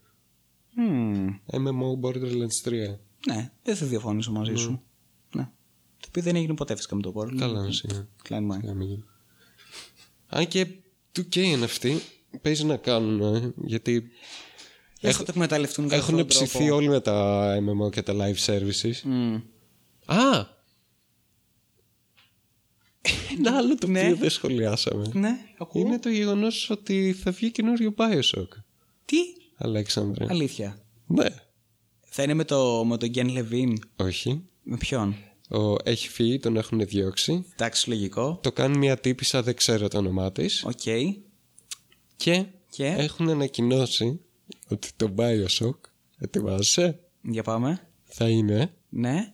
Hmm. 0.77 1.27
MMO 1.53 2.01
Borderlands 2.09 2.61
3. 2.65 2.99
Ναι, 3.27 3.51
δεν 3.63 3.77
θα 3.77 3.87
διαφωνήσω 3.87 4.33
μαζί 4.33 4.55
σου. 4.55 4.83
Ναι. 5.35 5.51
Το 6.01 6.07
οποίο 6.09 6.23
δεν 6.23 6.37
έγινε 6.37 6.55
ποτέ 6.55 6.77
φυσικά 6.77 6.95
με 6.97 7.03
το 7.03 7.13
Borderlands. 7.17 7.37
Καλά, 7.39 7.63
ναι. 7.63 8.07
Klein 8.29 8.53
mind. 8.57 8.63
Να 8.63 8.75
μην 8.75 8.89
γίνει. 8.89 9.05
Αν 10.27 10.49
και 10.49 10.67
2K 11.17 11.37
είναι 11.37 11.65
αυτοί, 11.65 12.01
παίζει 12.43 12.65
να 12.65 12.77
κάνουν, 12.77 13.35
ε, 13.35 13.53
γιατί 13.65 14.11
Δεν 15.01 15.13
θα 15.13 15.19
το 15.19 15.27
εκμεταλλευτούν 15.29 15.85
με 15.85 15.91
Έχουν 15.95 16.01
αυτόν 16.03 16.17
τον 16.19 16.27
ψηθεί 16.27 16.59
τρόπο. 16.59 16.75
όλοι 16.75 16.89
με 16.89 17.01
τα 17.01 17.47
MMO 17.61 17.91
και 17.91 18.03
τα 18.03 18.15
live 18.17 18.45
services. 18.47 19.01
Μμ. 19.05 19.35
Α! 20.05 20.59
Ένα 23.39 23.57
άλλο 23.57 23.75
το 23.75 23.87
Ναι. 23.87 24.01
οποίο 24.03 24.17
δεν 24.17 24.31
σχολιάσαμε. 24.31 25.11
Ναι, 25.13 25.39
ακούω. 25.59 25.83
Είναι 25.87 25.99
το 25.99 26.09
γεγονός 26.09 26.71
ότι 26.71 27.13
θα 27.23 27.31
βγει 27.31 27.51
καινούριο 27.51 27.95
Bioshock. 27.97 28.49
Τι, 29.05 29.17
Αλέξανδρε. 29.57 30.27
αλήθεια. 30.29 30.83
Ναι. 31.07 31.27
Θα 32.13 32.23
είναι 32.23 32.35
με, 32.35 32.45
το, 32.45 32.85
με 32.85 32.97
τον 32.97 33.09
Ken 33.09 33.29
Levine. 33.29 33.79
Όχι. 33.97 34.43
Με 34.63 34.77
ποιον; 34.77 35.15
Ο, 35.49 35.75
έχει 35.85 36.09
φύγει, 36.09 36.39
τον 36.39 36.57
έχουν 36.57 36.87
διώξει. 36.87 37.45
Εντάξει, 37.53 37.89
λογικό. 37.89 38.39
Το 38.43 38.53
κάνει 38.53 38.79
μια 38.79 38.97
τύπισσα, 38.99 39.43
δεν 39.43 39.55
ξέρω 39.57 39.89
το 39.89 39.99
όνομά 39.99 40.33
της. 40.33 40.65
Οκ. 40.65 40.81
Και, 42.17 42.47
Και, 42.71 42.87
έχουν 42.87 43.29
ανακοινώσει 43.29 44.21
ότι 44.69 44.89
το 44.97 45.15
Bioshock, 45.19 45.79
ετοιμάσαι, 46.19 47.01
για 47.23 47.43
πάμε. 47.43 47.89
θα 48.05 48.29
είναι 48.29 48.75
Ναι. 48.89 49.33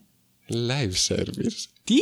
live 0.51 0.93
service. 1.09 1.65
Τι; 1.85 1.95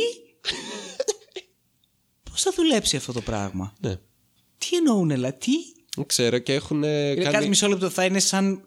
Πώς 2.31 2.41
θα 2.41 2.51
δουλέψει 2.55 2.95
αυτό 2.95 3.11
το 3.13 3.21
πράγμα; 3.21 3.73
Ναι. 3.79 3.95
Τι 4.57 4.75
εννοούν, 4.75 5.15
λα, 5.17 5.33
τι; 5.33 5.51
Δεν 5.95 6.05
ξέρω 6.05 6.37
και 6.37 6.53
έχουν 6.53 6.77
Είναι 6.83 7.13
κάνει 7.15 7.33
κάτι 7.35 7.47
μισό 7.47 7.67
λεπτό, 7.67 7.89
θα 7.89 8.05
είναι 8.05 8.19
σαν 8.19 8.65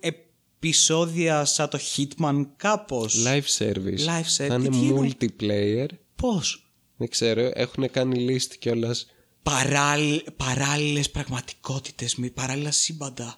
επεισόδια 0.60 1.44
σαν 1.44 1.68
το 1.68 1.78
Hitman 1.96 2.46
κάπως. 2.56 3.24
live 3.26 3.58
service. 3.58 4.06
Live 4.06 4.28
service. 4.36 4.46
Θα 4.48 4.54
είναι 4.54 4.68
Τι 4.68 4.78
είναι; 4.78 5.10
multiplayer. 5.18 5.86
Πώς; 6.16 6.72
Δεν 6.96 7.08
ξέρω, 7.08 7.50
έχουν 7.54 7.90
κάνει 7.90 8.26
list 8.28 8.56
κιόλας. 8.58 9.06
Παράλληλ, 9.42 10.22
παράλληλες 10.36 11.10
πραγματικότητες 11.10 12.14
με 12.14 12.28
παράλληλα 12.28 12.70
σύμπαντα. 12.70 13.36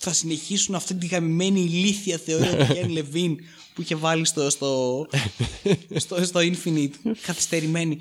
Θα 0.00 0.12
συνεχίσουν 0.12 0.74
αυτή 0.74 0.94
τη 0.94 1.06
γαμημένη 1.06 1.60
ηλίθια 1.60 2.18
θεωρία 2.18 2.56
του 2.56 2.72
Γιάννη 2.72 2.92
Λεβίν 2.98 3.36
που 3.74 3.82
είχε 3.82 3.94
βάλει 3.94 4.24
στο, 4.24 4.50
στο, 4.50 5.06
στο, 5.94 6.24
στο 6.24 6.40
Infinite 6.40 6.92
καθυστερημένη. 7.26 7.98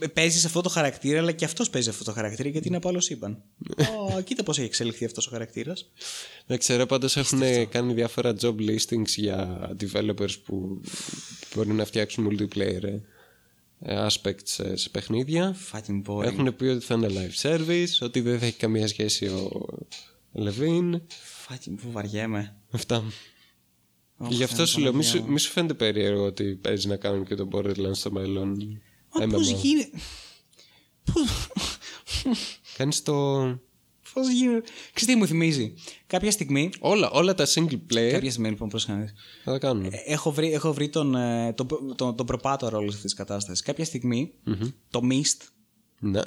Ε, 0.00 0.06
Παίζεις 0.06 0.44
αυτό 0.44 0.60
το 0.60 0.68
χαρακτήρα, 0.68 1.18
αλλά 1.18 1.32
και 1.32 1.44
αυτός 1.44 1.70
παίζει 1.70 1.88
αυτό 1.88 2.04
το 2.04 2.12
χαρακτήρα 2.12 2.48
γιατί 2.48 2.68
είναι 2.68 2.76
από 2.76 2.88
άλλο 2.88 3.00
σύμπαν. 3.00 3.42
Ω, 4.16 4.20
κοίτα 4.20 4.42
πώς 4.42 4.58
έχει 4.58 4.66
εξελιχθεί 4.66 5.04
αυτός 5.04 5.26
ο 5.26 5.30
χαρακτήρας. 5.30 5.90
Δεν 6.46 6.58
ξέρω, 6.58 6.86
πάντως 6.86 7.16
έχουν 7.16 7.40
κάνει 7.68 7.92
διάφορα 7.92 8.34
job 8.40 8.54
listings 8.54 9.08
για 9.16 9.70
developers 9.80 10.38
που 10.44 10.80
μπορούν 11.54 11.76
να 11.76 11.84
φτιάξουν 11.84 12.28
multiplayer 12.30 12.82
ε, 12.82 12.98
ε, 13.82 14.06
aspects 14.06 14.64
ε, 14.64 14.76
σε 14.76 14.88
παιχνίδια. 14.88 15.56
Fucking 15.72 16.02
boring. 16.06 16.24
Έχουν 16.24 16.56
πει 16.56 16.64
ότι 16.64 16.84
θα 16.84 16.94
είναι 16.94 17.08
live 17.10 17.48
service, 17.48 17.92
ότι 18.00 18.20
δεν 18.20 18.38
θα 18.38 18.46
έχει 18.46 18.56
καμία 18.56 18.88
σχέση 18.88 19.26
ο 19.26 19.50
Λεβίν. 20.32 21.02
Fucking 21.48 21.74
που 21.82 21.90
βαριέμαι. 21.90 22.56
Αυτά. 22.70 23.04
Ωχ, 24.22 24.30
Γι' 24.32 24.42
αυτό 24.42 24.56
Θεέ 24.56 24.66
σου 24.66 24.80
λέω, 24.80 24.92
μη 24.94 25.02
Παναγία 25.04 25.22
σου, 25.24 25.32
μη 25.32 25.38
σου 25.38 25.50
φαίνεται 25.50 25.74
περίεργο 25.74 26.24
ότι 26.24 26.44
παίζει 26.44 26.88
να 26.88 26.96
κάνουν 26.96 27.24
και 27.24 27.34
το 27.34 27.48
Borderlands 27.52 27.90
στο 27.92 28.10
μέλλον. 28.10 28.80
Μα 29.14 29.24
MMO. 29.24 29.30
πώ 29.30 29.40
γίνεται. 29.40 29.90
Πώς... 31.12 31.48
Κάνεις 32.76 33.02
το... 33.02 33.14
Πώς 34.12 34.28
γίνεται. 34.32 34.68
Ξέρεις 34.92 35.14
τι 35.14 35.20
μου 35.20 35.26
θυμίζει; 35.26 35.74
Κάποια 36.06 36.30
στιγμή. 36.30 36.70
Όλα, 36.78 37.10
όλα 37.10 37.34
τα 37.34 37.46
single 37.46 37.78
player 37.92 38.10
Κάποια 38.10 38.30
στιγμή 38.30 38.48
λοιπόν, 38.48 38.68
πώς 38.68 38.84
κάνεις. 38.86 39.12
θα 39.44 39.52
τα 39.52 39.58
κάνουν. 39.58 39.84
Ε, 39.84 39.90
Έχω 40.06 40.32
βρει, 40.32 40.52
έχω 40.52 40.72
βρει 40.72 40.88
τον, 40.88 41.14
ε, 41.14 41.52
τον, 41.52 41.66
τον, 41.96 42.16
τον 42.16 42.26
προπάτορα 42.26 42.76
όλης 42.76 42.88
αυτής 42.94 43.10
της 43.10 43.14
κατάστασης. 43.14 43.62
Κάποια 43.62 43.84
στιγμή, 43.84 44.32
το 44.90 45.00
Mist. 45.10 45.46
Ναι. 45.98 46.20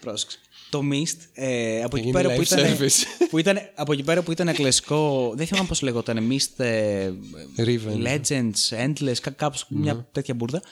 Πρόσεξε. 0.00 0.38
Το 0.74 0.82
Mist, 0.92 1.16
ε, 1.32 1.82
από, 1.82 1.96
εκεί 1.96 2.08
Έγινε 2.08 2.22
πέρα 2.22 2.34
που, 2.34 2.40
live 2.40 2.44
ήταν, 2.44 2.76
service. 2.78 3.26
που 3.30 3.38
ήταν, 3.38 3.58
από 3.74 3.92
εκεί 3.92 4.02
πέρα 4.02 4.22
που 4.22 4.32
ήταν 4.32 4.52
κλασικό. 4.52 5.32
Δεν 5.36 5.46
θυμάμαι 5.46 5.68
πώς 5.68 5.82
λέγονταν. 5.82 6.30
Mist 6.30 6.64
ε, 6.64 7.10
Riven. 7.58 8.06
Legends, 8.06 8.86
Endless, 8.86 9.14
κά, 9.20 9.30
κάπως 9.30 9.66
μια 9.68 10.06
τέτοια 10.12 10.34
μπουρδα. 10.34 10.62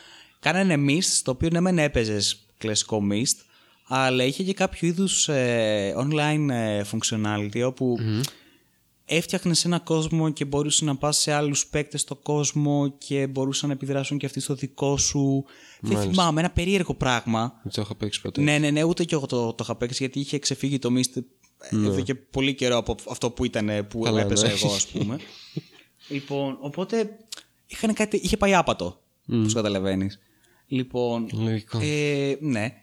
Κάνανε 0.40 0.76
Mist, 0.88 1.02
στο 1.02 1.30
οποίο 1.30 1.48
ναι, 1.52 1.60
μεν 1.60 1.78
έπαιζες 1.78 2.46
κλασικό 2.58 3.02
Mist, 3.10 3.36
αλλά 3.86 4.24
είχε 4.24 4.42
και 4.42 4.54
κάποιο 4.54 4.88
είδους 4.88 5.28
online 5.96 6.48
ε, 6.50 6.82
functionality 6.92 7.62
όπου 7.64 7.98
έφτιαχνες 9.04 9.64
ένα 9.64 9.78
κόσμο 9.78 10.30
και 10.30 10.44
μπορούσες 10.44 10.80
να 10.80 10.96
πας 10.96 11.18
σε 11.18 11.32
άλλους 11.32 11.66
παίκτες 11.66 12.00
στο 12.00 12.16
κόσμο 12.16 12.94
και 12.98 13.26
μπορούσαν 13.26 13.68
να 13.68 13.74
επιδράσουν 13.74 14.18
και 14.18 14.26
αυτοί 14.26 14.40
στο 14.40 14.54
δικό 14.54 14.96
σου. 14.96 15.44
Δεν 15.80 15.98
θυμάμαι, 15.98 16.40
ένα 16.40 16.50
περίεργο 16.50 16.94
πράγμα. 16.94 17.60
Δεν 17.62 17.72
το 17.72 17.80
έχω 17.80 17.94
παίξει 17.94 18.20
ποτέ. 18.20 18.40
Ναι, 18.40 18.58
ναι, 18.58 18.70
ναι, 18.70 18.82
ούτε 18.82 19.04
και 19.04 19.14
εγώ 19.14 19.26
το, 19.26 19.52
το 19.52 19.64
είχα 19.64 19.76
παίξει 19.76 19.96
γιατί 20.02 20.20
είχε 20.20 20.38
ξεφύγει 20.38 20.78
το 20.78 20.88
Mist 20.96 21.22
εδώ 21.70 22.00
και 22.00 22.14
πολύ 22.14 22.54
καιρό 22.54 22.76
από 22.76 22.94
αυτό 23.10 23.30
που 23.30 23.44
ήταν 23.44 23.86
που 23.88 24.00
Καλά, 24.00 24.20
έπαιζα 24.20 24.46
ναι. 24.46 24.52
εγώ, 24.52 24.74
ας 24.74 24.86
πούμε. 24.86 25.18
λοιπόν, 26.08 26.56
οπότε 26.60 27.16
είχαν 27.66 27.94
κάτι, 27.94 28.16
είχε 28.16 28.36
πάει 28.36 28.54
άπατο, 28.54 29.02
mm. 29.28 29.44
σου 29.48 29.54
καταλαβαίνεις. 29.54 30.18
Λοιπόν, 30.66 31.28
Λογικό. 31.32 31.78
ε, 31.82 32.36
ναι. 32.40 32.74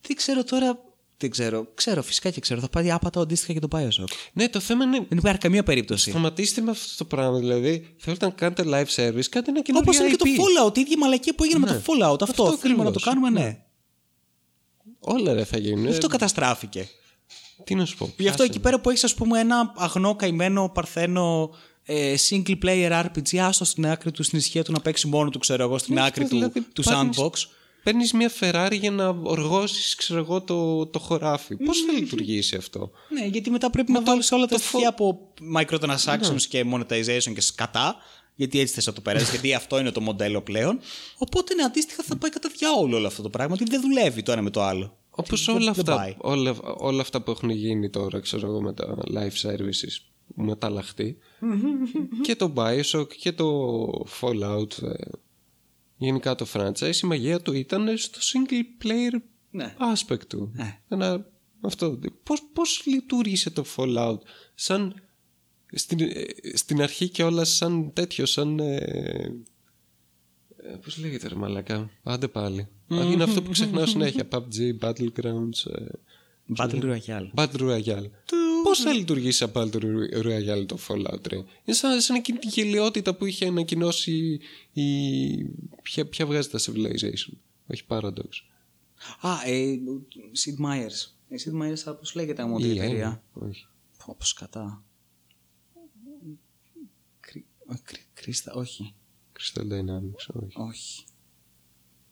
Δεν 0.00 0.16
ξέρω 0.16 0.44
τώρα, 0.44 0.78
δεν 1.18 1.30
ξέρω, 1.30 1.66
ξέρω 1.74 2.02
φυσικά 2.02 2.30
και 2.30 2.40
ξέρω, 2.40 2.60
θα 2.60 2.68
πάει 2.68 2.90
άπατο 2.90 3.20
αντίστοιχα 3.20 3.52
και 3.52 3.58
το 3.58 3.68
Bioshock. 3.70 4.04
Ναι, 4.32 4.48
το 4.48 4.60
θέμα 4.60 4.84
είναι 4.84 5.06
Δεν 5.08 5.18
υπάρχει 5.18 5.38
καμία 5.38 5.62
περίπτωση. 5.62 6.10
Σταματήστε 6.10 6.60
με 6.60 6.70
αυτό 6.70 6.96
το 6.96 7.04
πράγμα. 7.04 7.38
Δηλαδή, 7.38 7.94
θέλετε 7.98 8.24
να 8.24 8.30
κάνετε 8.30 8.62
live 8.66 8.94
service, 8.96 9.24
κάντε 9.30 9.50
ένα 9.50 9.62
καινούριο 9.62 9.78
Όπως 9.92 9.96
είναι 9.98 10.08
και 10.08 10.16
το 10.16 10.24
IP. 10.26 10.66
Fallout, 10.68 10.76
η 10.76 10.80
ίδια 10.80 10.98
μαλακία 10.98 11.34
που 11.34 11.44
έγινε 11.44 11.58
με 11.58 11.66
το 11.66 11.74
Fallout. 11.74 12.22
Αυτό, 12.22 12.42
Αυτό 12.42 12.56
θέλουμε 12.56 12.84
να 12.84 12.90
το 12.90 12.98
ακριβώς. 13.00 13.02
κάνουμε, 13.04 13.30
ναι. 13.30 13.58
Όλα 15.00 15.32
ρε 15.32 15.44
θα 15.44 15.58
γίνουν. 15.58 15.86
Αυτό 15.88 16.06
καταστράφηκε. 16.08 16.88
Τι 17.64 17.74
να 17.74 17.84
σου 17.84 17.96
πω. 17.96 18.12
Γι' 18.18 18.28
αυτό 18.28 18.42
εκεί 18.42 18.58
πέρα 18.58 18.80
που 18.80 18.90
έχεις, 18.90 19.04
ας 19.04 19.14
πούμε, 19.14 19.40
ένα 19.40 19.72
αγνό 19.76 20.16
καημένο 20.16 20.68
παρθένο 20.68 21.50
ε, 21.82 22.14
single 22.28 22.58
player 22.64 23.04
RPG, 23.04 23.36
άστο 23.36 23.64
στην 23.64 23.86
άκρη 23.86 24.10
του, 24.10 24.22
στην 24.22 24.38
ισχύα 24.38 24.62
του 24.64 24.72
να 24.72 24.80
παίξει 24.80 25.06
μόνο 25.06 25.30
του, 25.30 25.38
ξέρω 25.38 25.62
εγώ, 25.62 25.78
στην 25.78 25.94
Ναι, 25.94 26.04
άκρη 26.06 26.22
αυτό 26.22 26.34
του, 26.36 26.42
δηλαδή 26.42 26.60
του 26.72 26.82
παίρνεις- 26.82 27.18
sandbox. 27.18 27.30
Παίρνεις 27.86 28.12
μια 28.12 28.30
Ferrari 28.40 28.78
για 28.80 28.90
να 28.90 29.08
οργώσεις, 29.22 29.94
ξέρω 29.94 30.20
εγώ, 30.20 30.42
το, 30.42 30.86
το 30.86 30.98
χωράφι. 30.98 31.56
Πώς 31.56 31.80
θα 31.80 31.92
λειτουργήσει 31.92 32.56
αυτό; 32.56 32.90
Ναι, 33.08 33.24
γιατί 33.26 33.50
μετά 33.50 33.70
πρέπει 33.70 33.92
να 33.92 34.02
βάλεις 34.02 34.32
όλα 34.32 34.46
τα 34.46 34.56
το 34.56 34.62
στοιχεία 34.62 34.88
από 34.88 35.32
microtransactions 35.56 36.40
και 36.48 36.64
monetization 36.74 37.32
και 37.34 37.40
σκατά. 37.40 37.96
Γιατί 38.34 38.60
έτσι 38.60 38.74
θες 38.74 38.86
να 38.86 38.92
το 38.92 39.00
περάσεις, 39.00 39.30
γιατί 39.30 39.54
αυτό 39.54 39.78
είναι 39.78 39.90
το 39.90 40.00
μοντέλο 40.00 40.42
πλέον. 40.42 40.78
Οπότε 41.18 41.54
ναι, 41.54 41.62
αντίστοιχα 41.62 42.02
θα 42.02 42.16
πάει 42.16 42.30
κατά 42.30 42.48
διάολο 42.56 42.96
όλο 42.96 43.06
αυτό 43.06 43.22
το 43.22 43.30
πράγμα, 43.30 43.56
γιατί 43.56 43.70
δεν 43.72 43.80
δουλεύει 43.80 44.22
το 44.22 44.32
ένα 44.32 44.42
με 44.42 44.50
το 44.50 44.62
άλλο. 44.62 44.96
Όπως 45.10 45.44
Δεν- 45.44 45.54
όλα, 45.54 45.72
δεν 45.72 45.80
αυτά, 45.80 45.96
πάει. 45.96 46.14
όλα, 46.18 46.54
όλα 46.76 47.00
αυτά 47.00 47.22
που 47.22 47.30
έχουν 47.30 47.50
γίνει 47.50 47.90
τώρα, 47.90 48.20
ξέρω 48.20 48.46
εγώ, 48.46 48.60
με 48.62 48.72
τα 48.72 48.96
live 49.14 49.48
services 49.48 50.00
μεταλλαχτεί. 50.34 51.18
και 52.22 52.36
το 52.36 52.52
Bioshock 52.56 53.08
και 53.20 53.32
το 53.32 53.68
Fallout. 54.20 54.68
Ε, 55.98 56.04
γενικά 56.04 56.34
το 56.34 56.46
franchise, 56.52 56.96
η 57.02 57.06
μαγεία 57.06 57.40
του 57.40 57.52
ήταν 57.52 57.96
στο 57.96 58.18
single 58.22 58.84
player 58.84 59.20
Ναι. 59.50 59.74
aspect 59.78 60.26
του. 60.28 60.52
Ναι. 60.54 60.80
Ένα, 60.88 61.26
αυτό. 61.60 61.98
Πώς, 62.22 62.42
πώς 62.52 62.82
λειτουργήσε 62.86 63.50
το 63.50 63.64
Fallout 63.76 64.18
σαν 64.54 64.94
στην, 65.72 66.00
ε, 66.00 66.24
στην 66.56 66.82
αρχή 66.82 67.08
και 67.08 67.22
όλα 67.22 67.44
σαν 67.44 67.92
τέτοιο, 67.92 68.26
σαν... 68.26 68.58
Ε, 68.58 68.76
ε, 70.56 70.76
πώς 70.84 70.98
λέγεται 70.98 71.28
ρε 71.28 71.34
μαλακά, 71.34 71.90
άντε 72.02 72.28
πάλι. 72.28 72.68
Είναι 72.88 73.22
αυτό 73.22 73.42
που 73.42 73.50
ξεχνάω 73.50 73.86
συνέχεια. 73.86 74.28
PUBG, 74.32 74.78
Battlegrounds, 74.80 75.70
ε, 75.72 75.84
Battle 76.56 76.82
Royale. 76.82 77.30
Battle 77.34 77.60
Royale. 77.60 78.10
Πώς 78.66 78.80
θα 78.80 78.92
λειτουργήσει 78.92 79.38
σαν 79.38 79.50
Battle 79.54 79.82
Royale 80.22 80.64
το 80.66 80.78
Fallout, 80.88 81.26
ρε; 81.28 81.36
Είναι 81.36 81.76
σαν, 81.76 82.00
σαν 82.00 82.16
εκείνη 82.16 82.38
τη 82.38 82.46
γελιότητα 82.48 83.14
που 83.14 83.24
είχε 83.26 83.46
ανακοινώσει 83.46 84.40
η... 84.72 84.84
Ποια, 85.82 86.06
ποια 86.06 86.26
βγάζει 86.26 86.48
τα 86.48 86.58
Civilization. 86.58 87.32
Όχι 87.66 87.82
Paradox. 87.88 88.28
Α, 89.20 89.30
ε, 89.46 89.78
Sid 90.44 90.64
Meier's. 90.66 91.10
Ε, 91.28 91.36
Sid 91.44 91.62
Meier's, 91.62 91.84
πώ 91.84 92.00
λέγεται 92.14 92.44
μου 92.44 92.58
η 92.58 92.62
Η 92.64 92.70
εταιρεία. 92.78 93.22
Amy, 93.34 93.42
όχι. 93.48 93.66
Όπω 94.06 94.24
κατά. 94.36 94.84
Κρι- 97.20 97.44
όχι, 97.66 97.82
κρι- 97.82 98.06
Κρίστα, 98.14 98.52
όχι. 98.54 98.94
Crystal 99.38 99.62
Dynamics, 99.62 100.42
όχι. 100.42 100.54
Όχι. 100.60 101.04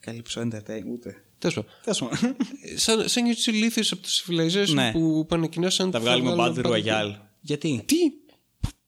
Καλύψω 0.00 0.40
entertain, 0.40 0.82
ούτε. 0.92 1.24
Τέλος 1.50 1.54
πάντων. 1.54 1.70
Τέλος 1.82 1.98
πάντων. 1.98 2.36
Σαν, 2.76 3.08
σαν 3.08 3.24
και 3.24 3.34
του 3.44 3.50
ηλίθιου 3.50 3.82
από 3.90 4.02
το 4.02 4.08
Civilization 4.08 4.72
Ναι. 4.74 4.92
που 4.92 5.26
ανακοινώσαν. 5.30 5.90
Τα 5.90 5.98
ότι 5.98 6.06
θα 6.06 6.12
βγάλουμε 6.12 6.34
βγάλουν 6.34 6.56
Battle 6.56 6.72
Royale. 6.72 7.16
Γιατί; 7.40 7.82
Τι, 7.86 7.96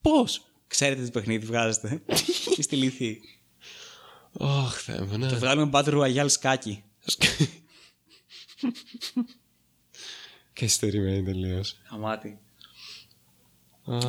πώς; 0.01 0.41
Ξέρετε 0.66 1.03
τι 1.03 1.11
παιχνίδι 1.11 1.47
βγάζετε. 1.47 2.03
Είστε 2.57 2.77
λύθοι. 2.77 3.20
Ωχ, 4.33 4.81
Θεέ 4.81 5.01
μου, 5.01 5.19
ναι. 5.19 5.28
Θα 5.28 5.37
βγάλουμε 5.37 5.70
Battle 5.73 6.03
Royale 6.03 6.31
σκάκι. 6.31 6.85
Και 10.53 10.69
στερημένη 10.69 11.23
τελείως. 11.23 11.77
Αμάτι. 11.89 12.39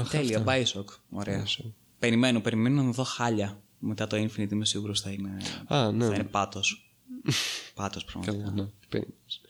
Τέλεια, 0.10 0.44
Bioshock. 0.48 0.86
Ωραία. 1.10 1.44
Bioshock. 1.45 1.72
Περιμένω, 1.99 2.41
περιμένω 2.41 2.84
να 2.84 2.91
δω 2.91 3.03
χάλια. 3.03 3.61
Μετά 3.80 4.07
το 4.07 4.18
Infinite 4.18 4.52
είμαι 4.52 4.65
σίγουρος 4.65 5.02
θα 5.02 5.10
είναι, 5.11 5.38
Α, 5.68 5.91
ναι. 5.91 6.06
θα 6.06 6.14
είναι 6.14 6.24
πάτος. 6.24 6.86
Πάτος 7.75 8.05
πραγματικά. 8.05 8.43
Καλά, 8.43 8.55
ναι. 8.55 8.67
περίμενες. 8.89 9.41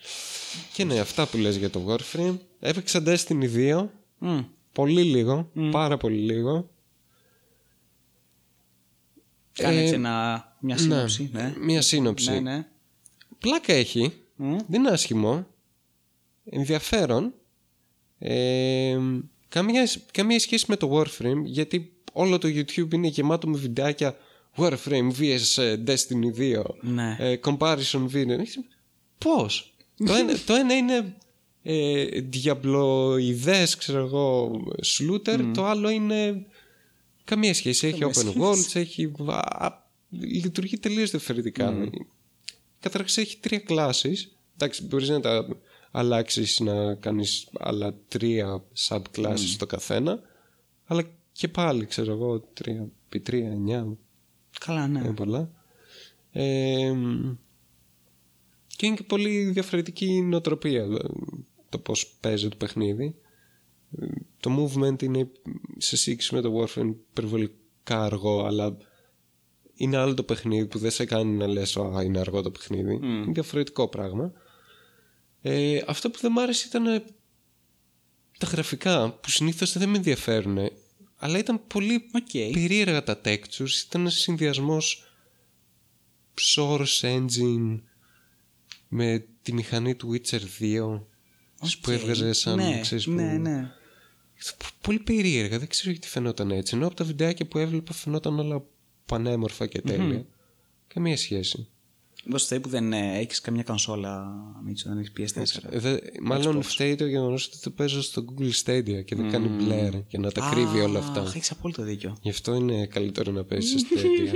Και 0.73 0.83
ναι, 0.83 0.99
αυτά 0.99 1.27
που 1.27 1.37
λες 1.37 1.55
για 1.55 1.69
το 1.69 1.81
Warframe. 1.87 2.37
Έπαιξα 2.59 3.03
Destiny 3.05 3.55
2. 3.55 3.87
Μμ. 4.17 4.39
Πολύ 4.71 5.03
λίγο. 5.03 5.51
Πάρα 5.71 5.97
πολύ 5.97 6.17
λίγο. 6.17 6.69
Κάνε 9.53 9.75
Ε, 9.75 9.81
έτσι 9.81 9.93
ένα, 9.93 10.57
μια 10.59 10.77
σύνοψη. 10.77 11.29
Ναι. 11.33 11.53
Μία 11.59 11.81
σύνοψη. 11.81 12.31
Ναι, 12.31 12.39
ναι. 12.39 12.67
Πλάκα 13.39 13.73
έχει. 13.73 14.13
Μμ. 14.35 14.57
Δεν 14.67 14.79
είναι 14.79 14.89
άσχημο. 14.89 15.47
Ενδιαφέρον. 16.45 17.33
Ε, 18.19 18.97
καμία, 19.47 19.87
καμία 20.11 20.39
σχέση 20.39 20.65
με 20.67 20.75
το 20.75 20.97
Warframe 20.97 21.41
γιατί 21.43 21.93
όλο 22.13 22.37
το 22.37 22.47
YouTube 22.47 22.93
είναι 22.93 23.07
γεμάτο 23.07 23.47
με 23.47 23.57
βιντεάκια 23.57 24.17
Warframe 24.57 25.11
vs 25.19 25.61
ε, 25.63 25.83
Destiny 25.87 26.55
2 26.57 26.63
Ναι. 26.81 27.15
ε, 27.19 27.39
comparison 27.43 28.07
video 28.13 28.37
πώς; 29.17 29.73
Το, 30.05 30.13
ένα, 30.13 30.33
το 30.45 30.53
ένα 30.53 30.77
είναι 30.77 31.15
ε, 31.63 32.05
διαμπλοειδές 32.21 33.75
ξέρω 33.75 33.99
εγώ 34.05 34.61
σλούτερ 34.81 35.51
το 35.51 35.65
άλλο 35.65 35.89
είναι 35.89 36.45
καμία 37.23 37.53
σχέση 37.53 37.87
έχει 37.87 37.99
Καμία 37.99 38.15
open 38.15 38.19
σχέση. 38.19 38.39
worlds 38.41 38.75
έχει 38.79 39.11
α, 39.27 39.71
λειτουργεί 40.09 40.77
τελείως 40.77 41.09
διαφορετικά 41.11 41.89
Καταρχάς 42.79 43.17
έχει 43.17 43.37
τρία 43.37 43.59
κλάσεις. 43.59 44.31
Εντάξει, 44.55 44.83
μπορείς 44.83 45.09
να 45.09 45.19
τα 45.19 45.47
αλλάξεις 45.91 46.59
να 46.59 46.95
κάνεις 46.95 47.47
άλλα 47.59 47.93
τρία 48.07 48.63
subclasses 48.87 49.35
στο 49.37 49.65
καθένα. 49.65 50.19
Αλλά 50.85 51.03
και 51.31 51.47
πάλι, 51.47 51.85
ξέρω 51.85 52.11
εγώ, 52.11 52.39
τρία 52.53 52.87
επί 53.05 53.19
τρία, 53.19 53.47
εννιά, 53.49 53.97
Καλά, 54.59 54.87
ναι. 54.87 54.99
είναι 54.99 55.13
πολλά. 55.13 55.51
Ε, 56.31 56.93
και 58.75 58.85
είναι 58.85 58.95
και 58.95 59.03
πολύ 59.03 59.43
διαφορετική 59.43 60.05
η 60.05 60.21
νοοτροπία 60.21 60.81
ε, 60.81 60.97
το 61.69 61.79
πώς 61.79 62.07
παίζει 62.19 62.49
το 62.49 62.55
παιχνίδι. 62.55 63.15
Ε, 63.99 64.05
Το 64.39 64.51
movement 64.59 65.03
είναι 65.03 65.31
σε 65.77 65.97
σύγκριση 65.97 66.35
με 66.35 66.41
το 66.41 66.53
Warframe 66.59 66.93
υπερβολικά 67.09 68.03
αργό, 68.03 68.45
αλλά 68.45 68.77
είναι 69.75 69.97
άλλο 69.97 70.13
το 70.13 70.23
παιχνίδι 70.23 70.65
που 70.65 70.77
δεν 70.77 70.91
σε 70.91 71.05
κάνει 71.05 71.31
να 71.31 71.47
λες 71.47 71.77
«Α, 71.77 72.03
είναι 72.03 72.19
αργό 72.19 72.41
το 72.41 72.51
παιχνίδι». 72.51 72.93
Είναι 72.93 73.31
διαφορετικό 73.31 73.87
πράγμα. 73.87 74.31
Ε, 75.41 75.81
αυτό 75.87 76.09
που 76.09 76.19
δεν 76.21 76.31
μ' 76.31 76.39
άρεσε 76.39 76.67
ήταν 76.67 76.85
ε, 76.85 77.03
τα 78.37 78.47
γραφικά, 78.47 79.11
που 79.11 79.29
συνήθως 79.29 79.77
δεν 79.77 79.89
με 79.89 79.97
ενδιαφέρουν, 79.97 80.57
αλλά 81.17 81.37
ήταν 81.37 81.67
πολύ 81.67 82.09
Οκ. 82.13 82.53
περίεργα 82.53 83.03
τα 83.03 83.21
textures. 83.25 83.85
Ήταν 83.87 84.01
ένας 84.01 84.13
συνδυασμός 84.13 85.11
Source 86.55 87.01
Engine 87.01 87.79
με 88.87 89.25
τη 89.41 89.53
μηχανή 89.53 89.95
του 89.95 90.13
Witcher 90.13 90.39
2 90.39 91.01
που 91.59 91.67
Οκ. 91.87 91.87
έβγαζε 91.87 92.33
σαν 92.33 92.55
ναι, 92.55 92.79
ξέρεις, 92.81 93.05
που... 93.05 93.11
ναι, 93.11 93.37
ναι. 93.37 93.71
Πολύ 94.81 94.99
περίεργα, 94.99 95.59
δεν 95.59 95.67
ξέρω 95.67 95.91
γιατί 95.91 96.07
φαινόταν 96.07 96.51
έτσι. 96.51 96.75
Ενώ 96.75 96.87
από 96.87 96.95
τα 96.95 97.03
βιντεάκια 97.03 97.45
που 97.45 97.57
έβλεπα 97.57 97.93
φαινόταν 97.93 98.39
όλα 98.39 98.63
πανέμορφα 99.05 99.67
και 99.67 99.81
τέλεια. 99.81 100.25
Καμία 100.87 101.17
σχέση. 101.17 101.67
Μήπως 102.29 102.43
φταίει 102.43 102.59
που 102.59 102.69
δεν 102.69 102.93
ε, 102.93 103.17
έχεις 103.19 103.41
καμιά 103.41 103.63
κονσόλα, 103.63 104.25
Μίτσο, 104.65 104.89
δεν 104.89 104.97
έχεις 104.97 105.33
PS4. 105.33 105.63
Ε, 105.69 105.79
δε- 105.79 105.97
μάλλον 106.21 106.61
φταίει 106.61 106.95
το 106.95 107.05
γεγονός 107.05 107.45
ότι 107.47 107.59
το 107.59 107.69
παίζω 107.69 108.01
στο 108.01 108.25
Google 108.29 108.51
Stadia 108.63 109.05
και 109.05 109.15
δεν 109.15 109.29
κάνει 109.31 109.49
blur 109.59 110.01
για 110.07 110.19
να 110.19 110.31
τα 110.31 110.49
κρύβει 110.51 110.79
όλα 110.79 110.99
αυτά. 110.99 111.21
Αχ, 111.21 111.35
έχεις 111.35 111.51
απόλυτο 111.51 111.83
δίκιο. 111.83 112.17
Γι' 112.21 112.29
αυτό 112.29 112.53
είναι 112.55 112.85
καλύτερο 112.85 113.31
να 113.31 113.43
παίζει 113.43 113.77
στο 113.77 113.95
Stadia. 113.95 114.33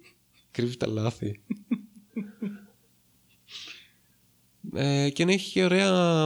Κρύβει 0.52 0.76
τα 0.76 0.86
λάθη. 0.86 1.40
Ε, 4.74 5.10
και 5.10 5.24
να 5.24 5.32
έχει 5.32 5.50
και 5.52 5.64
ωραία. 5.64 6.24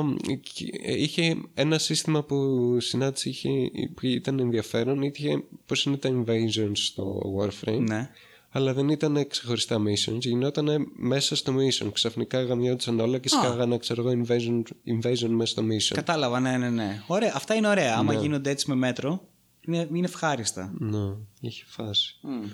ε, 0.82 1.00
Είχε 1.02 1.36
ένα 1.54 1.78
σύστημα 1.78 2.22
που 2.24 2.76
συνάντησε 2.80 3.28
είχε, 3.28 3.48
που 3.94 4.06
ήταν 4.06 4.38
ενδιαφέρον. 4.38 5.02
Είχε 5.02 5.44
πώς 5.66 5.84
είναι 5.84 5.96
τα 5.96 6.10
invasions 6.26 6.72
στο 6.76 7.20
Warframe. 7.40 7.80
Ναι. 7.80 8.10
Αλλά 8.56 8.74
δεν 8.74 8.89
ήταν 8.89 9.26
ξεχωριστά 9.26 9.76
missions. 9.76 10.18
Γινόταν 10.18 10.93
μέσα 10.97 11.36
στο 11.36 11.55
mission. 11.56 11.93
Ξαφνικά 11.93 12.43
γαμιόντουσαν 12.43 13.01
όλα 13.01 13.18
και 13.18 13.28
σκάγανε, 13.28 13.78
ξέρω 13.78 14.09
εγώ, 14.09 14.22
invasion, 14.26 14.62
invasion 14.86 15.28
μέσα 15.28 15.47
στο 15.52 15.62
mission. 15.62 15.94
Κατάλαβα, 15.94 16.40
ναι, 16.40 16.56
ναι, 16.56 16.70
ναι. 16.70 17.02
Ωραία, 17.06 17.32
αυτά 17.35 17.55
είναι 17.55 17.68
ωραία. 17.68 17.90
Ναι. 17.90 17.98
Άμα 17.98 18.14
γίνονται 18.14 18.51
έτσι 18.51 18.68
με 18.68 18.74
μέτρο, 18.74 19.28
είναι, 19.60 19.89
είναι 19.93 20.06
ευχάριστα. 20.06 20.74
Ναι, 20.78 21.16
είχε 21.40 21.64
φάση. 21.66 22.18
Μμ. 22.22 22.44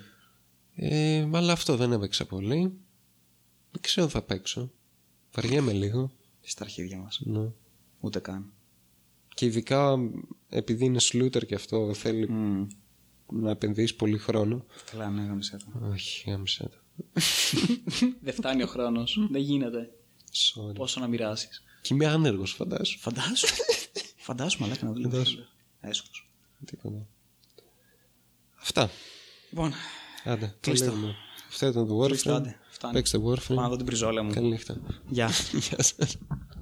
Ε, 0.74 1.28
αλλά 1.32 1.52
αυτό 1.52 1.76
δεν 1.76 1.92
έπαιξα 1.92 2.26
πολύ. 2.26 2.60
Δεν 3.70 3.80
ξέρω 3.80 4.06
αν 4.06 4.12
θα 4.12 4.22
παίξω. 4.22 4.70
Βαριέμαι 5.32 5.72
λίγο. 5.72 6.10
Στα 6.40 6.64
αρχίδια 6.64 6.98
μας. 6.98 7.20
Ναι. 7.24 7.48
Ούτε 8.00 8.18
καν. 8.18 8.52
Και 9.34 9.46
ειδικά 9.46 9.98
επειδή 10.48 10.84
είναι 10.84 11.00
σλούτερ 11.00 11.46
και 11.46 11.54
αυτό 11.54 11.94
θέλει 11.94 12.30
Μμ. 12.30 12.66
Να 13.32 13.50
επενδύσεις 13.50 13.94
πολύ 13.94 14.18
χρόνο. 14.18 14.64
Καλά, 14.90 15.10
ναι, 15.10 15.22
γάμισε 15.22 15.56
το. 15.56 15.88
Όχι, 15.92 16.30
γάμισε 16.30 16.62
το. 16.68 16.76
δεν 18.22 18.34
φτάνει 18.34 18.62
ο 18.62 18.66
χρόνος. 18.66 19.26
δεν 19.30 19.40
γίνεται. 19.42 19.90
Sorry. 20.32 20.74
Πόσο 20.74 21.00
να 21.00 21.06
μοιράσεις. 21.06 21.62
Και 21.82 21.94
είμαι 21.94 22.06
άνεργος, 22.06 22.52
φαντάσου. 22.52 22.98
Φαντάσου. 22.98 23.46
Φαντάσου, 24.16 24.60
μαλάκα 24.60 24.84
να 24.86 24.92
δουλεύει. 24.92 25.46
Έσχος. 25.80 26.30
Τίποτα. 26.64 27.06
Αυτά. 28.60 28.90
Λοιπόν, 29.50 29.72
Άντε, 30.24 30.46
το 30.46 30.54
Κλείστο. 30.60 30.90
λέμε. 30.90 31.14
Αυτό 31.48 31.66
ήταν 31.66 31.86
το 31.86 31.96
κλείστο, 32.06 32.30
Warframe. 32.32 32.36
άντε. 32.36 32.58
Φτάνει. 32.70 32.92
Παίξτε 32.94 33.18
Πάω 33.18 33.34
να 33.34 33.64
Warframe. 33.66 33.68
δω 33.70 33.76
την 33.76 33.86
πριζόλα 33.86 34.22
μου. 34.22 34.32
Καλή 34.32 34.48
νύχτα. 34.48 34.80
Γεια. 35.08 35.30
Γεια 35.68 35.82
σας. 35.82 36.16